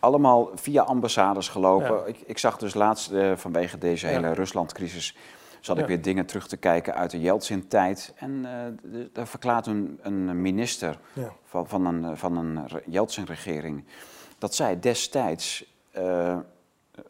Allemaal 0.08 0.50
via 0.54 0.82
ambassades 0.82 1.48
gelopen. 1.48 1.94
Ja. 1.94 2.04
Ik, 2.04 2.18
ik 2.26 2.38
zag 2.38 2.56
dus 2.58 2.74
laatst 2.74 3.10
eh, 3.10 3.32
vanwege 3.36 3.78
deze 3.78 4.06
Ja. 4.06 4.12
hele 4.12 4.32
Ruslandcrisis, 4.32 5.16
zat 5.60 5.76
Ja. 5.76 5.82
ik 5.82 5.88
weer 5.88 6.02
dingen 6.02 6.26
terug 6.26 6.48
te 6.48 6.56
kijken 6.56 6.94
uit 6.94 7.10
de 7.10 7.20
Yeltsin-tijd. 7.20 8.12
En 8.16 8.44
eh, 8.44 9.00
daar 9.12 9.26
verklaart 9.26 9.66
een, 9.66 9.98
een 10.02 10.42
minister 10.42 10.98
van, 11.44 11.68
van 11.68 11.86
een, 11.86 12.16
van 12.16 12.36
een 12.36 12.66
re- 12.68 12.82
Yeltsin-regering 12.86 13.84
dat 14.38 14.54
zij 14.54 14.80
destijds 14.80 15.64
eh, 15.90 16.36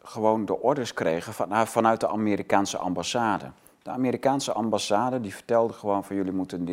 gewoon 0.03 0.45
de 0.45 0.59
orders 0.61 0.93
kregen 0.93 1.33
van, 1.33 1.49
nou, 1.49 1.67
vanuit 1.67 1.99
de 1.99 2.07
Amerikaanse 2.07 2.77
ambassade. 2.77 3.51
De 3.83 3.89
Amerikaanse 3.89 4.51
ambassade 4.53 5.21
die 5.21 5.33
vertelde 5.35 5.73
gewoon 5.73 6.03
van 6.03 6.15
jullie 6.15 6.31
moeten 6.31 6.67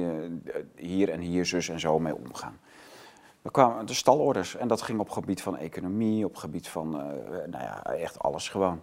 hier 0.77 1.11
en 1.11 1.21
hier 1.21 1.47
zus 1.47 1.69
en 1.69 1.81
zo 1.81 1.99
mee 1.99 2.15
omgaan. 2.17 2.59
Er 3.47 3.53
kwamen 3.53 3.87
de 3.87 3.95
stalorders 3.95 4.57
en 4.57 4.69
dat 4.69 4.83
ging 4.83 4.99
op 5.01 5.11
gebied 5.11 5.43
van 5.43 5.57
economie, 5.57 6.25
op 6.25 6.37
gebied 6.37 6.69
van, 6.69 6.95
eh, 6.95 7.03
nou 7.47 7.65
ja, 7.65 7.83
echt 7.83 8.19
alles 8.19 8.49
gewoon. 8.49 8.81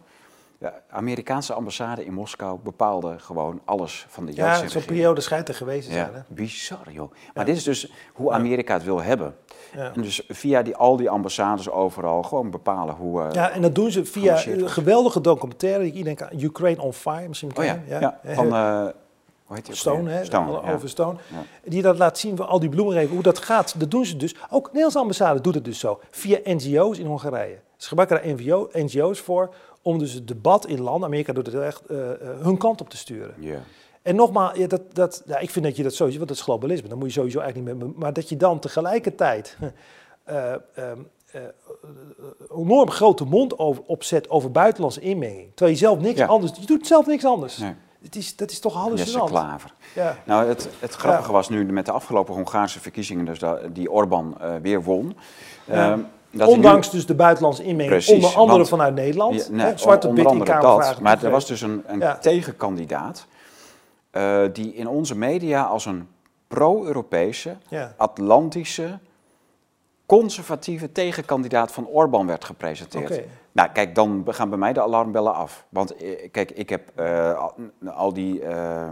De 0.57 0.71
Amerikaanse 0.89 1.53
ambassade 1.53 2.05
in 2.05 2.13
Moskou 2.13 2.59
bepaalde 2.63 3.19
gewoon 3.19 3.61
alles 3.65 4.05
van 4.09 4.25
de 4.25 4.35
Ja, 4.35 4.45
Yeltsin 4.45 4.69
zo'n 4.69 4.85
periode 4.85 5.21
schijnt 5.21 5.47
er 5.47 5.53
geweest 5.55 5.87
te 5.87 5.93
Ja, 5.93 6.03
zijn. 6.03 6.13
Hè? 6.15 6.21
bizar 6.27 6.91
joh. 6.91 7.11
Maar 7.33 7.45
dit 7.45 7.55
is 7.55 7.63
dus 7.63 7.91
hoe 8.13 8.31
Amerika 8.31 8.73
het 8.73 8.83
wil 8.83 9.01
hebben. 9.01 9.35
Ja. 9.75 9.91
En 9.95 10.01
dus 10.01 10.23
via 10.27 10.61
die, 10.61 10.75
al 10.75 10.97
die 10.97 11.09
ambassades 11.09 11.69
overal 11.69 12.23
gewoon 12.23 12.51
bepalen 12.51 12.95
hoe... 12.95 13.21
eh, 13.23 13.31
Ja, 13.33 13.49
en 13.51 13.61
dat 13.61 13.75
doen 13.75 13.91
ze 13.91 14.05
via 14.05 14.45
een 14.47 14.69
geweldige 14.69 15.21
documentaire. 15.21 15.85
Ik 15.85 16.03
denk 16.03 16.21
aan 16.21 16.39
Ukraine 16.39 16.81
on 16.81 16.93
Fire, 16.93 17.27
misschien 17.27 17.57
oh 17.57 17.63
ja, 17.63 17.79
ja, 17.87 18.19
van... 18.23 18.53
Eh, 18.53 18.85
eh, 18.87 18.93
hoe 19.45 19.55
heet 19.55 19.65
die 19.65 19.75
Stone, 19.75 20.03
weer? 20.03 20.13
hè? 20.13 20.25
Stone, 20.25 20.51
ja. 20.51 20.73
over 20.73 20.89
Stone. 20.89 21.19
Ja. 21.31 21.43
Die 21.69 21.81
dat 21.81 21.97
laat 21.97 22.17
zien 22.17 22.39
al 22.39 22.59
die 22.59 22.69
bloemenreven, 22.69 23.13
hoe 23.13 23.23
dat 23.23 23.39
gaat. 23.39 23.79
Dat 23.79 23.91
doen 23.91 24.05
ze 24.05 24.17
dus. 24.17 24.35
Ook 24.49 24.63
de 24.63 24.67
Nederlandse 24.67 24.99
ambassade 24.99 25.41
doet 25.41 25.55
het 25.55 25.65
dus 25.65 25.79
zo. 25.79 25.99
Via 26.11 26.39
NGO's 26.43 26.97
in 26.97 27.05
Hongarije. 27.05 27.59
Ze 27.77 27.87
gebruiken 27.87 28.21
daar 28.23 28.35
NGO, 28.35 28.69
NGO's 28.73 29.19
voor 29.19 29.53
om 29.81 29.99
dus 29.99 30.13
het 30.13 30.27
debat 30.27 30.67
in 30.67 30.81
landen, 30.81 31.07
Amerika 31.07 31.33
doet 31.33 31.45
het 31.45 31.55
echt, 31.55 31.85
eh, 31.85 32.11
eh, 32.11 32.17
hun 32.41 32.57
kant 32.57 32.81
op 32.81 32.89
te 32.89 32.97
sturen. 32.97 33.35
Ja. 33.39 33.59
En 34.01 34.15
nogmaals, 34.15 34.57
ja, 34.57 34.67
dat, 34.67 34.81
dat, 34.95 35.23
ja, 35.25 35.37
ik 35.37 35.49
vind 35.49 35.65
dat 35.65 35.75
je 35.75 35.83
dat 35.83 35.93
sowieso, 35.93 36.17
want 36.17 36.29
dat 36.29 36.37
is 36.37 36.43
globalisme, 36.43 36.87
dan 36.89 36.97
moet 36.97 37.07
je 37.07 37.13
sowieso 37.13 37.39
eigenlijk 37.39 37.73
niet 37.73 37.83
meer, 37.83 37.93
maar 37.97 38.13
dat 38.13 38.29
je 38.29 38.37
dan 38.37 38.59
tegelijkertijd 38.59 39.57
eh, 40.23 40.51
ehm, 40.51 40.97
eh, 41.31 41.41
enorm 42.57 42.89
grote 42.89 43.23
mond 43.25 43.59
over, 43.59 43.83
opzet 43.85 44.29
over 44.29 44.51
buitenlandse 44.51 44.99
inmenging. 44.99 45.47
Terwijl 45.55 45.77
je 45.77 45.83
zelf 45.83 45.99
niks 45.99 46.19
Ja. 46.19 46.25
anders, 46.25 46.51
je 46.59 46.65
doet 46.65 46.87
zelf 46.87 47.05
niks 47.05 47.25
anders. 47.25 47.57
Nee. 47.57 47.73
Het 48.03 48.15
is, 48.15 48.35
dat 48.35 48.51
is 48.51 48.59
toch 48.59 48.73
hallucinant. 48.73 49.29
Klaver. 49.29 49.73
Ja. 49.95 50.17
Nou, 50.23 50.47
het, 50.47 50.69
het 50.79 50.93
grappige 50.93 51.27
Ja. 51.27 51.33
was 51.33 51.49
nu 51.49 51.65
met 51.65 51.85
de 51.85 51.91
afgelopen 51.91 52.33
Hongaarse 52.33 52.79
verkiezingen, 52.79 53.25
dus 53.25 53.39
dat, 53.39 53.59
die 53.75 53.91
Orbán 53.91 54.35
eh, 54.41 54.53
weer 54.61 54.83
won. 54.83 55.15
Ja. 55.65 55.91
ehm, 55.91 55.99
dat 56.31 56.47
nu- 56.47 56.53
Ondanks 56.53 56.89
dus 56.89 57.05
de 57.05 57.15
buitenlandse 57.15 57.61
inmenging, 57.63 57.89
Precies, 57.89 58.13
onder 58.13 58.35
andere 58.35 58.57
want- 58.57 58.69
vanuit 58.69 58.93
Nederland. 58.95 59.35
Ja, 59.47 59.51
nee, 59.55 59.65
hè, 59.65 59.77
zwarte 59.77 60.07
onder 60.07 60.23
in 60.23 60.29
andere 60.29 60.59
dat. 60.61 60.99
Maar 60.99 61.23
er 61.23 61.29
was 61.31 61.47
dus 61.47 61.61
een, 61.61 61.83
een 61.87 61.99
Ja. 61.99 62.17
tegenkandidaat 62.17 63.25
eh, 64.11 64.41
die 64.53 64.73
in 64.73 64.87
onze 64.87 65.15
media 65.17 65.63
als 65.63 65.85
een 65.85 66.07
pro-Europese, 66.47 67.55
Ja. 67.69 67.93
Atlantische, 67.97 68.99
conservatieve 70.05 70.91
tegenkandidaat 70.91 71.71
van 71.71 71.87
Orbán 71.87 72.27
werd 72.27 72.43
gepresenteerd. 72.45 73.21
Nou, 73.53 73.69
kijk, 73.69 73.95
dan 73.95 74.23
gaan 74.25 74.49
bij 74.49 74.57
mij 74.57 74.73
de 74.73 74.81
alarmbellen 74.81 75.33
af. 75.33 75.65
Want 75.69 75.95
eh, 75.95 76.31
kijk, 76.31 76.51
ik 76.51 76.69
heb 76.69 76.91
eh, 76.95 77.47
al, 77.95 78.13
die 78.13 78.41
eh, 78.41 78.87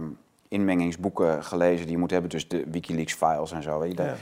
inmengingsboeken 0.48 1.44
gelezen 1.44 1.82
die 1.86 1.94
je 1.94 2.00
moet 2.00 2.10
hebben, 2.10 2.30
dus 2.30 2.48
de 2.48 2.64
Wikileaks-files 2.70 3.52
en 3.52 3.62
zo. 3.62 3.78
Weet 3.78 3.90
je, 3.90 3.96
dan, 3.96 4.06
Ja. 4.06 4.14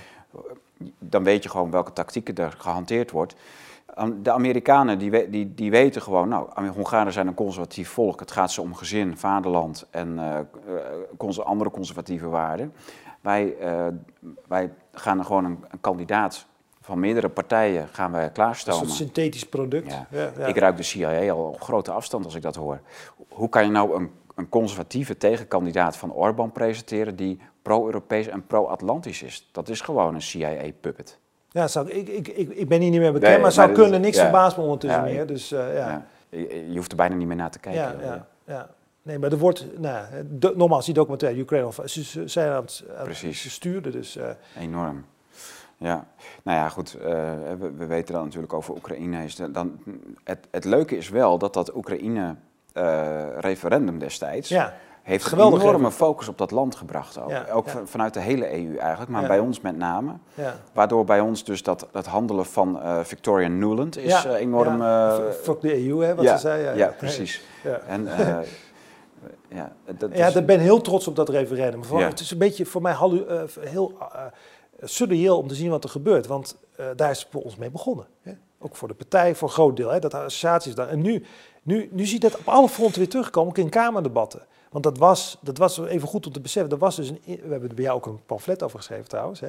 dan 0.99 1.25
weet 1.25 1.43
je 1.43 1.49
gewoon 1.49 1.71
welke 1.71 1.93
tactieken 1.93 2.35
er 2.35 2.55
gehanteerd 2.59 3.11
wordt. 3.11 3.35
De 4.23 4.31
Amerikanen 4.31 4.99
die, 4.99 5.31
die, 5.31 5.55
die 5.55 5.71
weten 5.71 6.03
gewoon, 6.03 6.29
nou, 6.29 6.69
Hongaren 6.69 7.13
zijn 7.13 7.27
een 7.27 7.35
conservatief 7.35 7.89
volk. 7.89 8.21
Het 8.21 8.31
gaat 8.31 8.51
ze 8.51 8.61
om 8.61 8.75
gezin, 8.75 9.17
vaderland 9.17 9.87
en 9.91 10.19
andere 11.45 11.71
conservatieve 11.71 12.29
waarden. 12.29 12.73
Wij, 13.21 13.57
wij 14.49 14.73
gaan 14.93 15.19
er 15.19 15.25
gewoon 15.25 15.45
een, 15.45 15.65
een 15.69 15.81
kandidaat 15.81 16.47
van 16.91 16.99
meerdere 17.01 17.29
partijen 17.29 17.89
gaan 17.93 18.13
wij 18.13 18.25
Een 18.25 18.33
klaarstomen. 18.33 18.79
soort 18.87 18.91
synthetisch 18.99 19.45
product. 19.49 19.91
Ja. 19.93 20.07
Ja, 20.11 20.31
ja. 20.39 20.47
Ik 20.47 20.57
ruik 20.57 20.77
de 20.77 20.83
CIA 20.83 21.31
al 21.33 21.45
op 21.49 21.61
grote 21.61 21.91
afstand 21.91 22.25
als 22.25 22.35
ik 22.35 22.43
dat 22.43 22.55
hoor. 22.55 22.81
Hoe 23.29 23.49
kan 23.49 23.65
je 23.65 23.71
nou 23.71 23.95
een, 23.97 24.11
een 24.35 24.49
conservatieve 24.49 25.17
tegenkandidaat 25.17 25.97
van 25.97 26.13
Orbán 26.13 26.53
presenteren 26.53 27.17
die 27.17 27.41
pro-Europees 27.63 28.27
en 28.27 28.47
pro-Atlantisch 28.47 29.23
is? 29.23 29.49
Dat 29.53 29.69
is 29.69 29.81
gewoon 29.81 30.15
een 30.15 30.23
CIA-puppet. 30.23 31.19
Ja, 31.51 31.69
zou, 31.69 31.91
ik, 31.91 32.09
ik, 32.09 32.29
ik, 32.29 32.49
ik 32.49 32.69
ben 32.69 32.81
hier 32.81 32.91
niet 32.91 33.01
meer 33.01 33.13
bekend, 33.13 33.33
Nee, 33.33 33.41
maar 33.41 33.53
zou 33.53 33.73
kunnen. 33.73 34.01
Niks 34.01 34.19
verbaast 34.19 34.57
me 34.57 34.63
ondertussen 34.63 35.03
meer. 35.03 35.27
Dus 35.27 35.53
eh, 35.53 35.59
ja. 35.75 35.89
Ja. 35.89 36.07
Je, 36.29 36.67
je 36.71 36.77
hoeft 36.77 36.91
er 36.91 36.97
bijna 36.97 37.15
niet 37.15 37.27
meer 37.27 37.37
naar 37.37 37.51
te 37.51 37.59
kijken. 37.59 37.83
Ja, 38.05 38.27
ja. 38.47 38.69
Nee, 39.03 39.19
maar 39.19 39.33
er 39.33 39.39
wordt, 39.39 39.67
nou, 39.79 40.05
de, 40.31 40.53
nogmaals, 40.57 40.85
die 40.85 40.95
documentaire 40.95 41.39
Ukraine, 41.41 41.67
of, 41.67 41.81
ze, 41.85 42.29
zijn 42.29 42.51
aan 42.51 42.63
het, 42.63 42.85
aan 42.89 42.95
het- 42.95 43.05
Precies. 43.05 43.43
ze 43.43 43.51
stuurden 43.51 43.93
dus. 43.93 44.17
eh, 44.17 44.29
Enorm. 44.59 45.05
Ja, 45.83 46.07
nou 46.43 46.59
ja, 46.59 46.69
goed. 46.69 46.95
eh, 46.95 47.09
we, 47.59 47.71
we 47.77 47.87
weten 47.87 48.15
dan 48.15 48.25
natuurlijk 48.25 48.53
over 48.53 48.75
Oekraïne. 48.75 49.25
Is 49.25 49.37
de- 49.37 49.51
dan, 49.51 49.79
het, 50.25 50.47
het 50.51 50.65
leuke 50.65 50.97
is 50.97 51.09
wel 51.09 51.39
dat 51.39 51.55
dat 51.55 51.75
Oekraïne-referendum 52.75 53.99
destijds... 53.99 54.49
ja, 54.49 54.75
heeft 55.03 55.27
een 55.33 55.39
enorme 55.39 55.57
referendum. 55.57 55.91
focus 55.91 56.29
op 56.29 56.39
dat 56.39 56.51
land 56.51 56.75
gebracht. 56.75 57.19
Ook, 57.21 57.31
Ja, 57.31 57.47
ook 57.53 57.67
ja. 57.67 57.73
van- 57.73 57.87
vanuit 57.89 58.15
de 58.15 58.21
hele 58.21 58.53
EU 58.59 58.77
eigenlijk, 58.77 59.11
maar 59.11 59.27
bij 59.27 59.39
ons 59.39 59.61
met 59.61 59.77
name. 59.77 60.13
ja. 60.35 60.55
Waardoor 60.73 61.05
bij 61.05 61.21
ons 61.21 61.45
dus 61.45 61.63
dat, 61.63 61.87
dat 61.93 62.07
handelen 62.07 62.47
van 62.47 62.83
eh, 62.83 62.99
Victoria 63.03 63.49
Nuland 63.49 63.97
is 63.99 64.25
eh, 64.25 64.35
enorm... 64.35 64.83
eh, 64.83 65.19
Fuck 65.43 65.61
de 65.61 65.87
EU, 65.89 66.05
hè, 66.05 66.15
wat 66.15 66.29
ze 66.29 66.39
zei. 66.39 66.63
Ja, 66.63 66.73
ja, 66.73 66.95
precies. 66.99 67.43
Ja. 67.65 67.79
En, 67.89 68.07
eh, 68.19 68.37
ja, 69.59 69.73
dat 69.97 70.17
Ja, 70.17 70.27
is- 70.27 70.35
ik 70.37 70.47
ben 70.47 70.61
heel 70.61 70.81
trots 70.81 71.09
op 71.09 71.17
dat 71.17 71.29
referendum. 71.29 71.85
Voor- 71.85 72.01
Ja. 72.01 72.07
Het 72.09 72.21
is 72.21 72.31
een 72.31 72.39
beetje 72.39 72.67
voor 72.67 72.83
mij 72.83 72.93
hallu- 72.93 73.25
eh, 73.27 73.43
heel 73.61 73.93
uh, 74.01 74.07
surreëel 74.83 75.39
om 75.39 75.49
te 75.49 75.55
zien 75.55 75.71
wat 75.71 75.85
er 75.85 75.91
gebeurt. 75.91 76.27
Want 76.27 76.57
eh, 76.77 76.87
daar 76.97 77.11
is 77.11 77.19
het 77.19 77.29
voor 77.31 77.43
ons 77.43 77.57
mee 77.57 77.71
begonnen. 77.71 78.07
Hè? 78.23 78.33
Ook 78.59 78.77
voor 78.77 78.89
de 78.89 78.95
partij, 78.95 79.35
voor 79.35 79.49
een 79.49 79.55
groot 79.55 79.77
deel. 79.77 79.89
Hè? 79.91 79.99
Dat 79.99 80.15
associaties 80.15 80.75
daar. 80.75 80.89
En 80.89 81.01
nu, 81.01 81.25
nu, 81.63 81.89
nu 81.93 82.05
zie 82.05 82.15
je 82.15 82.21
dat 82.29 82.39
op 82.39 82.49
alle 82.49 82.69
fronten 82.69 82.99
weer 82.99 83.09
terugkomen, 83.09 83.51
ook 83.51 83.59
in 83.59 83.69
Kamerdebatten. 83.69 84.47
Want 84.71 84.85
dat 84.85 84.99
was, 84.99 85.39
dat 85.41 85.59
was 85.59 85.79
even 85.79 86.09
goed 86.09 86.27
om 86.27 86.33
te 86.33 86.41
beseffen. 86.41 86.73
Er 86.73 86.79
was 86.79 86.97
dus 86.97 87.09
een, 87.09 87.21
we 87.25 87.51
hebben 87.51 87.69
er 87.69 87.75
bij 87.75 87.85
jou 87.85 87.97
ook 87.97 88.07
een 88.07 88.21
pamflet 88.27 88.63
over 88.63 88.79
geschreven 88.79 89.09
trouwens. 89.09 89.41
Hè? 89.41 89.47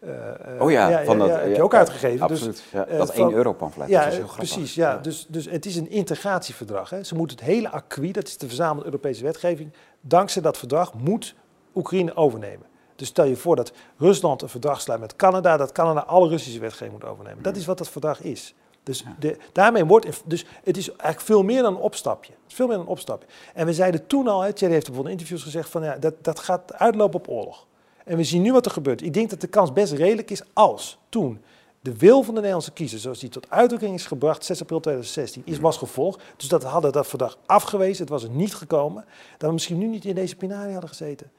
Eh, 0.00 0.54
eh, 0.54 0.62
Oh 0.62 0.70
ja, 0.70 1.04
van 1.04 1.18
dat, 1.18 1.28
heb 1.28 1.56
je 1.56 1.62
ook 1.62 1.74
uitgegeven. 1.74 2.28
Dus, 2.28 2.46
Absoluut. 2.46 2.62
dat 2.98 3.14
van- 3.14 3.26
1 3.28 3.34
euro 3.34 3.52
pamflet. 3.52 3.88
ja, 3.88 3.98
dat 4.04 4.12
is 4.12 4.18
heel 4.18 4.26
grappig. 4.26 4.52
precies. 4.52 4.74
Ja. 4.74 4.96
Dus, 4.96 5.26
dus 5.28 5.44
het 5.50 5.66
is 5.66 5.76
een 5.76 5.90
integratieverdrag. 5.90 6.90
Hè. 6.90 7.02
Ze 7.04 7.14
moeten 7.14 7.36
het 7.36 7.46
hele 7.46 7.70
acquis, 7.70 8.12
dat 8.12 8.26
is 8.26 8.36
de 8.36 8.46
verzamelde 8.46 8.84
Europese 8.84 9.22
wetgeving, 9.24 9.72
dankzij 10.00 10.42
dat 10.42 10.58
verdrag 10.58 10.94
moet 10.94 11.34
Oekraïne 11.74 12.16
overnemen. 12.16 12.66
Dus 13.00 13.08
stel 13.08 13.24
je 13.24 13.36
voor 13.36 13.56
dat 13.56 13.72
Rusland 13.96 14.42
een 14.42 14.48
verdrag 14.48 14.80
sluit 14.80 15.00
met 15.00 15.16
Canada, 15.16 15.56
dat 15.56 15.72
Canada 15.72 16.00
alle 16.00 16.28
Russische 16.28 16.58
wetgeving 16.58 16.92
moet 16.92 17.04
overnemen. 17.04 17.42
Dat 17.42 17.56
is 17.56 17.66
wat 17.66 17.78
dat 17.78 17.88
verdrag 17.88 18.20
is. 18.20 18.54
Dus 18.82 19.04
de, 19.18 19.36
daarmee 19.52 19.84
wordt, 19.84 20.22
dus 20.24 20.46
het 20.64 20.76
is 20.76 20.88
eigenlijk 20.88 21.20
veel 21.20 21.42
meer 21.42 21.62
dan 21.62 21.74
een 21.74 21.80
opstapje. 21.80 22.32
Het 22.32 22.50
is 22.50 22.54
veel 22.54 22.66
meer 22.66 22.76
dan 22.76 22.84
een 22.84 22.90
opstapje. 22.90 23.28
En 23.54 23.66
we 23.66 23.72
zeiden 23.72 24.06
toen 24.06 24.28
al, 24.28 24.40
hè, 24.40 24.52
Thierry 24.52 24.74
heeft 24.74 24.86
bijvoorbeeld 24.86 25.14
in 25.14 25.20
interviews 25.20 25.42
gezegd 25.42 25.70
van 25.70 25.82
ja, 25.82 25.96
dat, 25.96 26.14
dat 26.22 26.38
gaat 26.38 26.74
uitlopen 26.74 27.18
op 27.18 27.28
oorlog. 27.28 27.66
En 28.04 28.16
we 28.16 28.24
zien 28.24 28.42
nu 28.42 28.52
wat 28.52 28.64
er 28.64 28.72
gebeurt. 28.72 29.02
Ik 29.02 29.14
denk 29.14 29.30
dat 29.30 29.40
de 29.40 29.46
kans 29.46 29.72
best 29.72 29.92
redelijk 29.92 30.30
is 30.30 30.42
als 30.52 30.98
toen 31.08 31.40
De 31.80 31.96
wil 31.96 32.22
van 32.22 32.34
de 32.34 32.40
Nederlandse 32.40 32.72
kiezer, 32.72 32.98
zoals 32.98 33.18
die 33.18 33.28
tot 33.28 33.50
uitdrukking 33.50 33.94
is 33.94 34.06
gebracht 34.06 34.44
6 34.44 34.60
april 34.60 34.80
2016, 34.80 35.42
is, 35.44 35.58
was 35.58 35.76
gevolgd. 35.76 36.22
Dus 36.36 36.48
dat 36.48 36.62
hadden 36.62 36.92
dat 36.92 37.06
vandaag 37.06 37.38
afgewezen, 37.46 38.00
het 38.00 38.08
was 38.08 38.22
er 38.22 38.30
niet 38.30 38.54
gekomen. 38.54 39.04
Dat 39.38 39.48
we 39.48 39.52
misschien 39.52 39.78
nu 39.78 39.86
niet 39.86 40.04
in 40.04 40.14
deze 40.14 40.36
penarie 40.36 40.72
hadden 40.72 40.88
gezeten. 40.88 41.30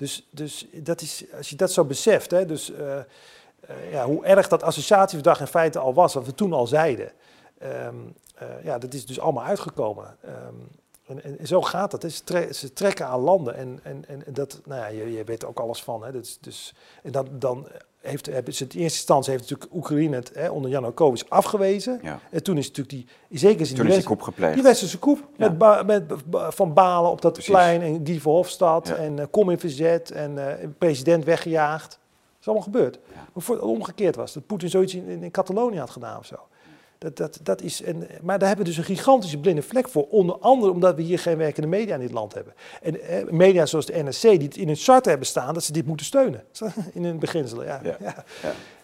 Dus, 0.00 0.26
dus 0.30 0.66
dat 0.72 1.00
is, 1.00 1.24
als 1.36 1.50
je 1.50 1.56
dat 1.56 1.72
zo 1.72 1.84
beseft, 1.84 2.30
hè, 2.30 2.46
dus, 2.46 2.70
uh, 2.70 2.78
uh, 2.78 3.92
ja, 3.92 4.04
hoe 4.04 4.24
erg 4.24 4.48
dat 4.48 4.62
associatieverdrag 4.62 5.40
in 5.40 5.46
feite 5.46 5.78
al 5.78 5.94
was, 5.94 6.14
wat 6.14 6.26
we 6.26 6.34
toen 6.34 6.52
al 6.52 6.66
zeiden. 6.66 7.12
Um, 7.62 8.14
uh, 8.42 8.64
ja, 8.64 8.78
dat 8.78 8.94
is 8.94 9.06
dus 9.06 9.20
allemaal 9.20 9.44
uitgekomen. 9.44 10.16
Um, 10.24 10.68
en, 11.06 11.38
en, 11.38 11.46
zo 11.46 11.62
gaat 11.62 11.90
dat. 11.90 12.12
Ze, 12.12 12.24
tre 12.24 12.52
ze, 12.52 12.72
trekken 12.72 13.06
aan 13.06 13.20
landen. 13.20 13.54
En, 13.54 13.80
en, 13.82 14.04
en 14.06 14.24
dat, 14.32 14.60
nou 14.64 14.80
ja, 14.80 14.86
je, 14.86 15.12
je 15.12 15.24
weet 15.24 15.42
er 15.42 15.48
ook 15.48 15.60
alles 15.60 15.82
van. 15.82 16.04
Hè. 16.04 16.12
Dus, 16.12 16.38
dus, 16.40 16.74
en 17.02 17.12
dan 17.30 17.68
heeft, 18.00 18.26
hebben 18.26 18.54
ze 18.54 18.62
in 18.64 18.68
eerste 18.68 18.82
instantie 18.82 19.30
heeft 19.32 19.50
natuurlijk 19.50 19.74
Oekraïne 19.74 20.16
het 20.16 20.30
hè, 20.34 20.48
onder 20.48 20.70
Janukovic 20.70 21.24
afgewezen. 21.28 21.98
Ja. 22.02 22.20
En 22.30 22.42
toen 22.42 22.58
is 22.58 22.66
natuurlijk 22.66 22.96
die, 22.96 23.06
in 23.28 23.38
zekere 23.38 23.64
zin, 23.64 23.76
toen 23.76 23.84
die, 23.84 23.94
is 23.94 24.00
die 24.00 24.08
koep 24.08 24.22
gepleegd. 24.22 24.54
die 24.54 24.62
westerse 24.62 24.98
koep. 24.98 25.18
Ja. 25.18 25.48
Met, 25.48 25.58
ba, 25.58 25.82
met 25.82 26.30
ba, 26.30 26.50
Van 26.50 26.72
Balen 26.74 27.10
op 27.10 27.20
dat 27.22 27.32
Precies. 27.32 27.50
plein 27.50 27.82
en 27.82 28.04
die 28.04 28.20
Verhofstadt 28.20 28.88
Ja. 28.88 28.94
en 28.94 29.16
uh, 29.16 29.24
kom 29.30 29.50
in 29.50 29.58
verzet 29.58 30.10
en 30.10 30.36
uh, 30.36 30.44
president 30.78 31.24
weggejaagd. 31.24 31.88
Dat 31.90 32.40
is 32.40 32.46
allemaal 32.46 32.64
gebeurd. 32.64 32.98
Maar 33.14 33.42
voor 33.42 33.54
het 33.54 33.64
omgekeerd 33.64 34.16
was, 34.16 34.32
dat 34.32 34.46
Poetin 34.46 34.70
zoiets 34.70 34.94
in, 34.94 35.06
in, 35.06 35.22
in 35.22 35.30
Catalonië 35.30 35.78
had 35.78 35.90
gedaan 35.90 36.18
of 36.18 36.26
zo. 36.26 36.36
Dat, 37.00 37.16
dat, 37.16 37.40
dat 37.42 37.62
is 37.62 37.82
en, 37.82 38.06
maar 38.22 38.38
daar 38.38 38.48
hebben 38.48 38.66
we 38.66 38.72
dus 38.72 38.80
een 38.80 38.96
gigantische 38.96 39.38
blinde 39.38 39.62
vlek 39.62 39.88
voor. 39.88 40.06
Onder 40.08 40.38
andere 40.38 40.72
omdat 40.72 40.94
we 40.94 41.02
hier 41.02 41.18
geen 41.18 41.36
werkende 41.36 41.68
media 41.68 41.94
in 41.94 42.00
dit 42.00 42.12
land 42.12 42.34
hebben. 42.34 42.54
En 42.82 43.00
eh, 43.00 43.30
media 43.30 43.66
zoals 43.66 43.86
de 43.86 44.02
NRC, 44.02 44.20
die 44.20 44.42
het 44.42 44.56
in 44.56 44.66
hun 44.66 44.76
chart 44.76 45.04
hebben 45.04 45.26
staan, 45.26 45.54
dat 45.54 45.64
ze 45.64 45.72
dit 45.72 45.86
moeten 45.86 46.06
steunen. 46.06 46.44
In 46.92 47.04
hun 47.04 47.18
beginselen, 47.18 47.66
ja. 47.66 47.80
Ja. 47.82 48.24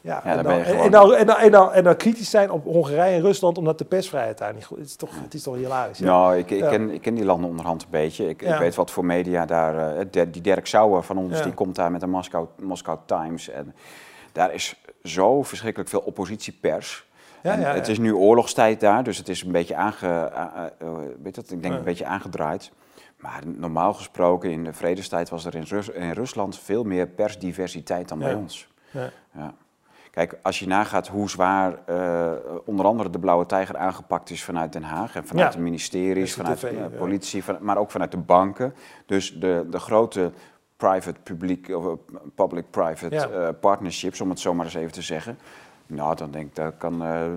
ja. 0.01 0.25
En, 0.25 0.43
dan, 0.43 0.53
en, 0.53 0.65
en, 0.65 0.91
dan, 0.91 1.15
en, 1.15 1.27
dan, 1.27 1.37
en, 1.37 1.51
dan, 1.51 1.73
en 1.73 1.85
dan 1.85 1.97
kritisch 1.97 2.31
zijn 2.31 2.51
op 2.51 2.65
Hongarije 2.65 3.17
en 3.17 3.23
Rusland 3.23 3.59
omdat 3.59 3.79
de 3.79 3.85
persvrijheid 3.85 4.39
daar 4.39 4.55
niet 4.55 4.65
goed 4.65 4.79
is. 4.79 4.83
Het 4.83 4.91
is 4.91 4.97
toch, 4.97 5.23
het 5.23 5.35
is 5.35 5.43
toch 5.43 5.57
hilarisch. 5.57 5.99
Ja. 5.99 6.05
Nou, 6.05 6.37
ik, 6.37 6.51
ik, 6.51 6.61
ken, 6.61 6.91
ik 6.91 7.01
ken 7.01 7.15
die 7.15 7.25
landen 7.25 7.49
onderhand 7.51 7.83
een 7.83 7.91
beetje. 7.91 8.29
Ik, 8.29 8.43
ik 8.43 8.59
weet 8.59 8.75
wat 8.75 8.91
voor 8.91 9.05
media 9.05 9.47
daar... 9.47 9.97
eh, 9.97 10.27
die 10.31 10.43
Dirk 10.43 10.67
Sauer 10.67 11.03
van 11.03 11.19
ons, 11.19 11.43
die 11.43 11.55
komt 11.55 11.75
daar 11.75 11.91
met 11.91 12.01
de 12.01 12.07
Moskou, 12.07 12.47
Moskou 12.61 12.99
Times. 13.07 13.49
En 13.49 13.75
daar 14.33 14.55
is 14.55 14.77
zo 15.03 15.43
verschrikkelijk 15.43 15.91
veel 15.91 16.01
oppositiepers. 16.01 17.06
Ja, 17.47 17.59
ja, 17.59 17.75
Het 17.75 17.89
is 17.89 17.99
nu 17.99 18.15
oorlogstijd 18.15 18.81
daar, 18.81 19.03
dus 19.05 19.19
het 19.19 19.29
is 19.29 19.43
een 19.43 19.53
beetje, 19.53 19.75
aange, 19.75 20.33
uh, 20.83 20.89
weet 21.23 21.35
dat, 21.35 21.51
ik 21.51 21.63
denk 21.63 21.75
een 21.75 21.85
beetje 21.85 22.07
aangedraaid. 22.07 22.73
Maar 23.17 23.41
normaal 23.47 23.95
gesproken 23.95 24.51
in 24.51 24.65
de 24.65 24.73
vredestijd 24.73 25.29
was 25.29 25.45
er 25.45 25.55
in, 25.55 25.63
Rus- 25.63 25.89
in 25.89 26.11
Rusland 26.11 26.59
veel 26.59 26.85
meer 26.85 27.07
persdiversiteit 27.07 28.09
dan 28.09 28.19
bij 28.19 28.35
ons. 28.35 28.69
Ja. 28.91 29.11
Ja. 29.35 29.55
Kijk, 30.11 30.39
als 30.43 30.59
je 30.59 30.67
nagaat 30.67 31.09
hoe 31.09 31.31
zwaar 31.31 31.79
eh, 31.87 32.33
onder 32.65 32.87
andere 32.87 33.11
de 33.11 33.19
Blauwe 33.19 33.47
Tijger 33.47 33.77
aangepakt 33.77 34.31
is 34.31 34.45
vanuit 34.45 34.73
Den 34.73 34.83
Haag 34.83 35.17
en 35.17 35.27
vanuit 35.27 35.53
de 35.53 35.59
ministeries, 35.61 36.35
vanuit 36.35 36.61
de 36.61 36.91
politie, 36.99 37.45
van, 37.45 37.57
maar 37.61 37.77
ook 37.77 37.91
vanuit 37.91 38.11
de 38.11 38.17
banken. 38.17 38.75
Dus 39.07 39.35
de, 39.35 39.67
de 39.71 39.79
grote 39.79 40.33
private-publiek 40.77 41.69
of 41.69 41.85
eh, 41.87 41.93
public-private 42.35 43.17
eh, 43.17 43.49
partnerships, 43.61 44.21
om 44.21 44.31
het 44.31 44.41
zo 44.41 44.55
maar 44.55 44.65
eens 44.65 44.75
even 44.75 44.93
te 44.93 45.03
zeggen. 45.03 45.39
Nou, 45.87 46.17
dan 46.17 46.31
denk 46.31 46.47
ik, 46.47 46.55
dat 46.55 46.77
kan, 46.77 47.03
eh, 47.05 47.33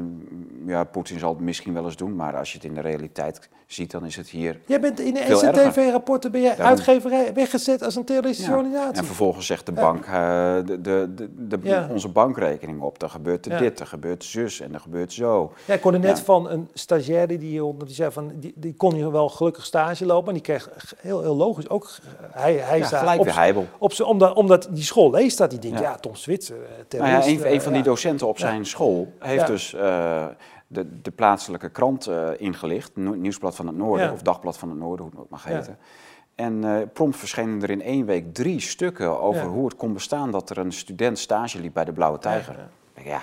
ja, 0.66 0.84
Poetin 0.84 1.20
zal 1.20 1.34
het 1.34 1.40
misschien 1.40 1.74
wel 1.74 1.86
eens 1.86 1.96
doen, 1.96 2.16
maar 2.16 2.38
als 2.38 2.52
je 2.52 2.58
het 2.58 2.68
in 2.68 2.74
de 2.74 2.82
realiteit 2.82 3.50
ziet, 3.74 3.92
dan 3.92 4.06
is 4.06 4.16
het 4.16 4.30
hier. 4.30 4.60
Jij 4.66 4.80
bent 4.80 5.00
in 5.00 5.14
de. 5.14 5.20
NCTV-rapporten 5.28 6.32
ben 6.32 6.42
jij 6.42 6.50
Daarom- 6.56 6.68
uitgeverij 6.78 7.34
weggezet 7.34 7.84
als 7.84 7.96
een 7.96 8.04
terroristische 8.04 8.52
Ja. 8.52 8.58
organisatie. 8.58 8.98
En 8.98 9.06
vervolgens 9.06 9.46
zegt 9.46 9.66
de 9.66 9.72
bank 9.72 10.06
eh, 10.06 10.12
de, 10.66 10.82
de, 10.82 11.14
de, 11.48 11.60
Ja. 11.64 11.88
onze 11.92 12.08
bankrekening 12.08 12.82
op. 12.82 13.00
Dan 13.00 13.10
gebeurt 13.10 13.46
er 13.46 13.52
Ja. 13.52 13.58
dit, 13.60 13.80
er 13.80 13.86
gebeurt 13.88 14.24
zus 14.24 14.60
en 14.60 14.74
er 14.74 14.80
gebeurt 14.80 15.14
zo. 15.14 15.52
Ja, 15.66 15.74
ik 15.74 15.82
hoorde 15.82 16.00
net 16.00 16.20
van 16.20 16.50
een 16.50 16.70
stagiair 16.74 17.28
die 17.28 17.38
hier 17.38 17.64
die 17.86 17.96
zei 17.96 18.12
van 18.12 18.32
die, 18.36 18.54
die 18.56 18.74
kon 18.74 18.94
hier 18.94 19.12
wel 19.12 19.30
gelukkig 19.30 19.66
stage 19.66 20.06
lopen, 20.06 20.24
maar 20.26 20.34
die 20.34 20.44
kreeg 20.44 20.70
heel, 20.98 21.22
heel 21.22 21.36
logisch 21.36 21.70
ook 21.70 21.90
hij 22.32 22.54
hij 22.54 22.84
staat 22.84 23.18
op, 23.18 23.32
heibel. 23.32 23.68
op 23.78 23.94
omdat, 24.00 24.34
omdat 24.36 24.68
die 24.72 24.84
school 24.84 25.12
leest 25.12 25.38
dat 25.38 25.50
die 25.50 25.60
denkt 25.60 25.80
Ja. 25.80 25.96
Tom 25.96 26.16
Switzer, 26.16 26.56
eh, 26.56 26.62
Nou 26.62 26.78
ja, 26.80 26.84
terrorist. 26.88 27.28
een, 27.28 27.44
eh, 27.46 27.52
een 27.54 27.62
van 27.62 27.72
die 27.72 27.82
ja. 27.82 27.88
docenten 27.88 28.28
op 28.28 28.40
zijn 28.40 28.66
school 28.66 29.14
heeft 29.20 29.48
dus 29.48 29.74
eh, 29.74 30.26
de, 30.72 31.02
de 31.02 31.12
plaatselijke 31.12 31.70
krant 31.70 32.08
eh, 32.08 32.28
ingelicht. 32.38 32.96
Nieuwsblad 32.96 33.56
van 33.56 33.68
het 33.68 33.76
Noorden, 33.76 34.06
Ja. 34.06 34.12
of 34.14 34.22
Dagblad 34.22 34.58
van 34.58 34.70
het 34.70 34.78
Noorden, 34.78 35.06
hoe 35.12 35.20
het 35.22 35.30
mag 35.30 35.50
Ja. 35.50 35.56
heten. 35.56 35.78
En 36.36 36.64
eh, 36.64 36.88
prompt 36.94 37.18
verschenen 37.18 37.62
er 37.62 37.70
in 37.70 37.82
één 37.82 38.06
week 38.06 38.34
drie 38.34 38.60
stukken 38.60 39.22
over 39.22 39.42
Ja. 39.44 39.48
hoe 39.48 39.66
het 39.66 39.76
kon 39.76 39.94
bestaan 39.94 40.32
dat 40.32 40.50
er 40.50 40.58
een 40.58 40.72
student 40.74 41.20
stage 41.20 41.60
liep 41.60 41.74
bij 41.74 41.86
de 41.86 41.94
Blauwe 41.94 42.18
Tijger. 42.20 42.70
Ja, 43.04 43.22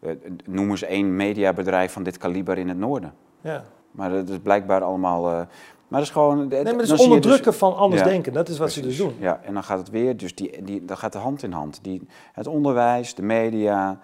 eh, 0.00 0.12
noem 0.44 0.70
eens 0.70 0.82
één 0.82 1.16
mediabedrijf 1.16 1.92
van 1.92 2.02
dit 2.02 2.18
kaliber 2.18 2.58
in 2.58 2.68
het 2.68 2.78
Noorden. 2.78 3.14
Ja. 3.40 3.64
Maar 3.90 4.10
dat 4.10 4.28
is 4.28 4.38
blijkbaar 4.38 4.82
allemaal. 4.82 5.22
maar 5.22 5.48
dat 5.88 6.00
is 6.00 6.10
gewoon. 6.10 6.48
Nee, 6.48 6.64
maar 6.64 6.72
dan 6.72 6.84
zie 6.86 6.94
is 6.94 7.00
je 7.00 7.06
onderdrukken 7.06 7.50
dus- 7.50 7.56
van 7.60 7.76
anders 7.76 8.02
Ja, 8.02 8.08
denken, 8.08 8.32
dat 8.32 8.48
is 8.48 8.58
wat 8.58 8.72
ze 8.72 8.80
dus 8.80 8.96
doen. 8.96 9.14
Ja, 9.18 9.40
en 9.42 9.54
dan 9.54 9.64
gaat 9.64 9.78
het 9.78 9.90
weer, 9.90 10.16
dus 10.16 10.34
die, 10.34 10.62
die, 10.62 10.84
dat 10.84 10.98
gaat 10.98 11.12
de 11.12 11.18
hand 11.18 11.42
in 11.42 11.52
hand. 11.52 11.78
Die, 11.82 12.06
het 12.32 12.46
onderwijs, 12.46 13.14
de 13.14 13.22
media 13.22 14.00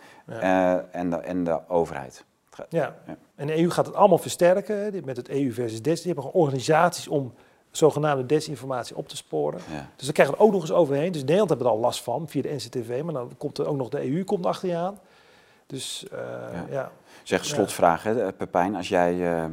en, 0.91 1.11
de, 1.11 1.17
en 1.17 1.45
de 1.45 1.69
overheid. 1.69 2.25
Gaat- 2.59 2.67
Ja. 2.73 2.95
Ja. 3.07 3.17
En 3.35 3.47
de 3.47 3.59
EU 3.59 3.71
gaat 3.71 3.87
het 3.87 3.95
allemaal 3.95 4.19
versterken 4.19 5.03
met 5.05 5.17
het 5.17 5.29
EU 5.29 5.53
versus 5.53 5.83
DES. 5.83 6.03
Die 6.03 6.13
hebben 6.13 6.33
organisaties 6.33 7.09
om 7.09 7.33
zogenaamde 7.71 8.27
desinformatie 8.27 8.97
op 8.97 9.09
te 9.09 9.17
sporen. 9.17 9.61
Ja. 9.73 9.89
Dus 9.97 10.05
daar 10.05 10.15
krijgen 10.15 10.35
we 10.35 10.41
ook 10.41 10.53
nog 10.53 10.61
eens 10.61 10.73
overheen. 10.73 11.13
Dus 11.13 11.21
Nederland 11.21 11.49
hebben 11.49 11.67
er 11.67 11.73
al 11.73 11.79
last 11.79 12.03
van 12.03 12.29
via 12.29 12.43
de 12.43 12.49
NCTV, 12.55 13.01
maar 13.05 13.15
dan 13.15 13.31
komt 13.39 13.59
er 13.59 13.67
ook 13.67 13.77
nog 13.77 13.89
de 13.89 14.11
EU 14.11 14.25
komt 14.25 14.47
achter 14.47 14.69
je 14.69 14.77
aan. 14.77 14.99
Dus 15.67 16.07
eh, 16.13 16.19
Ja. 16.53 16.67
ja. 16.71 16.91
Zeg, 17.23 17.45
slotvraag, 17.45 18.03
hè, 18.03 18.33
Pepijn. 18.33 18.75
Als 18.77 18.89
jij. 18.89 19.13
eh, 19.13 19.45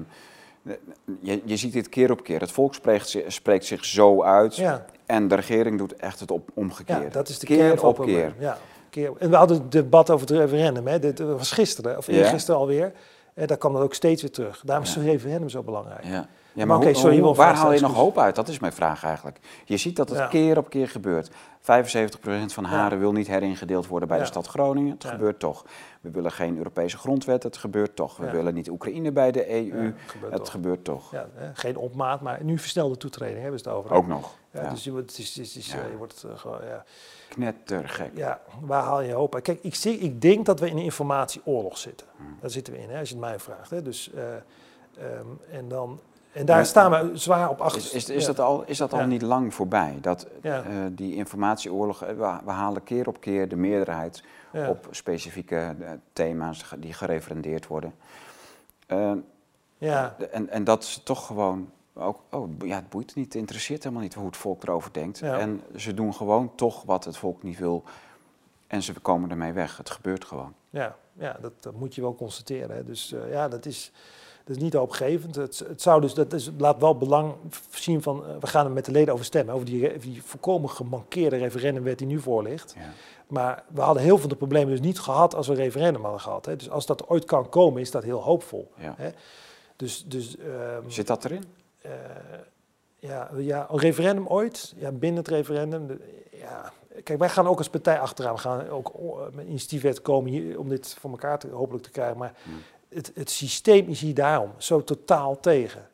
je, 1.20 1.42
je 1.46 1.58
ziet 1.58 1.74
dit 1.74 1.90
keer 1.90 2.12
op 2.12 2.24
keer. 2.24 2.40
Het 2.40 2.52
volk 2.52 2.74
spreekt, 2.74 3.18
spreekt 3.28 3.66
zich 3.66 3.86
zo 3.86 4.24
uit. 4.24 4.56
Ja. 4.56 4.86
En 5.06 5.28
de 5.28 5.36
regering 5.36 5.78
doet 5.78 5.96
echt 5.96 6.20
het 6.20 6.32
op, 6.32 6.50
omgekeerde. 6.54 7.04
Ja, 7.04 7.10
dat 7.10 7.30
is 7.30 7.40
de 7.40 7.46
keer 7.46 7.84
op 7.86 8.02
keer. 8.02 8.34
Ja, 8.40 8.58
En 8.96 9.30
we 9.30 9.36
hadden 9.36 9.58
het 9.58 9.72
debat 9.72 10.10
over 10.10 10.28
het 10.28 10.38
referendum. 10.38 10.88
Hè. 10.88 11.00
Was 11.36 11.52
gisteren, 11.52 11.98
of 11.98 12.08
Ja. 12.08 12.14
eergisteren 12.14 12.60
alweer. 12.60 12.92
En 13.34 13.48
daar 13.48 13.58
kwam 13.58 13.74
dat 13.74 13.82
ook 13.82 13.94
steeds 13.94 14.22
weer 14.22 14.32
terug. 14.32 14.62
Daarom 14.66 14.86
is 14.86 14.94
Ja. 14.94 15.00
het 15.00 15.10
referendum 15.10 15.50
zo 15.50 15.64
belangrijk. 15.64 16.04
Ja. 16.04 16.28
Ja, 16.54 16.66
Maar 16.66 16.80
maar 16.80 16.96
sorry, 16.96 17.20
hoe- 17.20 17.36
waar 17.36 17.56
haal 17.56 17.74
je 17.74 17.80
nog 17.80 17.94
hoop 17.94 18.18
uit? 18.18 18.36
Dat 18.36 18.48
is 18.48 18.60
mijn 18.60 18.74
vraag 18.74 19.04
eigenlijk. 19.04 19.40
Je 19.66 19.78
ziet 19.78 19.96
dat 19.96 20.10
het 20.10 20.18
Ja. 20.18 20.28
keer 20.28 20.58
op 20.58 20.70
keer 20.70 20.88
gebeurt. 20.88 21.30
75% 21.62 22.54
van 22.54 22.64
Haren 22.64 23.00
wil 23.00 23.12
niet 23.12 23.28
heringedeeld 23.28 23.88
worden 23.88 24.08
bij 24.08 24.18
de 24.18 24.24
Ja. 24.24 24.30
stad 24.30 24.48
Groningen. 24.48 24.92
Het 24.94 25.04
Ja. 25.04 25.10
gebeurt 25.10 25.40
toch. 25.40 25.66
We 26.02 26.12
willen 26.12 26.32
geen 26.32 26.58
Europese 26.58 26.98
grondwet. 26.98 27.44
Het 27.44 27.58
gebeurt 27.58 27.96
toch. 27.96 28.18
We 28.18 28.26
Ja. 28.26 28.32
willen 28.32 28.54
niet 28.54 28.70
Oekraïne 28.70 29.12
bij 29.12 29.32
de 29.32 29.52
EU. 29.54 29.84
Ja, 29.84 29.94
gebeurt 30.06 30.34
het 30.34 30.42
toch. 30.44 30.52
gebeurt 30.52 30.84
toch. 30.84 31.12
Ja, 31.12 31.28
geen 31.54 31.78
opmaat, 31.78 32.22
maar 32.22 32.44
nu 32.44 32.58
versnelde 32.58 32.98
toetreding 32.98 33.42
hebben 33.42 33.60
ze 33.60 33.70
het 33.70 33.78
over. 33.78 33.92
Ook 33.92 34.08
nog. 34.08 34.36
Ja, 34.52 34.62
Ja. 34.62 34.70
Dus 34.70 34.84
je 34.84 34.92
wordt, 34.92 35.10
het 35.10 35.20
is, 35.20 35.36
het 35.36 35.56
is, 35.56 35.72
Ja. 35.72 35.78
je 35.92 35.98
wordt 35.98 36.24
eh, 36.24 36.38
gewoon, 36.38 36.60
ja. 36.66 36.84
Knettergek. 37.30 38.12
ja, 38.14 38.40
waar 38.62 38.84
haal 38.84 39.02
je 39.02 39.14
hoop 39.14 39.34
uit? 39.34 39.44
Kijk, 39.44 39.60
ik, 39.62 39.76
zie, 39.76 39.98
ik 39.98 40.22
denk 40.22 40.46
dat 40.46 40.60
we 40.60 40.70
in 40.70 40.78
een 40.78 40.84
informatieoorlog 40.84 41.78
zitten. 41.78 42.08
Hmm. 42.18 42.38
Daar 42.42 42.50
zitten 42.50 42.74
we 42.74 42.80
in, 42.80 42.90
hè, 42.90 43.00
als 43.00 43.10
je 43.10 43.16
het 43.16 43.24
mij 43.24 43.40
vraagt. 43.40 43.70
Hè. 43.70 43.82
Dus, 43.82 44.12
eh, 44.14 44.24
ehm, 44.34 45.26
en, 45.52 45.68
dan, 45.68 46.00
en 46.32 46.46
daar 46.46 46.66
staan 46.66 46.92
we 46.92 47.18
zwaar 47.18 47.50
op 47.50 47.62
achter. 47.62 47.82
Is, 47.82 47.94
is, 47.94 48.10
is 48.10 48.22
ja. 48.22 48.28
dat 48.28 48.40
al, 48.40 48.64
is 48.66 48.78
dat 48.78 48.94
al 48.94 49.00
Ja. 49.00 49.06
niet 49.06 49.22
lang 49.22 49.54
voorbij? 49.54 49.98
Dat 50.02 50.28
eh, 50.42 50.60
die 50.92 51.16
informatieoorlog, 51.16 52.04
eh, 52.04 52.08
we, 52.08 52.38
we 52.46 52.52
halen 52.52 52.84
keer 52.84 53.08
op 53.08 53.22
keer 53.22 53.48
de 53.50 53.56
meerderheid 53.56 54.24
op 54.52 54.88
specifieke 54.92 55.76
thema's 56.14 56.66
die 56.78 56.94
gereferendeerd 56.94 57.68
worden. 57.68 57.94
Ja, 59.78 60.16
En, 60.32 60.50
en 60.50 60.64
dat 60.64 60.84
is 60.84 61.02
toch 61.04 61.26
gewoon 61.26 61.70
ook, 61.96 62.22
oh, 62.32 62.50
ja, 62.60 62.76
het 62.76 62.90
boeit 62.90 63.16
niet, 63.16 63.26
het 63.26 63.36
interesseert 63.36 63.84
helemaal 63.84 64.04
niet 64.04 64.14
hoe 64.14 64.26
het 64.26 64.38
volk 64.38 64.64
erover 64.64 64.94
denkt. 64.94 65.20
Ja. 65.20 65.40
En 65.40 65.62
ze 65.76 65.94
doen 65.94 66.14
gewoon 66.14 66.56
toch 66.56 66.84
wat 66.84 67.06
het 67.06 67.18
volk 67.18 67.44
niet 67.44 67.58
wil 67.58 67.84
en 68.68 68.84
ze 68.84 68.94
komen 68.94 69.30
ermee 69.30 69.54
weg. 69.54 69.78
Het 69.78 69.90
gebeurt 69.90 70.26
gewoon. 70.26 70.54
ja, 70.70 70.98
ja 71.14 71.38
dat, 71.42 71.52
dat 71.60 71.74
moet 71.74 71.96
je 71.96 72.02
wel 72.02 72.16
constateren. 72.16 72.76
Hè. 72.76 72.84
Dus 72.84 73.14
eh, 73.14 73.32
ja, 73.32 73.48
dat 73.48 73.66
is, 73.66 73.92
dat 74.44 74.56
is 74.56 74.62
niet 74.62 74.74
hoopgevend. 74.74 75.36
Het, 75.36 75.60
het 75.68 75.82
zou 75.82 76.02
dus, 76.02 76.14
dat 76.14 76.34
is, 76.34 76.52
laat 76.58 76.80
wel 76.80 76.98
belang 76.98 77.34
zien 77.70 78.02
van, 78.02 78.26
eh, 78.26 78.36
we 78.40 78.48
gaan 78.48 78.66
er 78.66 78.72
met 78.72 78.86
de 78.86 78.92
leden 78.92 79.14
over 79.14 79.26
stemmen. 79.26 79.54
Over 79.54 79.66
die, 79.66 79.98
die 79.98 80.24
volkomen 80.24 80.70
gemankeerde 80.70 81.38
referendumwet 81.38 81.98
die 81.98 82.08
nu 82.08 82.20
voor 82.20 82.44
ligt. 82.44 82.74
Ja. 82.78 82.92
Maar 83.28 83.64
we 83.74 83.82
hadden 83.82 84.04
heel 84.04 84.12
veel 84.12 84.20
van 84.20 84.30
de 84.30 84.36
problemen 84.36 84.70
dus 84.70 84.80
niet 84.86 85.00
gehad 85.00 85.36
als 85.36 85.48
we 85.48 85.54
een 85.54 85.60
referendum 85.60 86.02
hadden 86.02 86.22
gehad. 86.22 86.46
Hè. 86.46 86.56
Dus 86.56 86.70
als 86.70 86.86
dat 86.86 87.08
ooit 87.08 87.26
kan 87.26 87.50
komen, 87.50 87.82
is 87.82 87.92
dat 87.92 88.04
heel 88.04 88.22
hoopvol. 88.22 88.72
Ja. 88.78 88.94
Hè. 88.98 89.10
Dus, 89.76 90.06
dus 90.06 90.38
ehm, 90.38 90.90
Zit 90.90 91.08
dat 91.08 91.26
erin? 91.26 91.44
Eh, 91.86 92.40
ja, 93.00 93.30
ja, 93.38 93.68
een 93.72 93.80
referendum 93.80 94.28
ooit, 94.28 94.74
ja, 94.78 94.92
binnen 94.92 95.20
het 95.24 95.28
referendum. 95.32 96.00
ja. 96.32 96.72
Kijk, 97.04 97.20
wij 97.20 97.30
gaan 97.30 97.48
ook 97.48 97.58
als 97.58 97.70
partij 97.70 98.00
achteraan. 98.00 98.34
We 98.34 98.40
gaan 98.40 98.70
ook 98.70 99.00
oh, 99.00 99.34
met 99.34 99.46
initiatiefwet 99.46 100.02
komen 100.02 100.32
hier, 100.32 100.60
om 100.60 100.70
dit 100.70 100.96
voor 101.00 101.10
elkaar 101.10 101.40
te, 101.40 101.48
hopelijk 101.48 101.84
te 101.84 101.92
krijgen. 101.92 102.18
Maar 102.18 102.34
Hmm. 102.44 102.54
het, 102.90 103.12
het 103.16 103.30
systeem 103.30 103.88
is 103.90 104.02
hier 104.02 104.14
daarom 104.14 104.52
zo 104.58 104.84
totaal 104.84 105.40
tegen. 105.40 105.88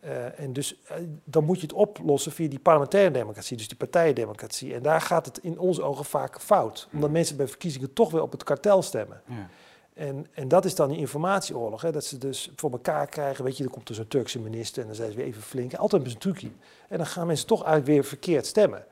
Eh, 0.00 0.40
en 0.40 0.52
dus 0.52 0.82
eh, 0.88 0.96
dan 1.24 1.44
moet 1.44 1.56
je 1.56 1.66
het 1.66 1.72
oplossen 1.72 2.32
via 2.32 2.48
die 2.48 2.58
parlementaire 2.58 3.10
democratie, 3.10 3.56
dus 3.56 3.68
die 3.68 3.76
partijendemocratie. 3.76 4.74
En 4.74 4.82
daar 4.82 5.00
gaat 5.00 5.26
het 5.26 5.38
in 5.38 5.58
onze 5.58 5.82
ogen 5.82 6.04
vaak 6.04 6.40
fout. 6.40 6.88
Omdat 6.92 7.10
mensen 7.10 7.36
bij 7.36 7.48
verkiezingen 7.48 7.92
toch 7.92 8.10
weer 8.10 8.22
op 8.22 8.32
het 8.32 8.44
kartel 8.44 8.82
stemmen. 8.82 9.22
Ja. 9.26 9.48
En, 9.96 10.26
en 10.32 10.48
dat 10.48 10.64
is 10.64 10.74
dan 10.74 10.88
die 10.88 10.98
informatieoorlog. 10.98 11.82
Hè? 11.82 11.92
Dat 11.92 12.04
ze 12.04 12.18
dus 12.18 12.50
voor 12.56 12.70
elkaar 12.70 13.06
krijgen. 13.06 13.44
Weet 13.44 13.56
je, 13.56 13.62
dan 13.62 13.72
komt 13.72 13.88
er 13.88 13.94
zo'n 13.94 14.08
Turkse 14.08 14.38
minister 14.38 14.80
en 14.80 14.86
dan 14.86 14.96
zijn 14.96 15.10
ze 15.10 15.16
weer 15.16 15.26
even 15.26 15.42
flink. 15.42 15.74
Altijd 15.74 16.02
ze 16.06 16.10
een 16.10 16.18
trucje. 16.18 16.50
En 16.88 16.96
dan 16.96 17.06
gaan 17.06 17.26
mensen 17.26 17.46
toch 17.46 17.64
eigenlijk 17.64 17.92
weer 17.92 18.04
verkeerd 18.04 18.46
stemmen. 18.46 18.84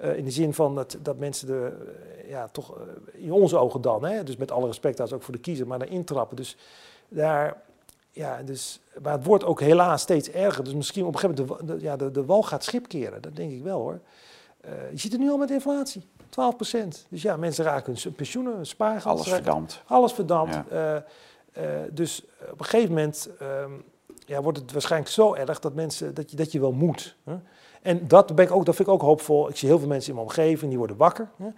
Uh, 0.00 0.16
in 0.16 0.24
de 0.24 0.30
zin 0.30 0.54
van 0.54 0.74
dat, 0.74 0.96
dat 1.02 1.18
mensen 1.18 1.48
er, 1.48 1.72
uh, 1.72 2.30
ja, 2.30 2.48
toch 2.48 2.76
uh, 2.78 3.24
in 3.24 3.32
onze 3.32 3.56
ogen 3.56 3.80
dan, 3.80 4.04
hè, 4.04 4.24
dus 4.24 4.36
met 4.36 4.50
alle 4.50 4.66
respect 4.66 5.00
als 5.00 5.12
ook 5.12 5.22
voor 5.22 5.34
de 5.34 5.40
kiezer, 5.40 5.66
maar 5.66 5.78
daarin 5.78 6.04
trappen. 6.04 6.36
Dus 6.36 6.56
daar, 7.08 7.62
ja, 8.10 8.42
dus, 8.42 8.80
maar 9.02 9.12
het 9.12 9.24
wordt 9.24 9.44
ook 9.44 9.60
helaas 9.60 10.02
steeds 10.02 10.30
erger. 10.30 10.64
Dus 10.64 10.74
misschien 10.74 11.04
op 11.04 11.14
een 11.14 11.20
gegeven 11.20 11.46
moment, 11.46 11.68
de, 11.68 11.76
de 11.76 11.82
ja, 11.82 11.96
de, 11.96 12.10
de 12.10 12.24
wal 12.24 12.42
gaat 12.42 12.64
schip 12.64 12.88
keren. 12.88 13.22
Dat 13.22 13.36
denk 13.36 13.52
ik 13.52 13.62
wel 13.62 13.80
hoor. 13.80 14.00
je 14.90 14.98
ziet 14.98 15.12
het 15.12 15.20
nu 15.20 15.30
al 15.30 15.36
met 15.36 15.50
inflatie. 15.50 16.02
12 16.34 16.56
procent. 16.56 17.06
Dus 17.08 17.22
ja, 17.22 17.36
mensen 17.36 17.64
raken 17.64 17.96
hun 18.02 18.14
pensioenen, 18.14 18.54
hun 18.54 18.66
spaargeld. 18.66 19.14
Alles 19.14 19.28
verdampt. 19.28 19.82
Alles 19.86 20.12
verdampt. 20.12 20.58
Ja. 20.70 21.04
dus 21.90 22.22
op 22.50 22.58
een 22.58 22.64
gegeven 22.64 22.88
moment 22.88 23.28
um, 23.42 23.84
ja, 24.26 24.42
wordt 24.42 24.58
het 24.58 24.72
waarschijnlijk 24.72 25.10
zo 25.10 25.34
erg 25.34 25.60
dat, 25.60 25.74
mensen, 25.74 26.14
dat, 26.14 26.30
je, 26.30 26.36
dat 26.36 26.52
je 26.52 26.60
wel 26.60 26.72
moet. 26.72 27.16
Hè? 27.24 27.36
En 27.82 28.08
dat, 28.08 28.34
ben 28.34 28.44
ik 28.44 28.50
ook, 28.50 28.64
dat 28.64 28.74
vind 28.74 28.88
ik 28.88 28.94
ook 28.94 29.00
hoopvol. 29.00 29.48
Ik 29.48 29.56
zie 29.56 29.68
heel 29.68 29.78
veel 29.78 29.88
mensen 29.88 30.08
in 30.08 30.14
mijn 30.14 30.26
omgeving, 30.26 30.68
die 30.68 30.78
worden 30.78 30.96
wakker. 30.96 31.28
Hè? 31.36 31.48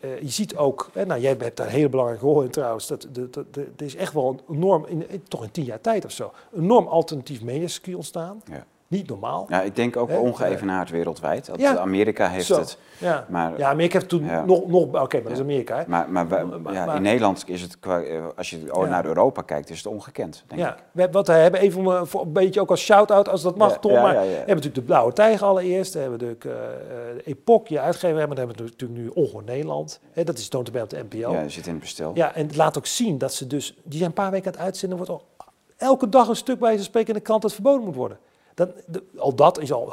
Uh, 0.00 0.20
je 0.20 0.28
ziet 0.28 0.56
ook, 0.56 0.90
hè, 0.92 1.06
nou, 1.06 1.20
jij 1.20 1.36
hebt 1.38 1.56
daar 1.56 1.66
een 1.66 1.72
hele 1.72 1.88
belangrijke 1.88 2.24
rol 2.24 2.42
in 2.42 2.50
trouwens, 2.50 2.86
dat 2.86 3.08
er 3.54 3.84
is 3.84 3.96
echt 3.96 4.12
wel 4.12 4.28
een 4.28 4.56
enorm, 4.56 4.86
in, 4.86 5.22
toch 5.28 5.44
in 5.44 5.50
tien 5.50 5.64
jaar 5.64 5.80
tijd 5.80 6.04
of 6.04 6.10
zo, 6.10 6.32
een 6.52 6.62
enorm 6.62 6.86
alternatief 6.86 7.42
mediacircuit 7.42 7.96
ontstaan. 7.96 8.42
Ja. 8.44 8.66
Niet 8.88 9.08
normaal. 9.08 9.46
Ja, 9.48 9.62
ik 9.62 9.76
denk 9.76 9.96
ook 9.96 10.08
He? 10.08 10.16
ongeëvenaard 10.18 10.90
wereldwijd. 10.90 11.46
Dat 11.46 11.60
ja. 11.60 11.76
Amerika 11.76 12.28
heeft 12.28 12.46
Zo. 12.46 12.58
het. 12.58 12.78
Ja. 12.98 13.26
Maar, 13.28 13.58
ja, 13.58 13.68
Amerika 13.68 13.96
heeft 13.98 14.08
toen 14.10 14.24
ja. 14.24 14.44
nog, 14.44 14.66
nog 14.66 14.82
oké, 14.82 14.98
okay, 14.98 15.20
maar 15.20 15.28
dat 15.28 15.38
is 15.38 15.44
Amerika. 15.44 15.76
Hè? 15.76 15.84
Maar, 15.86 16.10
maar, 16.10 16.28
wij, 16.28 16.44
ja, 16.72 16.84
maar- 16.84 16.96
in 16.96 17.02
Nederland 17.02 17.42
is 17.46 17.62
het, 17.62 17.78
qua- 17.80 18.00
eh, 18.02 18.24
als 18.36 18.50
je 18.50 18.64
Ja. 18.64 18.84
naar 18.84 19.04
Europa 19.06 19.42
kijkt, 19.42 19.70
is 19.70 19.76
het 19.76 19.86
ongekend, 19.86 20.44
denk 20.46 20.60
Ja, 20.60 20.68
ik. 20.72 20.82
we 20.92 21.00
hebben, 21.00 21.16
wat 21.18 21.26
we 21.26 21.32
hebben 21.32 21.60
even 21.60 21.80
om, 21.80 21.92
eh, 21.92 22.00
voor 22.04 22.20
een 22.22 22.32
beetje 22.32 22.60
ook 22.60 22.70
als 22.70 22.80
shout-out, 22.80 23.28
als 23.28 23.42
dat 23.42 23.56
mag, 23.56 23.70
Ja, 23.72 23.78
Tom. 23.78 23.92
ja, 23.92 24.02
maar 24.02 24.14
ja, 24.14 24.20
ja. 24.20 24.26
we 24.26 24.32
hebben 24.32 24.46
natuurlijk 24.54 24.74
de 24.74 24.82
Blauwe 24.82 25.12
Tijger 25.12 25.46
allereerst. 25.46 25.92
We 25.94 26.00
hebben 26.00 26.18
natuurlijk 26.18 26.44
eh 26.44 26.52
eh, 26.52 27.16
Epoch, 27.24 27.68
je 27.68 27.80
uitgever 27.80 28.18
hebben. 28.18 28.36
Dan 28.36 28.46
hebben 28.46 28.64
we 28.66 28.70
natuurlijk 28.72 29.00
nu 29.00 29.08
Ongehoor 29.08 29.44
Nederland. 29.44 30.00
Hè, 30.12 30.24
dat 30.24 30.38
is 30.38 30.48
toont 30.48 30.68
op 30.68 30.90
de 30.90 31.04
NPO. 31.10 31.32
Ja, 31.32 31.40
Ja. 31.42 31.48
zit 31.48 31.66
in 31.66 31.72
het 31.72 31.80
bestel. 31.80 32.12
en 32.14 32.46
het 32.46 32.56
laat 32.56 32.78
ook 32.78 32.86
zien 32.86 33.18
dat 33.18 33.34
ze 33.34 33.46
dus... 33.46 33.76
Die 33.84 33.98
zijn 33.98 34.04
een 34.08 34.12
paar 34.14 34.30
weken 34.30 34.46
aan 34.46 34.52
het 34.52 34.62
uitzenden. 34.62 34.96
wordt 34.96 35.12
al 35.12 35.24
elke 35.76 36.08
dag 36.08 36.28
een 36.28 36.36
stuk 36.36 36.58
bij 36.58 36.76
ze 36.76 36.82
spreken 36.82 37.08
in 37.08 37.14
de 37.14 37.20
krant 37.20 37.42
dat 37.42 37.52
verboden 37.52 37.84
moet 37.84 37.94
worden. 37.94 38.18
Dan, 38.56 38.72
de- 38.86 39.02
al 39.16 39.34
dat 39.34 39.58
is 39.60 39.72
al 39.72 39.92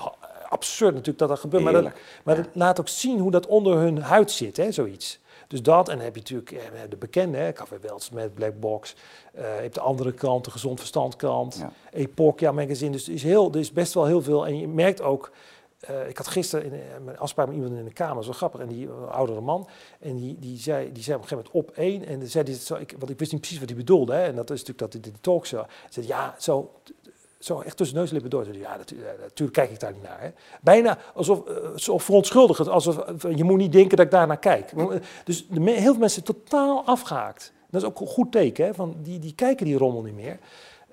absurd 0.50 0.92
natuurlijk 0.92 1.20
dat 1.20 1.30
dat 1.30 1.40
gebeurt. 1.40 1.64
Maar, 1.64 1.74
dat, 1.74 1.84
maar 2.24 2.36
Ja. 2.36 2.42
het 2.42 2.50
laat 2.56 2.80
ook 2.80 2.88
zien 2.88 3.20
hoe 3.20 3.32
dat 3.32 3.48
onder 3.48 3.78
hun 3.78 3.98
huid 4.02 4.32
zit, 4.32 4.58
hè, 4.58 4.72
zoiets. 4.72 5.20
Dus 5.48 5.62
dat, 5.62 5.90
en 5.90 5.96
dan 5.96 6.04
heb 6.06 6.14
je 6.16 6.20
natuurlijk 6.22 6.52
eh, 6.52 6.60
de 6.90 6.96
bekende, 6.96 7.38
hè, 7.38 7.52
Café 7.54 7.78
Welts 7.82 8.10
met 8.10 8.34
Blackbox. 8.34 8.96
Eh, 9.34 9.42
je 9.56 9.62
hebt 9.62 9.74
de 9.74 9.80
andere 9.82 10.12
krant, 10.12 10.46
de 10.46 10.52
Gezond 10.52 10.80
Verstand 10.80 11.16
krant. 11.16 11.56
Ja. 11.60 11.72
Epoch, 11.92 12.40
ja, 12.40 12.52
magazine. 12.52 12.92
Dus 12.92 13.08
er 13.08 13.14
is, 13.14 13.24
heel, 13.24 13.52
er 13.52 13.60
is 13.60 13.72
best 13.72 13.94
wel 13.94 14.06
heel 14.06 14.22
veel. 14.22 14.46
En 14.48 14.60
je 14.60 14.68
merkt 14.68 15.02
ook, 15.02 15.32
eh, 15.80 16.08
ik 16.10 16.18
had 16.18 16.28
gisteren 16.28 16.72
in, 16.72 17.04
mijn 17.04 17.20
afspraak 17.20 17.48
met 17.48 17.56
iemand 17.56 17.76
in 17.76 17.86
de 17.86 17.94
kamer, 17.94 18.24
zo 18.24 18.32
grappig, 18.32 18.60
en 18.62 18.68
die 18.68 18.90
oudere 18.90 19.42
man, 19.42 19.68
en 20.00 20.16
die, 20.16 20.38
die, 20.40 20.58
zei, 20.60 20.92
die 20.92 21.04
zei 21.04 21.16
op 21.18 21.22
een 21.24 21.28
gegeven 21.30 21.52
moment 21.54 21.70
op 21.70 21.78
één, 21.78 22.06
en 22.06 22.20
dan 22.20 22.28
zei 22.28 22.44
hij, 22.44 22.54
zo, 22.54 22.76
ik, 22.76 22.96
want 23.00 23.10
ik 23.12 23.20
wist 23.20 23.32
niet 23.32 23.42
precies 23.42 23.60
wat 23.60 23.70
hij 23.70 23.78
bedoelde, 23.78 24.14
hè, 24.14 24.24
en 24.24 24.36
dat 24.36 24.50
is 24.50 24.60
natuurlijk 24.64 24.94
dat 24.94 25.06
in 25.06 25.12
de 25.14 25.20
talk 25.22 25.46
zo. 25.46 25.58
Hij 25.58 25.66
zei, 25.90 26.08
ja, 26.08 26.36
zo, 26.40 26.72
zo 27.46 27.60
echt 27.62 27.78
tussen 27.78 27.98
neus 27.98 28.08
en 28.08 28.14
lippen 28.14 28.32
door. 28.32 28.56
Ja, 28.58 28.78
natu- 28.78 28.98
eh, 29.02 29.22
natuurlijk 29.22 29.58
kijk 29.58 29.72
ik 29.72 29.80
daar 29.80 29.94
niet 29.94 30.04
naar. 30.04 30.22
Hè. 30.22 30.30
Bijna 30.62 30.98
alsof, 31.14 31.46
eh, 31.48 31.56
zo 31.76 31.98
verontschuldigend, 31.98 32.68
alsof 32.68 32.98
eh, 32.98 33.36
je 33.36 33.44
moet 33.44 33.58
niet 33.58 33.72
denken 33.72 33.98
dat 33.98 34.06
ik 34.06 34.12
daar 34.12 34.28
naar 34.28 34.40
kijk. 34.40 34.72
Eh, 34.72 34.88
Dus 35.24 35.48
de, 35.48 35.62
heel 35.72 35.82
veel 35.92 35.98
mensen 35.98 36.24
totaal 36.24 36.84
afgehaakt. 36.86 37.54
Dat 37.70 37.82
is 37.82 37.88
ook 37.88 38.00
een 38.00 38.08
goed 38.08 38.32
teken, 38.32 38.66
hè, 38.66 38.74
van 38.74 38.96
die, 39.02 39.20
die 39.20 39.36
kijken 39.36 39.66
die 39.66 39.78
rommel 39.78 40.02
niet 40.02 40.16
meer. 40.16 40.40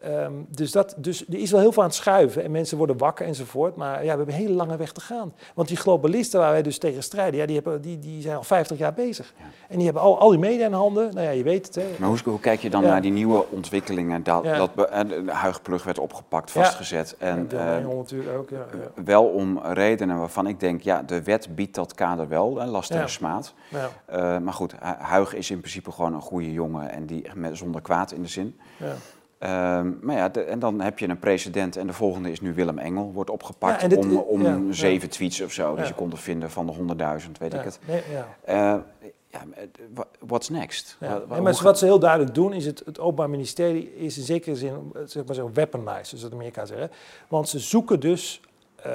Ehm, 0.00 0.32
dus, 0.48 0.72
dat, 0.72 0.94
dus 0.96 1.28
er 1.28 1.38
is 1.38 1.50
wel 1.50 1.60
heel 1.60 1.72
veel 1.72 1.82
aan 1.82 1.88
het 1.88 1.96
schuiven 1.98 2.44
en 2.44 2.50
mensen 2.50 2.76
worden 2.78 2.98
wakker 2.98 3.26
enzovoort. 3.26 3.76
Maar 3.76 3.94
ja, 3.96 4.00
we 4.02 4.08
hebben 4.08 4.28
een 4.28 4.40
hele 4.40 4.54
lange 4.54 4.76
weg 4.76 4.92
te 4.92 5.00
gaan. 5.00 5.32
Want 5.54 5.68
die 5.68 5.76
globalisten 5.76 6.40
waar 6.40 6.50
wij 6.50 6.62
dus 6.62 6.78
tegen 6.78 7.02
strijden, 7.02 7.40
ja, 7.40 7.46
die, 7.46 7.54
hebben, 7.54 7.80
die, 7.80 7.98
die 7.98 8.22
zijn 8.22 8.36
al 8.36 8.42
50 8.42 8.78
jaar 8.78 8.92
bezig. 8.94 9.32
En 9.68 9.76
die 9.76 9.84
hebben 9.84 10.02
al, 10.02 10.18
al 10.18 10.30
die 10.30 10.38
media 10.38 10.66
in 10.66 10.72
handen. 10.72 11.14
Nou 11.14 11.26
ja, 11.26 11.30
je 11.30 11.42
weet 11.42 11.66
het. 11.66 11.74
Hè. 11.74 11.84
Maar 11.98 12.08
hoe, 12.08 12.18
hoe 12.24 12.40
kijk 12.40 12.60
je 12.60 12.70
dan 12.70 12.82
Ja. 12.82 12.88
naar 12.88 13.00
die 13.02 13.12
nieuwe 13.12 13.44
ontwikkelingen? 13.50 14.22
Dat, 14.22 14.44
Ja. 14.44 14.56
dat 14.56 14.70
eh, 14.88 15.00
Huigplug 15.34 15.84
werd 15.84 15.98
opgepakt, 15.98 16.50
vastgezet. 16.50 17.16
En, 17.18 17.48
En 17.50 17.76
eh, 17.78 17.84
100 17.84 17.96
natuurlijk 18.10 18.38
ook, 18.38 18.50
ja. 18.50 18.66
ja. 18.96 19.02
wel 19.04 19.24
om 19.24 19.58
redenen 19.62 20.18
waarvan 20.18 20.46
ik 20.46 20.60
denk, 20.60 20.82
ja, 20.82 21.02
de 21.02 21.22
wet 21.22 21.54
biedt 21.54 21.74
dat 21.74 21.94
kader 21.94 22.28
wel, 22.28 22.56
hè, 22.56 22.82
en 22.88 23.08
smaad. 23.08 23.54
Ja, 23.68 23.88
Eh, 24.04 24.38
maar 24.38 24.52
goed, 24.52 24.72
Hu- 24.72 24.94
Huig 25.04 25.34
is 25.34 25.50
in 25.50 25.58
principe 25.58 25.92
gewoon 25.92 26.14
een 26.14 26.20
goede 26.20 26.52
jongen 26.52 26.90
en 26.90 27.06
die 27.06 27.24
met, 27.34 27.56
zonder 27.56 27.80
kwaad 27.80 28.12
in 28.12 28.22
de 28.22 28.28
zin. 28.28 28.58
ja. 28.76 28.92
Ehm, 29.40 29.92
maar 30.00 30.16
ja, 30.16 30.28
de- 30.28 30.40
en 30.42 30.58
dan 30.58 30.80
heb 30.80 30.98
je 30.98 31.08
een 31.08 31.18
president 31.18 31.76
en 31.76 31.86
de 31.86 31.92
volgende 31.92 32.30
is 32.30 32.40
nu 32.40 32.54
Willem 32.54 32.78
Engel, 32.78 33.12
wordt 33.12 33.30
opgepakt 33.30 33.82
Ja, 33.82 33.88
dit- 33.88 33.98
om, 33.98 34.16
om 34.16 34.42
ja, 34.42 34.48
ja. 34.66 34.72
zeven 34.72 35.10
tweets 35.10 35.40
of 35.40 35.52
zo, 35.52 35.70
die 35.70 35.80
Ja. 35.80 35.86
ze 35.86 35.94
konden 35.94 36.18
vinden 36.18 36.50
van 36.50 36.66
de 36.66 36.72
honderdduizend, 36.72 37.38
weet 37.38 37.54
ik 37.54 37.60
het. 37.60 37.78
Nee, 37.86 38.02
ja. 38.10 38.84
Ja, 39.32 39.38
maar, 39.44 39.58
wa- 39.94 40.06
what's 40.26 40.48
next? 40.48 40.96
Ja. 41.00 41.08
Wa- 41.08 41.14
wa- 41.14 41.20
En 41.22 41.28
hoe 41.34 41.40
maar 41.40 41.60
wat 41.62 41.78
ze 41.78 41.84
heel 41.84 41.98
duidelijk 41.98 42.34
doen, 42.34 42.52
is 42.52 42.66
het, 42.66 42.82
het 42.84 42.98
Openbaar 42.98 43.30
Ministerie 43.30 43.94
is 43.96 44.18
in 44.18 44.24
zekere 44.24 44.56
zin, 44.56 44.90
eh, 44.94 45.00
zeg 45.04 45.24
maar 45.24 45.34
zo, 45.34 45.50
weaponized, 45.54 46.06
zoals 46.06 46.24
de 46.24 46.30
Amerika 46.32 46.64
zeggen. 46.64 46.90
Want 47.28 47.48
ze 47.48 47.58
zoeken 47.58 48.00
dus, 48.00 48.40
eh, 48.82 48.92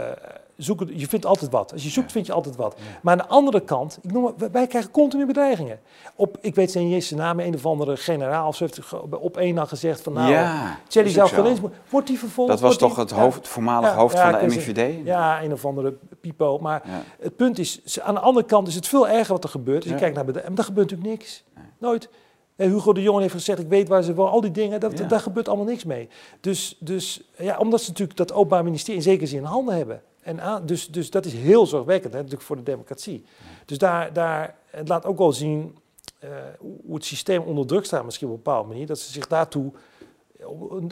zoeken, 0.57 0.99
je 0.99 1.07
vindt 1.07 1.25
altijd 1.25 1.51
wat. 1.51 1.71
Als 1.73 1.83
je 1.83 1.89
zoekt, 1.89 2.11
vind 2.11 2.25
je 2.25 2.33
altijd 2.33 2.55
wat. 2.55 2.75
Maar 3.01 3.11
aan 3.13 3.17
de 3.27 3.33
andere 3.33 3.59
kant, 3.61 3.99
ik 4.01 4.11
noem 4.11 4.33
wij- 4.51 4.67
krijgen 4.67 4.91
continu 4.91 5.25
bedreigingen. 5.25 5.79
Op, 6.15 6.37
ik 6.41 6.55
weet 6.55 6.71
zijn 6.71 6.91
eens 6.91 7.07
zijn 7.07 7.19
naam, 7.19 7.39
een 7.39 7.53
of 7.53 7.65
andere 7.65 7.97
generaal 7.97 8.47
of 8.47 8.59
heeft 8.59 8.79
op 9.09 9.37
één 9.37 9.55
dag 9.55 9.69
gezegd 9.69 10.01
van 10.01 10.13
nou, 10.13 10.31
ja, 10.31 10.79
Thierry. 10.87 11.09
Zelfgelins, 11.09 11.59
wordt 11.89 12.07
die 12.07 12.19
vervolgd? 12.19 12.51
Dat 12.51 12.59
was 12.59 12.77
die- 12.77 12.87
toch 12.87 12.95
het, 12.97 13.11
hoofd, 13.11 13.35
het 13.35 13.47
voormalig 13.47 13.89
Ja, 13.89 13.95
hoofd 13.95 14.15
ja, 14.15 14.31
van 14.39 14.49
de. 14.49 14.55
MIVD? 14.55 15.05
Ja, 15.05 15.43
een 15.43 15.51
of 15.53 15.65
andere 15.65 15.93
pipo. 16.21 16.57
Maar 16.59 16.83
het 17.19 17.35
punt 17.35 17.59
is, 17.59 17.99
aan 18.01 18.13
de 18.13 18.19
andere 18.21 18.45
kant 18.45 18.67
is 18.67 18.75
het 18.75 18.87
veel 18.87 19.07
erger 19.07 19.33
wat 19.33 19.43
er 19.43 19.49
gebeurt. 19.49 19.81
Dus 19.83 19.91
je 19.91 19.97
kijkt 19.97 20.15
naar 20.15 20.25
maar 20.25 20.33
daar 20.33 20.65
gebeurt 20.65 20.89
natuurlijk 20.91 21.19
niks. 21.19 21.43
Nooit. 21.77 22.09
En 22.55 22.69
Hugo 22.71 22.93
de 22.93 23.01
Jonge 23.01 23.21
heeft 23.21 23.33
gezegd, 23.33 23.59
ik 23.59 23.67
weet 23.67 23.87
waar 23.87 24.03
ze 24.03 24.13
wel, 24.13 24.29
al 24.29 24.41
die 24.41 24.51
dingen, 24.51 24.79
dat, 24.79 25.03
daar 25.07 25.19
gebeurt 25.19 25.47
allemaal 25.47 25.65
niks 25.65 25.83
mee. 25.83 26.09
Dus, 26.41 26.77
dus 26.79 27.21
ja, 27.37 27.57
omdat 27.57 27.81
ze 27.81 27.89
natuurlijk 27.89 28.17
dat 28.17 28.33
openbaar 28.33 28.63
ministerie 28.63 28.95
in 28.97 29.03
zekere 29.03 29.25
zin 29.27 29.39
in 29.39 29.45
handen 29.45 29.75
hebben. 29.75 30.01
En 30.25 30.65
dus, 30.65 30.87
dus 30.87 31.09
dat 31.09 31.25
is 31.25 31.33
heel 31.33 31.65
zorgwekkend, 31.65 32.13
hè, 32.13 32.19
natuurlijk 32.19 32.45
voor 32.45 32.55
de 32.55 32.63
democratie. 32.63 33.25
Dus 33.65 33.77
daar, 33.77 34.13
daar, 34.13 34.55
het 34.69 34.87
laat 34.87 35.05
ook 35.05 35.17
wel 35.17 35.33
zien 35.33 35.77
eh, 36.19 36.29
hoe 36.59 36.95
het 36.95 37.05
systeem 37.05 37.41
onder 37.41 37.65
druk 37.65 37.85
staat, 37.85 38.05
misschien 38.05 38.27
op 38.27 38.33
een 38.33 38.43
bepaalde 38.43 38.67
manier. 38.67 38.87
Dat 38.87 38.99
ze 38.99 39.11
zich 39.11 39.27
daartoe 39.27 39.71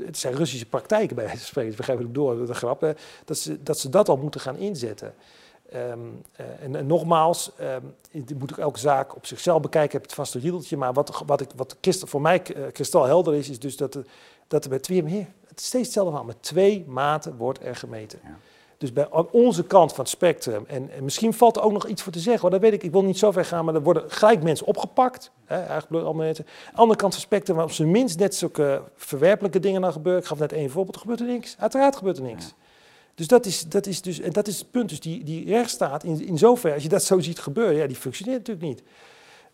het 0.05 0.17
zijn 0.17 0.35
Russische 0.35 0.65
praktijken 0.65 1.15
bij 1.15 1.27
van 1.27 1.37
spreken, 1.37 1.75
begrijp 1.75 1.99
ik 1.99 2.13
door 2.13 2.45
de 2.45 2.53
grap, 2.53 2.95
dat, 3.25 3.37
ze, 3.37 3.63
dat 3.63 3.79
ze 3.79 3.89
dat 3.89 4.09
al 4.09 4.17
moeten 4.17 4.41
gaan 4.41 4.57
inzetten. 4.57 5.13
Ehm, 5.69 5.99
eh, 6.31 6.45
en, 6.61 6.87
nogmaals, 6.87 7.51
je 8.11 8.35
moet 8.37 8.51
ook 8.51 8.57
elke 8.57 8.79
zaak 8.79 9.15
op 9.15 9.25
zichzelf 9.25 9.61
bekijken, 9.61 9.87
ik 9.87 9.91
heb 9.91 10.01
het 10.01 10.13
vaste 10.13 10.39
riedeltje, 10.39 10.77
maar 10.77 10.93
wat, 10.93 11.23
wat, 11.25 11.41
ik, 11.41 11.49
wat 11.55 11.77
voor 11.81 12.21
mij 12.21 12.41
eh, 12.43 12.63
kristalhelder 12.71 13.35
is, 13.35 13.49
is 13.49 13.59
dus 13.59 13.77
dat, 13.77 13.97
dat 14.47 14.63
er 14.63 14.69
bij 14.69 14.79
twee, 14.79 15.03
meer, 15.03 15.27
het 15.47 15.61
steeds 15.61 15.85
hetzelfde 15.85 16.11
verhaal, 16.11 16.27
met 16.27 16.43
twee 16.43 16.85
maten 16.87 17.37
wordt 17.37 17.63
er 17.63 17.75
gemeten. 17.75 18.19
Ja. 18.23 18.37
Dus 18.77 18.93
bij 18.93 19.07
aan 19.11 19.29
onze 19.31 19.63
kant 19.63 19.93
van 19.93 20.03
het 20.03 20.13
spectrum, 20.13 20.63
en, 20.67 20.89
en 20.91 21.03
misschien 21.03 21.33
valt 21.33 21.55
er 21.55 21.61
ook 21.61 21.71
nog 21.71 21.87
iets 21.87 22.01
voor 22.01 22.11
te 22.11 22.19
zeggen, 22.19 22.41
hoor, 22.41 22.49
dat 22.49 22.61
weet 22.61 22.73
ik, 22.73 22.83
ik 22.83 22.91
wil 22.91 23.03
niet 23.03 23.17
zo 23.17 23.31
ver 23.31 23.45
gaan, 23.45 23.65
maar 23.65 23.75
er 23.75 23.83
worden 23.83 24.03
gelijk 24.07 24.43
mensen 24.43 24.67
opgepakt, 24.67 25.31
hè, 25.45 25.55
eigenlijk 25.55 25.91
allemaal 25.91 26.13
mensen. 26.13 26.45
Aan 26.45 26.71
de 26.73 26.79
andere 26.79 26.99
kant 26.99 27.13
van 27.13 27.21
het 27.21 27.31
spectrum, 27.31 27.55
waar 27.55 27.65
op 27.65 27.71
zijn 27.71 27.91
minst 27.91 28.19
net 28.19 28.35
zulke 28.35 28.81
verwerpelijke 28.95 29.59
dingen 29.59 29.81
dan 29.81 29.91
gebeuren, 29.91 30.21
ik 30.21 30.27
gaf 30.27 30.39
net 30.39 30.53
één 30.53 30.69
voorbeeld, 30.69 30.95
er 30.95 31.01
gebeurt 31.01 31.19
er 31.19 31.25
niks. 31.25 31.55
Uiteraard 31.59 31.95
gebeurt 31.95 32.17
er 32.17 32.23
niks. 32.23 32.53
Dus 33.15 33.27
dat 33.27 33.45
is, 33.45 33.61
dat 33.61 33.85
is 33.85 34.01
dus, 34.01 34.19
en 34.19 34.31
dat 34.31 34.47
is 34.47 34.59
het 34.59 34.71
punt, 34.71 34.89
dus 34.89 34.99
die, 34.99 35.23
die 35.23 35.45
rechtsstaat, 35.45 36.03
in, 36.03 36.27
in 36.27 36.37
zover, 36.37 36.73
als 36.73 36.83
je 36.83 36.89
dat 36.89 37.03
zo 37.03 37.19
ziet 37.19 37.39
gebeuren, 37.39 37.75
ja, 37.75 37.87
die 37.87 37.95
functioneert 37.95 38.37
natuurlijk 38.37 38.67
niet. 38.67 38.83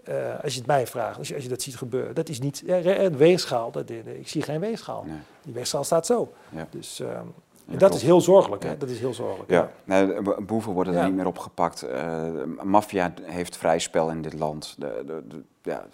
Eh, 0.04 0.44
als 0.44 0.54
je 0.54 0.60
het 0.60 0.68
mij 0.68 0.88
vraagt, 0.88 1.18
als 1.18 1.28
je, 1.28 1.34
als 1.34 1.44
je 1.44 1.50
dat 1.50 1.62
ziet 1.62 1.76
gebeuren, 1.76 2.16
dat 2.16 2.30
is 2.30 2.40
niet, 2.40 2.64
ja, 2.66 2.84
een 2.84 3.18
weegschaal, 3.18 3.72
dat, 3.72 3.90
ik 3.90 4.28
zie 4.28 4.42
geen 4.42 4.60
weegschaal. 4.60 5.04
Nee. 5.08 5.18
Die 5.42 5.54
weegschaal 5.54 5.84
staat 5.84 6.06
zo. 6.06 6.34
Ja. 6.50 6.68
Dus 6.72 7.00
ehm, 7.00 7.26
dat 7.70 7.80
klopt. 7.80 7.96
is 7.96 8.02
heel 8.02 8.22
zorgelijk, 8.22 8.64
hè? 8.64 8.78
Dat 8.78 8.90
is 8.90 9.00
heel 9.00 9.14
zorgelijk. 9.14 9.50
Ja, 9.50 9.72
nee, 9.84 10.22
boeven 10.46 10.72
worden 10.74 10.94
er 10.96 11.06
niet 11.06 11.16
meer 11.16 11.28
opgepakt. 11.28 11.82
Eh 11.82 12.24
maffia 12.64 13.14
heeft 13.22 13.58
vrij 13.58 13.80
spel 13.80 14.10
in 14.10 14.22
dit 14.22 14.34
land. 14.34 14.76
De, 14.78 15.04
de, 15.06 15.24
de- 15.28 15.44
ja, 15.62 15.86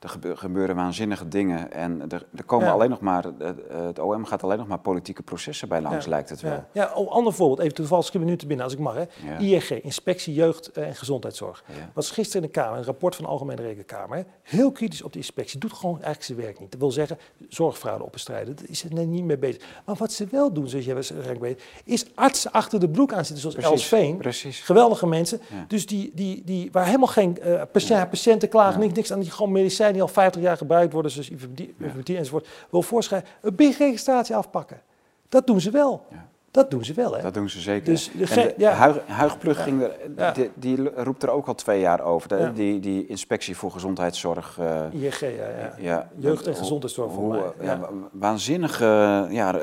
er 0.00 0.08
gebe- 0.08 0.36
gebeuren 0.36 0.76
waanzinnige 0.76 1.28
dingen. 1.28 1.72
En 1.72 2.02
er, 2.10 2.26
er 2.36 2.44
komen 2.44 2.66
Ja. 2.66 2.72
alleen 2.72 2.90
nog 2.90 3.00
maar, 3.00 3.24
het 3.68 3.98
OM 3.98 4.24
gaat 4.24 4.42
alleen 4.42 4.58
nog 4.58 4.66
maar 4.66 4.78
politieke 4.78 5.22
processen 5.22 5.68
bij 5.68 5.80
langs, 5.80 6.04
Ja. 6.04 6.10
lijkt 6.10 6.28
het 6.28 6.40
wel. 6.40 6.52
Ja, 6.52 6.66
ja 6.72 6.90
oh, 6.94 7.10
ander 7.10 7.32
voorbeeld, 7.32 7.58
even 7.58 7.74
toevallig 7.74 8.04
schiet 8.04 8.20
me 8.20 8.26
nu 8.26 8.36
te 8.36 8.46
binnen 8.46 8.64
als 8.64 8.74
ik 8.74 8.80
mag. 8.80 8.94
Hè. 8.94 9.04
IRG, 9.38 9.70
Inspectie 9.70 10.34
Jeugd 10.34 10.72
eh, 10.72 10.86
en 10.86 10.94
Gezondheidszorg. 10.94 11.64
Was 11.94 12.10
gisteren 12.10 12.42
in 12.42 12.48
de 12.52 12.60
Kamer, 12.60 12.78
een 12.78 12.84
rapport 12.84 13.14
van 13.14 13.24
de 13.24 13.30
Algemene 13.30 13.62
Rekenkamer. 13.62 14.16
Hè. 14.16 14.22
Heel 14.42 14.72
kritisch 14.72 15.02
op 15.02 15.12
de 15.12 15.18
inspectie. 15.18 15.58
Doet 15.58 15.72
gewoon 15.72 15.94
eigenlijk 15.94 16.24
zijn 16.24 16.38
werk 16.38 16.60
niet. 16.60 16.70
Dat 16.70 16.80
wil 16.80 16.90
zeggen, 16.90 17.18
zorgfraude 17.48 18.04
op 18.04 18.12
bestrijden. 18.12 18.56
Dat 18.56 18.68
is 18.68 18.84
er 18.84 18.94
net 18.94 19.06
niet 19.06 19.24
mee 19.24 19.38
bezig. 19.38 19.62
Maar 19.86 19.96
wat 19.96 20.12
ze 20.12 20.26
wel 20.30 20.52
doen, 20.52 20.68
zoals 20.68 20.84
jij 20.84 20.94
waarschijnlijk 20.94 21.40
weet, 21.40 21.62
is 21.84 22.06
artsen 22.14 22.52
achter 22.52 22.80
de 22.80 22.88
broek 22.88 23.12
aan 23.12 23.24
zitten, 23.24 23.50
zoals 23.50 23.56
Els 23.70 23.86
Veen. 23.86 24.16
precies. 24.16 24.60
Geweldige 24.60 25.06
mensen. 25.06 25.40
Dus 25.68 25.86
die, 25.86 26.12
die, 26.14 26.42
die, 26.44 26.68
waar 26.72 26.84
helemaal 26.86 27.06
geen 27.06 27.38
patiënt, 27.72 28.10
patiënten 28.10 28.48
klagen, 28.48 28.80
niks, 28.80 28.94
niks 28.98 29.12
aan 29.12 29.20
die 29.20 29.30
gewoon 29.30 29.52
medicijnen 29.52 29.92
die 29.92 30.02
al 30.02 30.08
50 30.08 30.42
jaar 30.42 30.56
gebruikt 30.56 30.92
worden, 30.92 31.10
zoals 31.10 31.30
ivermectine 31.30 32.18
enzovoort, 32.18 32.48
wil 32.70 32.82
voorschrijven. 32.82 33.28
Een 33.40 33.54
BIG-registratie 33.54 34.36
afpakken. 34.36 34.82
Dat 35.28 35.46
doen 35.46 35.60
ze 35.60 35.70
wel. 35.70 36.06
Ja. 36.10 36.27
Dat 36.50 36.70
doen 36.70 36.84
ze 36.84 36.94
wel, 36.94 37.16
hè? 37.16 37.22
Dat 37.22 37.34
doen 37.34 37.48
ze 37.48 37.60
zeker. 37.60 37.84
Dus 37.84 38.10
de 38.10 38.54
ja. 38.56 38.72
Huig, 39.06 39.36
ging 39.40 39.82
er, 39.82 40.34
die, 40.34 40.50
die, 40.54 40.90
roept 40.94 41.22
er 41.22 41.30
ook 41.30 41.46
al 41.46 41.54
twee 41.54 41.80
jaar 41.80 42.00
over. 42.00 42.28
De, 42.28 42.52
die, 42.54 42.80
die 42.80 43.06
inspectie 43.06 43.56
voor 43.56 43.70
gezondheidszorg. 43.70 44.58
Uh, 44.60 44.84
eh, 44.84 44.92
ING, 44.92 45.20
ja, 45.20 45.74
ja. 45.78 46.08
Jeugd- 46.16 46.46
en 46.46 46.56
gezondheidszorg 46.56 47.12
voor 47.12 47.28
mij. 47.28 47.42
Ja. 47.60 47.80
waanzinnige 48.12 49.26
ja, 49.30 49.54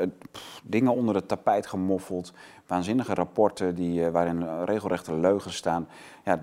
dingen 0.64 0.92
onder 0.92 1.14
het 1.14 1.28
tapijt 1.28 1.66
gemoffeld. 1.66 2.32
Waanzinnige 2.66 3.14
rapporten 3.14 3.74
die, 3.74 4.00
uh, 4.00 4.08
waarin 4.08 4.64
regelrechte 4.64 5.14
leugens 5.14 5.56
staan. 5.56 5.88
Ja, 6.24 6.40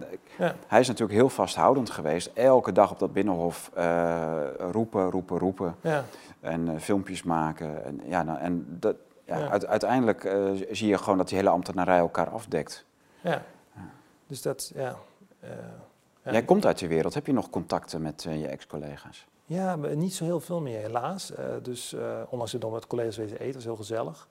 Hij 0.67 0.79
is 0.79 0.87
natuurlijk 0.87 1.19
heel 1.19 1.29
vasthoudend 1.29 1.89
geweest. 1.89 2.31
Elke 2.33 2.71
dag 2.71 2.91
op 2.91 2.99
dat 2.99 3.13
binnenhof 3.13 3.71
uh, 3.77 4.31
roepen, 4.71 5.09
roepen, 5.09 5.37
roepen. 5.37 5.75
En 6.39 6.81
filmpjes 6.81 7.23
maken. 7.23 7.85
En, 7.85 8.01
ja, 8.05 8.23
nou, 8.23 8.39
en 8.39 8.65
dat 8.79 8.95
ja, 9.25 9.49
uiteindelijk 9.67 10.23
uh, 10.23 10.51
zie 10.71 10.87
je 10.87 10.97
gewoon 10.97 11.17
dat 11.17 11.27
die 11.27 11.37
hele 11.37 11.49
ambtenarij 11.49 11.97
elkaar 11.97 12.29
afdekt. 12.29 12.85
Ja, 13.21 13.43
dus 14.27 14.41
dat, 14.41 14.71
ja. 14.75 14.95
Uh, 15.43 15.49
Jij 16.31 16.43
komt 16.43 16.65
uit 16.65 16.79
je 16.79 16.87
wereld. 16.87 17.13
Heb 17.13 17.25
je 17.25 17.33
nog 17.33 17.49
contacten 17.49 18.01
met 18.01 18.23
uh, 18.27 18.41
je 18.41 18.47
ex-collega's? 18.47 19.27
Ja, 19.45 19.75
niet 19.75 20.13
zo 20.13 20.23
heel 20.23 20.39
veel 20.39 20.61
meer 20.61 20.79
helaas. 20.79 21.31
dus 21.61 21.93
ondanks 22.29 22.51
dat 22.51 22.53
ik 22.53 22.61
nog 22.61 22.71
met 22.71 22.87
collega's 22.87 23.17
wezen 23.17 23.39
eten, 23.39 23.53
was 23.53 23.63
heel 23.63 23.75
gezellig. 23.75 24.27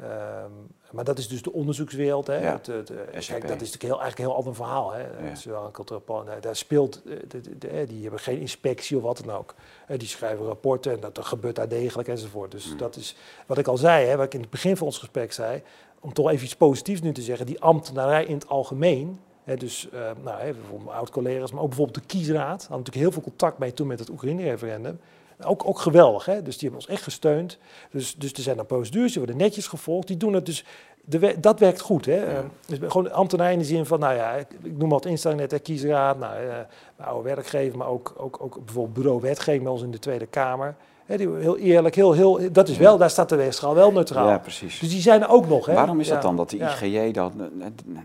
Ehm, 0.00 0.50
maar 0.90 1.04
dat 1.04 1.18
is 1.18 1.28
dus 1.28 1.42
de 1.42 1.52
onderzoekswereld. 1.52 2.26
Hè. 2.26 2.34
Het, 2.34 2.66
het, 2.66 2.92
kijk, 3.26 3.48
dat 3.48 3.60
is 3.60 3.72
natuurlijk 3.72 3.82
heel, 3.82 4.00
eigenlijk 4.00 4.18
een 4.18 4.24
heel 4.24 4.36
ander 4.36 4.54
verhaal. 4.54 4.92
Hè. 4.92 5.00
Ja. 5.00 5.70
Cultureel 5.72 6.24
daar 6.40 6.56
speelt, 6.56 7.02
de, 7.28 7.58
de, 7.58 7.84
die 7.88 8.02
hebben 8.02 8.20
geen 8.20 8.40
inspectie 8.40 8.96
of 8.96 9.02
wat 9.02 9.22
dan 9.24 9.36
ook. 9.36 9.54
Die 9.96 10.08
schrijven 10.08 10.46
rapporten 10.46 10.92
en 10.92 11.00
dat, 11.00 11.18
gebeurt 11.22 11.56
daar 11.56 11.68
degelijk 11.68 12.08
enzovoort. 12.08 12.50
Dus 12.50 12.70
mm. 12.70 12.76
dat 12.76 12.96
is 12.96 13.16
wat 13.46 13.58
ik 13.58 13.66
al 13.66 13.76
zei, 13.76 14.06
hè, 14.06 14.16
wat 14.16 14.26
ik 14.26 14.34
in 14.34 14.40
het 14.40 14.50
begin 14.50 14.76
van 14.76 14.86
ons 14.86 14.98
gesprek 14.98 15.32
zei. 15.32 15.62
Om 16.00 16.12
toch 16.12 16.30
even 16.30 16.44
iets 16.44 16.56
positiefs 16.56 17.00
nu 17.00 17.12
te 17.12 17.22
zeggen. 17.22 17.46
Die 17.46 17.60
ambtenarij 17.60 18.24
in 18.24 18.34
het 18.34 18.48
algemeen. 18.48 19.20
Hè, 19.44 19.56
dus 19.56 19.88
uh, 19.94 20.10
nou, 20.22 20.40
hè, 20.40 20.52
bijvoorbeeld 20.52 20.90
oud-collega's, 20.90 21.52
maar 21.52 21.62
ook 21.62 21.68
bijvoorbeeld 21.68 21.98
de 21.98 22.06
kiesraad. 22.06 22.60
Hadden 22.60 22.78
natuurlijk 22.78 22.96
heel 22.96 23.12
veel 23.12 23.22
contact 23.22 23.58
mee 23.58 23.74
toen 23.74 23.86
met 23.86 23.98
het 23.98 24.10
Oekraïne-referendum. 24.10 24.98
Ook, 25.42 25.66
ook 25.66 25.78
geweldig, 25.78 26.24
hè? 26.24 26.42
dus 26.42 26.58
die 26.58 26.68
hebben 26.68 26.86
ons 26.86 26.96
echt 26.96 27.02
gesteund. 27.02 27.58
Dus, 27.90 28.14
dus 28.14 28.32
er 28.32 28.42
zijn 28.42 28.56
dan 28.56 28.66
procedures, 28.66 29.12
die 29.12 29.22
worden 29.22 29.40
netjes 29.40 29.66
gevolgd. 29.66 30.06
Die 30.06 30.16
doen 30.16 30.32
het 30.32 30.46
dus, 30.46 30.64
de, 31.04 31.40
dat 31.40 31.58
werkt 31.58 31.80
goed. 31.80 32.06
Hè? 32.06 32.32
Ja. 32.32 32.44
dus 32.66 32.78
gewoon 32.80 33.12
ambtenaar 33.12 33.52
in 33.52 33.58
de 33.58 33.64
zin 33.64 33.86
van, 33.86 34.00
nou 34.00 34.14
ja, 34.14 34.32
ik, 34.32 34.46
ik 34.62 34.76
noem 34.76 34.88
wat 34.88 35.06
instellingen 35.06 35.48
net, 35.50 35.62
kiesraad, 35.62 36.18
nou, 36.18 36.44
uh, 36.44 36.54
oude 36.96 37.28
werkgever, 37.28 37.78
maar 37.78 37.88
ook, 37.88 38.14
ook, 38.16 38.38
ook 38.40 38.64
bijvoorbeeld 38.64 38.94
bureau 38.94 39.20
wetgeving 39.20 39.62
bij 39.62 39.72
ons 39.72 39.82
in 39.82 39.90
de 39.90 39.98
Tweede 39.98 40.26
Kamer. 40.26 40.76
Hè, 41.04 41.16
die, 41.16 41.28
heel 41.28 41.58
eerlijk, 41.58 41.94
heel, 41.94 42.12
heel, 42.12 42.52
dat 42.52 42.68
is 42.68 42.76
wel, 42.76 42.98
daar 42.98 43.10
staat 43.10 43.28
de 43.28 43.36
weegschaal 43.36 43.74
wel 43.74 43.92
neutraal. 43.92 44.28
Ja, 44.28 44.38
precies. 44.38 44.78
Dus 44.78 44.90
die 44.90 45.00
zijn 45.00 45.22
er 45.22 45.28
ook 45.28 45.48
nog. 45.48 45.66
Hè? 45.66 45.74
Waarom 45.74 46.00
is 46.00 46.08
dat 46.08 46.22
dan, 46.22 46.36
dat 46.36 46.50
de 46.50 46.56
IGJ, 46.56 47.12
dat, 47.12 47.32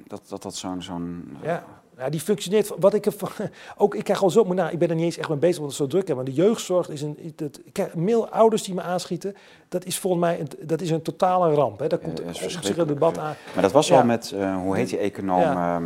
dat, 0.08 0.22
dat, 0.28 0.42
dat 0.42 0.56
zo'n... 0.56 0.82
zo'n 0.82 1.38
ja. 1.42 1.64
Ja, 2.00 2.10
die 2.10 2.20
functioneert. 2.20 2.72
Wat 2.80 2.94
ik 2.94 3.08
ook, 3.78 3.96
ik 3.96 4.04
krijg 4.04 4.24
al 4.24 4.30
zo, 4.30 4.44
nou, 4.44 4.72
ik 4.72 4.80
ben 4.80 4.90
er 4.90 4.96
niet 4.96 5.04
eens 5.04 5.18
echt 5.18 5.30
mee 5.30 5.38
bezig, 5.38 5.58
want 5.58 5.70
het 5.70 5.78
zo 5.80 5.88
druk 5.88 6.08
is. 6.08 6.16
Maar 6.16 6.24
de 6.24 6.34
jeugdzorg 6.34 6.90
is 6.90 7.02
een. 7.02 7.34
Dat, 7.36 7.60
ik 7.64 7.74
krijg 7.74 7.96
mail 7.96 8.30
ouders 8.30 8.64
die 8.64 8.74
me 8.74 8.82
aanschieten. 8.82 9.36
Dat 9.70 9.86
is 9.86 10.00
volgens 10.00 10.24
mij 10.24 10.40
een, 10.40 10.50
dat 10.62 10.82
is 10.82 10.90
een 10.90 11.02
totale 11.02 11.54
ramp. 11.54 11.80
Hè. 11.80 11.88
Daar 11.88 12.00
komt 12.00 12.22
ja, 12.26 12.78
een 12.78 12.88
debat 12.88 13.18
aan. 13.18 13.36
Maar 13.54 13.64
dat 13.64 13.72
was 13.72 13.92
al 13.92 14.04
met, 14.04 14.32
uh, 14.36 14.58
hoe 14.58 14.76
heet 14.76 14.90
die 14.90 14.98
econoom? 14.98 15.40
Ja. 15.40 15.82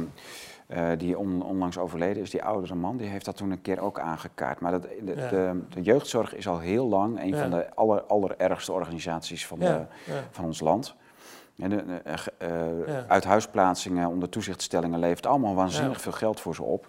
Uh, 0.68 0.90
die 0.98 1.18
on, 1.18 1.44
onlangs 1.44 1.78
overleden 1.78 2.24
is, 2.24 2.30
die 2.30 2.44
oudere 2.44 2.76
man, 2.76 2.98
die 2.98 3.08
heeft 3.08 3.26
dat 3.26 3.38
toen 3.38 3.52
een 3.52 3.62
keer 3.62 3.80
ook 3.80 4.00
aangekaart. 4.00 4.60
Maar 4.60 4.72
dat, 4.72 4.82
de, 4.82 5.16
de, 5.16 5.62
de 5.70 5.82
jeugdzorg 5.82 6.36
is 6.36 6.48
al 6.48 6.60
heel 6.60 6.88
lang 6.88 7.24
een 7.24 7.36
van 7.36 7.50
de 7.50 7.76
aller, 7.76 8.04
allerergste 8.04 8.72
organisaties 8.72 9.48
van, 9.48 9.60
de, 9.60 9.82
van 10.32 10.46
ons 10.46 10.60
land. 10.60 10.96
En 11.58 11.70
de, 11.70 11.84
uh, 12.42 12.98
Uithuisplaatsingen 13.08 14.10
onder 14.10 14.30
toezichtstellingen 14.30 15.00
levert 15.00 15.26
allemaal 15.26 15.56
waanzinnig 15.56 16.02
veel 16.02 16.12
geld 16.12 16.40
voor 16.40 16.56
ze 16.56 16.64
op. 16.64 16.88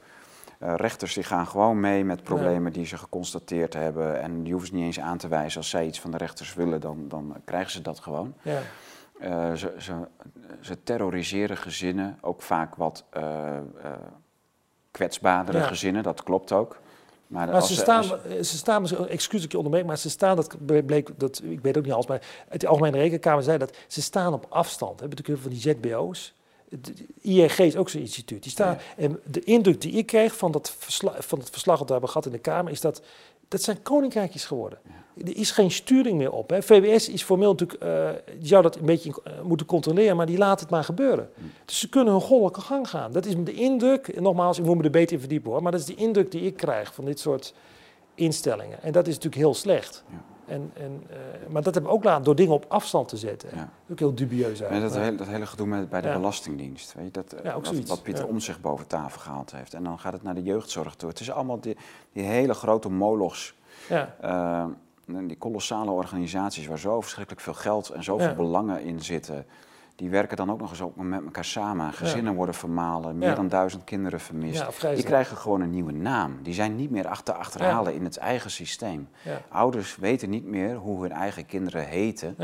Uh, 0.63 0.75
rechters 0.77 1.15
die 1.15 1.23
gaan 1.23 1.47
gewoon 1.47 1.81
mee 1.81 2.05
met 2.05 2.23
problemen 2.23 2.73
die 2.73 2.87
ze 2.87 2.99
geconstateerd 2.99 3.75
hebben. 3.75 4.21
En 4.21 4.43
die 4.43 4.53
hoeven 4.53 4.71
ze 4.71 4.75
niet 4.75 4.85
eens 4.85 5.01
aan 5.01 5.19
te 5.19 5.29
wijzen. 5.29 5.59
Als 5.59 5.71
zij 5.71 5.87
iets 5.87 6.01
van 6.01 6.11
de 6.11 6.17
rechters 6.17 6.55
willen, 6.55 6.81
dan, 6.81 7.09
dan 7.09 7.37
krijgen 7.45 7.71
ze 7.71 7.83
dat 7.83 8.01
gewoon. 8.01 8.35
Ja. 8.43 8.61
Uh, 9.21 9.53
ze, 9.55 9.75
ze, 9.79 9.95
ze, 10.61 10.83
terroriseren 10.83 11.57
gezinnen, 11.57 12.19
ook 12.21 12.43
vaak 12.43 12.75
wat 12.75 13.05
kwetsbaardere 14.91 15.61
gezinnen, 15.61 16.03
dat 16.03 16.23
klopt 16.23 16.53
ook. 16.53 16.79
Maar, 17.35 17.63
ze, 17.63 17.75
staan, 17.75 18.05
ze 18.43 18.57
staan, 18.57 19.09
excuus 19.09 19.41
dat 19.41 19.51
je 19.51 19.57
onderbreek, 19.57 19.87
maar 19.87 19.99
ze 19.99 20.11
staan, 20.11 20.37
dat 20.37 20.57
bleek, 20.67 21.09
dat, 21.17 21.43
ik 21.45 21.61
weet 21.61 21.77
ook 21.77 21.85
niet 21.85 21.93
alles, 21.93 22.07
maar 22.07 22.23
het 22.49 22.67
Algemene 22.67 22.99
Rekenkamer 22.99 23.43
zei 23.43 23.59
dat 23.59 23.77
ze 23.89 24.03
staan 24.03 24.33
op 24.33 24.47
afstand. 24.49 25.01
Hebben 25.01 25.19
natuurlijk 25.19 25.43
van 25.43 25.53
die 25.53 25.61
ZBO's. 25.61 26.35
ING 27.21 27.51
is 27.51 27.77
ook 27.77 27.89
zo'n 27.89 28.01
instituut. 28.01 28.43
Die 28.43 28.53
staan, 28.53 28.79
En 28.97 29.21
de 29.25 29.45
indruk 29.45 29.81
die 29.81 29.93
ik 29.93 30.07
kreeg 30.07 30.37
van, 30.37 30.53
dat 30.53 30.75
verslag, 30.79 31.27
van 31.27 31.39
het 31.39 31.51
verslag 31.51 31.79
dat 31.79 31.87
we 31.87 31.93
hebben 31.93 32.11
gehad 32.11 32.27
in 32.27 32.33
de 32.33 32.39
Kamer, 32.39 32.73
is 32.73 32.81
dat 32.81 33.03
dat 33.49 33.63
zijn 33.63 33.83
koninkrijkjes 33.83 34.45
geworden. 34.45 34.79
Er 35.25 35.37
is 35.37 35.51
geen 35.51 35.71
sturing 35.71 36.19
meer 36.19 36.33
op. 36.33 36.51
Hè. 36.51 36.63
VWS 36.63 37.09
is 37.09 37.23
formeel 37.23 37.51
natuurlijk, 37.51 37.85
uh, 37.85 38.09
die 38.39 38.49
zou 38.49 38.63
dat 38.63 38.77
een 38.77 38.87
beetje 38.87 39.11
uh, 39.11 39.33
moeten 39.43 39.67
controleren, 39.67 40.17
maar 40.17 40.27
die 40.27 40.39
laat 40.39 40.61
het 40.61 40.71
maar 40.71 40.85
gebeuren. 40.85 41.31
Hm. 41.35 41.43
Dus 41.65 41.79
ze 41.79 41.89
kunnen 41.89 42.13
hun 42.13 42.23
goddelijke 42.23 42.61
gang 42.61 42.89
gaan. 42.89 43.13
Dat 43.13 43.27
is 43.27 43.35
de 43.45 43.53
indruk, 43.53 44.09
en 44.09 44.23
nogmaals, 44.23 44.59
ik 44.59 44.65
moet 44.65 44.77
me 44.77 44.83
er 44.83 44.91
beter 44.91 45.13
in 45.13 45.21
verdiepen 45.21 45.51
hoor, 45.51 45.63
maar 45.63 45.73
dat 45.73 45.81
is 45.81 45.87
de 45.87 45.95
indruk 45.95 46.31
die 46.31 46.43
ik 46.43 46.57
krijg 46.57 46.95
van 46.95 47.05
dit 47.05 47.19
soort 47.21 47.55
instellingen. 48.15 48.83
En 48.83 48.93
dat 48.93 49.07
is 49.07 49.15
natuurlijk 49.15 49.43
heel 49.43 49.55
slecht. 49.55 50.05
Ja. 50.11 50.23
En, 50.47 50.71
en, 50.75 51.03
uh, 51.11 51.17
maar 51.49 51.63
dat 51.63 51.75
hebben 51.75 51.93
we 51.93 51.97
ook 51.97 52.05
laten 52.05 52.25
door 52.25 52.35
dingen 52.35 52.55
op 52.55 52.65
afstand 52.69 53.09
te 53.09 53.17
zetten. 53.17 53.49
Ja. 53.55 53.71
Ook 53.91 53.99
heel 53.99 54.15
dubieus 54.15 54.61
eigenlijk. 54.61 54.93
dat, 54.93 55.03
hele, 55.03 55.17
dat 55.17 55.27
hele 55.27 55.47
gedoe 55.47 55.67
met, 55.67 55.89
bij 55.89 56.01
de 56.01 56.13
Belastingdienst. 56.13 56.95
Weet 56.95 57.05
je, 57.05 57.11
dat, 57.11 57.35
ja, 57.43 57.61
wat, 57.61 57.87
wat, 57.87 58.03
Pieter 58.03 58.27
om 58.27 58.41
zich 58.41 58.61
boven 58.61 58.87
tafel 58.87 59.21
gehaald 59.21 59.53
heeft. 59.53 59.75
En 59.75 59.85
dan 59.85 59.99
gaat 59.99 60.13
het 60.13 60.23
naar 60.23 60.35
de 60.35 60.43
jeugdzorg 60.43 60.95
toe. 60.95 61.09
Het 61.09 61.21
is 61.21 61.31
allemaal 61.31 61.61
die, 61.61 61.77
die 62.13 62.23
hele 62.23 62.55
grote 62.55 62.89
molochs. 62.89 63.55
Ja. 63.89 64.17
Uh, 64.25 64.65
die 65.07 65.37
kolossale 65.37 65.91
organisaties 65.91 66.67
waar 66.67 66.79
zo 66.79 67.01
verschrikkelijk 67.01 67.43
veel 67.43 67.55
geld 67.55 67.89
en 67.89 68.05
zoveel 68.05 68.35
belangen 68.35 68.83
in 68.83 69.01
zitten 69.01 69.47
die 69.97 70.11
werken 70.11 70.37
dan 70.37 70.51
ook 70.51 70.61
nog 70.61 70.71
eens 70.71 70.83
ook 70.83 70.97
met 70.97 71.25
elkaar 71.25 71.45
samen. 71.45 71.93
Gezinnen 71.93 72.35
worden 72.35 72.55
vermalen, 72.55 73.19
meer 73.19 73.35
dan 73.35 73.49
duizend 73.49 73.85
kinderen 73.85 74.21
vermist. 74.21 74.81
die 74.95 75.05
krijgen 75.05 75.37
gewoon 75.37 75.61
een 75.61 75.71
nieuwe 75.71 75.93
naam. 75.93 76.39
Die 76.43 76.55
zijn 76.55 76.77
niet 76.77 76.91
meer 76.91 77.09
achter 77.09 77.35
achterhalen 77.35 77.95
in 77.95 78.05
het 78.05 78.17
eigen 78.17 78.51
systeem. 78.51 79.09
Ouders 79.49 79.97
weten 79.97 80.31
niet 80.31 80.45
meer 80.45 80.77
hoe 80.77 81.03
hun 81.03 81.13
eigen 81.13 81.47
kinderen 81.47 81.87
heten, 81.87 82.37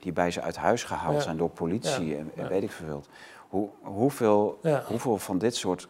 die 0.00 0.12
bij 0.12 0.30
ze 0.30 0.40
uit 0.40 0.56
huis 0.56 0.84
gehaald 0.84 1.22
zijn 1.22 1.36
door 1.36 1.50
politie 1.50 2.16
en 2.16 2.48
weet 2.48 2.62
ik 2.62 2.70
veel. 2.70 3.04
Hoe, 3.48 3.68
hoeveel, 3.82 4.60
hoeveel 4.86 5.18
van 5.18 5.38
dit 5.38 5.56
soort 5.56 5.88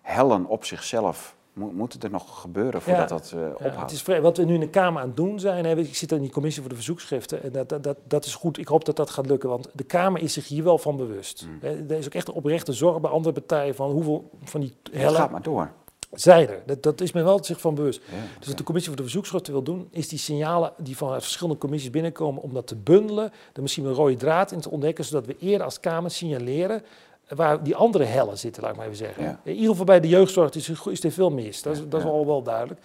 hellen 0.00 0.46
op 0.46 0.64
zichzelf 0.64 1.36
moet 1.54 1.92
het 1.92 2.04
er 2.04 2.10
nog 2.10 2.40
gebeuren 2.40 2.82
voordat 2.82 3.08
dat 3.08 3.32
uh, 3.34 3.40
ophoudt? 3.54 3.80
het 3.80 3.90
is 3.90 4.02
wat 4.20 4.36
we 4.36 4.44
nu 4.44 4.54
in 4.54 4.60
de 4.60 4.68
Kamer 4.68 5.02
aan 5.02 5.08
het 5.08 5.16
doen 5.16 5.40
zijn, 5.40 5.64
hè, 5.64 5.76
ik 5.76 5.96
zit 5.96 6.12
in 6.12 6.20
die 6.20 6.30
commissie 6.30 6.60
voor 6.60 6.70
de 6.70 6.76
verzoekschriften, 6.76 7.42
en 7.42 7.52
dat, 7.52 7.82
dat, 7.82 7.96
dat, 8.06 8.24
is 8.24 8.34
goed. 8.34 8.58
Ik 8.58 8.68
hoop 8.68 8.84
dat 8.84 8.96
dat 8.96 9.10
gaat 9.10 9.26
lukken, 9.26 9.48
want 9.48 9.68
de 9.72 9.84
Kamer 9.84 10.22
is 10.22 10.32
zich 10.32 10.48
hier 10.48 10.64
wel 10.64 10.78
van 10.78 10.96
bewust. 10.96 11.46
Mm. 11.46 11.58
Hè, 11.60 11.86
er 11.88 11.98
is 11.98 12.06
ook 12.06 12.14
echt 12.14 12.28
een 12.28 12.34
oprechte 12.34 12.72
zorg 12.72 13.00
bij 13.00 13.10
andere 13.10 13.34
partijen 13.34 13.74
van 13.74 13.90
hoeveel 13.90 14.30
van 14.44 14.60
die 14.60 14.76
hellen... 14.92 15.06
Het 15.06 15.16
gaat 15.16 15.30
maar 15.30 15.42
door. 15.42 15.70
Zij 16.12 16.48
er. 16.48 16.62
Dat, 16.66 16.82
dat 16.82 17.00
is 17.00 17.12
men 17.12 17.24
wel 17.24 17.44
zich 17.44 17.60
van 17.60 17.74
bewust. 17.74 18.00
dus 18.38 18.48
wat 18.48 18.58
de 18.58 18.64
commissie 18.64 18.92
voor 18.92 19.02
de 19.02 19.08
verzoekschriften 19.08 19.52
wil 19.52 19.62
doen, 19.62 19.88
is 19.90 20.08
die 20.08 20.18
signalen 20.18 20.72
die 20.78 20.96
van 20.96 21.22
verschillende 21.22 21.58
commissies 21.58 21.90
binnenkomen, 21.90 22.42
om 22.42 22.54
dat 22.54 22.66
te 22.66 22.76
bundelen, 22.76 23.32
er 23.52 23.62
misschien 23.62 23.84
een 23.84 23.92
rode 23.92 24.16
draad 24.16 24.52
in 24.52 24.60
te 24.60 24.70
ontdekken, 24.70 25.04
zodat 25.04 25.26
we 25.26 25.36
eerder 25.38 25.64
als 25.66 25.80
Kamer 25.80 26.10
signaleren 26.10 26.82
waar 27.28 27.62
die 27.62 27.76
andere 27.76 28.04
hellen 28.04 28.38
zitten, 28.38 28.62
laat 28.62 28.70
ik 28.70 28.76
maar 28.76 28.86
even 28.86 28.98
zeggen. 28.98 29.40
In 29.42 29.54
ieder 29.54 29.70
geval 29.70 29.84
bij 29.84 30.00
de 30.00 30.08
jeugdzorg 30.08 30.54
is, 30.54 30.68
is 30.90 31.04
er 31.04 31.10
veel 31.10 31.30
mis. 31.30 31.62
Dat 31.62 31.76
is, 31.76 31.88
dat 31.88 32.00
is 32.00 32.06
al 32.06 32.26
wel 32.26 32.42
duidelijk. 32.42 32.80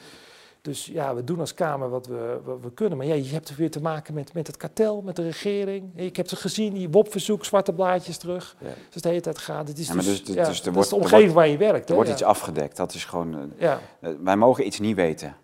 Dus 0.62 0.86
ja, 0.86 1.16
we 1.16 1.24
doen 1.24 1.40
als 1.40 1.54
Kamer 1.54 1.90
wat 1.90 2.08
we, 2.08 2.40
wat 2.44 2.60
we 2.62 2.72
kunnen. 2.72 2.98
Maar 2.98 3.08
ja, 3.08 3.14
je 3.14 3.30
hebt 3.30 3.50
er 3.50 3.56
weer 3.56 3.72
te 3.72 3.82
maken 3.82 4.14
met, 4.14 4.34
met 4.34 4.48
het 4.48 4.58
kartel, 4.58 5.02
met 5.02 5.16
de 5.16 5.24
regering. 5.24 5.92
Ik 5.96 6.16
heb 6.16 6.28
ze 6.28 6.36
gezien, 6.36 6.74
die 6.74 6.90
WOP-verzoek, 6.90 7.46
zwarte 7.46 7.74
blaadjes 7.74 8.18
terug. 8.18 8.56
Ja. 8.60 8.68
Dus 8.90 9.02
de 9.02 9.10
hele 9.10 9.22
tijd 9.22 9.38
gaat. 9.38 9.68
Het 9.68 9.78
is 9.78 9.88
ja, 9.88 9.94
dus, 9.94 10.06
dus, 10.06 10.22
dus, 10.24 10.48
dus 10.48 10.66
er 10.66 10.74
wordt, 10.74 10.90
de 10.90 10.96
omgeving 10.96 11.34
waar 11.34 11.48
je 11.48 11.58
werkt. 11.58 11.90
Er 11.90 11.96
wordt 11.96 12.10
iets 12.10 12.24
afgedekt. 12.24 12.78
Dat 12.78 12.94
is 12.94 13.06
gewoon... 13.06 13.54
Ja. 13.58 13.80
Uh, 14.02 14.10
wij 14.24 14.36
mogen 14.36 14.66
iets 14.66 14.80
niet 14.80 14.96
weten. 14.96 15.36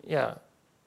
Ja, 0.00 0.41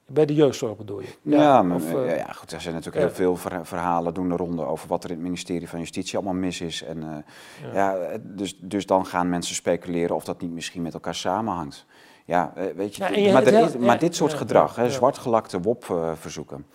bij 0.08 0.26
de 0.26 0.34
jeugdzorg 0.34 0.78
bedoel 0.78 0.99
je? 0.99 1.08
Ja, 1.22 1.62
maar, 1.62 1.76
of, 1.76 1.93
uh, 1.93 2.18
ja, 2.18 2.32
goed, 2.32 2.51
er 2.51 2.62
zijn 2.62 2.74
natuurlijk 2.74 3.06
heel 3.06 3.36
veel 3.36 3.64
verhalen 3.64 4.14
doen 4.14 4.30
de 4.30 4.36
ronde 4.36 4.66
over 4.66 4.88
wat 4.88 5.03
er 5.03 5.10
in 5.10 5.16
het 5.16 5.26
ministerie 5.26 5.70
van 5.70 5.80
Justitie 5.80 6.16
allemaal 6.16 6.34
mis 6.34 6.62
is. 6.62 6.84
En, 6.84 6.97
uh, 6.97 7.74
ja. 7.74 7.93
ja. 7.93 8.18
dus, 8.22 8.58
dus 8.60 8.86
dan 8.86 9.06
gaan 9.06 9.30
mensen 9.30 9.56
speculeren 9.56 10.16
of 10.16 10.24
dat 10.24 10.41
niet 10.41 10.51
misschien 10.51 10.82
met 10.82 10.93
elkaar 10.93 11.16
samenhangt. 11.16 11.86
Ja, 12.26 12.53
weet 12.76 12.95
je, 12.95 13.22
je 13.22 13.32
maar, 13.32 13.43
is, 13.43 13.78
maar, 13.78 13.99
dit 13.99 14.16
soort 14.16 14.34
gedrag, 14.34 14.76
hè, 14.76 14.89
zwartgelakte 14.89 15.62
WOP-verzoeken. 15.62 16.66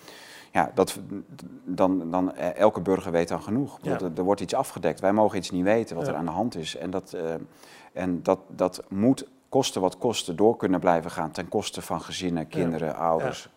Ja, 0.52 0.70
dat, 0.74 0.98
dan, 1.64 2.10
dan 2.10 2.34
elke 2.36 2.80
burger 2.80 3.12
weet 3.12 3.28
dan 3.28 3.42
genoeg. 3.42 3.78
Er, 3.82 4.10
er, 4.16 4.22
wordt 4.22 4.40
iets 4.40 4.54
afgedekt. 4.54 5.00
Wij 5.00 5.12
mogen 5.12 5.38
iets 5.38 5.50
niet 5.50 5.64
weten 5.64 5.96
wat 5.96 6.08
er 6.08 6.14
aan 6.14 6.24
de 6.24 6.30
hand 6.30 6.56
is. 6.56 6.76
En 6.76 6.90
dat, 6.90 7.16
en 7.92 8.22
dat, 8.22 8.38
dat 8.48 8.82
moet 8.88 9.26
kosten 9.50 9.80
wat 9.80 9.98
kosten 9.98 10.36
door 10.36 10.56
kunnen 10.56 10.80
blijven 10.80 11.10
gaan 11.10 11.30
ten 11.30 11.48
koste 11.48 11.82
van 11.82 12.00
gezinnen, 12.00 12.48
kinderen, 12.48 12.96
ouders. 12.96 13.48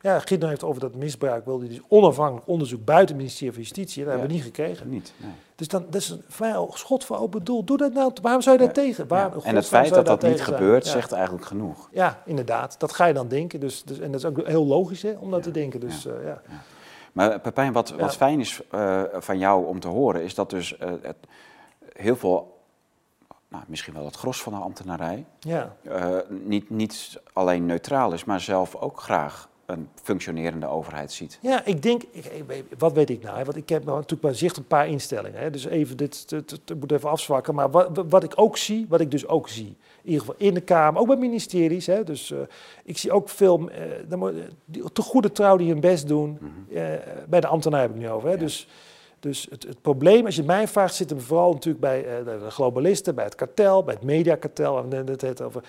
Ja, 0.00 0.18
Gideon 0.18 0.48
heeft 0.48 0.64
over 0.64 0.80
dat 0.80 0.94
misbruik, 0.94 1.44
wilde 1.44 1.68
dus 1.68 1.80
onafhankelijk 1.88 2.46
onderzoek 2.48 2.84
buiten 2.84 3.08
het 3.08 3.16
ministerie 3.16 3.52
van 3.52 3.62
Justitie. 3.62 4.04
Dat 4.04 4.12
Ja. 4.12 4.18
hebben 4.18 4.28
we 4.28 4.34
niet 4.34 4.54
gekregen. 4.54 4.88
Niet. 4.88 5.12
Nee. 5.16 5.30
Dus 5.54 5.68
dan, 5.68 5.84
dat 5.90 6.00
is 6.00 6.08
een 6.08 6.22
een 6.38 6.66
schot 6.72 7.04
voor 7.04 7.18
open 7.18 7.44
doel. 7.44 7.64
Doe 7.64 7.76
dat 7.76 7.92
nou, 7.92 8.12
waarom 8.22 8.42
zou 8.42 8.58
je 8.58 8.64
daar 8.66 8.74
Ja. 8.76 8.82
tegen? 8.82 9.08
Waarom, 9.08 9.40
Ja. 9.42 9.48
En 9.48 9.54
het 9.56 9.66
feit 9.66 9.94
dat 9.94 10.06
dat 10.06 10.22
niet 10.22 10.42
gebeurt, 10.42 10.86
zegt 10.86 11.12
eigenlijk 11.12 11.44
genoeg. 11.44 11.88
Ja, 11.92 12.22
inderdaad. 12.24 12.80
Dat 12.80 12.92
ga 12.92 13.04
je 13.06 13.14
dan 13.14 13.28
denken. 13.28 13.60
Dus, 13.60 13.82
dus, 13.84 13.98
en 13.98 14.10
dat 14.12 14.20
is 14.20 14.26
ook 14.26 14.46
heel 14.46 14.66
logisch 14.66 15.02
hè, 15.02 15.12
om 15.18 15.30
dat 15.30 15.42
te 15.42 15.50
denken. 15.50 15.80
Dus, 15.80 16.02
ja. 16.02 16.12
ja. 16.24 16.42
Maar 17.12 17.30
eh, 17.30 17.40
Pepijn, 17.40 17.72
wat, 17.72 17.90
wat 17.90 18.16
fijn 18.16 18.40
is 18.40 18.60
eh, 18.70 19.02
van 19.12 19.38
jou 19.38 19.66
om 19.66 19.80
te 19.80 19.88
horen, 19.88 20.22
is 20.22 20.34
dat 20.34 20.50
dus 20.50 20.76
eh, 20.78 20.92
het, 21.02 21.16
heel 21.92 22.16
veel, 22.16 22.59
nou, 23.50 23.64
misschien 23.66 23.94
wel 23.94 24.04
het 24.04 24.16
gros 24.16 24.42
van 24.42 24.52
de 24.52 24.58
ambtenarij, 24.58 25.24
ja. 25.40 25.76
eh, 25.82 26.16
niet, 26.28 26.70
niet 26.70 27.20
alleen 27.32 27.66
neutraal 27.66 28.12
is, 28.12 28.24
maar 28.24 28.40
zelf 28.40 28.76
ook 28.76 29.00
graag 29.00 29.48
een 29.70 29.88
functionerende 30.02 30.66
overheid 30.66 31.12
ziet. 31.12 31.38
Ja, 31.42 31.64
ik 31.64 31.82
denk, 31.82 32.02
ik, 32.02 32.64
wat 32.78 32.92
weet 32.92 33.10
ik 33.10 33.22
nou? 33.22 33.36
hè? 33.38 33.44
Want 33.44 33.56
ik 33.56 33.68
heb 33.68 33.84
natuurlijk 33.84 34.22
maar 34.22 34.34
zicht 34.34 34.56
een 34.56 34.66
paar 34.66 34.88
instellingen. 34.88 35.40
Hè? 35.40 35.50
Dus 35.50 35.64
even, 35.64 35.96
dit, 35.96 36.28
dit, 36.28 36.60
moet 36.78 36.92
even 36.92 37.10
afzwakken. 37.10 37.54
Maar 37.54 37.70
wat, 37.70 38.04
wat 38.08 38.22
ik 38.22 38.32
ook 38.34 38.56
zie, 38.56 38.86
wat 38.88 39.00
ik 39.00 39.10
dus 39.10 39.26
ook 39.26 39.48
zie, 39.48 39.76
in 40.02 40.10
ieder 40.10 40.20
geval 40.20 40.34
in 40.38 40.54
de 40.54 40.60
Kamer, 40.60 41.00
ook 41.00 41.06
bij 41.06 41.16
ministeries. 41.16 41.86
Hè? 41.86 42.04
Dus 42.04 42.30
eh, 42.30 42.38
ik 42.84 42.98
zie 42.98 43.12
ook 43.12 43.28
veel, 43.28 43.70
die, 44.64 44.92
te 44.92 45.02
goede 45.02 45.32
trouw 45.32 45.56
die 45.56 45.70
hun 45.70 45.80
best 45.80 46.08
doen. 46.08 46.38
Eh, 46.72 46.82
bij 47.28 47.40
de 47.40 47.46
ambtenaren 47.46 47.86
heb 47.86 47.96
ik 47.96 48.02
het 48.02 48.10
nu 48.10 48.16
over. 48.16 48.28
Hè? 48.28 48.34
Ja. 48.34 48.40
Dus, 48.40 48.68
dus 49.20 49.46
het, 49.50 49.62
het 49.62 49.82
probleem, 49.82 50.24
als 50.24 50.34
je 50.34 50.40
het 50.40 50.50
mij 50.50 50.68
vraagt, 50.68 50.94
zit 50.94 51.10
hem 51.10 51.20
vooral 51.20 51.52
natuurlijk 51.52 51.80
bij 51.80 52.04
eh, 52.18 52.24
de, 52.24 52.50
globalisten, 52.50 53.14
bij 53.14 53.24
het 53.24 53.34
kartel, 53.34 53.82
bij 53.84 53.94
het 53.94 54.02
mediakartel. 54.02 54.76
Hebben 54.76 55.06
het 55.06 55.22
net 55.22 55.42
over. 55.42 55.62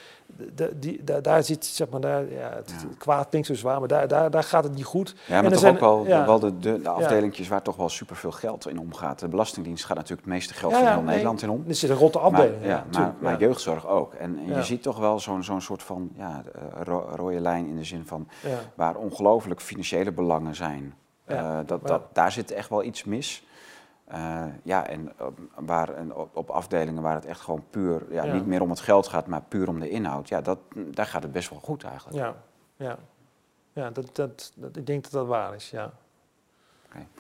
De, 0.56 0.80
die, 0.80 1.04
daar, 1.04 1.22
daar 1.22 1.44
zit, 1.44 1.66
zeg 1.66 1.90
maar, 1.90 2.00
daar, 2.02 2.32
ja, 2.32 2.52
het, 2.56 2.70
Ja. 2.82 2.88
het 2.88 2.98
kwaad 2.98 3.30
klinkt 3.30 3.48
zo 3.48 3.54
zwaar, 3.56 3.80
maar 3.80 3.88
daar, 3.88 4.08
daar, 4.08 4.32
daar 4.32 4.44
gaat 4.44 4.64
het 4.64 4.76
niet 4.76 4.84
goed. 4.86 5.10
Ja, 5.10 5.16
En 5.28 5.34
maar 5.36 5.44
er 5.44 5.52
toch 5.52 5.60
zijn- 5.60 5.74
ook 5.74 5.80
wel, 5.80 6.06
ja. 6.06 6.26
wel 6.26 6.40
de, 6.40 6.58
de, 6.60 6.82
de 6.82 6.90
afdelingjes 6.90 7.48
waar 7.48 7.62
toch 7.62 7.76
wel 7.76 7.90
superveel 7.90 8.32
geld 8.32 8.68
in 8.68 8.80
omgaat. 8.80 9.20
De 9.20 9.28
Belastingdienst 9.28 9.86
gaat 9.86 9.98
natuurlijk 9.98 10.22
het 10.28 10.34
meeste 10.34 10.54
geld 10.54 10.74
van 10.74 10.82
heel 10.86 10.96
nee, 10.96 11.06
Nederland 11.06 11.42
in 11.42 11.50
om. 11.50 11.64
Er 11.68 11.76
zit 11.76 11.90
een 11.90 11.96
rotte 11.96 12.20
afdeling. 12.20 12.60
Maar, 12.66 12.86
ja, 12.92 13.16
maar, 13.20 13.40
jeugdzorg 13.40 13.88
ook. 13.88 14.14
En, 14.14 14.38
en 14.48 14.56
je 14.56 14.64
ziet 14.64 14.84
toch 14.84 15.00
wel 15.00 15.20
zo'n 15.20 15.44
zo'n 15.44 15.62
soort 15.62 15.84
van 15.84 16.10
ja, 16.18 16.44
eh, 16.56 16.62
ro- 16.84 17.10
rode 17.16 17.40
lijn 17.40 17.68
in 17.68 17.76
de 17.76 17.84
zin 17.84 18.04
van 18.06 18.28
waar 18.76 18.96
ongelooflijk 18.96 19.62
financiële 19.62 20.12
belangen 20.12 20.56
zijn. 20.56 20.94
Ja, 21.36 21.60
Eh, 21.60 21.68
dat, 21.68 21.88
dat, 21.88 22.02
daar 22.14 22.32
zit 22.32 22.52
echt 22.52 22.70
wel 22.70 22.84
iets 22.84 23.04
mis. 23.04 23.46
Eh, 24.08 24.44
ja, 24.64 24.88
en 24.88 25.12
op, 25.20 25.40
waar, 25.56 25.90
en 25.94 26.16
op, 26.16 26.36
op 26.38 26.50
afdelingen 26.50 27.02
waar 27.02 27.16
het 27.16 27.26
echt 27.26 27.40
gewoon 27.42 27.64
puur, 27.70 28.02
ja, 28.10 28.24
Ja. 28.24 28.34
niet 28.34 28.46
meer 28.46 28.62
om 28.62 28.70
het 28.70 28.80
geld 28.80 29.08
gaat, 29.08 29.28
maar 29.28 29.42
puur 29.48 29.68
om 29.68 29.80
de 29.80 29.90
inhoud. 29.90 30.30
Ja, 30.30 30.42
dat, 30.42 30.58
daar 30.76 31.06
gaat 31.06 31.24
het 31.24 31.32
best 31.32 31.50
wel 31.50 31.60
goed 31.60 31.84
eigenlijk. 31.84 32.18
Ja, 32.18 32.36
ja. 32.76 32.98
ja 33.74 33.90
dat, 33.90 34.16
dat, 34.16 34.52
dat, 34.56 34.76
ik 34.78 34.86
denk 34.86 35.04
dat 35.04 35.12
dat 35.12 35.28
waar 35.28 35.56
is, 35.56 35.70
ja. 35.70 35.92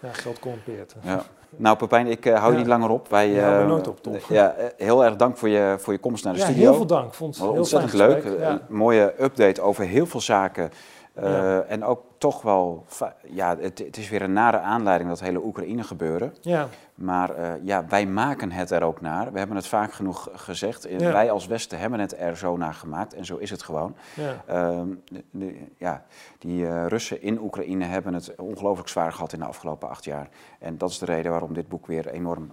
Ja, 0.01 0.13
geld 0.13 0.39
corrumpeert. 0.39 0.95
Ja. 1.01 1.23
Nou, 1.49 1.77
Pepijn, 1.77 2.07
ik 2.07 2.25
eh, 2.25 2.33
hou 2.33 2.45
je 2.45 2.51
Ja. 2.51 2.57
niet 2.57 2.67
langer 2.67 2.89
op. 2.89 3.07
Wij, 3.09 3.59
eh, 3.59 3.67
nooit 3.67 3.87
op, 3.87 4.03
toch? 4.03 4.29
Ja, 4.29 4.55
heel 4.77 5.05
erg 5.05 5.15
dank 5.15 5.37
voor 5.37 5.49
je, 5.49 5.75
voor 5.79 5.93
je 5.93 5.99
komst 5.99 6.23
naar 6.23 6.33
de 6.33 6.39
studio. 6.39 6.61
heel 6.61 6.73
veel 6.73 6.85
dank. 6.85 7.13
Vond 7.13 7.35
het 7.35 7.43
heel 7.43 7.53
Ontzettend 7.53 7.93
leuk. 7.93 8.23
Een 8.23 8.59
mooie 8.69 9.23
update 9.23 9.61
over 9.61 9.83
heel 9.83 10.05
veel 10.05 10.21
zaken. 10.21 10.71
Eh, 11.13 11.23
Ja. 11.31 11.61
En 11.61 11.83
ook 11.83 12.03
toch 12.17 12.41
wel, 12.41 12.85
ja, 13.27 13.57
het, 13.57 13.79
het 13.79 13.97
is 13.97 14.09
weer 14.09 14.21
een 14.21 14.33
nare 14.33 14.59
aanleiding 14.59 15.09
dat 15.09 15.19
hele 15.19 15.43
Oekraïne 15.43 15.83
gebeuren. 15.83 16.33
Ja, 16.41 16.67
Maar 16.95 17.29
eh, 17.35 17.51
ja, 17.63 17.85
wij 17.87 18.05
maken 18.05 18.51
het 18.51 18.71
er 18.71 18.83
ook 18.83 19.01
naar. 19.01 19.31
We 19.31 19.37
hebben 19.37 19.55
het 19.55 19.67
vaak 19.67 19.93
genoeg 19.93 20.29
gezegd. 20.33 20.85
Eh, 20.85 20.99
Ja. 20.99 21.11
Wij 21.11 21.31
als 21.31 21.47
Westen 21.47 21.79
hebben 21.79 21.99
het 21.99 22.17
er 22.19 22.37
zo 22.37 22.57
naar 22.57 22.73
gemaakt 22.73 23.13
en 23.13 23.25
zo 23.25 23.37
is 23.37 23.49
het 23.49 23.63
gewoon. 23.63 23.95
ja. 24.15 24.43
Ehm, 24.47 24.87
de- 25.11 25.23
de- 25.31 25.67
ja, 25.77 26.03
die 26.39 26.87
Russen 26.87 27.21
in 27.21 27.39
Oekraïne 27.41 27.85
hebben 27.85 28.13
het 28.13 28.35
ongelooflijk 28.35 28.89
zwaar 28.89 29.11
gehad 29.11 29.33
in 29.33 29.39
de 29.39 29.45
afgelopen 29.45 29.89
acht 29.89 30.03
jaar. 30.05 30.29
En 30.59 30.77
dat 30.77 30.89
is 30.89 30.99
de 30.99 31.05
reden 31.05 31.31
waarom 31.31 31.53
dit 31.53 31.67
boek 31.67 31.87
weer 31.87 32.07
enorm 32.07 32.51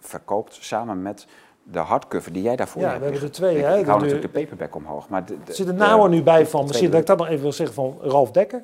verkoopt. 0.00 0.54
Samen 0.60 1.02
met 1.02 1.26
de 1.70 1.78
hardcover 1.78 2.32
die 2.32 2.42
jij 2.42 2.56
daarvoor 2.56 2.82
Ja, 2.82 2.88
hebt 2.88 3.00
we 3.00 3.04
hebben 3.06 3.22
er 3.28 3.32
twee, 3.32 3.56
Ik, 3.56 3.62
hè. 3.64 3.78
ik 3.78 3.86
hou 3.86 3.98
De- 3.98 4.04
natuurlijk 4.04 4.34
de 4.34 4.40
paperback 4.40 4.74
omhoog. 4.74 5.08
Maar 5.08 5.24
de, 5.24 5.34
de- 5.44 5.50
Er 5.50 5.54
zit 5.56 5.68
een 5.68 5.74
naam 5.76 6.00
er 6.02 6.08
nu 6.08 6.22
bij 6.22 6.46
van, 6.46 6.66
misschien 6.66 6.90
dat 6.90 7.00
ik 7.00 7.06
dat 7.06 7.18
nog 7.18 7.26
even 7.28 7.42
wil 7.42 7.52
zeggen, 7.52 7.74
van 7.74 7.98
Ralf 8.00 8.30
Dekker. 8.30 8.62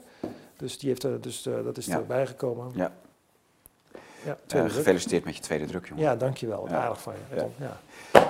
Dus, 0.56 0.78
die 0.78 0.88
heeft, 0.88 1.02
er- 1.02 1.20
dus 1.20 1.46
eh, 1.46 1.52
dat 1.64 1.76
is 1.76 1.86
Ja. 1.86 1.96
erbij 1.96 2.26
gekomen. 2.26 2.70
Ja, 2.74 2.92
Ja, 4.24 4.30
eh, 4.30 4.36
druk. 4.46 4.72
gefeliciteerd 4.72 5.24
met 5.24 5.36
je 5.36 5.42
tweede 5.42 5.64
druk, 5.66 5.86
jongen. 5.88 6.02
Ja, 6.02 6.16
dankjewel. 6.16 6.68
Ja. 6.68 6.76
aardig 6.82 7.00
van 7.00 7.12
je. 7.30 7.36
Ja. 7.36 7.46
Ja, 8.12 8.22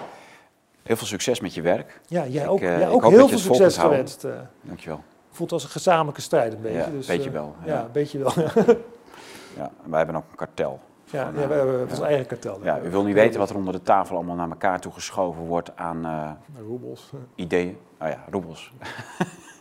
Heel 0.83 0.97
veel 0.97 1.07
succes 1.07 1.41
met 1.41 1.55
je 1.55 1.63
werk. 1.63 2.01
ja 2.07 2.27
jij 2.27 2.45
Ik, 2.45 2.51
ook, 2.51 2.61
eh, 2.61 2.79
jij 2.79 2.89
ik 2.89 2.93
ook 3.05 3.11
heel 3.11 3.29
veel 3.29 3.39
succes 3.39 3.77
gewenst. 3.77 4.25
eh. 4.25 4.33
Dankjewel. 4.61 5.03
voelt 5.31 5.53
als 5.53 5.65
een 5.65 5.71
gezamenlijke 5.71 6.21
strijd 6.21 6.53
een 6.53 6.61
beetje. 6.61 6.79
Ja, 6.79 6.87
dus, 6.91 7.07
beetje 7.07 7.27
eh, 7.29 7.33
wel, 7.35 7.55
Ja, 7.65 7.73
ja. 7.75 7.81
een 7.85 7.93
beetje 7.93 8.19
wel. 8.19 8.33
Ja, 9.57 9.71
wij 9.85 9.99
hebben 9.99 10.17
ook 10.17 10.25
een 10.31 10.37
kartel. 10.37 10.81
Ja, 11.15 11.25
Gewoon, 11.25 11.35
ja, 11.35 11.43
eh, 11.43 11.49
we 11.49 11.55
hebben 11.55 11.79
ja. 11.79 11.91
ons 11.91 12.01
eigen 12.01 12.27
kartel. 12.27 12.59
Ja, 12.63 12.81
u 12.83 12.91
wil 12.91 13.05
niet 13.05 13.15
weten 13.15 13.39
wat 13.41 13.51
er 13.51 13.57
onder 13.57 13.73
de 13.73 13.83
tafel 13.83 14.17
allemaal 14.17 14.37
naar 14.37 14.49
elkaar 14.49 14.81
toe 14.81 14.93
geschoven 14.93 15.43
wordt 15.43 15.77
aan 15.77 16.05
eh, 16.05 16.31
Roebels. 16.67 17.13
ideeën. 17.35 17.77
Oh 18.01 18.09
ja, 18.09 18.25
roebels. 18.31 18.73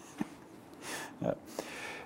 ja. 1.26 1.34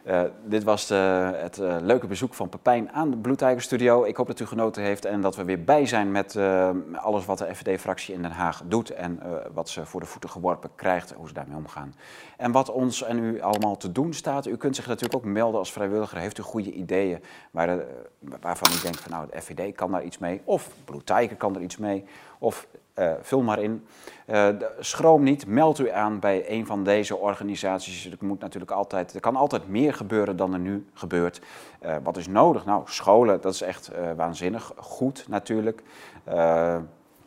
Eh, 0.07 0.21
dit 0.45 0.63
was 0.63 0.89
het 0.89 1.59
eh, 1.59 1.75
leuke 1.81 2.07
bezoek 2.07 2.33
van 2.33 2.49
Pepijn 2.49 2.91
aan 2.91 3.09
de 3.09 3.17
Blue 3.17 3.59
Studio. 3.59 4.03
Ik 4.03 4.15
hoop 4.15 4.27
dat 4.27 4.39
u 4.39 4.45
genoten 4.45 4.83
heeft 4.83 5.05
en 5.05 5.21
dat 5.21 5.35
we 5.35 5.43
weer 5.43 5.63
bij 5.63 5.85
zijn 5.85 6.11
met 6.11 6.35
eh, 6.35 6.69
alles 6.93 7.25
wat 7.25 7.37
de 7.37 7.55
FVD-fractie 7.55 8.13
in 8.13 8.21
Den 8.21 8.31
Haag 8.31 8.61
doet. 8.65 8.89
En 8.89 9.19
wat 9.53 9.69
ze 9.69 9.85
voor 9.85 9.99
de 9.99 10.05
voeten 10.05 10.29
geworpen 10.29 10.69
krijgt, 10.75 11.13
hoe 11.13 11.27
ze 11.27 11.33
daarmee 11.33 11.57
omgaan. 11.57 11.95
En 12.37 12.51
wat 12.51 12.69
ons 12.69 13.03
en 13.03 13.19
u 13.19 13.41
allemaal 13.41 13.77
te 13.77 13.91
doen 13.91 14.13
staat. 14.13 14.47
U 14.47 14.57
kunt 14.57 14.75
zich 14.75 14.87
natuurlijk 14.87 15.15
ook 15.15 15.31
melden 15.31 15.59
als 15.59 15.71
vrijwilliger. 15.71 16.17
Heeft 16.17 16.37
u 16.37 16.43
goede 16.43 16.71
ideeën 16.71 17.23
waar, 17.51 17.85
waarvan 18.19 18.71
u 18.77 18.81
denkt 18.81 18.99
van 18.99 19.11
nou, 19.11 19.27
de 19.31 19.41
FVD 19.41 19.75
kan 19.75 19.91
daar 19.91 20.03
iets 20.03 20.17
mee. 20.17 20.41
Of 20.43 20.69
Blue 20.85 21.35
kan 21.37 21.55
er 21.55 21.61
iets 21.61 21.77
mee. 21.77 22.03
Of 22.39 22.67
eh, 22.97 23.11
vul 23.21 23.41
maar 23.41 23.59
in. 23.59 23.85
Eh, 24.25 24.47
schroom 24.79 25.23
niet, 25.23 25.47
meld 25.47 25.79
u 25.79 25.89
aan 25.89 26.19
bij 26.19 26.49
een 26.49 26.65
van 26.65 26.83
deze 26.83 27.17
organisaties. 27.17 28.11
Er, 28.11 28.17
moet 28.19 28.39
natuurlijk 28.39 28.71
altijd, 28.71 29.13
er 29.13 29.19
kan 29.19 29.35
altijd 29.35 29.67
meer 29.67 29.93
gebeuren 29.93 30.35
dan 30.35 30.53
er 30.53 30.59
nu 30.59 30.85
gebeurt. 30.93 31.41
Eh, 31.79 31.95
wat 32.03 32.17
is 32.17 32.27
nodig? 32.27 32.65
Nou, 32.65 32.81
scholen, 32.85 33.41
dat 33.41 33.53
is 33.53 33.61
echt 33.61 33.91
waanzinnig. 34.15 34.71
Goed 34.75 35.25
natuurlijk. 35.27 35.83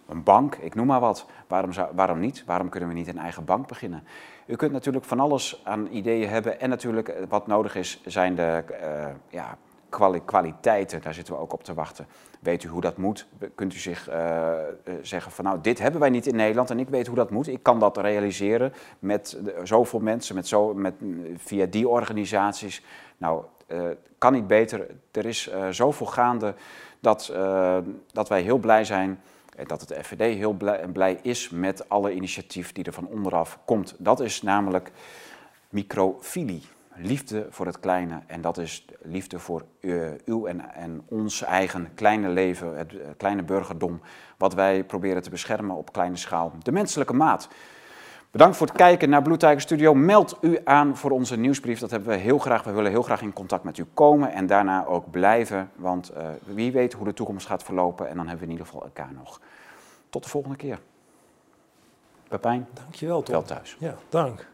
Een 0.08 0.22
bank, 0.24 0.54
ik 0.54 0.74
noem 0.74 0.86
maar 0.86 1.00
wat. 1.00 1.26
Waarom, 1.46 1.72
zou, 1.72 1.88
waarom 1.94 2.18
niet? 2.18 2.44
Waarom 2.46 2.68
kunnen 2.68 2.88
we 2.88 2.94
niet 2.94 3.08
een 3.08 3.18
eigen 3.18 3.44
bank 3.44 3.66
beginnen? 3.66 4.02
U 4.46 4.56
kunt 4.56 4.72
natuurlijk 4.72 5.04
van 5.04 5.20
alles 5.20 5.60
aan 5.64 5.86
ideeën 5.90 6.28
hebben. 6.28 6.60
En 6.60 6.68
natuurlijk 6.68 7.14
wat 7.28 7.46
nodig 7.46 7.74
is, 7.76 8.00
zijn 8.04 8.34
de 8.34 8.64
ja, 9.28 9.58
kwaliteiten. 10.24 11.02
Daar 11.02 11.14
zitten 11.14 11.34
we 11.34 11.40
ook 11.40 11.52
op 11.52 11.64
te 11.64 11.74
wachten. 11.74 12.06
Weet 12.40 12.62
u 12.62 12.68
hoe 12.68 12.80
dat 12.80 12.96
moet? 12.96 13.26
Kunt 13.54 13.74
u 13.74 13.78
zich 13.78 14.08
eh, 14.08 14.58
eh, 14.58 14.68
zeggen 15.02 15.32
van 15.32 15.44
nou, 15.44 15.58
dit 15.60 15.78
hebben 15.78 16.00
wij 16.00 16.10
niet 16.10 16.26
in 16.26 16.36
Nederland 16.36 16.70
en 16.70 16.78
ik 16.78 16.88
weet 16.88 17.06
hoe 17.06 17.16
dat 17.16 17.30
moet. 17.30 17.48
Ik 17.48 17.62
kan 17.62 17.78
dat 17.78 17.96
realiseren 17.96 18.72
met 18.98 19.38
zoveel 19.64 20.00
mensen, 20.00 20.34
met 20.34 20.48
zo, 20.48 20.74
met, 20.74 20.94
via 21.36 21.66
die 21.66 21.88
organisaties. 21.88 22.84
Nou, 23.16 23.44
eh, 23.66 23.80
kan 24.18 24.32
niet 24.32 24.46
beter. 24.46 24.86
Er 25.10 25.26
is 25.26 25.48
eh, 25.48 25.68
zoveel 25.68 26.06
gaande 26.06 26.54
dat, 27.00 27.28
eh, 27.28 27.78
dat 28.12 28.28
wij 28.28 28.42
heel 28.42 28.58
blij 28.58 28.84
zijn 28.84 29.20
eh, 29.56 29.66
dat 29.66 29.80
het 29.80 29.94
FVD 30.02 30.36
heel 30.36 30.52
blij, 30.52 30.86
blij 30.88 31.18
is 31.22 31.50
met 31.50 31.88
alle 31.88 32.12
initiatief 32.12 32.72
die 32.72 32.84
er 32.84 32.92
van 32.92 33.06
onderaf 33.06 33.58
komt. 33.64 33.94
Dat 33.98 34.20
is 34.20 34.42
namelijk 34.42 34.90
microfilie. 35.68 36.62
Liefde 37.02 37.46
voor 37.50 37.66
het 37.66 37.80
kleine. 37.80 38.20
En 38.26 38.40
dat 38.40 38.58
is 38.58 38.84
liefde 39.02 39.38
voor 39.38 39.64
eh, 39.80 39.92
uw 40.24 40.46
en, 40.46 40.74
en 40.74 41.02
ons 41.08 41.42
eigen 41.42 41.94
kleine 41.94 42.28
leven, 42.28 42.78
het 42.78 42.98
eh, 42.98 43.08
kleine 43.16 43.42
burgerdom. 43.42 44.00
Wat 44.36 44.54
wij 44.54 44.84
proberen 44.84 45.22
te 45.22 45.30
beschermen 45.30 45.76
op 45.76 45.92
kleine 45.92 46.16
schaal. 46.16 46.52
De 46.62 46.72
menselijke 46.72 47.12
maat. 47.12 47.48
Bedankt 48.30 48.56
voor 48.56 48.66
het 48.66 48.76
kijken 48.76 49.08
naar 49.08 49.22
Blue 49.22 49.36
Tiger 49.36 49.60
Studio. 49.60 49.94
Meld 49.94 50.38
u 50.40 50.58
aan 50.64 50.96
voor 50.96 51.10
onze 51.10 51.36
nieuwsbrief. 51.36 51.78
Dat 51.78 51.90
hebben 51.90 52.08
we 52.08 52.16
heel 52.16 52.38
graag. 52.38 52.62
We 52.62 52.72
willen 52.72 52.90
heel 52.90 53.02
graag 53.02 53.22
in 53.22 53.32
contact 53.32 53.64
met 53.64 53.78
u 53.78 53.84
komen 53.94 54.32
en 54.32 54.46
daarna 54.46 54.86
ook 54.86 55.10
blijven. 55.10 55.70
Want 55.76 56.08
eh, 56.08 56.28
wie 56.44 56.72
weet 56.72 56.92
hoe 56.92 57.04
de 57.04 57.14
toekomst 57.14 57.46
gaat 57.46 57.62
verlopen. 57.62 58.08
En 58.08 58.16
dan 58.16 58.26
hebben 58.28 58.46
we 58.46 58.52
in 58.52 58.58
ieder 58.58 58.66
geval 58.66 58.82
elkaar 58.82 59.12
nog. 59.14 59.40
Tot 60.10 60.22
de 60.22 60.28
volgende 60.28 60.56
keer. 60.56 60.80
Pepijn, 62.28 62.66
Dankjewel, 62.72 63.22
Tom. 63.22 63.34
wel 63.34 63.42
thuis. 63.42 63.76
Ja, 63.78 63.94
dank. 64.08 64.46